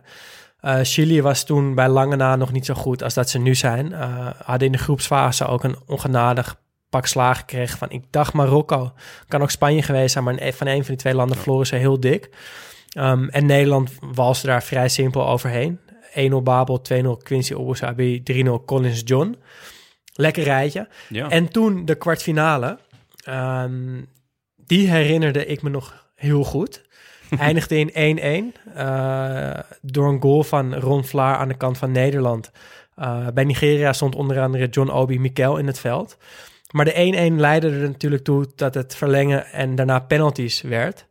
Eh, 0.60 0.80
Chili 0.82 1.22
was 1.22 1.44
toen 1.44 1.76
bij 1.76 1.90
lange 1.90 2.16
na 2.16 2.36
nog 2.36 2.52
niet 2.52 2.66
zo 2.66 2.74
goed 2.74 3.04
als 3.04 3.14
dat 3.14 3.30
ze 3.30 3.40
nu 3.40 3.56
zijn. 3.56 3.94
Hadden 4.44 4.66
in 4.66 4.72
de 4.72 4.78
groepsfase 4.78 5.48
ook 5.48 5.64
een 5.64 5.76
ongenadig 5.88 6.56
pak 6.90 7.06
slagen 7.06 7.40
gekregen 7.40 7.78
van, 7.78 7.90
ik 7.90 8.04
dacht 8.10 8.34
Marokko, 8.34 8.94
kan 9.28 9.42
ook 9.42 9.52
Spanje 9.52 9.82
geweest 9.82 10.12
zijn, 10.12 10.24
maar 10.24 10.36
van 10.54 10.68
een 10.68 10.86
van 10.86 10.86
die 10.86 10.96
twee 10.96 11.16
landen 11.16 11.38
verloren 11.38 11.68
ze 11.68 11.76
heel 11.76 12.00
dik. 12.00 12.30
Ehm, 12.90 13.28
en 13.28 13.46
Nederland 13.46 13.92
walste 14.00 14.48
daar 14.48 14.64
vrij 14.64 14.90
simpel 14.90 15.28
overheen. 15.28 15.80
1-0 16.16 16.44
Babel, 16.44 16.82
2-0 16.94 17.24
Quincy 17.24 17.54
Obusabi, 17.54 18.24
3-0 18.24 18.66
Collins 18.66 19.02
John. 19.06 19.36
Lekker 20.14 20.44
rijtje. 20.44 20.88
Ja. 21.10 21.30
En 21.30 21.50
toen 21.50 21.86
de 21.86 21.96
kwartfinale. 21.96 22.78
ehm, 23.24 24.02
die 24.56 24.90
herinnerde 24.90 25.46
ik 25.46 25.62
me 25.62 25.70
nog 25.70 26.10
heel 26.16 26.44
goed. 26.44 26.82
Eindigde 27.38 27.78
in 27.80 28.54
1-1. 28.54 28.74
eh, 28.76 29.60
door 29.82 30.10
een 30.10 30.22
goal 30.22 30.44
van 30.44 30.76
Ron 30.76 31.04
Vlaar 31.06 31.36
aan 31.36 31.48
de 31.48 31.58
kant 31.58 31.78
van 31.78 31.92
Nederland. 31.92 32.52
Eh, 32.96 33.28
bij 33.34 33.44
Nigeria 33.44 33.94
stond 33.94 34.16
onder 34.16 34.42
andere 34.42 34.68
John 34.68 34.90
Obi 34.90 35.20
Mikel 35.20 35.58
in 35.58 35.68
het 35.68 35.80
veld. 35.80 36.18
Maar 36.72 36.86
de 36.86 37.32
1-1 37.32 37.40
leidde 37.40 37.70
er 37.70 37.90
natuurlijk 37.90 38.24
toe 38.24 38.48
dat 38.56 38.74
het 38.74 38.96
verlengen 38.96 39.46
en 39.46 39.76
daarna 39.76 40.00
penalties 40.00 40.62
werd. 40.62 41.06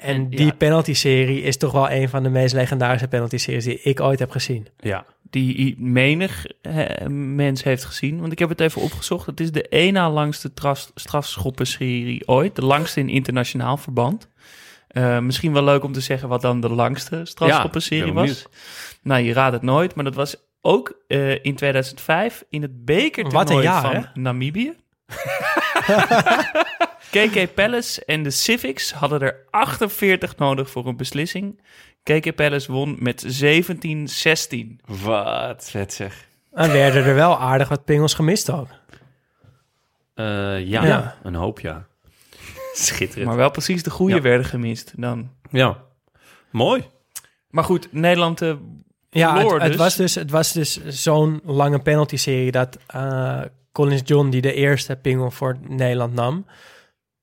En 0.00 0.28
die 0.28 0.44
ja. 0.44 0.52
penalty-serie 0.52 1.42
is 1.42 1.56
toch 1.56 1.72
wel 1.72 1.90
een 1.90 2.08
van 2.08 2.22
de 2.22 2.28
meest 2.28 2.54
legendarische 2.54 3.08
penalty-series 3.08 3.64
die 3.64 3.80
ik 3.82 4.00
ooit 4.00 4.18
heb 4.18 4.30
gezien. 4.30 4.68
ja. 4.80 5.04
Die 5.30 5.76
menig 5.78 6.46
mens 7.08 7.62
heeft 7.62 7.84
gezien. 7.84 8.20
Want 8.20 8.32
ik 8.32 8.38
heb 8.38 8.48
het 8.48 8.60
even 8.60 8.82
opgezocht. 8.82 9.26
Het 9.26 9.40
is 9.40 9.52
de 9.52 9.68
één 9.68 9.92
na 9.92 10.10
langste 10.10 10.50
strafschoppenserie 10.94 12.28
ooit. 12.28 12.56
De 12.56 12.64
langste 12.64 13.00
in 13.00 13.08
internationaal 13.08 13.76
verband. 13.76 14.28
Eh, 14.88 15.18
misschien 15.18 15.52
wel 15.52 15.64
leuk 15.64 15.84
om 15.84 15.92
te 15.92 16.00
zeggen 16.00 16.28
wat 16.28 16.40
dan 16.40 16.60
de 16.60 16.68
langste 16.68 17.20
strafschoppenserie 17.24 18.06
Ja, 18.06 18.12
was. 18.12 18.46
Nou, 19.02 19.22
je 19.22 19.32
raadt 19.32 19.52
het 19.52 19.62
nooit. 19.62 19.94
Maar 19.94 20.04
dat 20.04 20.14
was 20.14 20.36
ook 20.60 21.02
eh, 21.06 21.44
in 21.44 21.54
2005 21.54 22.44
in 22.48 22.62
het 22.62 22.84
bekertoernooi 22.84 23.44
Wat 23.44 23.56
een 23.56 23.62
jaar, 23.62 23.82
van 23.82 23.94
hè? 23.94 24.02
Namibië. 24.14 24.72
KK 27.10 27.54
Palace 27.54 28.04
en 28.04 28.22
de 28.22 28.30
Civics 28.30 28.92
hadden 28.92 29.20
er 29.20 29.36
48 29.50 30.36
nodig 30.36 30.70
voor 30.70 30.86
een 30.86 30.96
beslissing. 30.96 31.60
KK 32.02 32.34
Palace 32.34 32.72
won 32.72 32.96
met 32.98 33.42
17-16. 33.42 34.80
Wat 34.86 35.70
vet 35.70 35.92
zeg. 35.92 36.28
En 36.52 36.72
werden 36.72 37.04
er 37.04 37.14
wel 37.14 37.38
aardig 37.38 37.68
wat 37.68 37.84
pingels 37.84 38.14
gemist 38.14 38.50
ook. 38.50 38.68
Eh, 40.14 40.24
ja, 40.66 40.84
Ja. 40.84 41.16
een 41.22 41.34
hoop 41.34 41.60
ja. 41.60 41.86
Schitterend. 42.74 43.26
Maar 43.26 43.36
wel 43.36 43.50
precies 43.50 43.82
de 43.82 43.90
goede 43.90 44.14
Ja. 44.14 44.20
werden 44.20 44.46
gemist 44.46 44.92
dan. 44.96 45.30
Ja, 45.50 45.76
mooi. 46.50 46.84
Maar 47.50 47.64
goed, 47.64 47.92
Nederland 47.92 48.42
eh, 48.42 48.54
Ja, 49.10 49.32
verloor 49.34 49.52
het, 49.52 49.62
het 49.62 49.70
dus. 49.72 49.80
was 49.80 49.96
dus, 49.96 50.14
het 50.14 50.30
was 50.30 50.52
dus 50.52 50.84
zo'n 50.86 51.40
lange 51.44 51.78
penalty-serie 51.78 52.50
dat 52.50 52.78
eh, 52.86 53.40
Collins 53.72 54.02
John, 54.04 54.28
die 54.28 54.40
de 54.40 54.52
eerste 54.54 54.96
pingel 54.96 55.30
voor 55.30 55.56
Nederland 55.68 56.14
nam, 56.14 56.46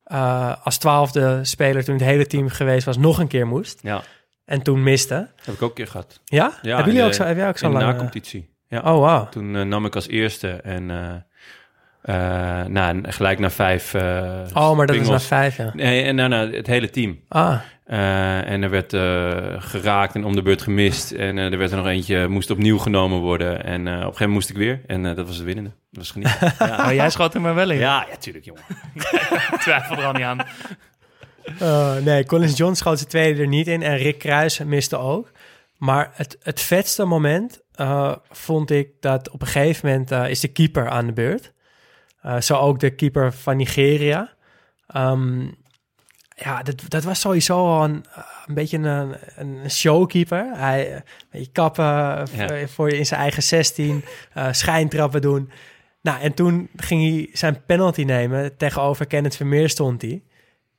eh, 0.04 0.56
als 0.64 0.78
twaalfde 0.78 1.40
speler 1.46 1.84
toen 1.84 1.96
het 1.96 2.04
hele 2.04 2.28
team 2.28 2.50
geweest 2.50 2.86
was, 2.86 2.98
nog 2.98 3.20
een 3.20 3.28
keer 3.28 3.48
moest. 3.48 3.80
Ja, 3.82 4.02
En 4.46 4.62
toen 4.62 4.84
miste. 4.84 5.30
heb 5.36 5.56
ik 5.56 5.62
ook 5.62 5.70
een 5.70 5.76
keer 5.76 5.88
gehad. 5.88 6.22
Ja? 6.26 6.44
Ja, 6.62 6.76
Hebben 6.76 6.78
in 6.78 6.84
jullie 6.84 7.00
de- 7.00 7.06
ook 7.06 7.14
zo, 7.14 7.24
heb 7.24 7.38
jij 7.38 7.48
ook 7.48 7.54
In 7.54 7.60
zo'n 7.60 7.72
de 7.72 7.78
lange... 7.78 7.92
nacompetitie. 7.92 8.50
Ja. 8.68 8.78
Oh, 8.80 8.84
wow. 9.18 9.28
Toen 9.32 9.56
eh, 9.56 9.62
nam 9.64 9.86
ik 9.86 9.96
als 9.96 10.08
eerste 10.08 10.50
en... 10.52 10.90
eh, 12.08 12.66
nou, 12.66 13.12
gelijk 13.12 13.40
naar 13.40 13.52
vijf. 13.52 13.94
eh, 13.94 14.42
Oh, 14.54 14.76
maar 14.78 14.86
dat 14.88 14.96
is 14.96 15.02
pingels. 15.02 15.22
na 15.22 15.28
vijf, 15.38 15.58
ja. 15.58 15.72
Nee, 15.74 16.04
en 16.04 16.16
nou, 16.16 16.30
nou, 16.30 16.56
het 16.56 16.68
hele 16.68 16.90
team. 16.90 17.20
Ah, 17.28 17.60
Eh, 17.86 18.50
en 18.52 18.64
er 18.64 18.70
werd 18.70 18.92
geraakt 19.64 20.16
en 20.16 20.26
om 20.26 20.36
de 20.36 20.42
beurt 20.42 20.62
gemist. 20.62 21.12
En 21.12 21.38
eh, 21.38 21.52
er 21.52 21.58
werd 21.58 21.72
er 21.72 21.78
nog 21.78 21.88
eentje, 21.88 22.28
moest 22.28 22.50
opnieuw 22.50 22.78
genomen 22.78 23.20
worden. 23.20 23.64
En 23.64 23.88
eh, 23.88 23.94
op 23.94 24.00
een 24.00 24.02
gegeven 24.04 24.14
moment 24.20 24.34
moest 24.34 24.50
ik 24.50 24.56
weer. 24.58 24.82
En 24.88 25.06
eh, 25.06 25.16
dat 25.16 25.28
was 25.28 25.38
de 25.38 25.44
winnende. 25.44 25.70
Dat 25.70 25.98
was 25.98 26.12
genieten. 26.12 26.54
ja. 26.68 26.78
Maar 26.78 26.96
jij 26.96 27.10
schat 27.10 27.34
er 27.34 27.42
maar 27.42 27.56
wel 27.56 27.70
in. 27.70 27.78
ja, 27.80 28.06
ja, 28.10 28.16
tuurlijk, 28.18 28.46
jongen. 28.46 28.62
Ik 28.94 29.60
twijfel 29.66 29.98
er 29.98 30.06
al 30.06 30.12
niet 30.14 30.24
aan. 30.24 30.40
Uh, 31.62 31.96
nee, 31.96 32.26
Collins 32.26 32.58
John 32.58 32.74
schoot 32.74 32.98
zijn 32.98 33.10
tweede 33.10 33.42
er 33.42 33.48
niet 33.48 33.68
in 33.68 33.84
en 33.84 33.98
Rick 33.98 34.20
Kruis 34.20 34.60
miste 34.64 34.98
ook. 34.98 35.32
Maar 35.78 36.10
het, 36.14 36.38
het 36.42 36.62
vetste 36.62 37.06
moment 37.06 37.62
uh, 37.82 38.16
vond 38.30 38.72
ik 38.72 38.90
dat 39.00 39.30
op 39.30 39.42
een 39.42 39.48
gegeven 39.48 39.90
moment 39.90 40.12
uh, 40.12 40.30
is 40.30 40.40
de 40.40 40.48
keeper 40.48 40.90
aan 40.90 41.06
de 41.06 41.14
beurt. 41.14 41.54
Uh, 42.26 42.42
zo 42.42 42.56
ook 42.56 42.80
de 42.80 42.90
keeper 42.90 43.34
van 43.34 43.58
Nigeria. 43.58 44.34
Um, 44.96 45.56
ja, 46.36 46.64
dat, 46.64 46.84
dat 46.88 47.04
was 47.04 47.20
sowieso 47.20 47.58
al 47.58 47.84
een, 47.84 48.06
een 48.46 48.54
beetje 48.54 48.78
een, 48.78 49.16
een 49.36 49.72
showkeeper. 49.72 50.50
Hij 50.54 51.04
kappen 51.52 51.84
ja. 51.84 52.68
voor 52.68 52.90
in 52.90 53.06
zijn 53.06 53.22
eigen 53.22 53.44
16, 53.44 54.04
uh, 54.38 54.48
schijntrappen 54.52 55.22
doen. 55.22 55.52
Nou, 56.02 56.22
en 56.22 56.34
toen 56.34 56.70
ging 56.76 57.02
hij 57.02 57.30
zijn 57.34 57.66
penalty 57.66 58.04
nemen. 58.04 58.58
Tegenover 58.58 59.06
Kenneth 59.06 59.36
Vermeer 59.36 59.70
stond 59.70 60.02
hij. 60.02 60.22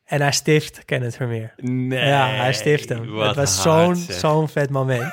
En 0.04 0.20
hij 0.20 0.32
stift 0.32 0.84
Kenneth 0.84 1.16
Vermeer. 1.16 1.54
Nee. 1.56 2.06
Ja, 2.06 2.28
hij 2.28 2.52
stift 2.52 2.88
hem. 2.88 3.18
Het 3.18 3.36
was 3.36 3.62
zo'n 3.62 3.96
zo'n 3.96 4.48
vet 4.48 4.70
moment. 4.70 5.12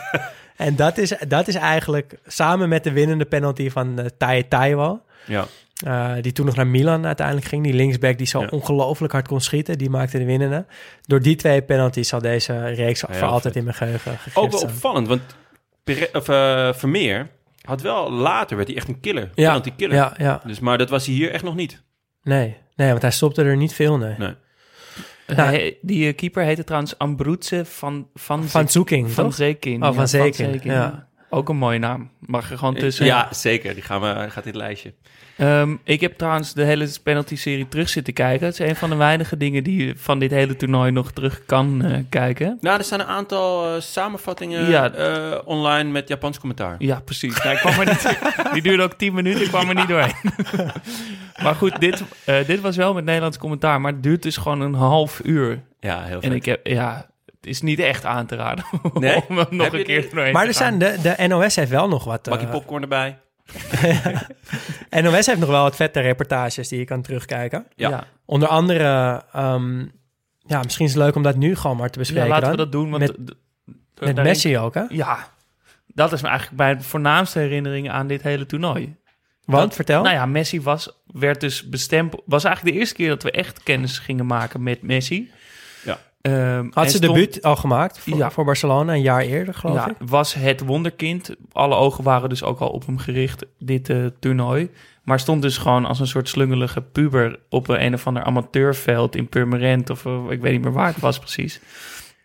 en 0.56 0.76
dat 0.76 0.98
is, 0.98 1.14
dat 1.28 1.48
is 1.48 1.56
eigenlijk 1.56 2.18
samen 2.28 2.70
met 2.70 2.84
de 2.84 2.92
winnende 2.92 3.26
penalty 3.26 3.70
van 3.70 4.00
uh, 4.00 4.06
Tai 4.18 4.48
Taiwo. 4.48 5.02
Ja. 5.26 5.46
Uh, 5.84 6.14
die 6.22 6.32
toen 6.32 6.46
nog 6.46 6.56
naar 6.56 6.68
Milan 6.68 7.06
uiteindelijk 7.06 7.48
ging. 7.48 7.64
Die 7.64 7.74
linksback 7.74 8.18
die 8.18 8.28
zo 8.28 8.42
ja. 8.42 8.48
ongelooflijk 8.48 9.14
hard 9.14 9.28
kon 9.28 9.42
schieten. 9.42 9.78
Die 9.78 9.90
maakte 9.90 10.18
de 10.18 10.26
winnende. 10.26 10.66
Door 11.02 11.22
die 11.22 11.36
twee 11.36 11.62
penalties 11.62 12.08
zal 12.08 12.22
deze 12.22 12.68
reeks 12.68 13.02
ja, 13.02 13.14
voor 13.14 13.28
altijd 13.28 13.44
vet. 13.44 13.56
in 13.56 13.64
mijn 13.64 13.76
geheugen 13.76 14.18
Ook 14.34 14.52
wel 14.52 14.62
opvallend, 14.62 15.08
want 15.08 15.22
of, 16.14 16.30
uh, 16.30 16.74
Vermeer 16.74 17.30
had 17.62 17.82
wel 17.82 18.12
later, 18.12 18.56
werd 18.56 18.68
hij 18.68 18.78
echt 18.78 18.88
een 18.88 19.00
killer. 19.00 19.30
Ja. 19.36 19.48
Penalty 19.48 19.72
killer. 19.76 19.96
Ja, 19.96 20.14
ja. 20.18 20.42
Dus, 20.46 20.60
maar 20.60 20.78
dat 20.78 20.90
was 20.90 21.06
hij 21.06 21.16
hier 21.16 21.32
echt 21.32 21.44
nog 21.44 21.56
niet. 21.56 21.84
Nee, 22.24 22.58
nee 22.76 22.90
want 22.90 23.02
hij 23.02 23.12
stopte 23.12 23.44
er 23.44 23.58
niet 23.58 23.74
veel, 23.74 23.98
nee. 23.98 24.16
nee. 24.18 24.36
Nou, 25.28 25.74
die 25.82 26.14
keeper 26.14 26.44
heette 26.44 26.64
trouwens 26.64 26.98
Ambroetse 26.98 27.66
van... 27.66 28.08
Van, 28.14 28.44
van 28.44 28.70
Zoeking, 28.70 29.12
Van. 29.12 29.26
Oh, 29.26 29.32
van 29.80 29.96
ja, 29.96 30.06
Zeking, 30.06 30.52
Zeking. 30.52 30.74
ja. 30.74 31.08
Ook 31.36 31.50
een 31.50 31.58
mooie 31.58 31.80
naam. 31.80 32.10
Mag 32.20 32.52
er 32.52 32.58
gewoon 32.58 32.76
tussen. 32.76 33.06
Ja, 33.06 33.28
zeker. 33.32 33.74
Die 33.74 33.84
gaan 33.84 34.02
we, 34.02 34.30
gaat 34.30 34.46
in 34.46 34.52
het 34.52 34.56
lijstje. 34.56 34.94
Um, 35.38 35.80
ik 35.84 36.02
heb 36.02 36.18
trouwens 36.18 36.54
de 36.54 36.64
hele 36.64 36.90
penalty-serie 37.04 37.68
terug 37.68 37.90
zitten 37.90 38.14
kijken. 38.14 38.46
Het 38.46 38.60
is 38.60 38.70
een 38.70 38.76
van 38.76 38.90
de 38.90 38.96
weinige 38.96 39.38
dingen 39.38 39.64
die 39.64 39.86
je 39.86 39.94
van 39.98 40.20
dit 40.20 40.32
hele 40.32 40.56
toernooi 40.56 40.92
nog 40.92 41.12
terug 41.12 41.46
kan 41.46 41.86
uh, 41.86 41.98
kijken. 42.10 42.58
Nou, 42.62 42.78
er 42.78 42.84
staan 42.84 43.00
een 43.00 43.06
aantal 43.06 43.76
uh, 43.76 43.82
samenvattingen 43.82 44.70
ja. 44.70 44.98
uh, 44.98 45.38
online 45.46 45.92
met 45.92 46.08
Japans 46.08 46.40
commentaar. 46.40 46.76
Ja, 46.80 47.00
precies. 47.00 47.44
Nou, 47.44 47.56
ik 47.56 47.62
kwam 47.62 47.80
er 47.80 47.86
niet, 47.86 48.20
die 48.54 48.62
duurde 48.62 48.84
ook 48.84 48.94
tien 48.94 49.14
minuten, 49.14 49.42
ik 49.42 49.48
kwam 49.48 49.70
er 49.70 49.76
niet 49.76 49.88
doorheen. 49.88 50.34
maar 51.44 51.56
goed, 51.56 51.80
dit, 51.80 52.04
dit 52.48 52.62
was 52.62 52.76
wel 52.76 52.94
met 52.94 53.06
Nederlands 53.06 53.38
commentaar, 53.38 53.82
maar 53.82 53.92
het 53.92 54.04
duurt 54.04 54.24
dus 54.24 54.38
gewoon 54.38 54.62
een 54.62 54.74
half 54.74 55.22
uur. 55.24 55.62
Ja, 55.80 56.04
heel 56.04 56.22
En 56.22 56.32
ik 56.32 56.46
heb, 56.46 56.68
ja, 56.68 57.10
is 57.46 57.62
niet 57.62 57.80
echt 57.80 58.06
aan 58.06 58.26
te 58.26 58.36
raden 58.36 58.66
nee? 58.94 59.24
om 59.28 59.38
hem 59.38 59.48
nog 59.50 59.64
Heb 59.66 59.74
een 59.74 59.84
keer 59.84 60.10
doorheen 60.10 60.34
Maar 60.34 60.48
er 60.48 60.54
zijn 60.54 60.80
de, 60.80 60.96
de 61.02 61.28
NOS 61.28 61.56
heeft 61.56 61.72
wel 61.72 61.88
nog 61.88 62.04
wat. 62.04 62.24
Bakje 62.24 62.46
eh, 62.46 62.52
popcorn 62.52 62.82
erbij. 62.82 63.20
NOS 65.02 65.26
heeft 65.26 65.40
nog 65.40 65.50
wel 65.50 65.64
wat 65.64 65.76
vette 65.76 66.00
reportages 66.00 66.68
die 66.68 66.80
je 66.80 66.86
kan 66.86 67.02
terugkijken. 67.02 67.66
Ja. 67.76 67.90
ja. 67.90 68.04
Onder 68.26 68.48
andere, 68.48 69.24
ehm, 69.34 69.80
ja, 70.40 70.62
misschien 70.64 70.86
is 70.86 70.94
het 70.94 71.04
leuk 71.04 71.16
om 71.16 71.24
dat 71.24 71.36
nu 71.36 71.56
gewoon 71.56 71.78
maar 71.78 71.90
te 71.90 71.94
Ja, 71.94 72.00
bespreken. 72.00 72.30
laten 72.30 72.50
we 72.52 72.58
dat 72.58 72.72
doen. 72.72 72.90
Want 72.90 73.12
Met- 74.00 74.16
Messi 74.16 74.58
ook, 74.58 74.74
hè? 74.74 74.84
Ja, 74.90 75.28
dat 75.88 76.12
is 76.14 76.22
me 76.22 76.28
eigenlijk 76.28 76.58
mijn 76.58 76.84
voornaamste 76.84 77.40
herinnering 77.40 77.90
aan 77.90 78.08
dit 78.08 78.22
hele 78.22 78.46
toernooi. 78.46 78.96
Want, 79.46 79.64
Dat- 79.64 79.76
vertel. 79.76 80.04
Nou 80.04 80.16
ja, 80.16 80.26
Messi 80.26 80.62
was, 80.62 80.92
werd 81.06 81.40
dus 81.42 81.70
bestempeld. 81.70 82.24
Was 82.26 82.44
eigenlijk 82.44 82.76
de 82.76 82.82
eerste 82.82 82.96
keer 82.96 83.10
dat 83.10 83.24
we 83.24 83.32
echt 83.32 83.64
kennis 83.64 84.00
gingen 84.00 84.26
maken 84.26 84.64
met 84.64 84.82
Messi. 84.82 85.32
Ehm, 86.32 86.68
Had 86.72 86.92
ze 86.92 86.98
stond- 86.98 87.14
debuut 87.14 87.42
al 87.42 87.56
gemaakt 87.56 88.00
voor, 88.00 88.18
Ja. 88.18 88.32
voor 88.32 88.46
Barcelona, 88.46 88.94
een 88.94 89.02
jaar 89.02 89.22
eerder, 89.22 89.54
geloof 89.54 89.76
Ja, 89.76 89.90
ik. 89.90 89.96
was 90.06 90.34
het 90.34 90.62
wonderkind. 90.62 91.36
Alle 91.52 91.76
ogen 91.76 92.04
waren 92.04 92.30
dus 92.30 92.44
ook 92.44 92.60
al 92.60 92.70
op 92.70 92.86
hem 92.86 92.98
gericht, 92.98 93.46
dit 93.60 93.90
eh, 93.90 94.06
toernooi. 94.20 94.70
Maar 95.04 95.20
stond 95.20 95.42
dus 95.42 95.58
gewoon 95.58 95.86
als 95.86 96.00
een 96.00 96.08
soort 96.08 96.30
slungelige 96.30 96.82
puber 96.82 97.40
op 97.50 97.68
een, 97.68 97.84
een 97.86 97.94
of 97.94 98.08
ander 98.08 98.24
amateurveld 98.24 99.16
in 99.16 99.28
Purmerend. 99.28 99.90
Of 99.90 100.06
eh, 100.06 100.20
ik 100.30 100.42
weet 100.42 100.52
niet 100.52 100.62
meer 100.64 100.72
waar 100.74 100.88
het 100.88 101.00
was 101.00 101.20
precies. 101.20 101.60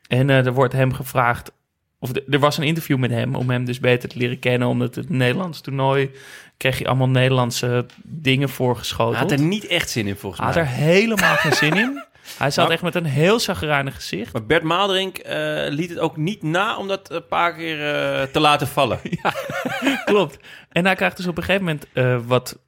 En 0.09 0.30
eh, 0.30 0.46
er 0.46 0.53
wordt 0.53 0.72
hem 0.72 0.92
gevraagd, 0.94 1.53
of 1.98 2.12
de- 2.12 2.24
er 2.30 2.38
was 2.38 2.59
een 2.59 2.64
interview 2.64 2.98
met 2.98 3.11
hem 3.11 3.34
om 3.34 3.51
hem 3.51 3.64
dus 3.64 3.80
beter 3.80 4.09
te 4.09 4.18
leren 4.18 4.38
kennen. 4.38 4.68
Omdat 4.68 4.94
het 4.94 5.09
Nederlands 5.09 5.61
toernooi 5.61 6.11
kreeg 6.57 6.78
je 6.78 6.86
allemaal 6.86 7.09
Nederlandse 7.09 7.86
dingen 8.05 8.46
Hij 8.46 8.55
voorgeschoteld. 8.57 9.16
had 9.16 9.30
er 9.30 9.40
niet 9.40 9.66
echt 9.66 9.90
zin 9.90 10.07
in, 10.07 10.16
volgens 10.16 10.42
Had 10.42 10.55
mij. 10.55 10.62
er 10.62 10.68
helemaal 10.68 11.36
geen 11.36 11.53
zin 11.53 11.76
in. 11.76 12.05
Hij 12.38 12.50
zat 12.50 12.70
echt 12.70 12.82
met 12.82 12.94
een 12.94 13.04
heel 13.04 13.40
zagrijnig 13.40 13.94
gezicht. 13.94 14.32
Maar 14.32 14.46
Bert 14.46 14.62
Maalderink 14.62 15.18
eh, 15.18 15.64
liet 15.68 15.90
het 15.90 15.98
ook 15.98 16.16
niet 16.16 16.42
na 16.42 16.76
om 16.76 16.88
dat 16.88 17.10
een 17.10 17.26
paar 17.26 17.54
keer 17.54 17.94
eh, 17.94 18.22
te 18.22 18.40
laten 18.40 18.66
vallen. 18.66 19.00
Klopt. 20.04 20.38
En 20.68 20.84
hij 20.84 20.94
krijgt 20.94 21.16
dus 21.16 21.26
op 21.26 21.36
een 21.36 21.42
gegeven 21.42 21.64
moment 21.66 21.86
eh, 21.92 22.18
wat, 22.26 22.58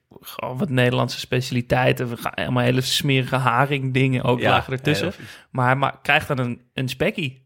wat 0.56 0.68
Nederlandse 0.68 1.18
specialiteiten. 1.18 2.08
We 2.08 2.16
gaan 2.16 2.34
allemaal 2.34 2.62
hele 2.64 2.80
smerige 2.80 3.36
haring 3.36 3.94
dingen 3.94 4.22
ook 4.24 4.42
lagen 4.42 4.72
ertussen. 4.72 5.12
Maar 5.50 5.66
hij 5.66 5.76
ma- 5.76 5.98
krijgt 6.02 6.28
dan 6.28 6.38
een, 6.38 6.60
een 6.74 6.88
spekkie. 6.88 7.40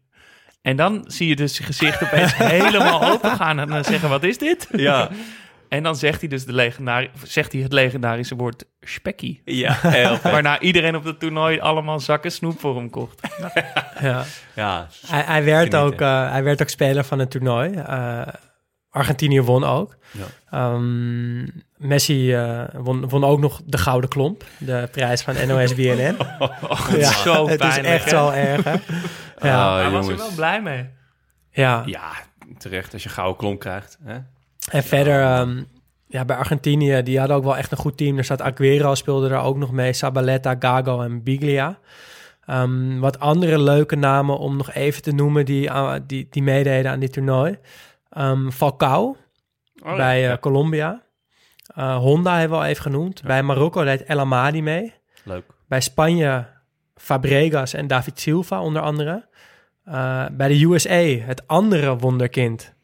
En 0.61 0.75
dan 0.75 1.03
zie 1.07 1.27
je 1.27 1.35
dus 1.35 1.55
zijn 1.55 1.67
gezicht 1.67 2.03
opeens 2.03 2.35
helemaal 2.57 3.03
open 3.11 3.31
gaan 3.35 3.59
en 3.59 3.67
dan 3.67 3.83
zeggen, 3.83 4.09
wat 4.09 4.23
is 4.23 4.37
dit? 4.37 4.67
Ja, 4.71 5.09
En 5.69 5.83
dan 5.83 5.95
zegt 5.95 6.19
hij 6.19 6.29
dus 6.29 6.45
de 6.45 6.53
legendari- 6.53 7.09
zegt 7.23 7.51
hij 7.51 7.61
het 7.61 7.73
legendarische 7.73 8.35
woord 8.35 8.65
spekkie. 8.81 9.41
ja, 9.45 9.73
heel. 9.81 10.17
Waarna 10.23 10.59
iedereen 10.59 10.95
op 10.95 11.03
het 11.03 11.19
toernooi 11.19 11.59
allemaal 11.59 11.99
zakken 11.99 12.31
snoep 12.31 12.59
voor 12.59 12.75
hem 12.75 12.89
kocht. 12.89 13.21
Ja. 14.01 14.23
Ja, 14.55 14.87
Hij, 15.07 15.21
hij, 15.21 15.43
werd 15.43 15.75
ook, 15.75 16.01
eh, 16.01 16.31
hij 16.31 16.43
werd 16.43 16.61
ook 16.61 16.69
speler 16.69 17.03
van 17.03 17.19
het 17.19 17.31
toernooi. 17.31 17.73
Eh, 17.73 18.27
Argentinië 18.89 19.41
won 19.41 19.63
ook. 19.63 19.95
Ja. 20.11 20.25
Ehm, 20.49 21.43
Messi 21.77 22.33
eh, 22.33 22.63
won, 22.73 23.09
won 23.09 23.23
ook 23.23 23.39
nog 23.39 23.61
de 23.65 23.77
Gouden 23.77 24.09
Klomp, 24.09 24.43
de 24.57 24.87
prijs 24.91 25.21
van 25.21 25.47
NOS 25.47 25.75
BNN. 25.75 26.17
ja, 26.97 27.11
zo 27.11 27.47
het 27.47 27.61
is 27.61 27.67
pijnlijk, 27.67 27.85
echt 27.93 28.03
hè? 28.03 28.09
zo 28.09 28.29
erg, 28.29 28.63
hè? 28.63 28.71
Ja, 29.47 29.67
Ah, 29.69 29.75
hij 29.81 29.89
was 29.89 30.07
er 30.07 30.17
wel 30.17 30.31
blij 30.35 30.61
mee. 30.61 30.89
ja. 31.51 31.83
Ja, 31.85 32.11
terecht 32.57 32.93
als 32.93 33.03
je 33.03 33.09
gouden 33.09 33.37
klomp 33.37 33.59
krijgt. 33.59 33.97
Hè? 34.03 34.17
En 34.71 34.83
verder, 34.83 35.21
ehm, 35.21 35.63
ja, 36.07 36.25
bij 36.25 36.35
Argentinië, 36.35 37.03
die 37.03 37.19
hadden 37.19 37.37
ook 37.37 37.43
wel 37.43 37.57
echt 37.57 37.71
een 37.71 37.77
goed 37.77 37.97
team. 37.97 38.17
Er 38.17 38.23
zat 38.23 38.41
Aguero, 38.41 38.95
speelde 38.95 39.29
er 39.29 39.39
ook 39.39 39.57
nog 39.57 39.71
mee. 39.71 39.93
Sabaleta, 39.93 40.55
Gago 40.59 41.01
en 41.01 41.23
Biglia. 41.23 41.79
Ehm, 42.45 42.99
wat 42.99 43.19
andere 43.19 43.59
leuke 43.59 43.95
namen 43.95 44.37
om 44.37 44.57
nog 44.57 44.73
even 44.73 45.01
te 45.01 45.11
noemen 45.11 45.45
die, 45.45 45.71
ah, 45.71 45.99
die, 46.07 46.27
die 46.29 46.43
meededen 46.43 46.91
aan 46.91 46.99
dit 46.99 47.13
toernooi. 47.13 47.57
Ehm, 48.09 48.49
Falcao 48.49 49.17
Oh, 49.83 49.95
bij 49.95 50.31
eh. 50.31 50.37
Colombia. 50.37 51.01
Eh, 51.75 51.97
Honda 51.97 52.37
hebben 52.39 52.57
we 52.57 52.63
al 52.63 52.69
even 52.69 52.81
genoemd. 52.81 53.23
Bij 53.23 53.43
Marokko 53.43 53.83
deed 53.83 54.03
El 54.03 54.19
Amadi 54.19 54.61
mee. 54.61 54.93
Leuk. 55.23 55.43
Bij 55.67 55.81
Spanje 55.81 56.45
Fabregas 56.95 57.73
en 57.73 57.87
David 57.87 58.19
Silva 58.19 58.61
onder 58.61 58.81
andere. 58.81 59.25
Eh, 59.83 60.25
bij 60.31 60.47
de 60.47 60.63
USA 60.63 61.25
het 61.25 61.47
andere 61.47 61.97
wonderkind. 61.97 62.75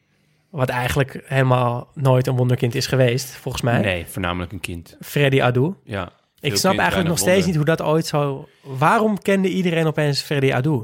Wat 0.54 0.70
eigenlijk 0.70 1.22
helemaal 1.26 1.92
nooit 1.94 2.28
een 2.28 2.36
wonderkind 2.36 2.76
is 2.76 2.88
geweest, 2.88 3.36
volgens 3.36 3.64
mij. 3.64 3.80
Nee, 3.82 4.06
voornamelijk 4.06 4.52
een 4.52 4.60
kind. 4.60 4.98
Freddy 5.02 5.42
Adu. 5.42 5.74
Ja. 5.84 6.12
Ik 6.40 6.56
snap 6.56 6.78
eigenlijk 6.78 7.10
nog 7.10 7.18
steeds 7.18 7.46
niet 7.46 7.56
hoe 7.56 7.66
dat 7.66 7.82
ooit 7.82 8.06
zo... 8.06 8.48
Waarom 8.62 9.22
kende 9.22 9.50
iedereen 9.50 9.86
opeens 9.86 10.22
Freddy 10.22 10.54
Adu? 10.54 10.84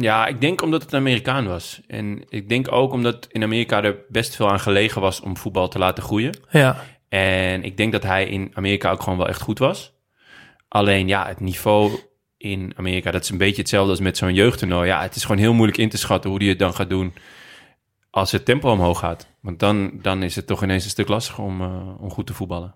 Ja, 0.00 0.26
ik 0.26 0.40
denk 0.40 0.62
omdat 0.62 0.82
het 0.82 0.92
een 0.92 0.98
Amerikaan 0.98 1.46
was. 1.46 1.80
En 1.86 2.24
ik 2.28 2.48
denk 2.48 2.72
ook 2.72 2.92
omdat 2.92 3.26
in 3.30 3.42
Amerika 3.42 3.82
er 3.82 3.96
best 4.08 4.36
veel 4.36 4.50
aan 4.50 4.60
gelegen 4.60 5.00
was 5.00 5.20
om 5.20 5.36
voetbal 5.36 5.68
te 5.68 5.78
laten 5.78 6.02
groeien. 6.02 6.34
Ja, 6.50 6.76
En 7.08 7.64
ik 7.64 7.76
denk 7.76 7.92
dat 7.92 8.02
hij 8.02 8.26
in 8.26 8.50
Amerika 8.54 8.90
ook 8.90 9.02
gewoon 9.02 9.18
wel 9.18 9.28
echt 9.28 9.40
goed 9.40 9.58
was. 9.58 9.94
Alleen 10.68 11.08
ja, 11.08 11.26
het 11.26 11.40
niveau 11.40 11.98
in 12.36 12.72
Amerika, 12.76 13.10
dat 13.10 13.22
is 13.22 13.30
een 13.30 13.38
beetje 13.38 13.60
hetzelfde 13.60 13.90
als 13.90 14.00
met 14.00 14.16
zo'n 14.16 14.34
jeugdtoernooi. 14.34 14.88
Ja, 14.88 15.02
het 15.02 15.14
is 15.14 15.22
gewoon 15.22 15.40
heel 15.40 15.54
moeilijk 15.54 15.78
in 15.78 15.88
te 15.88 15.98
schatten 15.98 16.30
hoe 16.30 16.38
die 16.38 16.48
het 16.48 16.58
dan 16.58 16.74
gaat 16.74 16.90
doen 16.90 17.12
als 18.18 18.32
het 18.32 18.44
tempo 18.44 18.70
omhoog 18.70 18.98
gaat. 18.98 19.26
Want 19.40 19.58
dan, 19.58 19.90
dan 20.02 20.22
is 20.22 20.36
het 20.36 20.46
toch 20.46 20.62
ineens 20.62 20.84
een 20.84 20.90
stuk 20.90 21.08
lastiger 21.08 21.44
om, 21.44 21.60
eh, 21.60 22.02
om 22.02 22.10
goed 22.10 22.26
te 22.26 22.34
voetballen. 22.34 22.74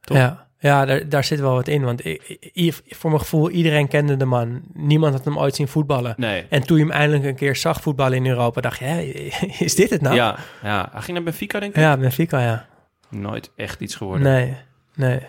Toch? 0.00 0.16
ja. 0.16 0.46
ja 0.58 0.84
daar, 0.84 1.08
daar 1.08 1.24
zit 1.24 1.40
wel 1.40 1.54
wat 1.54 1.68
in. 1.68 1.82
Want 1.84 2.04
ik, 2.04 2.38
ik- 2.52 2.82
voor 2.88 3.10
mijn 3.10 3.22
gevoel, 3.22 3.50
iedereen 3.50 3.88
kende 3.88 4.16
de 4.16 4.24
man. 4.24 4.62
Niemand 4.72 5.14
had 5.14 5.24
hem 5.24 5.38
ooit 5.38 5.54
zien 5.54 5.68
voetballen. 5.68 6.14
Nee. 6.16 6.46
En 6.48 6.62
toen 6.66 6.76
je 6.78 6.82
hem 6.82 6.92
eindelijk 6.92 7.24
een 7.24 7.34
keer 7.34 7.56
zag 7.56 7.80
voetballen 7.80 8.16
in 8.16 8.26
Europa, 8.26 8.60
dacht 8.60 8.78
je, 8.78 8.84
hé, 8.84 9.00
is 9.64 9.74
dit 9.74 9.90
het 9.90 10.00
nou? 10.00 10.14
Ja, 10.14 10.36
ja, 10.62 10.88
hij 10.92 11.00
ging 11.00 11.16
naar 11.16 11.26
Benfica, 11.26 11.60
denk 11.60 11.74
ik. 11.74 11.80
ja 11.80 11.96
Benfica, 11.96 12.40
ja. 12.40 12.66
Nooit 13.08 13.50
echt 13.56 13.80
iets 13.80 13.94
geworden. 13.94 14.22
Nee, 14.32 14.54
nee. 14.94 15.20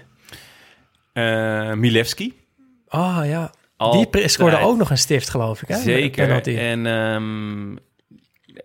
Eh, 1.14 1.74
Milewski. 1.74 2.34
Oh 2.88 3.20
ja. 3.24 3.52
Die 3.92 4.28
scoorde 4.28 4.58
ook 4.58 4.78
nog 4.78 4.90
een 4.90 4.98
stift, 4.98 5.30
geloof 5.30 5.62
ik. 5.62 5.68
Hè? 5.68 5.78
Zeker. 5.78 6.26
Penalty. 6.28 6.56
En, 6.58 6.86
ehm, 6.86 7.76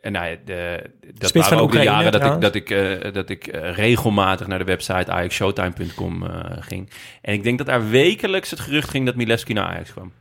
en 0.01 0.13
nou 0.13 0.39
de, 0.45 0.91
dat 1.15 1.29
Spits 1.29 1.49
waren 1.49 1.65
ook 1.65 1.73
de 1.73 1.83
jaren 1.83 2.13
dat 2.13 2.25
ik, 2.25 2.41
dat 2.41 2.55
ik, 2.55 2.71
eh, 2.71 3.13
dat 3.13 3.31
ik 3.31 3.47
eh, 3.47 3.75
regelmatig 3.75 4.47
naar 4.47 4.59
de 4.59 4.65
website 4.65 5.11
ajaxshowtime.com 5.11 6.27
eh, 6.27 6.57
ging. 6.61 6.91
En 7.23 7.35
ik 7.35 7.43
denk 7.43 7.59
dat 7.59 7.67
daar 7.67 7.89
wekelijks 7.91 8.51
het 8.51 8.61
gerucht 8.61 8.91
ging 8.91 9.07
dat 9.07 9.15
Milewski 9.15 9.53
naar 9.53 9.65
Ajax 9.65 9.93
kwam. 9.93 10.13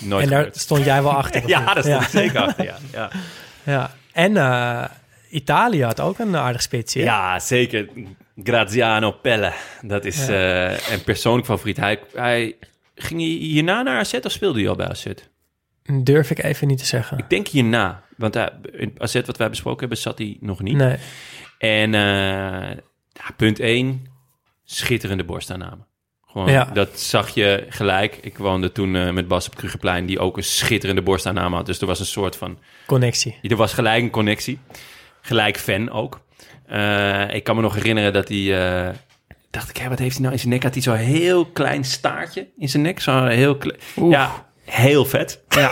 Nooit 0.00 0.24
en 0.24 0.30
daar 0.30 0.38
gebeurd. 0.38 0.56
stond 0.60 0.84
jij 0.84 1.02
wel 1.02 1.12
achter. 1.22 1.48
Ja, 1.48 1.74
daar 1.74 1.82
stond 1.82 2.02
ik 2.02 2.08
zeker 2.08 2.40
achter, 2.40 2.64
ja. 2.64 2.76
Ja, 2.92 3.10
Ja. 3.72 3.90
En 4.12 4.90
Italië 5.30 5.82
had 5.84 6.00
ook 6.00 6.18
een 6.18 6.36
aardig 6.36 6.62
spitsje. 6.62 7.00
ja 7.00 7.38
zeker. 7.38 7.88
Graziano 8.42 9.10
Pelle. 9.10 9.52
Dat 9.82 10.04
is 10.04 10.28
een 10.28 11.02
persoonlijk 11.04 11.46
favoriet. 11.46 11.76
Hij, 11.76 12.00
hij 12.14 12.56
ging 12.94 13.20
hierna 13.20 13.82
naar 13.82 13.98
AZ 13.98 14.14
of 14.22 14.32
speelde 14.32 14.60
hij 14.60 14.68
al 14.68 14.76
bij 14.76 14.88
AZ? 14.88 15.06
Durf 16.02 16.30
ik 16.30 16.42
even 16.42 16.66
niet 16.66 16.78
te 16.78 16.86
zeggen. 16.86 17.18
Ik 17.18 17.30
denk 17.30 17.48
hierna. 17.48 18.02
Want 18.16 18.34
hij, 18.34 18.50
in 18.72 18.92
AZ 18.98 19.20
wat 19.26 19.36
wij 19.36 19.48
besproken 19.50 19.80
hebben, 19.80 19.98
zat 19.98 20.18
hij 20.18 20.36
nog 20.40 20.60
niet. 20.62 20.76
Nee. 20.76 20.96
En 21.58 21.94
eh, 21.94 22.00
ja, 23.12 23.30
punt 23.36 23.60
1, 23.60 24.06
schitterende 24.64 25.24
borstaanname. 25.24 25.84
Gewoon, 26.26 26.50
Ja. 26.50 26.64
dat 26.64 27.00
zag 27.00 27.28
je 27.34 27.66
gelijk. 27.68 28.16
Ik 28.20 28.38
woonde 28.38 28.72
toen 28.72 28.96
eh, 28.96 29.10
met 29.10 29.28
Bas 29.28 29.44
op 29.44 29.50
het 29.50 29.60
Krugerplein, 29.60 30.06
die 30.06 30.18
ook 30.18 30.36
een 30.36 30.42
schitterende 30.44 31.02
borstaanname 31.02 31.56
had. 31.56 31.66
Dus 31.66 31.80
er 31.80 31.86
was 31.86 32.00
een 32.00 32.06
soort 32.06 32.36
van, 32.36 32.58
Connectie. 32.86 33.38
er 33.42 33.56
was 33.56 33.72
gelijk 33.72 34.02
een 34.02 34.10
connectie. 34.10 34.58
Gelijk 35.20 35.58
fan 35.58 35.90
ook. 35.90 36.20
Eh, 36.66 37.34
ik 37.34 37.44
kan 37.44 37.56
me 37.56 37.62
nog 37.62 37.74
herinneren 37.74 38.12
dat 38.12 38.28
hij, 38.28 38.68
eh, 38.88 38.94
dacht 39.50 39.68
ik, 39.70 39.76
hé, 39.76 39.88
wat 39.88 39.98
heeft 39.98 40.12
hij 40.12 40.20
nou 40.20 40.32
in 40.32 40.38
zijn 40.40 40.52
nek? 40.52 40.62
Had 40.62 40.72
hij 40.74 40.82
zo'n 40.82 40.94
heel 40.94 41.46
klein 41.46 41.84
staartje 41.84 42.48
in 42.56 42.68
zijn 42.68 42.82
nek. 42.82 43.00
Zo'n 43.00 43.26
heel 43.28 43.56
klein, 43.56 43.78
ja, 44.10 44.46
heel 44.64 45.04
vet. 45.04 45.42
Ja. 45.48 45.70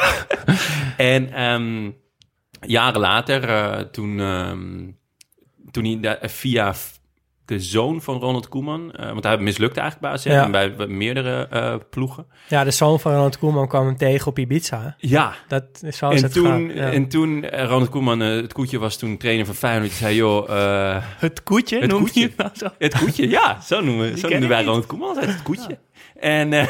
en 0.97 1.32
ehm, 1.32 1.90
jaren 2.66 3.00
later, 3.00 3.48
eh, 3.48 3.80
toen, 3.80 4.20
ehm, 4.20 4.90
toen 5.70 5.84
hij 5.84 5.98
da- 6.00 6.28
via 6.28 6.74
de 7.44 7.60
zoon 7.60 8.02
van 8.02 8.18
Ronald 8.20 8.48
Koeman, 8.48 8.92
eh, 8.92 9.10
want 9.12 9.24
hij 9.24 9.38
mislukte 9.38 9.80
eigenlijk 9.80 10.00
bij 10.12 10.20
AZ 10.20 10.36
Ja. 10.38 10.44
en 10.44 10.50
bij 10.50 10.74
bij 10.74 10.86
meerdere 10.86 11.46
eh, 11.50 11.74
ploegen. 11.90 12.26
Ja, 12.48 12.64
de 12.64 12.70
zoon 12.70 13.00
van 13.00 13.12
Ronald 13.12 13.38
Koeman 13.38 13.68
kwam 13.68 13.86
hem 13.86 13.96
tegen 13.96 14.26
op 14.26 14.38
Ibiza. 14.38 14.94
Ja, 14.98 15.34
Dat 15.48 15.64
is 15.82 15.96
zo 15.96 16.10
en 16.10 16.22
het 16.22 16.32
toen, 16.32 16.74
ja. 16.74 16.92
en 16.92 17.08
toen 17.08 17.46
Ronald 17.48 17.88
Koeman, 17.88 18.20
het 18.20 18.52
koetje 18.52 18.78
was 18.78 18.96
toen 18.96 19.16
trainer 19.16 19.46
van 19.46 19.54
Feyenoord, 19.54 19.90
zei, 19.92 20.14
joh, 20.16 20.48
Het 21.18 21.42
koetje, 21.42 21.78
Het 21.80 21.90
noem 21.90 22.00
koetje. 22.02 22.20
je 22.20 22.26
het 22.26 22.36
nou 22.36 22.50
zo? 22.54 22.66
het 22.78 22.98
koetje, 22.98 23.28
ja, 23.28 23.60
zo 23.60 23.80
noemen, 23.80 24.18
zo 24.18 24.26
ik 24.28 24.38
wij 24.48 24.58
niet. 24.58 24.66
Ronald 24.66 24.86
Koeman 24.86 25.08
altijd, 25.08 25.26
het 25.26 25.42
koetje. 25.42 25.78
En, 26.20 26.52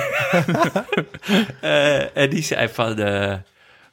en 2.15 2.31
die 2.31 2.43
zei 2.43 2.69
van, 2.69 2.99
eh, 2.99 3.35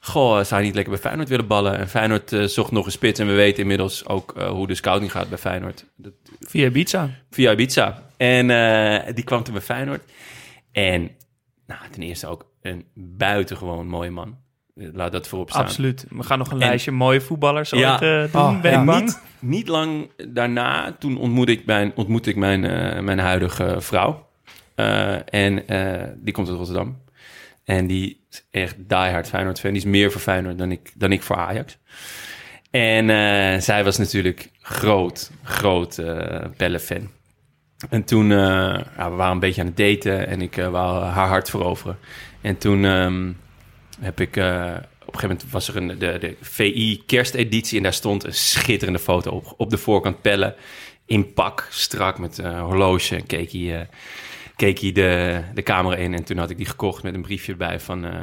goh, 0.04 0.42
zou 0.44 0.60
je 0.60 0.66
niet 0.66 0.74
lekker 0.74 0.92
bij 0.92 1.02
Feyenoord 1.02 1.28
willen 1.28 1.46
ballen? 1.46 1.78
En 1.78 1.88
Feyenoord 1.88 2.32
eh, 2.32 2.42
zocht 2.44 2.70
nog 2.70 2.86
een 2.86 2.92
spits 2.92 3.20
en 3.20 3.26
we 3.26 3.32
weten 3.32 3.62
inmiddels 3.62 4.06
ook 4.06 4.32
eh, 4.36 4.48
hoe 4.50 4.66
de 4.66 4.74
scouting 4.74 5.10
gaat 5.10 5.28
bij 5.28 5.38
Feyenoord. 5.38 5.84
Dat, 5.96 6.12
Via 6.40 6.66
Ibiza. 6.66 7.10
via 7.30 7.52
Ibiza. 7.52 8.02
En 8.16 8.50
eh, 8.50 9.14
die 9.14 9.24
kwam 9.24 9.42
toen 9.42 9.54
bij 9.54 9.62
Feyenoord. 9.62 10.02
En 10.72 11.10
nou, 11.66 11.80
ten 11.90 12.02
eerste 12.02 12.26
ook 12.26 12.46
een 12.62 12.84
buitengewoon 12.94 13.86
mooie 13.86 14.10
man. 14.10 14.36
Laat 14.74 15.12
dat 15.12 15.28
voorop 15.28 15.50
staan. 15.50 15.62
Absoluut. 15.64 16.06
We 16.10 16.22
gaan 16.22 16.38
nog 16.38 16.46
een 16.50 16.60
En- 16.60 16.68
lijstje 16.68 16.90
mooie 16.90 17.20
voetballers 17.20 17.70
Ja. 17.70 17.90
ooit 17.92 18.02
eh, 18.02 18.32
doen, 18.32 18.42
Oh, 18.42 18.60
ben 18.60 18.70
ja. 18.72 18.80
ik 18.80 18.86
bang. 18.86 19.00
Niet, 19.04 19.20
niet 19.40 19.68
lang 19.68 20.10
daarna, 20.28 20.92
toen 20.98 21.16
ontmoette 21.18 21.52
ik 21.52 21.66
mijn, 21.66 21.92
ontmoette 21.94 22.30
ik 22.30 22.36
mijn, 22.36 22.64
eh, 22.64 23.00
mijn 23.02 23.18
huidige 23.18 23.76
vrouw. 23.78 24.28
Eh, 24.74 25.34
en 25.34 25.68
eh, 25.68 26.08
die 26.16 26.32
komt 26.34 26.48
uit 26.48 26.56
Rotterdam. 26.56 27.00
En 27.64 27.86
die 27.86 28.24
is 28.30 28.46
echt 28.50 28.76
diehard 28.78 29.28
Feyenoord 29.28 29.60
fan. 29.60 29.70
Die 29.70 29.80
is 29.80 29.88
meer 29.88 30.12
voor 30.12 30.20
Feyenoord 30.20 30.58
dan 30.58 30.70
ik, 30.70 30.92
dan 30.94 31.12
ik 31.12 31.22
voor 31.22 31.36
Ajax. 31.36 31.78
En 32.70 33.10
eh, 33.10 33.60
zij 33.60 33.84
was 33.84 33.98
natuurlijk 33.98 34.50
groot, 34.60 35.30
groot 35.42 35.98
eh 35.98 36.44
Pelle 36.56 36.80
fan. 36.80 37.10
En 37.90 38.04
toen, 38.04 38.32
eh, 38.32 38.38
ja, 38.96 39.10
we 39.10 39.16
waren 39.16 39.32
een 39.32 39.38
beetje 39.38 39.60
aan 39.60 39.66
het 39.66 39.76
daten 39.76 40.26
en 40.26 40.42
ik 40.42 40.56
eh, 40.56 40.68
wou 40.68 41.04
haar 41.04 41.28
hart 41.28 41.50
veroveren. 41.50 41.98
En 42.40 42.58
toen 42.58 42.84
ehm, 42.84 43.32
heb 44.00 44.20
ik, 44.20 44.36
eh, 44.36 44.44
op 45.00 45.14
een 45.14 45.20
gegeven 45.20 45.28
moment 45.28 45.50
was 45.50 45.68
er 45.68 45.76
een, 45.76 45.98
de, 45.98 46.18
de 46.18 46.36
VI 46.40 47.02
kersteditie 47.06 47.76
en 47.76 47.82
daar 47.82 47.92
stond 47.92 48.24
een 48.24 48.34
schitterende 48.34 48.98
foto 48.98 49.30
op. 49.30 49.54
Op 49.56 49.70
de 49.70 49.78
voorkant 49.78 50.20
Pelle 50.20 50.54
in 51.06 51.32
pak, 51.32 51.66
strak 51.70 52.18
met 52.18 52.38
eh 52.38 52.60
horloge. 52.60 53.16
En 53.16 53.26
keek 53.26 53.52
hij, 53.52 53.80
eh, 53.80 53.86
keek 54.62 54.78
hij 54.78 54.92
de, 54.92 55.42
de 55.54 55.62
camera 55.62 55.96
in 55.96 56.14
en 56.14 56.24
toen 56.24 56.38
had 56.38 56.50
ik 56.50 56.56
die 56.56 56.66
gekocht 56.66 57.02
met 57.02 57.14
een 57.14 57.22
briefje 57.22 57.52
erbij 57.52 57.80
van 57.80 58.04
eh, 58.04 58.20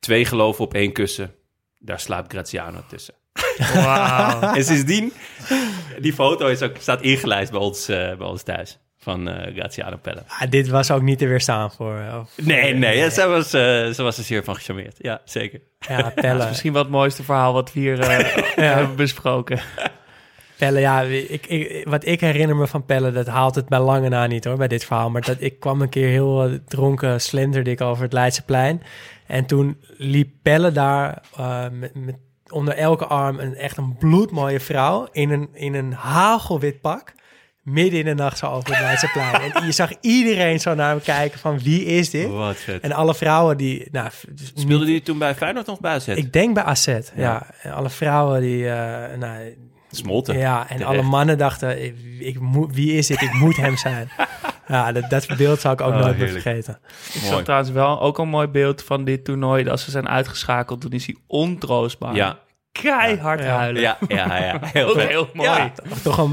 twee 0.00 0.24
geloven 0.24 0.64
op 0.64 0.74
één 0.74 0.92
kussen. 0.92 1.34
Daar 1.78 2.00
slaapt 2.00 2.32
Graziano 2.32 2.84
tussen. 2.88 3.14
Wauw. 3.74 4.40
En 4.56 4.64
sindsdien, 4.64 5.12
die 6.00 6.12
foto 6.12 6.46
is 6.46 6.62
ook, 6.62 6.76
staat 6.78 7.02
ingelijst 7.02 7.50
bij 7.52 7.60
ons, 7.60 7.88
eh, 7.88 7.96
bij 8.16 8.26
ons 8.26 8.42
thuis. 8.42 8.78
Van 8.98 9.28
eh 9.28 9.54
Graziano 9.56 9.96
Pelle. 9.96 10.22
Ah, 10.28 10.50
dit 10.50 10.68
was 10.68 10.90
ook 10.90 11.02
niet 11.02 11.18
te 11.18 11.26
weerstaan 11.26 11.70
voor... 11.72 12.00
of- 12.20 12.30
Nee, 12.46 12.74
nee, 12.74 12.96
ja, 12.98 13.10
zij, 13.10 13.28
was, 13.28 13.44
eh, 13.52 13.60
zij 13.90 14.04
was 14.04 14.18
er 14.18 14.24
zeer 14.24 14.44
van 14.44 14.54
gecharmeerd. 14.54 14.96
Ja, 14.98 15.20
zeker. 15.24 15.60
Ja, 15.78 16.02
Dat 16.02 16.14
Pelle. 16.14 16.42
is 16.42 16.48
misschien 16.48 16.72
wel 16.72 16.82
het 16.82 16.90
mooiste 16.90 17.22
verhaal 17.24 17.52
wat 17.52 17.72
we 17.72 17.80
hier 17.80 18.00
eh, 18.00 18.36
hebben 18.72 18.96
besproken. 18.96 19.60
Pelle, 20.58 20.80
ja, 20.80 21.00
ik, 21.00 21.46
ik, 21.46 21.86
wat 21.88 22.06
ik 22.06 22.20
herinner 22.20 22.56
me 22.56 22.66
van 22.66 22.84
Pelle, 22.84 23.12
dat 23.12 23.26
haalt 23.26 23.54
het 23.54 23.68
bij 23.68 23.80
lange 23.80 24.08
na 24.08 24.26
niet 24.26 24.44
hoor, 24.44 24.56
bij 24.56 24.68
dit 24.68 24.84
verhaal. 24.84 25.10
Maar 25.10 25.22
dat, 25.22 25.36
ik 25.38 25.60
kwam 25.60 25.80
een 25.80 25.88
keer 25.88 26.08
heel 26.08 26.44
eh, 26.44 26.52
dronken, 26.68 27.20
slenderde 27.20 27.70
ik 27.70 27.80
over 27.80 28.02
het 28.02 28.12
Leidseplein. 28.12 28.82
En 29.26 29.46
toen 29.46 29.76
liep 29.96 30.28
Pelle 30.42 30.72
daar 30.72 31.22
eh, 31.36 31.64
met, 31.70 31.94
met 31.94 32.16
onder 32.50 32.74
elke 32.74 33.06
arm 33.06 33.38
een 33.38 33.54
echt 33.54 33.76
een 33.76 33.96
bloedmooie 33.96 34.60
vrouw 34.60 35.08
in 35.12 35.30
een, 35.30 35.48
in 35.52 35.74
een 35.74 35.92
hagelwit 35.92 36.80
pak. 36.80 37.12
Midden 37.62 37.98
in 37.98 38.04
de 38.04 38.14
nacht 38.14 38.38
zo 38.38 38.46
over 38.46 38.70
het 38.70 38.80
Leidseplein. 38.80 39.52
en 39.52 39.66
je 39.66 39.72
zag 39.72 39.90
iedereen 40.00 40.60
zo 40.60 40.74
naar 40.74 40.90
hem 40.90 41.00
kijken 41.02 41.38
van 41.38 41.58
wie 41.58 41.84
is 41.84 42.10
dit? 42.10 42.30
Wat 42.30 42.56
vet. 42.56 42.82
En 42.82 42.92
alle 42.92 43.14
vrouwen 43.14 43.56
die... 43.56 43.88
Nou, 43.90 44.10
dus 44.30 44.52
Speelde 44.54 44.84
die 44.84 45.02
toen 45.02 45.18
bij 45.18 45.34
Feyenoord 45.34 45.66
nog 45.66 45.80
bij 45.80 45.92
AZ? 45.94 46.08
ik 46.08 46.32
denk 46.32 46.54
bij 46.54 46.62
AZ, 46.62 46.98
ja. 47.14 47.46
En 47.62 47.72
alle 47.72 47.90
vrouwen 47.90 48.40
die... 48.40 48.68
eh, 48.68 49.18
nou, 49.18 49.54
Smolten. 49.96 50.38
ja, 50.38 50.60
en 50.60 50.66
Terecht. 50.66 50.84
alle 50.84 51.02
mannen 51.02 51.38
dachten, 51.38 51.84
ik, 51.84 51.94
ik 52.18 52.40
moet, 52.40 52.74
wie 52.74 52.92
is 52.92 53.06
dit? 53.06 53.20
Ik 53.22 53.32
moet 53.32 53.56
hem 53.56 53.76
zijn. 53.76 54.08
Ja, 54.68 54.92
dat, 54.92 55.10
dat 55.10 55.26
beeld 55.36 55.60
zou 55.60 55.74
ik 55.74 55.80
ook 55.80 55.92
Oh, 55.92 55.98
nooit 56.00 56.18
meer 56.18 56.28
vergeten. 56.28 56.78
Ik 57.14 57.20
Mooi. 57.20 57.34
zag 57.34 57.42
trouwens 57.42 57.70
wel 57.70 58.00
ook 58.00 58.18
een 58.18 58.28
mooi 58.28 58.46
beeld 58.46 58.82
van 58.82 59.04
dit 59.04 59.24
toernooi. 59.24 59.68
Als 59.68 59.84
ze 59.84 59.90
zijn 59.90 60.08
uitgeschakeld, 60.08 60.80
toen 60.80 60.90
is 60.90 61.06
hij 61.06 61.16
ontroostbaar. 61.26 62.14
Ja. 62.14 62.38
Keihard 62.72 63.40
Ja. 63.40 63.56
huilen. 63.56 63.82
Ja, 63.82 63.98
ja, 64.08 64.36
ja. 64.44 64.58
Heel, 64.72 65.28
mooi. 65.32 65.48
Ja. 65.48 65.72
Toch 66.02 66.18
een 66.18 66.30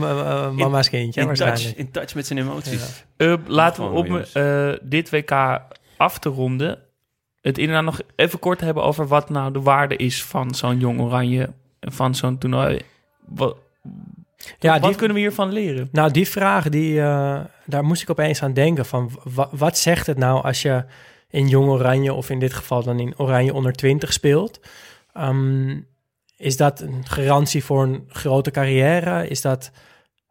mama's 0.56 0.90
kindje, 0.90 1.22
In 1.22 1.34
touch, 1.34 1.76
in 1.76 1.92
touch 1.92 2.16
met 2.16 2.28
zijn 2.28 2.40
emoties. 2.40 3.06
Uh, 3.18 3.34
laten 3.48 3.84
we 3.94 3.96
jongens. 4.08 4.32
eh, 4.34 4.70
dit 4.82 5.10
WK 5.10 5.32
af 5.98 6.20
te 6.20 6.30
ronden... 6.30 6.80
het 7.42 7.58
inderdaad 7.58 7.84
nog 7.86 8.00
even 8.16 8.40
kort 8.40 8.62
hebben 8.62 8.84
over 8.84 9.08
wat 9.08 9.30
nou 9.30 9.52
de 9.54 9.62
waarde 9.62 9.96
is 9.96 10.24
van 10.24 10.54
zo'n 10.56 10.80
jong 10.80 11.00
oranje, 11.02 11.50
van 11.80 12.16
zo'n 12.16 12.38
toernooi. 12.38 12.82
Wat, 13.36 13.58
Ja, 14.60 14.74
wat 14.80 14.84
die, 14.90 14.96
kunnen 14.96 15.16
we 15.16 15.22
hiervan 15.22 15.52
leren? 15.52 15.90
nou, 15.92 16.12
die 16.12 16.28
vraag, 16.28 16.70
die, 16.70 17.02
eh, 17.02 17.40
daar 17.66 17.84
moest 17.84 18.02
ik 18.02 18.10
opeens 18.10 18.44
aan 18.44 18.54
denken. 18.54 18.86
Van, 18.86 19.12
wa- 19.24 19.50
wat 19.52 19.78
zegt 19.78 20.08
het 20.08 20.18
nou 20.18 20.44
als 20.44 20.62
je 20.62 20.84
in 21.30 21.48
Jong 21.48 21.70
Oranje, 21.70 22.14
of 22.14 22.30
in 22.30 22.40
dit 22.40 22.54
geval 22.54 22.84
dan 22.84 23.00
in 23.00 23.14
Oranje 23.18 23.54
onder 23.54 23.74
20 23.74 24.14
speelt? 24.14 24.60
Ehm, 25.14 25.80
is 26.38 26.58
dat 26.58 26.80
een 26.82 27.04
garantie 27.08 27.64
voor 27.64 27.84
een 27.84 28.04
grote 28.08 28.52
carrière? 28.52 29.28
Is 29.28 29.42
dat 29.42 29.72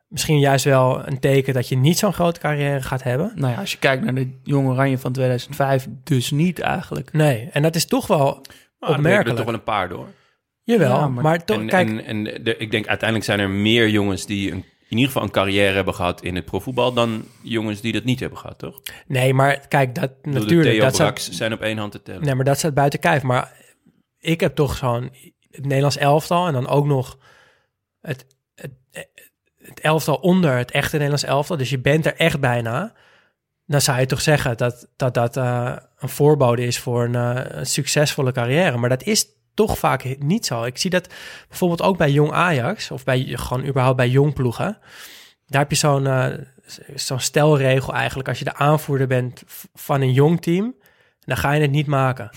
misschien 0.09 0.39
juist 0.39 0.64
wel 0.64 1.06
een 1.06 1.18
teken 1.20 1.55
dat 1.55 1.68
je 1.68 1.77
niet 1.77 1.98
zo'n 1.98 2.12
grote 2.12 2.40
carrière 2.40 2.82
gaat 2.82 3.02
hebben? 3.02 3.32
Nou 3.35 3.52
ja, 3.52 3.59
als 3.60 3.72
je 3.72 3.78
kijkt 3.78 4.05
naar 4.05 4.14
de 4.14 4.39
jong 4.43 4.68
oranje 4.68 4.98
van 4.98 5.12
2005, 5.12 5.86
dus 6.05 6.31
niet 6.31 6.59
eigenlijk. 6.60 7.12
Nee, 7.12 7.48
en 7.52 7.62
dat 7.62 7.74
is 7.74 7.86
toch 7.86 8.06
wel 8.06 8.18
Maar 8.18 8.31
er 8.35 8.44
hebben 8.78 8.97
opmerkelijk. 8.97 9.28
er 9.28 9.36
toch 9.36 9.44
wel 9.44 9.55
een 9.55 9.62
paar 9.64 9.89
door. 9.89 10.06
Jawel, 10.70 10.97
Ja, 10.97 11.09
maar, 11.09 11.22
maar- 11.22 11.44
toch, 11.44 11.59
En, 11.59 11.66
kijk, 11.66 11.88
en, 11.88 12.05
en 12.05 12.24
de, 12.24 12.56
ik 12.56 12.70
denk 12.70 12.86
uiteindelijk 12.86 13.28
zijn 13.28 13.40
er 13.40 13.51
meer 13.51 13.88
jongens 13.88 14.26
die 14.26 14.51
een, 14.52 14.64
in 14.88 14.97
ieder 14.97 15.06
geval 15.06 15.22
een 15.22 15.30
carrière 15.30 15.74
hebben 15.74 15.94
gehad 15.94 16.22
in 16.22 16.34
het 16.34 16.44
profvoetbal 16.44 16.92
dan 16.92 17.24
jongens 17.42 17.80
die 17.80 17.92
dat 17.92 18.05
niet 18.05 18.20
hebben 18.20 18.38
gehad, 18.38 18.59
toch? 18.59 18.80
Nee, 19.06 19.34
maar 19.34 19.68
kijk, 19.68 19.94
dat 19.94 20.10
de 20.22 20.30
natuurlijk, 20.30 20.70
Theo 20.70 20.80
dat 20.80 20.94
staat, 20.94 21.28
zijn 21.30 21.52
op 21.52 21.60
één 21.60 21.78
hand 21.78 21.92
te 21.92 22.02
tellen. 22.02 22.22
nee, 22.24 22.34
maar 22.34 22.44
dat 22.44 22.59
staat 22.59 22.74
buiten 22.74 23.01
kijf. 23.01 23.22
Maar 23.22 23.52
ik 24.18 24.40
heb 24.40 24.55
toch 24.55 24.76
zo'n 24.76 25.10
het 25.51 25.64
Nederlands 25.64 25.97
elftal 25.97 26.47
en 26.47 26.52
dan 26.52 26.68
ook 26.68 26.86
nog 26.86 27.18
het, 28.01 28.26
het, 28.55 28.72
het 29.62 29.80
elftal 29.80 30.14
onder 30.14 30.56
het 30.56 30.70
echte 30.70 30.92
Nederlands 30.92 31.24
elftal. 31.24 31.56
Dus 31.56 31.70
je 31.70 31.78
bent 31.78 32.06
er 32.06 32.16
echt 32.16 32.40
bijna. 32.40 32.92
Dan 33.66 33.80
zou 33.80 34.01
je 34.01 34.06
toch 34.06 34.20
zeggen 34.20 34.56
dat 34.56 34.88
dat, 34.97 35.14
dat 35.14 35.36
eh, 35.36 35.76
een 35.98 36.09
voorbode 36.09 36.66
is 36.66 36.78
voor 36.78 37.05
een, 37.05 37.14
eh, 37.14 37.59
een 37.59 37.66
succesvolle 37.66 38.32
carrière. 38.32 38.76
Maar 38.76 38.88
dat 38.88 39.02
is 39.02 39.26
toch 39.66 39.78
vaak 39.78 40.16
niet 40.18 40.46
zo. 40.46 40.64
Ik 40.64 40.78
zie 40.78 40.90
dat 40.90 41.08
bijvoorbeeld 41.48 41.82
ook 41.82 41.96
bij 41.96 42.10
jong 42.10 42.32
Ajax 42.32 42.90
of 42.90 43.04
bij 43.04 43.32
gewoon 43.34 43.66
überhaupt 43.66 43.96
bij 43.96 44.08
jong 44.08 44.34
ploegen. 44.34 44.78
Daar 45.46 45.60
heb 45.60 45.70
je 45.70 45.76
zo'n 45.76 46.06
eh, 46.06 46.26
zo'n 46.94 47.20
stelregel 47.20 47.94
eigenlijk. 47.94 48.28
Als 48.28 48.38
je 48.38 48.44
de 48.44 48.54
aanvoerder 48.54 49.06
bent 49.06 49.42
van 49.74 50.00
een 50.00 50.12
jong 50.12 50.42
team, 50.42 50.74
dan 51.24 51.36
ga 51.36 51.52
je 51.52 51.60
het 51.60 51.70
niet 51.70 51.86
maken. 51.86 52.30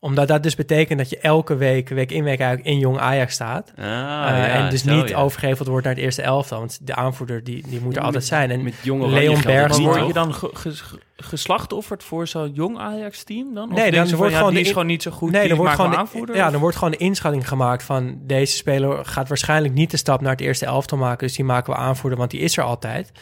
Omdat 0.00 0.28
dat 0.28 0.42
dus 0.42 0.54
betekent 0.54 0.98
dat 0.98 1.10
je 1.10 1.18
elke 1.18 1.56
week, 1.56 1.88
week 1.88 2.10
in 2.12 2.24
week 2.24 2.40
uit 2.40 2.60
in 2.62 2.78
jong 2.78 2.98
Ajax 2.98 3.34
staat. 3.34 3.72
Ah, 3.78 3.84
Eh, 3.84 3.88
ja, 3.88 4.46
en 4.46 4.70
dus 4.70 4.82
zo, 4.82 4.94
niet 4.94 5.08
ja. 5.08 5.16
overgeheveld 5.18 5.68
wordt 5.68 5.84
naar 5.84 5.94
het 5.94 6.02
eerste 6.04 6.22
elftal. 6.22 6.58
Want 6.58 6.86
de 6.86 6.94
aanvoerder 6.94 7.44
die, 7.44 7.62
die 7.68 7.80
moet 7.80 7.92
er 7.92 7.98
Ja, 8.00 8.04
altijd 8.06 8.14
met- 8.14 8.24
zijn. 8.26 8.50
En 8.50 8.62
Met 8.62 8.74
jonge 8.82 9.08
Leon 9.08 9.34
niet, 9.34 9.76
word 9.78 10.06
je 10.06 10.12
dan 10.12 10.34
ge- 10.34 10.50
ge- 10.52 10.70
ge- 10.72 10.98
geslachtofferd 11.16 12.04
voor 12.04 12.26
zo'n 12.26 12.50
jong 12.52 12.78
Ajax-team 12.78 13.54
dan? 13.54 13.70
Of 13.70 13.76
Nee, 13.76 13.90
dan 13.90 14.14
wordt 14.14 14.32
ja, 14.32 14.38
gewoon 14.38 14.52
die 14.52 14.60
is 14.62 14.66
in- 14.66 14.72
gewoon 14.72 14.88
niet 14.88 15.02
zo 15.02 15.10
goed, 15.10 15.30
nee, 15.30 15.48
dan 15.48 15.56
wordt, 15.56 15.74
gewoon 15.74 15.90
de, 15.90 15.96
aanvoerder? 15.96 16.36
ja, 16.36 16.50
dan 16.50 16.60
wordt 16.60 16.76
gewoon 16.76 16.90
de 16.92 16.96
inschatting 16.96 17.48
gemaakt 17.48 17.82
van 17.82 18.18
deze 18.22 18.56
speler 18.56 19.04
gaat 19.04 19.28
waarschijnlijk 19.28 19.74
niet 19.74 19.90
de 19.90 19.96
stap 19.96 20.20
naar 20.20 20.30
het 20.32 20.40
eerste 20.40 20.66
elftal 20.66 20.98
maken. 20.98 21.26
Dus 21.26 21.36
die 21.36 21.44
maken 21.44 21.72
we 21.72 21.78
aanvoerder, 21.78 22.18
want 22.18 22.30
die 22.30 22.40
is 22.40 22.56
er 22.56 22.64
altijd. 22.64 23.12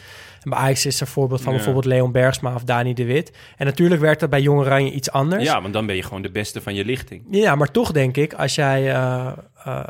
En 0.45 0.51
bij 0.51 0.59
Ajax 0.59 0.85
is 0.85 0.95
er 0.95 1.01
een 1.01 1.07
voorbeeld 1.13 1.41
van 1.41 1.49
Ja. 1.51 1.55
bijvoorbeeld 1.57 1.85
Leon 1.93 2.11
Bergsma 2.11 2.53
of 2.53 2.63
Dani 2.63 2.93
de 2.93 3.05
Wit. 3.05 3.37
En 3.57 3.65
natuurlijk 3.65 4.01
werkt 4.01 4.19
dat 4.19 4.29
bij 4.29 4.41
Jong 4.41 4.59
Oranje 4.59 4.91
iets 4.91 5.11
anders. 5.11 5.43
Ja, 5.43 5.61
want 5.61 5.73
dan 5.73 5.85
ben 5.85 5.95
je 5.95 6.03
gewoon 6.03 6.21
de 6.21 6.31
beste 6.31 6.61
van 6.61 6.75
je 6.75 6.85
lichting. 6.85 7.23
Ja, 7.31 7.55
maar 7.55 7.71
toch 7.71 7.91
denk 7.91 8.17
ik, 8.17 8.33
als 8.33 8.55
jij 8.55 8.93
eh, 8.93 9.31
eh, 9.63 9.83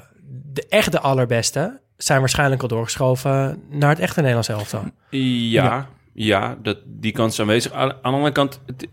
de 0.54 0.66
echte 0.70 1.00
allerbeste 1.00 1.80
zijn 1.98 2.20
waarschijnlijk 2.20 2.62
al 2.62 2.68
doorgeschoven 2.68 3.64
naar 3.70 3.90
het 3.90 4.00
echte 4.00 4.18
Nederlands 4.20 4.50
elftal. 4.50 4.84
Ja, 5.10 5.88
ja. 6.14 6.58
dat, 6.62 6.78
die 6.86 7.12
kans 7.12 7.34
is 7.34 7.40
aanwezig. 7.40 7.72
Aan, 7.72 7.90
aan 7.92 7.98
de 8.02 8.08
andere 8.10 8.32
kant, 8.32 8.60
het- 8.66 8.88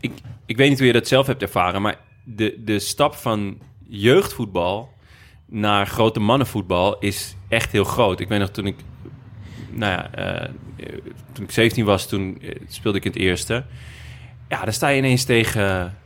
ik, 0.00 0.12
ik 0.46 0.56
weet 0.56 0.68
niet 0.68 0.78
hoe 0.78 0.86
je 0.86 0.92
dat 0.92 1.08
zelf 1.08 1.26
hebt 1.26 1.42
ervaren, 1.42 1.82
maar 1.82 1.96
de, 2.24 2.60
de 2.64 2.78
stap 2.78 3.14
van 3.14 3.58
jeugdvoetbal 3.88 4.90
naar 5.46 5.86
grote 5.86 6.20
mannenvoetbal 6.20 6.98
is 6.98 7.36
echt 7.48 7.72
heel 7.72 7.84
groot. 7.84 8.20
Ik 8.20 8.28
weet 8.28 8.38
nog 8.40 8.50
toen 8.50 8.66
ik, 8.66 8.76
nou 9.72 9.92
ja, 9.92 10.10
eh, 10.14 10.48
toen 11.32 11.44
ik 11.44 11.50
17 11.50 11.84
was, 11.84 12.08
toen 12.08 12.38
eh, 12.42 12.50
speelde 12.68 12.98
ik 12.98 13.04
in 13.04 13.10
het 13.10 13.20
eerste. 13.20 13.64
Ja, 14.48 14.64
dan 14.64 14.72
sta 14.72 14.88
je 14.88 14.98
ineens 14.98 15.24
tegen, 15.24 15.98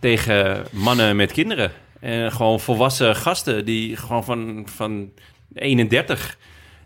tegen 0.00 0.64
mannen 0.70 1.16
met 1.16 1.32
kinderen. 1.32 1.72
En 2.00 2.32
gewoon 2.32 2.60
volwassen 2.60 3.16
gasten 3.16 3.64
die 3.64 3.96
gewoon 3.96 4.24
van, 4.24 4.66
van 4.68 5.10
31. 5.54 6.38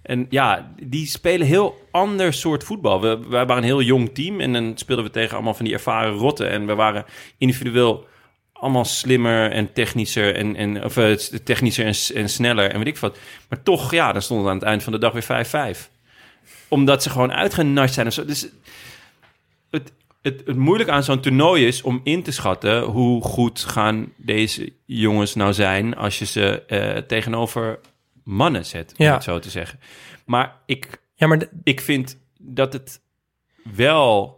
En 0.03 0.27
ja, 0.31 0.73
die 0.83 1.07
spelen 1.07 1.47
heel 1.47 1.89
ander 1.91 2.33
soort 2.33 2.65
voetbal. 2.65 3.01
We, 3.01 3.29
waren 3.29 3.57
een 3.57 3.63
heel 3.63 3.83
jong 3.83 4.15
team 4.15 4.41
en 4.41 4.53
dan 4.53 4.73
speelden 4.75 5.05
we 5.05 5.11
tegen 5.11 5.35
allemaal 5.35 5.55
van 5.55 5.65
die 5.65 5.75
ervaren 5.75 6.13
rotten. 6.13 6.51
En 6.51 6.67
we 6.67 6.75
waren 6.75 7.05
individueel 7.39 8.07
allemaal 8.53 8.85
slimmer 8.85 9.51
en 9.51 9.73
technischer 9.73 10.35
en, 10.35 10.57
en 10.57 10.85
of 10.85 10.97
eh, 10.97 11.13
technischer 11.45 11.85
en, 11.85 11.95
en 12.23 12.29
sneller 12.29 12.71
en 12.71 12.79
weet 12.79 12.87
ik 12.87 12.97
wat. 12.97 13.19
Maar 13.49 13.63
toch, 13.63 13.93
ja, 13.93 14.13
dan 14.13 14.23
stonden 14.23 14.47
we 14.47 14.51
aan 14.51 14.59
het 14.59 14.67
eind 14.67 14.83
van 14.83 14.93
de 14.93 14.99
dag 14.99 15.13
weer 15.13 15.77
5-5. 15.77 15.96
Omdat 16.69 17.03
ze 17.03 17.11
gewoon 17.11 17.33
uitgenast 17.33 17.95
zijn 17.95 18.07
of 18.07 18.13
zo. 18.13 18.25
Dus 18.25 18.47
het, 19.71 19.93
het, 20.23 20.43
het 20.47 20.57
moeilijk 20.57 20.89
aan 20.91 21.05
zo'n 21.05 21.21
toernooi 21.21 21.67
is 21.67 21.83
om 21.83 22.01
in 22.05 22.23
te 22.23 22.31
schatten 22.31 22.83
hoe 22.83 23.23
goed 23.23 23.61
gaan 23.61 24.13
deze 24.17 24.73
jongens 24.85 25.35
nou 25.35 25.53
zijn 25.53 25.97
als 25.97 26.19
je 26.19 26.25
ze 26.25 26.63
eh, 26.63 26.97
tegenover 27.03 27.79
mannen 28.25 28.67
zet, 28.67 28.95
om 28.97 29.05
Ja. 29.05 29.15
het 29.15 29.23
zo 29.23 29.39
te 29.39 29.51
zeggen. 29.51 29.81
Maar 30.25 30.57
ik, 30.67 31.01
Ja, 31.15 31.27
maar 31.27 31.49
ik 31.65 31.81
vind 31.81 32.19
dat 32.39 32.73
het 32.73 33.01
wel. 33.75 34.35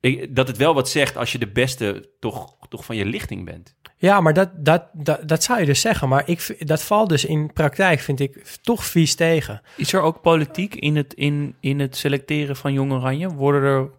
ik- 0.00 0.36
dat 0.36 0.48
het 0.48 0.56
wel 0.56 0.74
wat 0.74 0.88
zegt 0.88 1.16
als 1.16 1.32
je 1.32 1.38
de 1.38 1.46
beste 1.48 2.08
toch, 2.20 2.56
toch 2.68 2.84
van 2.84 2.96
je 2.96 3.04
lichting 3.04 3.44
bent. 3.44 3.74
Ja, 4.04 4.20
maar 4.20 4.32
dat, 4.32 4.48
dat, 4.56 4.82
dat, 4.92 5.28
dat 5.28 5.42
zou 5.42 5.60
je 5.60 5.66
dus 5.66 5.80
zeggen. 5.80 6.08
Maar 6.08 6.22
ik, 6.26 6.56
dat 6.66 6.82
valt 6.82 7.08
dus 7.08 7.24
in 7.24 7.52
praktijk, 7.52 8.00
vind 8.00 8.20
ik, 8.20 8.58
toch 8.62 8.84
vies 8.84 9.14
tegen. 9.14 9.60
Is 9.76 9.92
er 9.92 10.00
ook 10.00 10.20
politiek 10.20 10.74
in 10.74 10.96
het, 10.96 11.14
in, 11.14 11.54
in 11.60 11.80
het 11.80 11.96
selecteren 11.96 12.56
van 12.56 12.72
Jong 12.72 12.92
Oranje? 12.92 13.28
Worden 13.28 13.62
er 13.62 13.90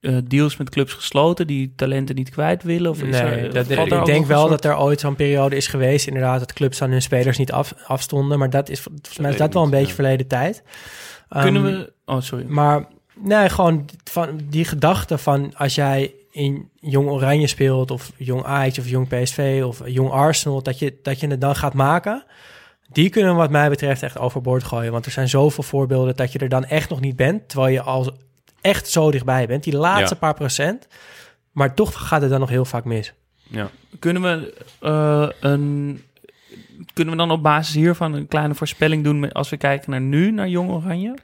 eh, 0.00 0.16
deals 0.28 0.56
met 0.56 0.70
clubs 0.70 0.92
gesloten 0.92 1.46
die 1.46 1.72
talenten 1.76 2.14
niet 2.14 2.30
kwijt 2.30 2.62
willen? 2.62 2.90
Of 2.90 3.02
is 3.02 3.10
Nee, 3.20 3.20
er, 3.22 3.52
dat, 3.52 3.66
valt 3.72 3.90
daar 3.90 4.00
ik 4.00 4.06
denk 4.06 4.26
wel 4.26 4.38
soort- 4.38 4.62
dat 4.62 4.64
er 4.72 4.78
ooit 4.78 5.00
zo'n 5.00 5.16
periode 5.16 5.56
is 5.56 5.66
geweest, 5.66 6.06
inderdaad, 6.06 6.38
dat 6.38 6.52
clubs 6.52 6.82
aan 6.82 6.90
hun 6.90 7.02
spelers 7.02 7.38
niet 7.38 7.52
af, 7.52 7.74
afstonden. 7.86 8.38
Maar 8.38 8.50
dat 8.50 8.68
is 8.68 8.80
volgens 8.80 9.18
mij 9.18 9.30
is 9.30 9.36
dat 9.36 9.52
wel 9.54 9.62
een 9.62 9.68
niet, 9.68 9.78
beetje 9.78 9.94
ja. 9.94 10.00
verleden 10.02 10.26
tijd. 10.26 10.62
Kunnen 11.28 11.66
Ehm, 11.66 11.72
we... 11.74 11.92
Oh, 12.04 12.20
sorry. 12.20 12.44
Maar 12.48 12.86
nee, 13.14 13.48
gewoon 13.48 13.84
van 14.10 14.40
die 14.48 14.64
gedachte 14.64 15.18
van 15.18 15.52
als 15.56 15.74
jij 15.74 16.14
in 16.34 16.68
Jong 16.80 17.08
Oranje 17.08 17.46
speelt 17.46 17.90
of 17.90 18.12
Jong 18.16 18.44
Ajax 18.44 18.78
of 18.78 18.88
Jong 18.88 19.08
PSV 19.08 19.62
of 19.66 19.82
Jong 19.84 20.10
Arsenal, 20.10 20.62
dat 20.62 20.78
je, 20.78 20.98
dat 21.02 21.20
je 21.20 21.26
het 21.26 21.40
dan 21.40 21.56
gaat 21.56 21.74
maken. 21.74 22.24
Die 22.92 23.08
kunnen 23.08 23.34
wat 23.36 23.50
mij 23.50 23.68
betreft 23.68 24.02
echt 24.02 24.18
overboord 24.18 24.64
gooien. 24.64 24.92
Want 24.92 25.06
er 25.06 25.12
zijn 25.12 25.28
zoveel 25.28 25.62
voorbeelden 25.62 26.16
dat 26.16 26.32
je 26.32 26.38
er 26.38 26.48
dan 26.48 26.64
echt 26.64 26.88
nog 26.88 27.00
niet 27.00 27.16
bent. 27.16 27.48
Terwijl 27.48 27.72
je 27.72 27.80
al 27.82 28.16
echt 28.60 28.88
zo 28.88 29.10
dichtbij 29.10 29.46
bent. 29.46 29.64
Die 29.64 29.76
laatste 29.76 30.14
Ja. 30.14 30.20
paar 30.20 30.34
procent. 30.34 30.86
Maar 31.52 31.74
toch 31.74 32.08
gaat 32.08 32.20
het 32.20 32.30
dan 32.30 32.40
nog 32.40 32.48
heel 32.48 32.64
vaak 32.64 32.84
mis. 32.84 33.12
Ja. 33.42 33.70
Kunnen 33.98 34.22
we 34.22 34.54
eh, 34.80 35.28
een... 35.40 36.02
Kunnen 36.92 37.14
we 37.14 37.20
dan 37.20 37.30
op 37.30 37.42
basis 37.42 37.74
hiervan 37.74 38.12
een 38.12 38.28
kleine 38.28 38.54
voorspelling 38.54 39.04
doen 39.04 39.32
als 39.32 39.50
we 39.50 39.56
kijken 39.56 39.90
naar 39.90 40.00
nu, 40.00 40.30
naar 40.30 40.48
Jong 40.48 40.70
Oranje? 40.70 41.14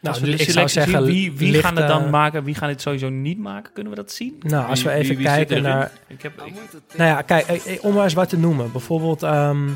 Nou, 0.00 0.14
als 0.14 0.24
we 0.24 0.36
de 0.36 0.42
ik 0.42 0.50
zou 0.50 0.68
zeggen, 0.68 1.04
zien, 1.06 1.12
wie, 1.14 1.32
wie 1.52 1.62
gaan 1.62 1.76
het 1.76 1.88
dan 1.88 2.04
eh, 2.04 2.10
maken, 2.10 2.44
wie 2.44 2.54
gaan 2.54 2.68
het 2.68 2.80
sowieso 2.80 3.08
niet 3.08 3.38
maken? 3.38 3.72
Kunnen 3.72 3.92
we 3.92 3.98
dat 3.98 4.12
zien? 4.12 4.36
Nou, 4.40 4.68
als 4.68 4.82
we 4.82 4.90
even 4.90 5.08
wie- 5.08 5.16
wie 5.16 5.26
zit 5.26 5.34
kijken 5.36 5.62
naar... 5.62 5.90
Ik 6.06 6.22
heb, 6.22 6.42
ik- 6.44 6.54
Nou 6.96 7.10
ja, 7.10 7.22
kijk, 7.22 7.46
eh, 7.46 7.74
eh, 7.74 7.84
om 7.84 7.94
maar 7.94 8.04
eens 8.04 8.14
wat 8.14 8.28
te 8.28 8.38
noemen. 8.38 8.72
Bijvoorbeeld, 8.72 9.22
ehm, 9.22 9.68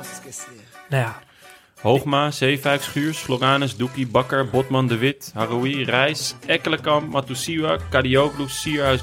esquecer? 0.00 0.48
nou 0.88 1.02
ja, 1.02 1.18
Hoogma, 1.80 2.30
Zeefuik, 2.30 2.82
Schuurs, 2.82 3.18
Floranus, 3.18 3.76
Doekie, 3.76 4.06
Bakker, 4.06 4.48
Botman, 4.50 4.86
De 4.86 4.96
Wit, 4.96 5.30
Haroui, 5.34 5.84
Reis, 5.84 6.34
Ekkelenkamp, 6.46 7.12
Matusiwa, 7.12 7.78
Kadioglu, 7.90 8.48
Sierhuis, 8.48 9.00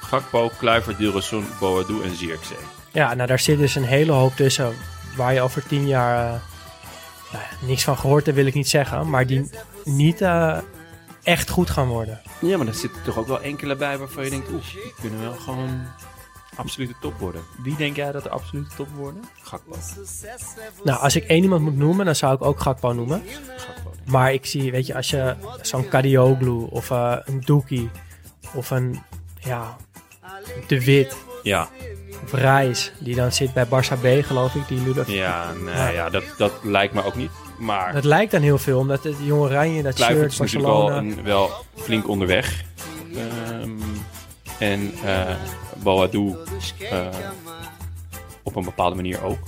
Gakpo, 0.00 0.50
Kluivert, 0.58 0.98
Dilrosun, 0.98 1.44
Boadu 1.60 2.02
en 2.04 2.16
Zierkzee. 2.16 2.56
Ja, 2.92 3.14
nou 3.14 3.28
daar 3.28 3.38
zit 3.38 3.58
dus 3.58 3.74
een 3.74 3.84
hele 3.84 4.12
hoop 4.12 4.32
tussen 4.36 4.74
waar 5.16 5.32
je 5.34 5.40
over 5.40 5.66
tien 5.66 5.86
jaar 5.86 6.24
eh, 6.26 6.30
nou 7.32 7.44
ja, 7.60 7.66
niks 7.66 7.84
van 7.84 7.98
gehoord 7.98 8.24
hebt, 8.24 8.36
wil 8.38 8.46
ik 8.46 8.54
niet 8.54 8.68
zeggen, 8.68 9.10
maar 9.10 9.26
die 9.26 9.50
niet 9.84 10.20
eh, 10.20 10.58
echt 11.22 11.50
goed 11.50 11.70
gaan 11.70 11.88
worden. 11.88 12.20
Ja, 12.40 12.56
maar 12.56 12.66
er 12.66 12.74
zitten 12.74 13.02
toch 13.02 13.18
ook 13.18 13.26
wel 13.26 13.40
enkele 13.42 13.76
bij 13.76 13.98
waarvan 13.98 14.24
je 14.24 14.30
denkt, 14.30 14.50
oeh, 14.52 14.72
die 14.72 14.94
kunnen 15.00 15.20
wel 15.20 15.34
gewoon 15.34 15.82
absolute 16.56 16.94
top 17.00 17.18
worden. 17.18 17.42
wie 17.62 17.76
denk 17.76 17.96
jij 17.96 18.12
dat 18.12 18.24
er 18.24 18.30
absoluut 18.30 18.76
top 18.76 18.88
worden? 18.96 19.22
Gakpo. 19.42 19.76
Nou, 20.84 21.00
als 21.00 21.16
ik 21.16 21.24
één 21.24 21.42
iemand 21.42 21.62
moet 21.62 21.76
noemen, 21.76 22.04
dan 22.04 22.16
zou 22.16 22.34
ik 22.34 22.42
ook 22.44 22.60
Gakpo 22.60 22.92
noemen. 22.92 23.22
Gakpo. 23.56 23.92
Maar 24.06 24.32
ik 24.32 24.46
zie, 24.46 24.70
weet 24.70 24.86
je, 24.86 24.94
als 24.94 25.10
je 25.10 25.34
zo'n 25.62 25.88
Kadioglu 25.88 26.66
of 26.70 26.90
eh, 26.90 27.16
een 27.24 27.40
Doekie 27.40 27.90
of 28.54 28.70
een, 28.70 29.02
ja, 29.40 29.76
De 30.66 30.84
Wit 30.84 31.16
Ja, 31.42 31.68
of 32.24 32.32
Reis, 32.32 32.92
die 32.98 33.14
dan 33.14 33.32
zit 33.32 33.52
bij 33.52 33.66
Barça 33.66 33.98
B, 34.00 34.24
geloof 34.26 34.54
ik, 34.54 34.68
die 34.68 34.82
Ludovic. 34.82 35.14
ja, 35.14 35.52
nee, 35.52 35.74
Ja. 35.74 35.88
ja. 35.88 36.10
dat, 36.10 36.24
dat 36.38 36.52
lijkt 36.62 36.94
me 36.94 37.04
ook 37.04 37.14
niet. 37.16 37.30
Maar 37.58 37.92
Dat 37.92 38.04
lijkt 38.04 38.32
dan 38.32 38.42
heel 38.42 38.58
veel, 38.58 38.78
omdat 38.78 39.04
het 39.04 39.14
jonge 39.22 39.42
Oranje, 39.48 39.82
dat 39.82 39.94
Kluivert 39.94 40.18
shirt, 40.20 40.32
is 40.32 40.38
natuurlijk 40.38 40.72
wel, 40.72 40.86
Barcelona... 40.88 41.16
een, 41.18 41.24
wel 41.24 41.50
flink 41.76 42.08
onderweg. 42.08 42.62
Ehm, 43.14 43.70
en 44.58 44.92
eh 45.04 45.34
Boadu 45.82 46.34
eh, 46.90 47.06
op 48.42 48.56
een 48.56 48.64
bepaalde 48.64 48.94
manier 48.96 49.24
ook. 49.24 49.38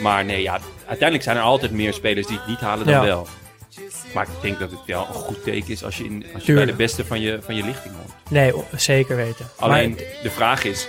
Maar 0.00 0.24
nee, 0.24 0.42
ja, 0.42 0.58
uiteindelijk 0.78 1.22
zijn 1.22 1.36
er 1.36 1.42
altijd 1.42 1.72
meer 1.72 1.92
spelers 1.92 2.26
die 2.26 2.36
het 2.38 2.46
niet 2.46 2.60
halen 2.60 2.86
dan 2.86 2.94
Ja. 2.94 3.02
wel. 3.04 3.26
Maar 4.14 4.24
ik 4.24 4.42
denk 4.42 4.58
dat 4.58 4.70
het 4.70 4.80
wel 4.86 5.06
een 5.08 5.14
goed 5.14 5.42
teken 5.44 5.68
is 5.70 5.84
als 5.84 5.96
je, 5.96 6.04
in, 6.04 6.12
als 6.14 6.22
je 6.24 6.32
bij 6.32 6.40
Tuurlijk. 6.44 6.70
de 6.70 6.76
beste 6.76 7.04
van 7.04 7.20
je, 7.20 7.38
van 7.42 7.54
je 7.56 7.62
lichting 7.64 7.94
hoort. 7.94 8.30
Nee, 8.30 8.56
o- 8.56 8.64
zeker 8.76 9.16
weten. 9.16 9.46
Alleen 9.56 9.96
de 10.22 10.30
vraag 10.30 10.64
is, 10.64 10.88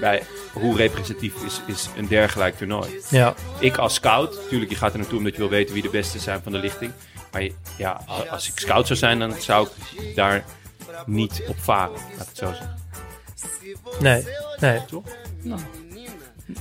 bij, 0.00 0.22
hoe 0.52 0.76
representatief 0.76 1.44
is, 1.44 1.60
is 1.66 1.88
een 1.96 2.06
dergelijk 2.08 2.56
toernooi? 2.56 3.00
ja, 3.08 3.34
Ik 3.58 3.76
als 3.76 3.94
scout, 3.94 4.34
natuurlijk, 4.42 4.70
je 4.70 4.76
gaat 4.76 4.92
er 4.92 4.98
naartoe 4.98 5.18
omdat 5.18 5.32
je 5.32 5.38
wil 5.38 5.48
weten 5.48 5.74
wie 5.74 5.82
de 5.82 5.88
beste 5.88 6.18
zijn 6.18 6.40
van 6.42 6.52
de 6.52 6.58
lichting. 6.58 6.92
Maar 7.32 7.48
ja, 7.78 8.00
als 8.30 8.48
ik 8.48 8.58
scout 8.58 8.86
zou 8.86 8.98
zijn, 8.98 9.18
dan 9.18 9.34
zou 9.40 9.68
ik 9.96 10.14
daar 10.16 10.44
niet 11.06 11.42
op 11.48 11.58
varen, 11.58 11.92
laat 11.92 12.22
ik 12.22 12.28
het 12.28 12.36
zo 12.36 12.46
zeggen. 12.52 12.76
nee, 14.00 14.24
nee. 14.60 14.80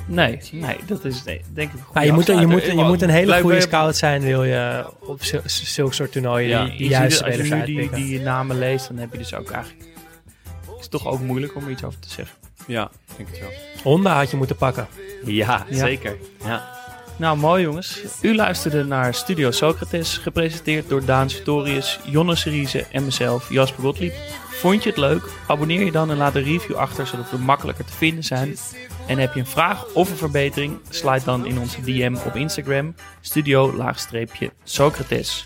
Nee, 0.05 0.39
nee, 0.51 0.77
dat 0.85 1.05
is 1.05 1.23
nee, 1.23 1.41
denk 1.53 1.71
ik 1.73 2.03
je, 2.03 2.11
moet, 2.11 2.25
je, 2.25 2.47
moet, 2.47 2.63
je 2.63 2.73
moet 2.83 3.01
een 3.01 3.09
hele 3.09 3.41
goede 3.41 3.61
scout 3.61 3.95
zijn, 3.95 4.21
wil 4.21 4.43
je 4.43 4.85
op 4.99 5.23
zul- 5.23 5.41
zulke 5.45 5.93
soort 5.93 6.11
toernooien 6.11 6.49
Ja, 6.49 6.65
die, 6.65 6.77
die 6.77 6.89
juiste 6.89 7.25
als 7.25 7.35
je 7.35 7.43
nu 7.55 7.89
die 7.89 8.19
namen 8.19 8.57
leest, 8.57 8.87
dan 8.87 8.97
heb 8.97 9.11
je 9.11 9.17
dus 9.17 9.33
ook 9.33 9.51
eigenlijk... 9.51 9.87
Het 10.65 10.79
is 10.79 10.87
toch 10.87 11.07
ook 11.07 11.19
moeilijk 11.19 11.55
om 11.55 11.63
er 11.63 11.69
iets 11.71 11.83
over 11.83 11.99
te 11.99 12.09
zeggen. 12.09 12.35
Ja, 12.69 12.91
ik 13.09 13.17
denk 13.17 13.29
het 13.29 13.39
wel. 13.39 13.49
Honda 13.83 14.15
had 14.17 14.31
je 14.31 14.37
moeten 14.37 14.55
pakken. 14.55 14.87
Ja, 15.25 15.65
Ja. 15.69 15.77
zeker. 15.77 16.17
Ja. 16.45 16.77
Nou, 17.17 17.37
mooi 17.37 17.63
jongens. 17.63 18.01
U 18.21 18.35
luisterde 18.35 18.83
naar 18.83 19.13
Studio 19.13 19.51
Socrates, 19.51 20.17
gepresenteerd 20.17 20.89
door 20.89 21.05
Daan 21.05 21.29
Sartorius, 21.29 21.99
Jonne 22.05 22.35
Seriese 22.35 22.85
en 22.91 23.03
mezelf, 23.03 23.49
Jasper 23.49 23.83
Gottlieb. 23.83 24.13
Vond 24.49 24.83
je 24.83 24.89
het 24.89 24.97
leuk? 24.97 25.23
Abonneer 25.47 25.83
je 25.85 25.91
dan 25.91 26.11
en 26.11 26.17
laat 26.17 26.35
een 26.35 26.43
review 26.43 26.75
achter, 26.75 27.07
zodat 27.07 27.31
we 27.31 27.37
makkelijker 27.37 27.85
te 27.85 27.93
vinden 27.93 28.23
zijn. 28.23 28.57
En 29.07 29.17
heb 29.17 29.33
je 29.33 29.39
een 29.39 29.45
vraag 29.45 29.85
of 29.93 30.09
een 30.09 30.17
verbetering? 30.17 30.77
Slide 30.89 31.23
dan 31.25 31.45
in 31.45 31.59
onze 31.59 31.81
DM 31.81 32.15
op 32.25 32.35
Instagram, 32.35 32.95
studio-socrates. 33.21 35.45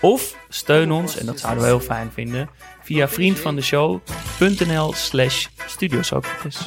Of 0.00 0.36
steun 0.48 0.92
ons, 0.92 1.16
en 1.16 1.26
dat 1.26 1.40
zouden 1.40 1.62
we 1.62 1.68
heel 1.68 1.80
fijn 1.80 2.10
vinden, 2.14 2.48
via 2.86 3.06
vriendvandeshow.nl 3.06 4.92
slash 4.94 5.48
Studio 5.68 6.04
Socrates. 6.04 6.58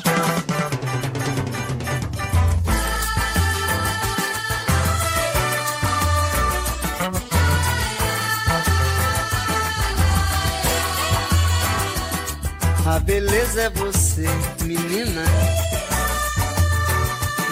A 12.86 13.00
beleza 13.00 13.64
é 13.64 13.70
você, 13.70 14.28
menina, 14.64 15.24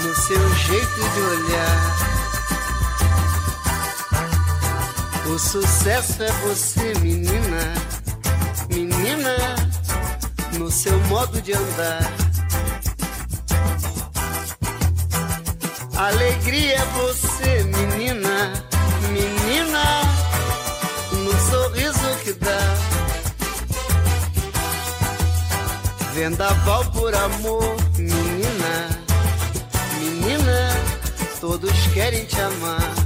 no 0.01 0.15
seu 0.15 0.55
jeito 0.55 1.09
de 1.13 1.21
olhar. 1.21 1.95
O 5.27 5.37
sucesso 5.37 6.23
é 6.23 6.31
você, 6.31 6.93
menina, 7.01 7.73
menina, 8.75 9.55
no 10.59 10.69
seu 10.69 10.99
modo 11.05 11.41
de 11.41 11.53
andar. 11.53 12.11
Alegria 15.95 16.75
é 16.75 16.85
você, 16.97 17.63
menina, 17.63 18.53
menina, 19.11 20.01
no 21.13 21.31
sorriso 21.49 22.17
que 22.23 22.33
dá. 22.33 22.75
Vendaval 26.13 26.83
por 26.91 27.15
amor, 27.15 27.75
menina, 27.97 28.89
menina, 29.99 30.69
todos 31.39 31.71
querem 31.93 32.25
te 32.25 32.41
amar. 32.41 33.05